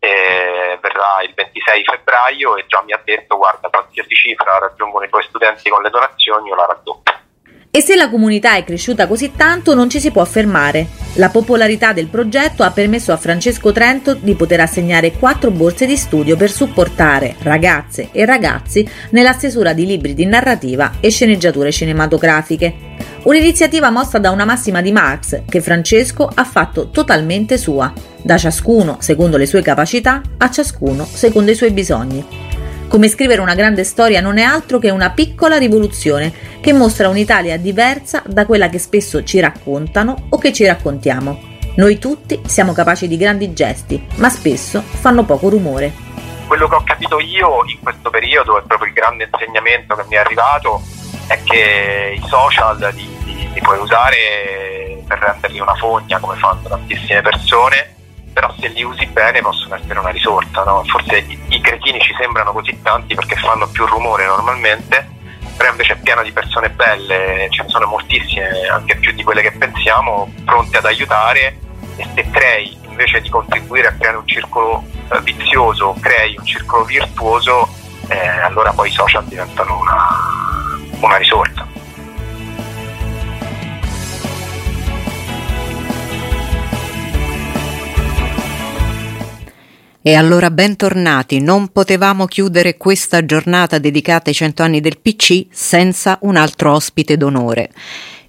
eh, 0.00 0.76
verrà 0.82 1.22
il 1.22 1.32
26 1.36 1.84
febbraio 1.84 2.56
e 2.56 2.64
già 2.66 2.82
mi 2.82 2.92
ha 2.92 3.00
detto 3.04 3.36
guarda 3.36 3.68
qualsiasi 3.68 4.12
cifra 4.12 4.58
raggiungono 4.58 5.04
i 5.04 5.08
tuoi 5.08 5.22
studenti 5.22 5.70
con 5.70 5.82
le 5.82 5.90
donazioni 5.90 6.48
io 6.48 6.56
la 6.56 6.66
raddoppio. 6.66 7.14
E 7.70 7.80
se 7.80 7.94
la 7.94 8.10
comunità 8.10 8.56
è 8.56 8.64
cresciuta 8.64 9.06
così 9.06 9.36
tanto 9.36 9.74
non 9.74 9.88
ci 9.88 10.00
si 10.00 10.10
può 10.10 10.24
fermare. 10.24 11.07
La 11.18 11.30
popolarità 11.30 11.92
del 11.92 12.06
progetto 12.06 12.62
ha 12.62 12.70
permesso 12.70 13.10
a 13.10 13.16
Francesco 13.16 13.72
Trento 13.72 14.14
di 14.14 14.36
poter 14.36 14.60
assegnare 14.60 15.10
quattro 15.10 15.50
borse 15.50 15.84
di 15.84 15.96
studio 15.96 16.36
per 16.36 16.48
supportare 16.48 17.34
ragazze 17.40 18.10
e 18.12 18.24
ragazzi 18.24 18.88
nella 19.10 19.32
stesura 19.32 19.72
di 19.72 19.84
libri 19.84 20.14
di 20.14 20.26
narrativa 20.26 20.92
e 21.00 21.10
sceneggiature 21.10 21.72
cinematografiche. 21.72 22.72
Un'iniziativa 23.24 23.90
mossa 23.90 24.18
da 24.18 24.30
una 24.30 24.44
massima 24.44 24.80
di 24.80 24.92
Marx 24.92 25.42
che 25.44 25.60
Francesco 25.60 26.30
ha 26.32 26.44
fatto 26.44 26.90
totalmente 26.90 27.58
sua, 27.58 27.92
da 28.22 28.38
ciascuno 28.38 28.98
secondo 29.00 29.36
le 29.36 29.46
sue 29.46 29.60
capacità 29.60 30.22
a 30.36 30.48
ciascuno 30.48 31.04
secondo 31.04 31.50
i 31.50 31.56
suoi 31.56 31.72
bisogni. 31.72 32.24
Come 32.88 33.08
scrivere 33.08 33.42
una 33.42 33.54
grande 33.54 33.84
storia 33.84 34.22
non 34.22 34.38
è 34.38 34.42
altro 34.42 34.78
che 34.78 34.88
una 34.88 35.10
piccola 35.10 35.58
rivoluzione 35.58 36.32
che 36.58 36.72
mostra 36.72 37.10
un'Italia 37.10 37.58
diversa 37.58 38.22
da 38.24 38.46
quella 38.46 38.70
che 38.70 38.78
spesso 38.78 39.22
ci 39.24 39.40
raccontano 39.40 40.28
o 40.30 40.38
che 40.38 40.54
ci 40.54 40.64
raccontiamo. 40.64 41.38
Noi 41.76 41.98
tutti 41.98 42.40
siamo 42.46 42.72
capaci 42.72 43.06
di 43.06 43.18
grandi 43.18 43.52
gesti, 43.52 44.02
ma 44.16 44.30
spesso 44.30 44.80
fanno 44.80 45.24
poco 45.24 45.50
rumore. 45.50 45.92
Quello 46.46 46.66
che 46.66 46.74
ho 46.76 46.82
capito 46.82 47.20
io 47.20 47.62
in 47.66 47.78
questo 47.82 48.08
periodo 48.08 48.58
è 48.58 48.62
proprio 48.66 48.88
il 48.88 48.94
grande 48.94 49.28
insegnamento 49.30 49.94
che 49.94 50.04
mi 50.08 50.14
è 50.14 50.18
arrivato 50.18 50.80
è 51.26 51.38
che 51.44 52.14
i 52.16 52.26
social 52.26 52.78
li, 52.94 53.06
li, 53.26 53.50
li 53.52 53.60
puoi 53.60 53.78
usare 53.80 55.02
per 55.06 55.18
renderli 55.18 55.60
una 55.60 55.74
fogna 55.74 56.18
come 56.18 56.36
fanno 56.36 56.66
tantissime 56.66 57.20
persone 57.20 57.96
però 58.38 58.54
se 58.60 58.68
li 58.68 58.84
usi 58.84 59.04
bene 59.06 59.40
possono 59.40 59.74
essere 59.74 59.98
una 59.98 60.10
risorsa. 60.10 60.62
No? 60.62 60.84
Forse 60.86 61.18
i, 61.26 61.38
i 61.48 61.60
cretini 61.60 61.98
ci 61.98 62.14
sembrano 62.16 62.52
così 62.52 62.78
tanti 62.82 63.16
perché 63.16 63.34
fanno 63.34 63.66
più 63.66 63.84
rumore 63.84 64.26
normalmente, 64.26 65.08
però 65.56 65.70
invece 65.72 65.94
è 65.94 65.98
piena 66.00 66.22
di 66.22 66.30
persone 66.30 66.70
belle, 66.70 67.48
ce 67.50 67.64
ne 67.64 67.68
sono 67.68 67.86
moltissime, 67.88 68.68
anche 68.70 68.94
più 68.98 69.10
di 69.10 69.24
quelle 69.24 69.42
che 69.42 69.50
pensiamo, 69.50 70.32
pronte 70.44 70.76
ad 70.76 70.84
aiutare 70.84 71.58
e 71.96 72.06
se 72.14 72.30
crei, 72.30 72.78
invece 72.86 73.20
di 73.20 73.28
contribuire 73.28 73.88
a 73.88 73.92
creare 73.94 74.18
un 74.18 74.26
circolo 74.28 74.84
eh, 75.10 75.20
vizioso, 75.22 75.96
crei 76.00 76.36
un 76.38 76.46
circolo 76.46 76.84
virtuoso, 76.84 77.68
eh, 78.06 78.28
allora 78.28 78.70
poi 78.70 78.88
i 78.88 78.92
social 78.92 79.24
diventano 79.24 79.80
una, 79.80 80.78
una 81.00 81.16
risorsa. 81.16 81.66
E 90.08 90.14
allora 90.14 90.50
bentornati, 90.50 91.38
non 91.38 91.68
potevamo 91.68 92.24
chiudere 92.24 92.78
questa 92.78 93.26
giornata 93.26 93.76
dedicata 93.76 94.30
ai 94.30 94.34
cento 94.34 94.62
anni 94.62 94.80
del 94.80 95.00
PC 95.00 95.48
senza 95.50 96.16
un 96.22 96.36
altro 96.36 96.72
ospite 96.72 97.18
d'onore. 97.18 97.70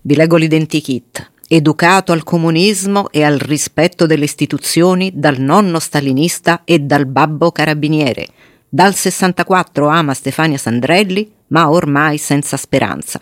Vi 0.01 0.13
leggo 0.13 0.35
l'identikit. 0.35 1.31
Educato 1.47 2.11
al 2.11 2.25
comunismo 2.25 3.09
e 3.11 3.23
al 3.23 3.37
rispetto 3.37 4.05
delle 4.05 4.25
istituzioni 4.25 5.13
dal 5.15 5.39
nonno 5.39 5.79
stalinista 5.79 6.63
e 6.65 6.79
dal 6.79 7.05
babbo 7.05 7.49
carabiniere. 7.53 8.27
Dal 8.67 8.93
64 8.93 9.87
ama 9.87 10.13
Stefania 10.13 10.57
Sandrelli, 10.57 11.31
ma 11.47 11.69
ormai 11.71 12.17
senza 12.17 12.57
speranza. 12.57 13.21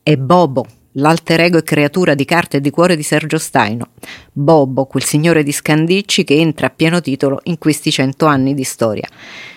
È 0.00 0.14
Bobo, 0.14 0.64
l'alter 0.92 1.40
ego 1.40 1.58
e 1.58 1.62
creatura 1.62 2.14
di 2.14 2.24
carta 2.24 2.56
e 2.56 2.60
di 2.60 2.70
cuore 2.70 2.96
di 2.96 3.02
Sergio 3.02 3.38
Staino, 3.38 3.90
Bobo, 4.32 4.86
quel 4.86 5.04
signore 5.04 5.42
di 5.42 5.52
Scandicci 5.52 6.24
che 6.24 6.34
entra 6.34 6.66
a 6.66 6.70
pieno 6.70 7.00
titolo 7.00 7.40
in 7.44 7.58
questi 7.58 7.90
cento 7.90 8.26
anni 8.26 8.54
di 8.54 8.64
storia. 8.64 9.08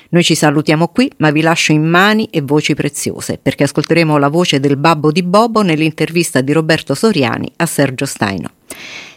Noi 0.10 0.24
ci 0.24 0.36
salutiamo 0.36 0.90
qui, 0.90 1.12
ma 1.18 1.32
vi 1.32 1.42
lascio 1.42 1.72
in 1.72 1.84
mani 1.84 2.28
e 2.30 2.42
voci 2.42 2.76
preziose, 2.76 3.40
perché 3.42 3.64
ascolteremo 3.64 4.18
la 4.18 4.28
voce 4.28 4.60
del 4.60 4.78
babbo 4.78 5.12
di 5.12 5.24
Bobo 5.24 5.64
nell'intervista 5.64 6.42
di 6.42 6.52
Roberto 6.52 6.94
Soriani 6.94 7.52
a 7.56 7.66
Sergio 7.66 8.06
Staino. 8.06 8.52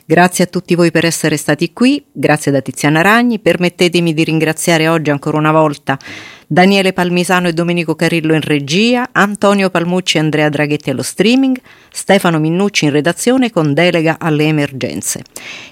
Grazie 0.08 0.44
a 0.44 0.46
tutti 0.46 0.76
voi 0.76 0.92
per 0.92 1.04
essere 1.04 1.36
stati 1.36 1.72
qui, 1.72 2.04
grazie 2.12 2.52
da 2.52 2.60
Tiziana 2.60 3.00
Ragni, 3.00 3.40
permettetemi 3.40 4.14
di 4.14 4.22
ringraziare 4.22 4.86
oggi 4.86 5.10
ancora 5.10 5.36
una 5.36 5.50
volta 5.50 5.98
Daniele 6.46 6.92
Palmisano 6.92 7.48
e 7.48 7.52
Domenico 7.52 7.96
Carillo 7.96 8.32
in 8.32 8.40
regia, 8.40 9.08
Antonio 9.10 9.68
Palmucci 9.68 10.18
e 10.18 10.20
Andrea 10.20 10.48
Draghetti 10.48 10.90
allo 10.90 11.02
streaming, 11.02 11.60
Stefano 11.90 12.38
Minnucci 12.38 12.84
in 12.84 12.92
redazione 12.92 13.50
con 13.50 13.74
delega 13.74 14.18
alle 14.20 14.44
emergenze. 14.44 15.24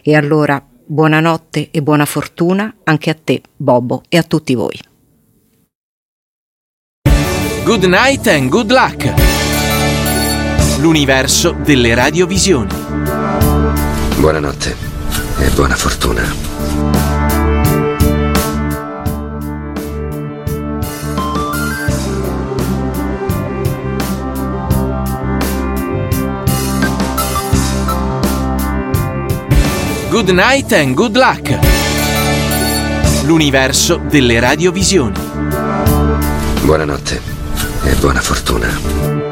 E 0.03 0.17
allora 0.17 0.61
buonanotte 0.85 1.69
e 1.71 1.81
buona 1.81 2.05
fortuna 2.05 2.75
anche 2.83 3.11
a 3.11 3.17
te, 3.23 3.41
Bobo, 3.55 4.03
e 4.09 4.17
a 4.17 4.25
tutti 4.25 4.57
voi. 4.57 4.77
Good 7.65 7.85
night 7.85 8.27
and 8.27 8.49
good 8.49 8.73
luck. 8.73 9.13
L'universo 10.81 11.53
delle 11.53 11.95
radiovisioni. 11.95 13.14
Buonanotte 14.25 14.75
e 15.39 15.51
buona 15.51 15.77
fortuna. 15.77 16.23
Good 30.09 30.31
night 30.31 30.73
and 30.73 30.95
good 30.95 31.17
luck. 31.17 31.59
L'universo 33.27 33.99
delle 34.09 34.41
radiovisioni. 34.41 35.19
Buonanotte 36.63 37.21
e 37.85 37.95
buona 37.97 38.23
fortuna. 38.23 39.24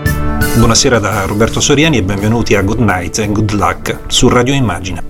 Buonasera 0.54 0.98
da 0.98 1.24
Roberto 1.24 1.60
Soriani 1.60 1.96
e 1.96 2.02
benvenuti 2.02 2.54
a 2.54 2.62
Good 2.62 2.80
Night 2.80 3.18
and 3.20 3.32
Good 3.32 3.52
Luck 3.52 4.00
su 4.08 4.28
Radio 4.28 4.52
Immagine. 4.52 5.02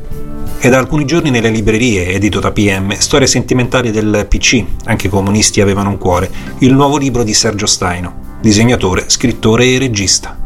È 0.59 0.69
da 0.69 0.79
alcuni 0.79 1.05
giorni 1.05 1.31
nelle 1.31 1.51
librerie, 1.51 2.07
edito 2.07 2.39
da 2.39 2.53
PM, 2.53 2.93
Storie 2.93 3.27
sentimentali 3.27 3.91
del 3.91 4.27
PC, 4.29 4.65
anche 4.85 5.09
i 5.09 5.11
comunisti 5.11 5.61
avevano 5.61 5.91
un 5.91 5.99
cuore, 5.99 6.31
il 6.61 6.73
nuovo 6.73 6.97
libro 6.97 7.25
di 7.25 7.35
Sergio 7.35 7.67
Staino, 7.67 8.39
disegnatore, 8.41 9.09
scrittore 9.09 9.67
e 9.67 9.79
regista. 9.79 10.39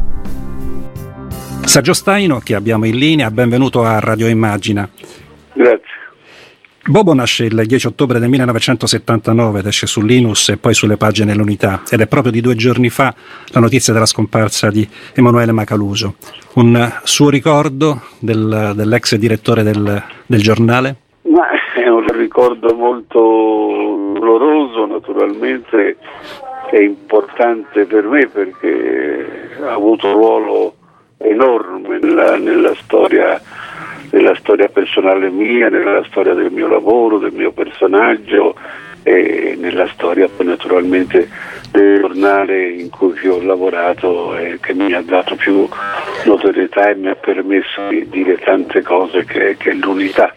Sergio 1.63 1.93
Staino, 1.93 2.39
che 2.39 2.55
abbiamo 2.55 2.85
in 2.85 2.97
linea, 2.97 3.29
benvenuto 3.29 3.83
a 3.83 3.99
Radio 3.99 4.27
Immagina. 4.27 4.89
Grazie. 5.53 5.86
Bobo 6.89 7.13
nasce 7.13 7.43
il 7.43 7.63
10 7.65 7.87
ottobre 7.87 8.17
del 8.17 8.29
1979 8.29 9.59
ed 9.59 9.65
esce 9.65 9.87
su 9.87 10.01
Linus 10.01 10.47
e 10.47 10.57
poi 10.57 10.73
sulle 10.73 10.95
pagine 10.95 11.33
dell'Unità 11.33 11.81
ed 11.89 11.99
è 11.99 12.07
proprio 12.07 12.31
di 12.31 12.39
due 12.39 12.55
giorni 12.55 12.87
fa 12.87 13.13
la 13.47 13.59
notizia 13.59 13.91
della 13.91 14.05
scomparsa 14.05 14.69
di 14.69 14.87
Emanuele 15.13 15.51
Macaluso. 15.51 16.15
Un 16.53 16.89
suo 17.03 17.29
ricordo 17.29 18.03
del, 18.19 18.71
dell'ex 18.73 19.15
direttore 19.15 19.63
del, 19.63 20.01
del 20.25 20.41
giornale? 20.41 20.95
Ma 21.23 21.49
è 21.75 21.89
un 21.89 22.07
ricordo 22.07 22.73
molto 22.73 24.13
doloroso, 24.17 24.85
naturalmente 24.85 25.97
è 26.71 26.79
importante 26.79 27.83
per 27.83 28.07
me 28.07 28.27
perché 28.27 29.57
ha 29.61 29.73
avuto 29.73 30.07
un 30.07 30.13
ruolo 30.13 30.75
enorme 31.17 31.99
nella, 31.99 32.37
nella 32.37 32.73
storia 32.75 33.41
nella 34.11 34.35
storia 34.35 34.67
personale 34.67 35.29
mia, 35.29 35.69
nella 35.69 36.03
storia 36.05 36.33
del 36.33 36.51
mio 36.51 36.67
lavoro, 36.67 37.17
del 37.17 37.33
mio 37.33 37.51
personaggio 37.51 38.55
e 39.03 39.55
nella 39.57 39.87
storia 39.87 40.27
poi 40.27 40.47
naturalmente 40.47 41.29
del 41.71 41.99
giornale 41.99 42.69
in 42.71 42.89
cui 42.89 43.27
ho 43.27 43.41
lavorato 43.41 44.35
e 44.35 44.57
che 44.61 44.73
mi 44.73 44.93
ha 44.93 45.01
dato 45.01 45.35
più 45.35 45.67
notorietà 46.25 46.89
e 46.89 46.95
mi 46.95 47.07
ha 47.07 47.15
permesso 47.15 47.87
di 47.89 48.07
dire 48.09 48.37
tante 48.37 48.81
cose 48.81 49.23
che, 49.25 49.55
che 49.57 49.73
l'unità. 49.73 50.33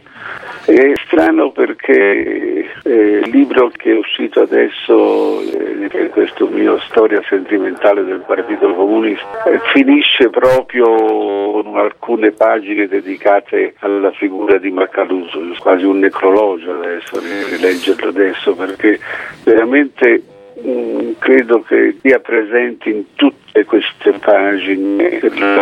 È 0.71 0.93
strano 1.05 1.51
perché 1.51 2.65
eh, 2.85 2.91
il 3.25 3.31
libro 3.31 3.73
che 3.75 3.91
è 3.91 3.99
uscito 3.99 4.43
adesso, 4.43 5.41
eh, 5.41 6.09
questo 6.11 6.47
mio 6.47 6.79
storia 6.89 7.21
sentimentale 7.29 8.05
del 8.05 8.23
Partito 8.25 8.73
Comunista, 8.73 9.43
eh, 9.47 9.59
finisce 9.73 10.31
proprio 10.31 10.85
con 10.87 11.77
alcune 11.77 12.31
pagine 12.31 12.87
dedicate 12.87 13.75
alla 13.81 14.13
figura 14.13 14.59
di 14.59 14.71
Macaluso, 14.71 15.41
quasi 15.59 15.85
un 15.85 15.99
necrologio 15.99 16.73
adesso, 16.73 17.19
rileggerlo 17.19 18.09
adesso, 18.09 18.55
perché 18.55 19.01
veramente 19.43 20.23
Mm, 20.67 21.13
credo 21.19 21.63
che 21.63 21.97
sia 22.03 22.19
presente 22.19 22.91
in 22.91 23.05
tutte 23.51 23.65
queste 23.65 24.13
pagine 24.13 25.21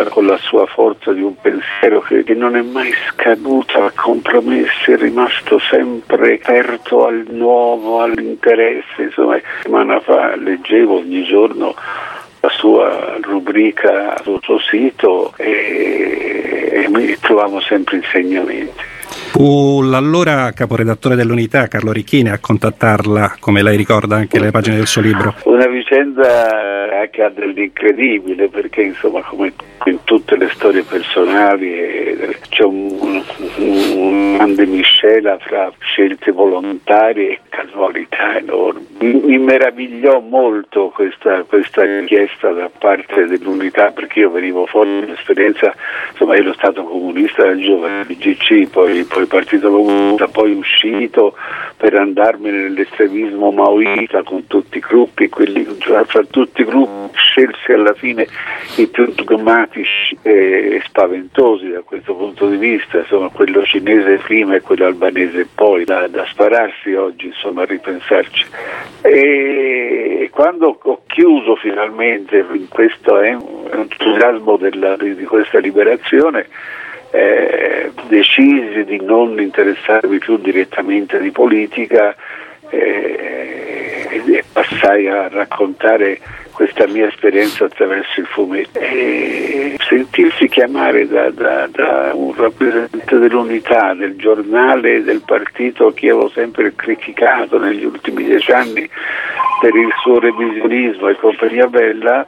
con 0.09 0.25
la 0.25 0.37
sua 0.37 0.65
forza 0.67 1.11
di 1.11 1.21
un 1.21 1.35
pensiero 1.35 2.01
che, 2.01 2.23
che 2.23 2.35
non 2.35 2.55
è 2.55 2.61
mai 2.61 2.91
scaduto 3.09 3.83
a 3.83 3.91
compromessi, 3.93 4.91
è 4.91 4.97
rimasto 4.97 5.59
sempre 5.59 6.35
aperto 6.35 7.07
al 7.07 7.25
nuovo, 7.29 8.01
all'interesse. 8.01 9.01
Insomma, 9.03 9.39
settimana 9.57 9.99
fa 9.99 10.35
leggevo 10.35 10.97
ogni 10.97 11.23
giorno 11.23 11.73
la 12.41 12.49
sua 12.49 13.17
rubrica 13.21 14.17
sul 14.23 14.39
suo 14.41 14.59
sito 14.59 15.33
e, 15.35 16.69
e 16.71 16.89
mi 16.89 17.17
trovavo 17.19 17.59
sempre 17.59 17.97
insegnamenti. 17.97 18.97
Fu 19.31 19.81
l'allora 19.81 20.51
caporedattore 20.51 21.15
dell'Unità, 21.15 21.67
Carlo 21.67 21.91
Ricchini, 21.91 22.29
a 22.29 22.39
contattarla, 22.39 23.37
come 23.39 23.61
lei 23.63 23.77
ricorda 23.77 24.15
anche 24.15 24.39
le 24.39 24.51
pagine 24.51 24.75
del 24.77 24.87
suo 24.87 25.01
libro. 25.01 25.35
Una 25.43 25.67
vicenda 25.67 26.79
che 27.11 27.23
ha 27.23 27.29
dell'incredibile, 27.29 28.47
perché 28.49 28.81
insomma 28.81 29.21
come 29.21 29.53
in 29.85 30.03
tutte 30.03 30.37
le 30.37 30.49
storie 30.49 30.83
personali 30.83 31.73
eh, 31.73 32.37
c'è 32.49 32.63
un, 32.63 32.97
un, 32.99 33.23
un 33.57 34.35
grande 34.35 34.65
miscela 34.65 35.37
fra 35.39 35.71
scelte 35.79 36.31
volontarie 36.31 37.31
e 37.31 37.39
casualità 37.49 38.37
enormi. 38.37 38.87
Mi, 38.99 39.37
meravigliò 39.37 40.19
molto 40.19 40.91
questa, 40.93 41.43
questa 41.43 41.83
richiesta 41.83 42.51
da 42.51 42.69
parte 42.75 43.25
dell'Unità, 43.25 43.91
perché 43.91 44.19
io 44.19 44.31
venivo 44.31 44.65
fuori 44.65 44.99
dall'esperienza, 44.99 45.73
insomma 46.11 46.35
ero 46.35 46.53
stato 46.53 46.83
comunista 46.83 47.43
da 47.45 47.57
giovane, 47.57 48.03
BGC, 48.03 48.69
poi, 48.69 48.98
poi 49.05 49.25
Partito 49.25 49.69
Comunista, 49.69 50.27
poi 50.27 50.53
uscito 50.53 51.35
per 51.77 51.95
andarmene 51.95 52.63
nell'estremismo 52.63 53.51
maoista 53.51 54.23
con 54.23 54.47
tutti 54.47 54.77
i 54.77 54.81
gruppi, 54.81 55.29
quelli, 55.29 55.65
cioè, 55.79 56.03
fra 56.05 56.23
tutti 56.23 56.61
i 56.61 56.65
gruppi 56.65 57.17
scelsi 57.17 57.71
alla 57.71 57.93
fine 57.93 58.27
i 58.77 58.87
più 58.87 59.11
dogmatici 59.13 60.17
e 60.21 60.81
spaventosi 60.85 61.69
da 61.69 61.81
questo 61.81 62.13
punto 62.15 62.47
di 62.49 62.57
vista, 62.57 62.99
insomma 62.99 63.29
quello 63.29 63.63
cinese 63.63 64.17
prima 64.17 64.55
e 64.55 64.61
quello 64.61 64.85
albanese 64.85 65.47
poi, 65.53 65.85
da, 65.85 66.07
da 66.07 66.25
spararsi 66.27 66.93
oggi 66.93 67.27
insomma 67.27 67.63
a 67.63 67.65
ripensarci. 67.65 68.45
E 69.01 70.29
quando 70.31 70.77
ho 70.81 71.01
chiuso 71.07 71.55
finalmente 71.55 72.45
in 72.51 72.67
questo 72.67 73.19
eh, 73.19 73.37
entusiasmo 73.71 74.57
della, 74.57 74.95
di 74.95 75.25
questa 75.25 75.59
liberazione, 75.59 76.47
eh, 77.11 77.91
decisi 78.07 78.83
di 78.85 78.99
non 79.01 79.39
interessarmi 79.39 80.17
più 80.19 80.37
direttamente 80.37 81.19
di 81.19 81.31
politica 81.31 82.15
eh, 82.69 84.07
e 84.11 84.43
passai 84.51 85.07
a 85.07 85.27
raccontare 85.27 86.19
questa 86.51 86.87
mia 86.87 87.07
esperienza 87.07 87.65
attraverso 87.65 88.19
il 88.19 88.25
fumetto. 88.25 88.79
E 88.79 89.75
sentirsi 89.79 90.47
chiamare 90.49 91.07
da, 91.07 91.29
da, 91.31 91.67
da, 91.71 92.11
un 92.13 92.33
rappresentante 92.35 93.17
dell'unità, 93.17 93.93
del 93.93 94.15
giornale, 94.17 95.03
del 95.03 95.21
partito 95.25 95.93
che 95.93 96.09
avevo 96.09 96.29
sempre 96.29 96.73
criticato 96.75 97.57
negli 97.57 97.85
ultimi 97.85 98.23
dieci 98.23 98.51
anni 98.51 98.87
per 99.59 99.75
il 99.75 99.89
suo 100.01 100.19
revisionismo 100.19 101.07
e 101.07 101.15
compagnia 101.15 101.67
bella, 101.67 102.27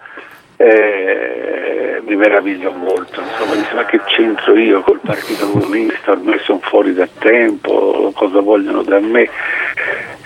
eh, 0.57 1.80
mi 2.05 2.15
meraviglio 2.15 2.71
molto, 2.71 3.21
insomma, 3.21 3.55
dice, 3.55 3.73
ma 3.75 3.85
che 3.85 3.99
c'entro 4.05 4.57
io 4.57 4.81
col 4.81 4.99
Partito 5.03 5.49
Comunista, 5.49 6.11
ormai 6.11 6.39
sono 6.39 6.59
fuori 6.61 6.93
da 6.93 7.07
tempo, 7.19 8.11
cosa 8.15 8.39
vogliono 8.41 8.83
da 8.83 8.99
me? 8.99 9.29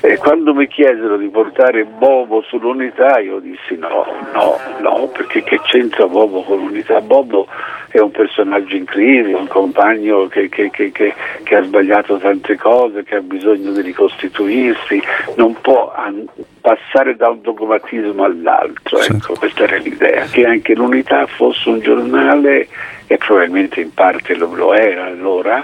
E 0.02 0.18
quando 0.18 0.54
mi 0.54 0.68
chiesero 0.68 1.18
di 1.18 1.30
portare 1.30 1.84
Bobo 1.84 2.44
sull'unità 2.44 3.20
io 3.20 3.40
dissi 3.40 3.76
no, 3.76 4.06
no, 4.34 4.60
no, 4.80 5.08
perché 5.08 5.42
che 5.44 5.60
c'entra 5.64 6.06
Bobo 6.06 6.44
con 6.44 6.58
l'unità? 6.58 7.02
Bobo 7.02 7.48
è 7.90 8.00
un 8.00 8.12
personaggio 8.12 8.76
in 8.76 8.86
crisi, 8.86 9.32
un 9.32 9.48
compagno 9.48 10.28
che, 10.28 10.48
che, 10.50 10.70
che, 10.70 10.92
che, 10.92 11.56
ha 11.56 11.64
sbagliato 11.64 12.18
tante 12.18 12.56
cose, 12.58 13.04
che 13.04 13.16
ha 13.16 13.22
bisogno 13.22 13.72
di 13.72 13.82
ricostituirsi, 13.82 15.02
non 15.38 15.56
può 15.62 15.92
an- 15.96 16.28
passare 16.66 17.16
da 17.16 17.30
un 17.30 17.42
dogmatismo 17.44 18.24
all'altro, 18.24 18.98
ecco, 18.98 19.36
questa 19.36 19.66
era 19.66 19.78
l'idea, 19.78 20.26
che 20.26 20.48
anche 20.48 20.74
l'unità 20.74 21.28
fosse 21.28 21.70
un 21.70 21.80
giornale, 21.80 22.68
e 23.06 23.18
probabilmente 23.18 23.82
in 23.82 23.94
parte 23.94 24.34
lo, 24.34 24.52
lo 24.56 24.74
era 24.74 25.06
allora, 25.06 25.64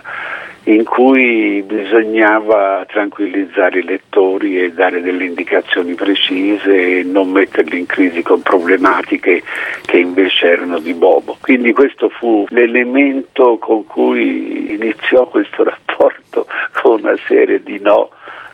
in 0.66 0.84
cui 0.84 1.64
bisognava 1.64 2.86
tranquillizzare 2.88 3.80
i 3.80 3.84
lettori 3.84 4.62
e 4.62 4.74
dare 4.74 5.02
delle 5.02 5.26
indicazioni 5.26 5.96
precise 5.96 7.00
e 7.00 7.04
non 7.04 7.32
metterli 7.32 7.80
in 7.80 7.88
crisi 7.88 8.22
con 8.22 8.44
problematiche 8.44 9.42
che 9.84 9.98
invece 9.98 10.52
erano 10.52 10.78
di 10.78 10.94
Bobo. 10.94 11.36
Quindi 11.42 11.74
questo 11.74 12.10
fu 12.10 12.46
l'elemento 12.50 13.58
con 13.58 13.88
cui 13.88 14.72
iniziò 14.76 15.26
questo 15.26 15.64
rapporto 15.66 16.46
con 16.80 17.00
una 17.02 17.18
serie 17.26 17.64
di 17.64 17.80
no 17.80 18.12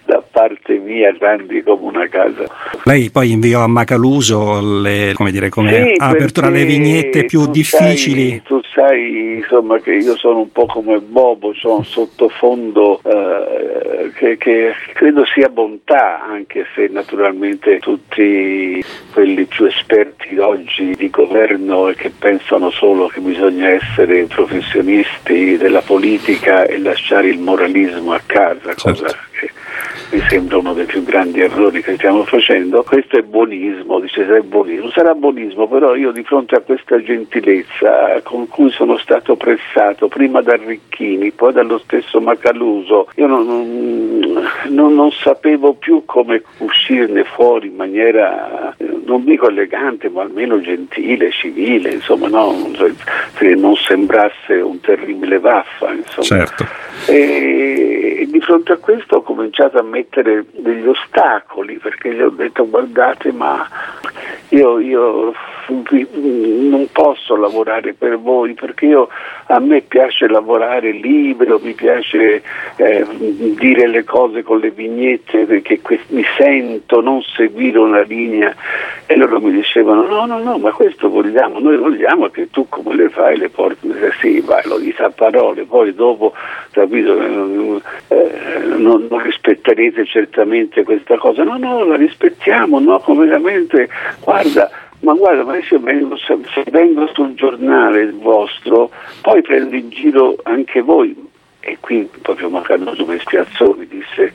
da 0.07 0.23
parte 0.31 0.77
mia 0.77 1.11
grandi 1.11 1.61
come 1.61 1.83
una 1.83 2.07
casa. 2.07 2.45
Lei 2.85 3.11
poi 3.11 3.31
inviò 3.31 3.61
a 3.61 3.67
Macaluso 3.67 4.61
le, 4.81 5.11
come 5.13 5.31
dire, 5.31 5.49
come 5.49 5.91
sì, 5.93 5.93
apertura 5.97 6.49
le 6.49 6.63
vignette 6.63 7.25
più 7.25 7.45
difficili. 7.47 8.29
Sai, 8.29 8.41
tu 8.43 8.61
sai 8.73 9.35
insomma 9.35 9.79
che 9.79 9.95
io 9.95 10.15
sono 10.15 10.39
un 10.39 10.51
po' 10.51 10.65
come 10.65 10.99
Bobo, 10.99 11.53
sono 11.53 11.77
un 11.77 11.85
sottofondo 11.85 13.01
eh, 13.03 14.11
che, 14.13 14.37
che 14.37 14.73
credo 14.93 15.25
sia 15.25 15.49
bontà, 15.49 16.23
anche 16.23 16.65
se 16.73 16.87
naturalmente 16.89 17.79
tutti 17.79 18.81
quelli 19.11 19.43
più 19.43 19.65
esperti 19.65 20.37
oggi 20.37 20.95
di 20.95 21.09
governo 21.09 21.89
e 21.89 21.95
che 21.95 22.11
pensano 22.17 22.69
solo 22.69 23.07
che 23.07 23.19
bisogna 23.19 23.67
essere 23.67 24.23
professionisti 24.23 25.57
della 25.57 25.81
politica 25.81 26.63
e 26.63 26.77
lasciare 26.79 27.27
il 27.27 27.39
moralismo 27.39 28.13
a 28.13 28.21
casa, 28.25 28.73
certo. 28.73 29.03
cosa 29.03 29.17
che 29.31 29.51
mi 30.11 30.21
sembra 30.27 30.57
uno 30.57 30.73
dei 30.73 30.85
più 30.85 31.03
grandi 31.03 31.41
errori 31.41 31.81
che 31.81 31.95
stiamo 31.95 32.23
facendo. 32.23 32.83
Questo 32.83 33.17
è 33.17 33.21
buonismo, 33.21 33.99
dice 33.99 34.25
se 34.25 34.37
è 34.37 34.41
buonismo, 34.41 34.89
sarà 34.91 35.13
buonismo, 35.13 35.67
però 35.67 35.95
io 35.95 36.11
di 36.11 36.23
fronte 36.23 36.55
a 36.55 36.61
questa 36.61 37.01
gentilezza 37.01 38.21
con 38.23 38.47
cui 38.47 38.71
sono 38.71 38.97
stato 38.97 39.35
pressato 39.35 40.07
prima 40.07 40.41
da 40.41 40.55
Ricchini, 40.55 41.31
poi 41.31 41.53
dallo 41.53 41.77
stesso 41.79 42.19
Macaluso, 42.21 43.09
io 43.15 43.27
non, 43.27 43.45
non, 44.67 44.93
non, 44.93 45.11
sapevo 45.11 45.73
più 45.73 46.03
come 46.05 46.43
uscirne 46.59 47.23
fuori 47.23 47.67
in 47.67 47.75
maniera 47.75 48.75
non 49.07 49.23
dico 49.23 49.47
elegante, 49.47 50.09
ma 50.09 50.21
almeno 50.21 50.59
gentile, 50.59 51.31
civile, 51.31 51.93
insomma, 51.93 52.27
no, 52.27 52.53
che 53.35 53.55
non 53.55 53.75
sembrasse 53.75 54.53
un 54.55 54.79
terribile 54.81 55.39
vaffa. 55.39 55.91
Insomma. 55.93 56.45
Certo. 56.45 56.65
E, 57.07 58.17
e 58.19 58.27
di 58.29 58.39
fronte 58.41 58.73
a 58.73 58.77
questo 58.77 59.17
ho 59.17 59.21
cominciato 59.21 59.77
a 59.77 59.83
mettere 59.87 60.45
degli 60.51 60.87
ostacoli 60.87 61.77
perché 61.77 62.13
gli 62.13 62.21
ho 62.21 62.29
detto 62.29 62.67
guardate 62.69 63.31
ma 63.31 63.67
io, 64.49 64.79
io 64.79 65.33
non 65.67 66.87
posso 66.91 67.35
lavorare 67.35 67.93
per 67.93 68.17
voi 68.17 68.53
perché 68.53 68.85
io, 68.85 69.09
a 69.47 69.59
me 69.59 69.81
piace 69.81 70.27
lavorare 70.27 70.91
libero, 70.91 71.59
mi 71.61 71.73
piace 71.73 72.41
eh, 72.77 73.05
dire 73.57 73.87
le 73.87 74.03
cose 74.03 74.43
con 74.43 74.59
le 74.59 74.71
vignette 74.71 75.45
perché 75.45 75.81
que- 75.81 75.99
mi 76.09 76.23
sento 76.37 77.01
non 77.01 77.21
seguire 77.21 77.79
una 77.79 78.01
linea. 78.01 78.55
E 79.05 79.15
loro 79.15 79.39
mi 79.39 79.51
dicevano 79.51 80.05
no 80.05 80.25
no 80.25 80.39
no 80.39 80.57
ma 80.57 80.71
questo 80.71 81.09
vogliamo, 81.09 81.59
noi 81.59 81.77
vogliamo 81.77 82.27
che 82.27 82.49
tu 82.49 82.67
come 82.67 82.93
le 82.95 83.09
fai 83.09 83.37
le 83.37 83.49
porti, 83.49 83.89
sì 84.19 84.41
vai 84.41 84.63
lo 84.65 84.77
dici 84.77 85.01
a 85.01 85.09
parole, 85.09 85.63
poi 85.63 85.93
dopo 85.93 86.33
capito, 86.71 87.21
eh, 87.21 87.81
non, 88.77 89.07
non 89.09 89.21
rispetterete 89.77 90.05
certamente 90.05 90.83
questa 90.83 91.17
cosa, 91.17 91.43
no 91.43 91.57
no 91.57 91.85
la 91.85 91.95
rispettiamo, 91.95 92.79
no 92.79 92.99
completamente, 92.99 93.87
guarda 94.23 94.69
ma 95.01 95.13
guarda, 95.13 95.43
ma 95.43 95.55
se 95.61 95.77
vengo, 95.77 96.17
se 96.17 96.35
vengo 96.71 97.07
sul 97.13 97.35
giornale 97.35 98.01
il 98.01 98.15
vostro, 98.17 98.89
poi 99.21 99.43
prendo 99.43 99.75
in 99.75 99.89
giro 99.89 100.37
anche 100.41 100.81
voi. 100.81 101.15
E 101.59 101.77
qui 101.79 102.09
proprio 102.23 102.49
Macanuso 102.49 103.05
Spiazzoni 103.19 103.85
disse, 103.85 104.33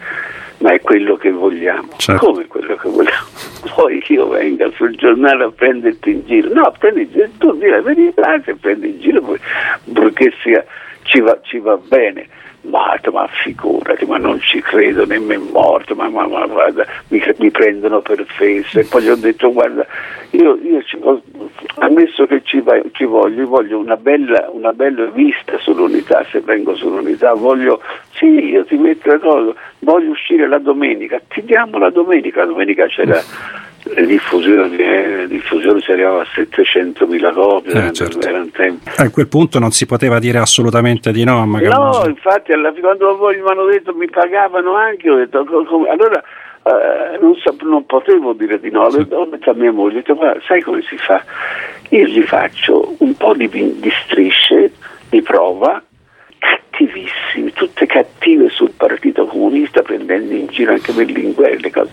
ma 0.58 0.70
è 0.70 0.80
quello 0.80 1.16
che 1.16 1.32
vogliamo. 1.32 1.88
Certo. 1.96 2.26
Come 2.26 2.46
quello 2.46 2.76
che 2.76 2.88
vogliamo? 2.88 3.26
Poi 3.74 4.04
io 4.06 4.28
venga 4.28 4.70
sul 4.76 4.94
giornale 4.94 5.44
a 5.44 5.50
prenderti 5.50 6.10
in 6.10 6.26
giro. 6.26 6.52
No, 6.52 6.72
prendi 6.78 7.02
in 7.02 7.10
giro, 7.10 7.28
tu 7.38 7.56
di 7.56 7.66
la 7.66 7.82
verità, 7.82 8.40
se 8.44 8.54
prendi 8.54 8.90
in 8.90 9.00
giro 9.00 9.36
perché 9.92 10.32
sia, 10.42 10.64
ci, 11.02 11.20
va, 11.20 11.40
ci 11.42 11.58
va 11.58 11.76
bene 11.76 12.28
ma, 12.62 12.98
ma 13.10 13.26
figurati, 13.28 14.04
ma 14.04 14.18
non 14.18 14.40
ci 14.40 14.60
credo 14.60 15.04
nemmeno 15.04 15.46
morto, 15.52 15.94
ma, 15.94 16.08
ma, 16.08 16.26
ma 16.26 16.46
guarda, 16.46 16.86
mi, 17.08 17.22
mi, 17.38 17.50
prendono 17.50 18.00
per 18.00 18.24
fesso 18.26 18.78
e 18.78 18.84
poi 18.84 19.02
gli 19.02 19.08
ho 19.08 19.16
detto 19.16 19.52
guarda, 19.52 19.86
io, 20.30 20.56
io 20.62 20.82
ci, 20.82 20.96
ho 21.00 21.20
ammesso 21.78 22.26
che 22.26 22.42
ci, 22.44 22.60
vai, 22.60 22.82
ci 22.92 23.04
voglio, 23.04 23.46
voglio 23.46 23.78
una 23.78 23.96
bella, 23.96 24.48
una 24.52 24.72
bella, 24.72 25.06
vista 25.06 25.58
sull'unità, 25.58 26.24
se 26.30 26.40
vengo 26.40 26.74
sull'unità, 26.76 27.34
voglio, 27.34 27.80
sì, 28.12 28.26
io 28.26 28.64
ti 28.64 28.76
metto 28.76 29.08
la 29.08 29.18
cosa, 29.18 29.52
voglio 29.80 30.10
uscire 30.10 30.46
la 30.46 30.58
domenica, 30.58 31.20
ti 31.28 31.42
diamo 31.44 31.78
la 31.78 31.90
domenica, 31.90 32.40
la 32.40 32.46
domenica 32.46 32.86
c'era 32.86 33.20
le 33.84 34.06
diffusioni, 34.06 34.76
eh, 34.76 35.26
diffusione 35.28 35.80
si 35.80 35.90
arrivava 35.90 36.22
a 36.22 36.26
700.000 36.34 37.32
copie, 37.32 37.88
eh, 37.88 37.92
certo. 37.92 38.18
A 38.96 39.10
quel 39.10 39.28
punto 39.28 39.58
non 39.58 39.70
si 39.72 39.86
poteva 39.86 40.18
dire 40.18 40.38
assolutamente 40.38 41.12
di 41.12 41.24
no 41.24 41.44
No, 41.44 42.04
infatti 42.06 42.52
alla, 42.52 42.72
quando 42.72 43.16
voi 43.16 43.40
mi 43.40 43.48
hanno 43.48 43.66
detto 43.66 43.94
mi 43.94 44.08
pagavano 44.08 44.74
anche, 44.74 45.10
ho 45.10 45.16
detto 45.16 45.44
come, 45.44 45.88
allora 45.88 46.22
eh, 46.64 47.18
non, 47.20 47.34
non, 47.62 47.86
potevo 47.86 48.32
dire 48.34 48.60
di 48.60 48.70
no, 48.70 48.88
sì. 48.90 49.06
ho 49.10 49.26
detto 49.26 49.50
a 49.50 49.54
mia 49.54 49.72
moglie, 49.72 49.96
ho 49.98 50.00
detto, 50.00 50.14
guarda, 50.14 50.40
sai 50.46 50.60
come 50.62 50.82
si 50.82 50.96
fa? 50.96 51.22
Io 51.88 52.06
gli 52.06 52.22
faccio 52.22 52.94
un 52.98 53.14
po' 53.16 53.34
di, 53.34 53.48
di 53.48 53.92
strisce 54.04 54.72
di 55.08 55.20
prova 55.22 55.82
cattivissimi, 56.72 57.52
tutte 57.52 57.86
cattive 57.86 58.48
sul 58.48 58.72
Partito 58.76 59.26
Comunista, 59.26 59.82
prendendo 59.82 60.34
in 60.34 60.46
giro 60.46 60.72
anche 60.72 60.92
Berlinguer 60.92 61.60
le 61.60 61.70
cose. 61.70 61.90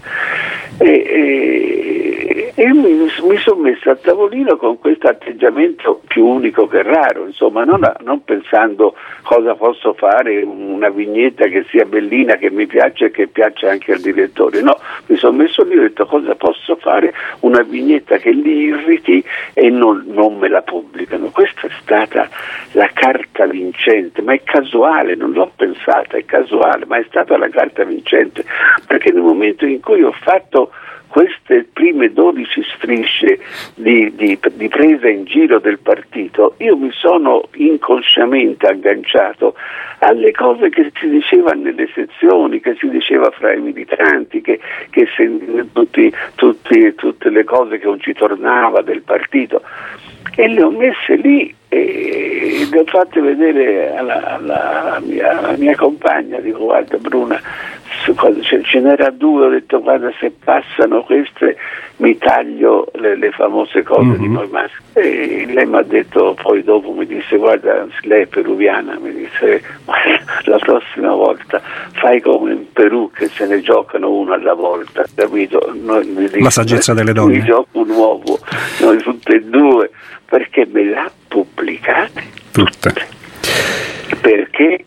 E, 0.77 0.87
e, 0.87 2.53
e 2.55 2.73
mi, 2.73 2.93
mi 2.93 3.37
sono 3.37 3.61
messo 3.61 3.89
a 3.89 3.95
tavolino 3.95 4.55
con 4.55 4.79
questo 4.79 5.07
atteggiamento 5.07 6.01
più 6.07 6.25
unico 6.25 6.67
che 6.67 6.81
raro, 6.83 7.25
insomma, 7.25 7.65
non, 7.65 7.83
a, 7.83 7.95
non, 8.01 8.23
pensando 8.23 8.95
cosa 9.23 9.55
posso 9.55 9.93
fare, 9.93 10.41
una 10.41 10.89
vignetta 10.89 11.47
che 11.47 11.65
sia 11.69 11.83
bellina, 11.83 12.35
che 12.35 12.49
mi 12.49 12.65
piace 12.65 13.05
e 13.05 13.11
che 13.11 13.27
piaccia 13.27 13.69
anche 13.69 13.93
al 13.93 13.99
direttore, 13.99 14.61
no, 14.61 14.77
mi 15.07 15.17
sono 15.17 15.37
messo 15.37 15.63
lì 15.63 15.73
e 15.73 15.79
ho 15.79 15.81
detto 15.81 16.05
cosa 16.05 16.35
posso 16.35 16.77
fare, 16.77 17.13
una 17.41 17.61
vignetta 17.61 18.17
che 18.17 18.31
li 18.31 18.67
irriti 18.67 19.23
e 19.53 19.69
non, 19.69 20.05
non 20.07 20.37
me 20.37 20.47
la 20.47 20.61
pubblicano. 20.61 21.29
Questa 21.31 21.67
è 21.67 21.71
stata 21.81 22.29
la 22.71 22.89
carta 22.93 23.45
vincente, 23.45 24.21
ma 24.21 24.33
è 24.33 24.43
casuale, 24.43 24.68
non 25.15 25.31
l'ho 25.31 25.51
pensata, 25.55 26.17
è 26.17 26.25
casuale, 26.25 26.85
ma 26.85 26.97
è 26.97 27.05
stata 27.07 27.37
la 27.37 27.49
carta 27.49 27.83
vincente, 27.83 28.43
perché 28.87 29.11
nel 29.11 29.23
momento 29.23 29.65
in 29.65 29.79
cui 29.81 30.03
ho 30.03 30.11
fatto 30.11 30.71
queste 31.09 31.67
prime 31.73 32.13
12 32.13 32.63
strisce 32.75 33.39
di, 33.75 34.13
di, 34.15 34.39
di, 34.53 34.67
presa 34.67 35.09
in 35.09 35.25
giro 35.25 35.59
del 35.59 35.79
partito, 35.79 36.53
io 36.57 36.77
mi 36.77 36.91
sono 36.91 37.49
inconsciamente 37.55 38.67
agganciato 38.67 39.55
alle 39.99 40.31
cose 40.31 40.69
che 40.69 40.91
si 40.95 41.09
diceva 41.09 41.51
nelle 41.53 41.89
sezioni, 41.93 42.61
che 42.61 42.75
si 42.79 42.87
diceva 42.89 43.31
fra 43.31 43.53
i 43.53 43.59
militanti, 43.59 44.41
che, 44.41 44.59
che 44.91 45.07
tutti, 45.73 46.13
tutti, 46.35 46.95
tutte 46.95 47.29
le 47.29 47.43
cose 47.43 47.79
che 47.79 47.85
non 47.85 47.99
ci 47.99 48.13
tornava 48.13 48.81
del 48.81 49.01
partito 49.01 49.63
e 50.35 50.47
le 50.47 50.63
ho 50.63 50.71
messe 50.71 51.15
lì 51.15 51.53
e 51.69 52.67
le 52.71 52.79
ho 52.79 52.83
fatte 52.85 53.21
vedere 53.21 53.95
alla, 53.95 54.35
alla, 54.35 54.99
mia, 55.03 55.37
alla 55.37 55.57
mia, 55.57 55.75
compagna, 55.75 56.39
dico 56.39 56.65
guarda 56.65 56.97
Bruna, 56.97 57.39
ce, 58.03 58.63
ce, 58.63 58.79
n'era 58.79 59.09
due, 59.09 59.45
ho 59.45 59.49
detto 59.49 59.81
guarda 59.81 60.11
se 60.19 60.31
passano 60.31 61.03
queste 61.03 61.57
mi 61.97 62.17
taglio 62.17 62.89
le, 62.95 63.15
le 63.17 63.31
famose 63.31 63.83
cose 63.83 64.05
mm-hmm. 64.05 64.21
di 64.21 64.27
noi 64.29 64.47
maschi. 64.49 64.77
E 64.93 65.45
lei 65.47 65.65
mi 65.65 65.77
ha 65.77 65.83
detto, 65.83 66.35
poi 66.41 66.63
dopo 66.63 66.91
mi 66.91 67.05
disse 67.05 67.37
guarda 67.37 67.85
lei 68.03 68.23
è 68.23 68.25
peruviana, 68.25 68.97
mi 68.99 69.13
disse 69.13 69.61
la 70.45 70.57
prossima 70.57 71.13
volta 71.13 71.61
fai 71.93 72.21
come 72.21 72.53
in 72.53 72.71
Perù 72.71 73.11
che 73.11 73.27
se 73.27 73.45
ne 73.45 73.61
giocano 73.61 74.11
uno 74.11 74.33
alla 74.33 74.53
volta, 74.53 75.05
capito? 75.13 75.73
Noi, 75.73 76.13
disse, 76.13 76.39
la 76.39 76.49
saggezza 76.49 76.93
delle 76.93 77.13
donne. 77.13 77.37
Mi 77.37 77.43
gioco 77.43 77.79
un 77.79 77.89
uovo, 77.89 78.39
noi 78.79 78.97
tutte 78.97 79.35
e 79.35 79.43
due 79.43 79.89
perché 80.25 80.67
me 80.71 80.85
l'ha 80.85 81.11
pubblicate 81.27 82.23
tutte. 82.51 82.93
Perché? 84.21 84.85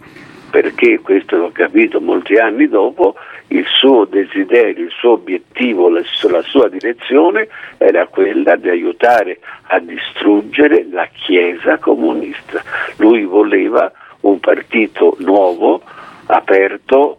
Perché, 0.53 1.01
questo 1.01 1.39
l'ho 1.39 1.51
capito 1.51 1.99
molti 1.99 2.37
anni 2.37 2.69
dopo, 2.69 3.15
il 3.49 3.65
suo 3.67 4.05
desiderio, 4.05 4.85
il 4.85 4.91
suo 4.91 5.13
obiettivo, 5.13 5.89
la 5.89 6.03
sua 6.43 6.69
direzione 6.69 7.49
era 7.79 8.07
quella 8.07 8.57
di 8.57 8.69
aiutare 8.69 9.39
a 9.69 9.79
distruggere 9.79 10.87
la 10.91 11.09
Chiesa 11.11 11.79
comunista. 11.79 12.63
Lui 12.99 13.25
voleva 13.25 13.91
un 14.21 14.41
partito 14.41 15.17
nuovo, 15.21 15.81
aperto, 16.27 17.17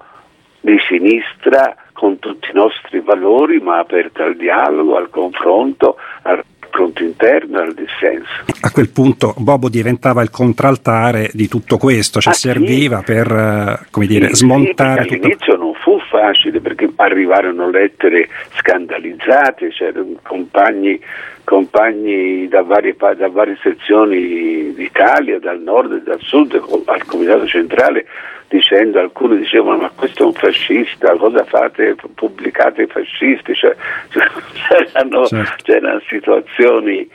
di 0.59 0.77
sinistra, 0.87 1.75
con 1.91 2.19
tutti 2.19 2.51
i 2.51 2.53
nostri 2.53 2.99
valori, 2.99 3.59
ma 3.59 3.79
aperto 3.79 4.21
al 4.21 4.35
dialogo, 4.35 4.95
al 4.95 5.09
confronto, 5.09 5.97
al 6.21 6.43
confronto 6.73 7.03
interno 7.03 7.59
al 7.59 7.73
dissenso. 7.73 8.31
A 8.61 8.71
quel 8.71 8.89
punto 8.89 9.35
Bobo 9.37 9.69
diventava 9.69 10.23
il 10.23 10.31
contraltare 10.31 11.29
di 11.33 11.47
tutto 11.47 11.77
questo, 11.77 12.19
cioè 12.19 12.33
ah, 12.33 12.35
serviva 12.35 12.97
sì. 12.99 13.03
per 13.05 13.31
eh, 13.31 13.85
come 13.91 14.07
dire, 14.07 14.29
sì, 14.29 14.35
smontare 14.37 15.03
sì, 15.03 15.09
tutto. 15.09 15.25
All'inizio 15.25 15.55
non 15.55 15.73
fu 15.75 15.99
facile 16.23 16.61
perché 16.61 16.89
arrivarono 16.95 17.69
lettere 17.69 18.29
scandalizzate, 18.55 19.69
c'erano 19.69 20.17
compagni 20.23 20.99
compagni 21.43 22.47
da 22.47 22.61
varie, 22.61 22.95
da 23.17 23.27
varie, 23.27 23.57
sezioni 23.61 24.73
d'Italia, 24.73 25.39
dal 25.39 25.59
nord 25.59 25.91
e 25.91 26.01
dal 26.01 26.21
sud, 26.21 26.53
al 26.85 27.05
Comitato 27.05 27.45
Centrale, 27.45 28.05
dicendo, 28.47 28.99
alcuni 28.99 29.39
dicevano 29.39 29.81
ma 29.81 29.91
questo 29.93 30.23
è 30.23 30.25
un 30.25 30.33
fascista, 30.33 31.13
cosa 31.17 31.43
fate? 31.43 31.95
Pubblicate 32.15 32.83
i 32.83 32.87
fascisti, 32.87 33.53
cioè, 33.55 33.75
c'erano, 34.53 35.25
certo. 35.25 35.63
c'erano, 35.63 36.01
situazioni 36.07 37.09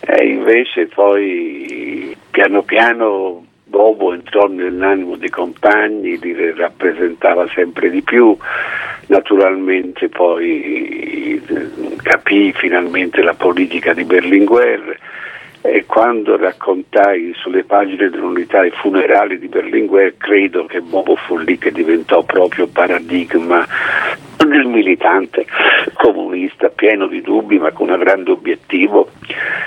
e 0.00 0.26
invece 0.26 0.86
poi 0.86 2.16
piano 2.30 2.62
piano 2.62 3.47
Bobo 3.68 4.14
entrò 4.14 4.46
nell'animo 4.46 5.16
dei 5.16 5.28
compagni, 5.28 6.18
li 6.18 6.52
rappresentava 6.54 7.46
sempre 7.48 7.90
di 7.90 8.00
più, 8.00 8.36
naturalmente 9.06 10.08
poi 10.08 11.42
capì 12.02 12.52
finalmente 12.54 13.22
la 13.22 13.34
politica 13.34 13.92
di 13.92 14.04
Berlinguer 14.04 14.98
e 15.60 15.84
quando 15.86 16.36
raccontai 16.36 17.34
sulle 17.36 17.64
pagine 17.64 18.08
dell'unità 18.08 18.64
i 18.64 18.70
funerali 18.70 19.38
di 19.38 19.48
Berlinguer 19.48 20.16
credo 20.16 20.64
che 20.66 20.80
Bobo 20.80 21.16
fu 21.16 21.36
lì 21.36 21.58
che 21.58 21.72
diventò 21.72 22.22
proprio 22.22 22.68
paradigma 22.68 23.66
del 24.48 24.66
militante 24.66 25.46
comunista 25.94 26.68
pieno 26.68 27.06
di 27.06 27.20
dubbi 27.20 27.58
ma 27.58 27.70
con 27.72 27.90
un 27.90 27.98
grande 27.98 28.30
obiettivo 28.30 29.10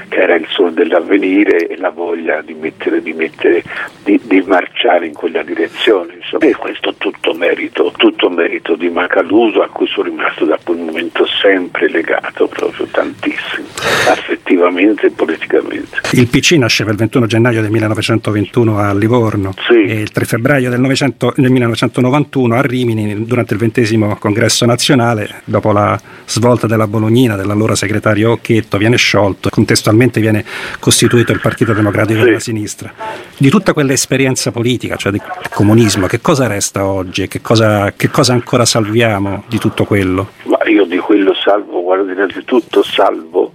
che 0.09 0.21
era 0.21 0.35
il 0.35 0.45
sole 0.49 0.73
dell'avvenire 0.73 1.67
e 1.67 1.77
la 1.77 1.89
voglia 1.89 2.41
di, 2.41 2.53
mettere, 2.53 3.01
di, 3.01 3.13
mettere, 3.13 3.63
di, 4.03 4.19
di 4.23 4.43
marciare 4.45 5.05
in 5.05 5.13
quella 5.13 5.41
direzione. 5.43 6.15
Insomma. 6.15 6.45
E 6.45 6.55
questo 6.55 6.93
tutto 6.97 7.33
merito, 7.33 7.93
tutto 7.95 8.29
merito 8.29 8.75
di 8.75 8.89
Macaluso 8.89 9.61
a 9.61 9.69
cui 9.69 9.87
sono 9.87 10.09
rimasto 10.09 10.45
da 10.45 10.59
quel 10.63 10.79
momento 10.79 11.25
sempre 11.25 11.89
legato 11.89 12.47
proprio 12.47 12.85
tantissimo, 12.91 13.67
affettivamente 14.09 15.07
e 15.07 15.11
politicamente. 15.11 16.01
Il 16.11 16.27
PC 16.27 16.53
nasceva 16.53 16.91
il 16.91 16.97
21 16.97 17.25
gennaio 17.25 17.61
del 17.61 17.71
1921 17.71 18.77
a 18.77 18.93
Livorno 18.93 19.53
sì. 19.67 19.83
e 19.83 20.01
il 20.01 20.11
3 20.11 20.25
febbraio 20.25 20.69
del, 20.69 20.79
900, 20.79 21.33
del 21.37 21.51
1991 21.51 22.55
a 22.55 22.61
Rimini 22.61 23.25
durante 23.25 23.53
il 23.53 23.59
XX 23.59 24.17
congresso 24.19 24.65
nazionale, 24.71 25.41
dopo 25.43 25.71
la 25.71 25.99
svolta 26.25 26.65
della 26.65 26.87
Bolognina 26.87 27.35
dell'allora 27.35 27.75
segretario 27.75 28.31
Occhetto, 28.31 28.77
viene 28.77 28.95
sciolto, 28.95 29.49
contestualmente 29.49 30.21
viene 30.21 30.45
costituito 30.79 31.31
il 31.31 31.39
Partito 31.41 31.73
Democratico 31.73 32.19
sì. 32.19 32.25
della 32.25 32.39
Sinistra. 32.39 32.93
Di 33.37 33.49
tutta 33.49 33.73
quell'esperienza 33.73 34.51
politica, 34.51 34.95
cioè 34.95 35.11
del 35.11 35.21
comunismo, 35.53 36.07
che 36.07 36.21
cosa 36.21 36.47
resta 36.47 36.85
oggi 36.85 37.23
e 37.23 37.27
che 37.27 37.41
cosa, 37.41 37.91
che 37.95 38.09
cosa 38.09 38.33
ancora 38.33 38.65
salviamo 38.65 39.43
di 39.47 39.57
tutto 39.57 39.83
quello? 39.83 40.31
Ma 40.43 40.57
io 40.67 40.85
di 40.85 40.97
quello 40.97 41.33
salvo, 41.33 41.81
guarda, 41.83 42.11
innanzitutto 42.11 42.81
salvo 42.83 43.53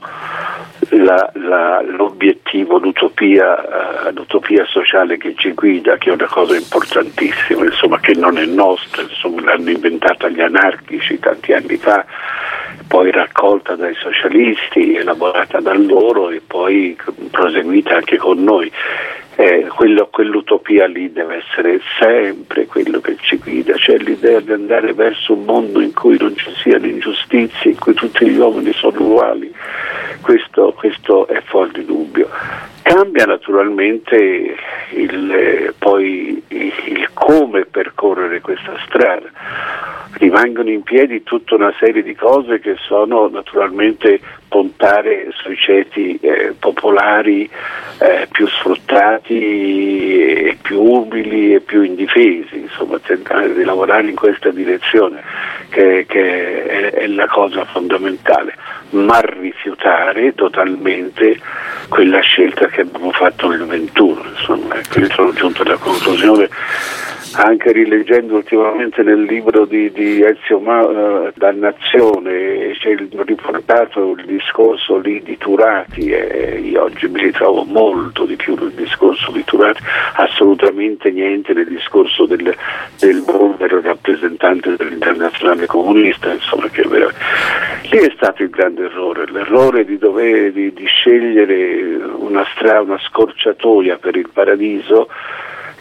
la, 0.97 1.31
la, 1.35 1.82
l'obiettivo, 1.82 2.78
l'utopia, 2.78 4.10
l'utopia, 4.12 4.64
sociale 4.66 5.16
che 5.16 5.35
ci 5.36 5.52
guida, 5.52 5.97
che 5.97 6.10
è 6.10 6.12
una 6.12 6.27
cosa 6.27 6.56
importantissima, 6.56 7.64
insomma, 7.64 7.98
che 8.01 8.14
non 8.14 8.39
è 8.39 8.44
nostra, 8.47 9.02
insomma, 9.02 9.43
l'hanno 9.43 9.70
inventata 9.70 10.28
gli 10.28 10.40
anarchici 10.40 11.18
tanti 11.18 11.52
anni 11.52 11.77
fa, 11.77 12.05
poi 12.86 13.10
raccolta 13.10 13.74
dai 13.74 13.94
socialisti, 13.94 14.94
elaborata 14.94 15.60
da 15.60 15.74
loro 15.74 16.30
e 16.30 16.40
poi 16.46 16.96
proseguita 17.30 17.96
anche 17.96 18.16
con 18.16 18.42
noi. 18.42 18.70
Eh, 19.38 19.66
quello, 19.74 20.08
quell'utopia 20.10 20.86
lì 20.86 21.12
deve 21.12 21.44
essere 21.44 21.80
sempre 21.98 22.64
quello 22.64 23.00
che 23.00 23.16
ci 23.20 23.36
guida, 23.36 23.76
cioè 23.76 23.98
l'idea 23.98 24.40
di 24.40 24.52
andare 24.52 24.94
verso 24.94 25.34
un 25.34 25.44
mondo 25.44 25.80
in 25.80 25.92
cui 25.92 26.16
non 26.18 26.34
ci 26.36 26.50
siano 26.54 26.86
ingiustizie, 26.86 27.72
in 27.72 27.78
cui 27.78 27.92
tutti 27.92 28.26
gli 28.26 28.38
uomini 28.38 28.72
sono 28.72 28.98
uguali, 28.98 29.52
questo, 30.22 30.72
questo 30.74 31.26
è 31.26 31.42
fuori 31.44 31.70
di 31.72 31.84
dubbio. 31.84 32.30
Cambia 32.86 33.24
naturalmente 33.24 34.54
il, 34.90 35.74
poi 35.76 36.40
il 36.46 37.08
come 37.14 37.64
percorrere 37.64 38.40
questa 38.40 38.76
strada. 38.86 39.28
Rimangono 40.18 40.70
in 40.70 40.82
piedi 40.82 41.24
tutta 41.24 41.56
una 41.56 41.74
serie 41.80 42.04
di 42.04 42.14
cose 42.14 42.60
che 42.60 42.76
sono 42.86 43.26
naturalmente 43.26 44.20
puntare 44.48 45.28
sui 45.32 45.56
ceti 45.56 46.18
eh, 46.20 46.55
popolari 46.59 47.48
eh, 47.98 48.28
più 48.31 48.47
sfruttati 48.48 50.20
e 50.20 50.59
più 50.60 50.82
umili 50.82 51.55
e 51.55 51.60
più 51.60 51.82
indifesi, 51.82 52.59
insomma 52.59 52.98
tentare 52.98 53.55
di 53.55 53.64
lavorare 53.64 54.09
in 54.09 54.14
questa 54.14 54.51
direzione 54.51 55.23
che, 55.70 56.05
che 56.09 56.64
è, 56.64 56.90
è 56.93 57.06
la 57.06 57.27
cosa 57.27 57.64
fondamentale, 57.64 58.55
ma 58.90 59.20
rifiutare 59.20 60.35
totalmente 60.35 61.39
quella 61.89 62.20
scelta 62.20 62.66
che 62.66 62.82
abbiamo 62.82 63.12
fatto 63.12 63.48
nel 63.48 63.64
21, 63.64 64.24
insomma, 64.36 64.77
ecco, 64.77 65.12
sono 65.12 65.32
giunto 65.32 65.62
alla 65.62 65.77
conclusione 65.77 66.48
anche 67.36 67.72
rileggendo 67.72 68.36
ultimamente 68.36 69.02
nel 69.02 69.22
libro 69.22 69.66
di, 69.66 69.92
di 69.92 70.22
Ezio 70.22 70.58
Ma, 70.58 70.80
uh, 70.80 71.30
Dannazione, 71.34 72.72
c'è 72.78 72.96
riportato 73.24 74.12
il 74.16 74.24
discorso 74.24 74.96
lì 74.98 75.22
di 75.22 75.36
Turati 75.36 76.10
e 76.10 76.60
io 76.60 76.84
oggi 76.84 77.08
mi 77.08 77.20
ritrovo 77.20 77.64
molto 77.64 78.24
di 78.24 78.36
più 78.36 78.54
nel 78.54 78.72
discorso 78.72 79.30
di 79.32 79.44
Turati, 79.44 79.82
assolutamente 80.14 81.10
niente 81.10 81.52
nel 81.52 81.66
discorso 81.66 82.24
del, 82.24 82.54
del 82.98 83.22
vero 83.58 83.80
rappresentante 83.82 84.74
dell'internazionale 84.76 85.66
comunista, 85.66 86.32
insomma 86.32 86.68
che 86.68 86.82
vera... 86.88 87.10
lì 87.90 87.98
è 87.98 88.12
stato 88.16 88.42
il 88.42 88.50
grande 88.50 88.84
errore, 88.84 89.30
l'errore 89.30 89.84
di, 89.84 89.98
dover, 89.98 90.52
di, 90.52 90.72
di 90.72 90.86
scegliere 90.86 91.96
una, 92.16 92.46
stra, 92.54 92.80
una 92.80 92.98
scorciatoia 92.98 93.98
per 93.98 94.16
il 94.16 94.30
paradiso 94.32 95.08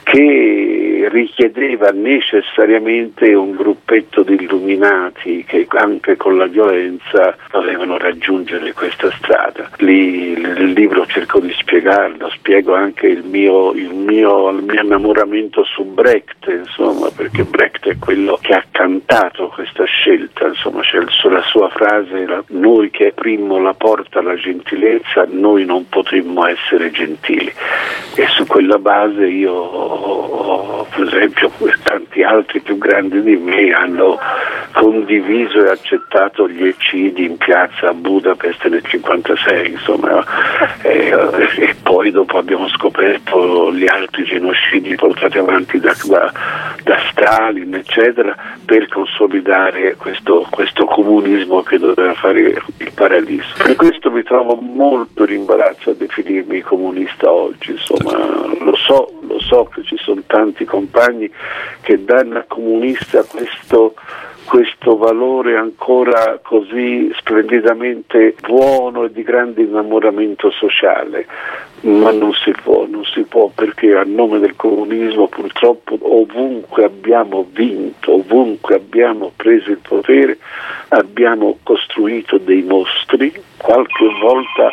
che 0.05 1.07
richiedeva 1.11 1.89
necessariamente 1.89 3.33
un 3.33 3.55
gruppetto 3.55 4.21
di 4.21 4.35
illuminati 4.35 5.43
che 5.47 5.65
anche 5.69 6.15
con 6.15 6.37
la 6.37 6.45
violenza 6.45 7.35
dovevano 7.51 7.97
raggiungere 7.97 8.71
questa 8.73 9.09
strada. 9.17 9.67
Lì 9.77 10.39
nel 10.39 10.73
libro 10.73 11.07
cerco 11.07 11.39
di 11.39 11.51
spiegarlo, 11.53 12.29
spiego 12.29 12.75
anche 12.75 13.07
il 13.07 13.23
mio, 13.23 13.73
il 13.73 13.93
mio, 13.95 14.49
il 14.49 14.63
mio 14.63 14.81
innamoramento 14.83 15.63
su 15.63 15.83
Brecht, 15.83 16.49
insomma, 16.49 17.09
perché 17.09 17.43
Brecht 17.43 17.87
è 17.87 17.97
quello 17.97 18.37
che 18.39 18.53
ha 18.53 18.63
cantato 18.69 19.47
questa 19.47 19.85
scelta, 19.85 20.47
insomma, 20.47 20.81
c'è 20.81 20.99
la 20.99 21.41
sua 21.41 21.69
frase, 21.69 22.43
noi 22.49 22.91
che 22.91 23.07
aprimmo 23.07 23.59
la 23.59 23.73
porta 23.73 24.19
alla 24.19 24.35
gentilezza, 24.35 25.25
noi 25.29 25.65
non 25.65 25.89
potremmo 25.89 26.45
essere 26.45 26.91
gentili. 26.91 27.51
E 28.15 28.27
su 28.27 28.45
quella 28.45 28.77
base 28.77 29.25
io 29.25 29.94
per 30.95 31.07
esempio 31.07 31.51
tanti 31.83 32.23
altri 32.23 32.59
più 32.61 32.77
grandi 32.77 33.21
di 33.21 33.35
me 33.35 33.71
hanno 33.71 34.19
condiviso 34.71 35.65
e 35.65 35.69
accettato 35.69 36.49
gli 36.49 36.67
eccidi 36.67 37.25
in 37.25 37.37
piazza 37.37 37.89
a 37.89 37.93
Budapest 37.93 38.63
nel 38.67 38.83
1956, 38.83 39.71
insomma, 39.71 40.23
e, 40.83 41.13
e, 41.57 41.75
poi 41.81 42.11
dopo 42.11 42.37
abbiamo 42.37 42.67
scoperto 42.69 43.73
gli 43.73 43.87
altri 43.87 44.25
genocidi 44.25 44.95
portati 44.95 45.37
avanti 45.37 45.79
da, 45.79 45.95
da, 46.05 46.31
da 46.85 46.99
Stalin, 47.09 47.73
eccetera, 47.73 48.35
per 48.63 48.87
consolidare 48.87 49.95
questo, 49.95 50.45
questo, 50.51 50.85
comunismo 50.85 51.63
che 51.63 51.79
doveva 51.79 52.13
fare 52.13 52.41
il 52.77 52.91
paradiso. 52.93 53.55
Per 53.57 53.75
questo 53.75 54.11
mi 54.11 54.21
trovo 54.21 54.53
molto 54.53 55.23
in 55.23 55.39
imbarazzo 55.39 55.89
a 55.89 55.93
definirmi 55.95 56.61
comunista 56.61 57.31
oggi, 57.31 57.71
insomma, 57.71 58.11
lo 58.59 58.75
so, 58.75 59.19
lo 59.21 59.39
so 59.39 59.67
che 59.73 59.81
ci 59.83 59.97
sono 59.97 60.21
tanti 60.27 60.63
compagni 60.63 61.27
che 61.81 62.03
danno 62.03 62.37
al 62.37 62.45
comunista 62.47 63.23
questo, 63.23 63.95
questo 64.45 64.95
valore 64.95 65.57
ancora 65.57 66.39
così 66.41 67.11
splendidamente 67.17 68.35
buono 68.41 69.05
e 69.05 69.11
di 69.11 69.23
grande 69.23 69.63
innamoramento 69.63 70.51
sociale, 70.51 71.25
ma 71.81 72.11
non 72.11 72.31
si 72.33 72.51
può, 72.51 72.85
non 72.87 73.03
si 73.05 73.23
può 73.23 73.51
perché 73.53 73.95
a 73.95 74.03
nome 74.05 74.39
del 74.39 74.55
comunismo 74.55 75.27
purtroppo 75.27 75.97
ovunque 76.01 76.85
abbiamo 76.85 77.45
vinto, 77.51 78.13
ovunque 78.13 78.75
abbiamo 78.75 79.31
preso 79.35 79.71
il 79.71 79.79
potere, 79.85 80.37
abbiamo 80.89 81.57
costruito 81.63 82.37
dei 82.37 82.61
mostri, 82.61 83.33
qualche 83.57 84.07
volta 84.21 84.69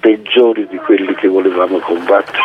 peggiori 0.00 0.66
di 0.66 0.78
quelli 0.78 1.14
che 1.14 1.28
volevamo 1.28 1.78
combattere. 1.78 2.40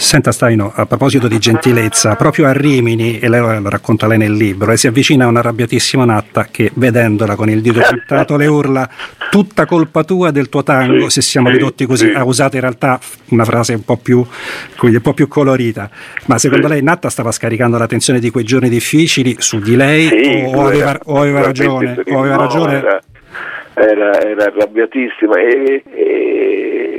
Senta 0.00 0.32
Staino, 0.32 0.72
a 0.74 0.86
proposito 0.86 1.28
di 1.28 1.38
gentilezza, 1.38 2.16
proprio 2.16 2.46
a 2.46 2.52
Rimini, 2.52 3.18
e 3.18 3.28
lei 3.28 3.40
lo 3.40 3.68
racconta 3.68 4.06
lei 4.06 4.16
nel 4.16 4.32
libro, 4.32 4.72
e 4.72 4.78
si 4.78 4.86
avvicina 4.86 5.26
a 5.26 5.28
un 5.28 5.36
arrabbiatissimo 5.36 6.06
Natta 6.06 6.46
che, 6.50 6.70
vedendola 6.74 7.36
con 7.36 7.50
il 7.50 7.60
dito 7.60 7.80
puntato, 7.86 8.38
le 8.38 8.46
urla 8.46 8.88
tutta 9.30 9.66
colpa 9.66 10.02
tua 10.02 10.30
del 10.30 10.48
tuo 10.48 10.62
tango, 10.62 11.10
se 11.10 11.20
siamo 11.20 11.50
ridotti 11.50 11.84
così. 11.84 12.10
Ha 12.10 12.24
usato 12.24 12.56
in 12.56 12.62
realtà 12.62 12.98
una 13.28 13.44
frase 13.44 13.74
un 13.74 13.84
po' 13.84 13.98
più, 13.98 14.24
un 14.80 15.00
po 15.02 15.12
più 15.12 15.28
colorita. 15.28 15.90
Ma 16.26 16.38
secondo 16.38 16.66
lei 16.66 16.82
Natta 16.82 17.10
stava 17.10 17.30
scaricando 17.30 17.76
la 17.76 17.86
tensione 17.86 18.20
di 18.20 18.30
quei 18.30 18.44
giorni 18.44 18.70
difficili 18.70 19.36
su 19.38 19.58
di 19.58 19.76
lei 19.76 20.08
sì, 20.08 20.44
o, 20.46 20.66
aveva, 20.66 20.98
o, 21.04 21.20
aveva, 21.20 21.42
ragione? 21.42 22.02
O 22.06 22.18
aveva 22.18 22.36
no, 22.36 22.40
ragione? 22.40 22.72
Era, 22.78 23.00
era, 23.74 24.20
era 24.22 24.44
arrabbiatissima 24.44 25.38
e, 25.38 25.82
e 25.94 26.89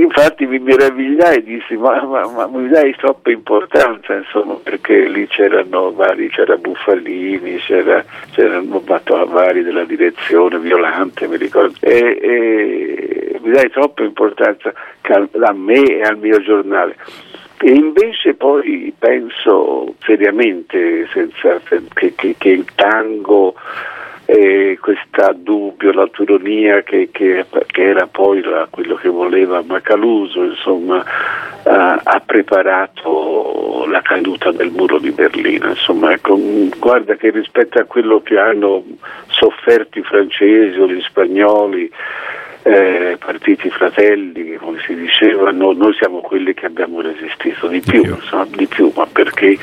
infatti 0.00 0.46
mi 0.46 0.58
meravigliai 0.58 1.38
e 1.38 1.42
dissi 1.42 1.76
ma, 1.76 2.02
ma, 2.04 2.28
ma, 2.28 2.46
mi 2.46 2.68
dai 2.68 2.94
troppa 2.96 3.30
importanza 3.30 4.14
insomma 4.14 4.54
perché 4.62 5.08
lì 5.08 5.26
c'erano 5.28 5.92
vari, 5.92 6.28
c'era 6.28 6.56
Buffalini, 6.56 7.56
c'era, 7.58 8.04
c'erano 8.32 8.80
Battavari 8.80 9.62
della 9.62 9.84
direzione 9.84 10.58
Violante 10.58 11.26
mi 11.28 11.36
ricordo. 11.36 11.74
E, 11.80 12.18
e 12.20 13.40
mi 13.42 13.50
dai 13.50 13.70
troppa 13.70 14.02
importanza 14.02 14.72
a 15.02 15.52
me 15.52 15.82
e 15.82 16.02
al 16.02 16.18
mio 16.18 16.40
giornale. 16.40 16.96
E 17.58 17.70
invece 17.70 18.34
poi 18.34 18.92
penso 18.98 19.94
seriamente 20.04 21.08
senza, 21.12 21.58
che, 21.94 22.14
che, 22.14 22.34
che 22.36 22.48
il 22.48 22.66
tango 22.74 23.54
e 24.28 24.76
questa 24.80 25.32
dubbio, 25.32 25.92
l'autonomia 25.92 26.82
che, 26.82 27.10
che, 27.12 27.46
che 27.66 27.82
era 27.82 28.08
poi 28.08 28.42
la, 28.42 28.66
quello 28.68 28.96
che 28.96 29.08
voleva 29.08 29.62
Macaluso, 29.64 30.42
insomma, 30.42 30.96
uh, 30.96 31.00
ha 32.02 32.22
preparato 32.26 33.86
la 33.88 34.02
caduta 34.02 34.50
del 34.50 34.72
muro 34.72 34.98
di 34.98 35.12
Berlino. 35.12 35.68
Insomma, 35.68 36.12
ecco, 36.12 36.36
guarda 36.76 37.14
che 37.14 37.30
rispetto 37.30 37.78
a 37.78 37.84
quello 37.84 38.20
che 38.20 38.36
hanno 38.36 38.82
sofferto 39.28 40.00
i 40.00 40.02
francesi 40.02 40.76
o 40.76 40.88
gli 40.88 41.00
spagnoli, 41.02 41.88
eh, 42.64 43.16
partiti 43.24 43.70
fratelli, 43.70 44.56
come 44.56 44.80
si 44.84 44.96
diceva, 44.96 45.52
no, 45.52 45.70
noi 45.70 45.94
siamo 45.94 46.18
quelli 46.18 46.52
che 46.52 46.66
abbiamo 46.66 47.00
resistito 47.00 47.68
di 47.68 47.80
più, 47.80 48.02
insomma, 48.02 48.44
di 48.50 48.66
più 48.66 48.90
ma 48.96 49.06
perché 49.06 49.56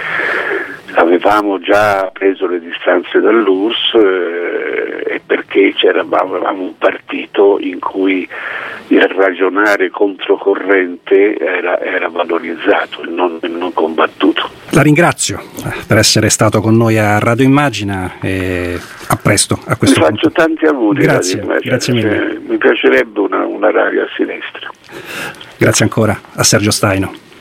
avevamo 0.95 1.59
già 1.59 2.09
preso 2.11 2.47
le 2.47 2.59
distanze 2.59 3.19
dall'URSS 3.19 3.93
eh, 3.95 5.15
e 5.15 5.21
perché 5.25 5.73
avevamo 5.87 6.63
un 6.63 6.77
partito 6.77 7.57
in 7.59 7.79
cui 7.79 8.27
il 8.87 9.01
ragionare 9.01 9.89
controcorrente 9.89 11.37
era, 11.37 11.79
era 11.79 12.09
valorizzato 12.09 13.03
e 13.03 13.07
non, 13.07 13.39
non, 13.41 13.73
combattuto. 13.73 14.49
La 14.69 14.81
ringrazio 14.81 15.39
eh, 15.39 15.83
per 15.87 15.97
essere 15.97 16.29
stato 16.29 16.61
con 16.61 16.75
noi 16.75 16.97
a 16.97 17.19
Radio 17.19 17.45
Immagina 17.45 18.13
e 18.21 18.77
a 19.07 19.15
presto. 19.15 19.59
A 19.65 19.75
questo 19.75 19.99
Mi 19.99 20.05
punto. 20.05 20.29
faccio 20.29 20.31
tanti 20.31 20.65
auguri. 20.65 21.01
Grazie, 21.01 21.45
grazie 21.61 21.93
mille. 21.93 22.17
Cioè, 22.17 22.37
mi 22.47 22.57
piacerebbe 22.57 23.19
una, 23.19 23.45
una 23.45 23.71
radio 23.71 24.03
a 24.03 24.07
sinistra. 24.15 24.69
Grazie 25.57 25.85
ancora 25.85 26.19
a 26.35 26.43
Sergio 26.43 26.71
Staino. 26.71 27.32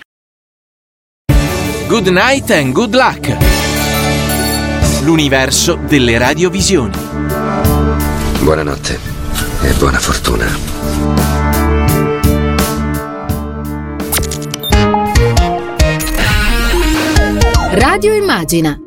Good 1.92 2.08
night 2.08 2.50
and 2.50 2.72
good 2.72 2.94
luck. 2.94 3.36
L'universo 5.02 5.74
delle 5.74 6.16
radiovisioni. 6.16 6.96
Buonanotte 8.40 8.98
e 9.60 9.72
buona 9.74 9.98
fortuna. 9.98 10.46
Radio 17.72 18.14
Immagina 18.14 18.82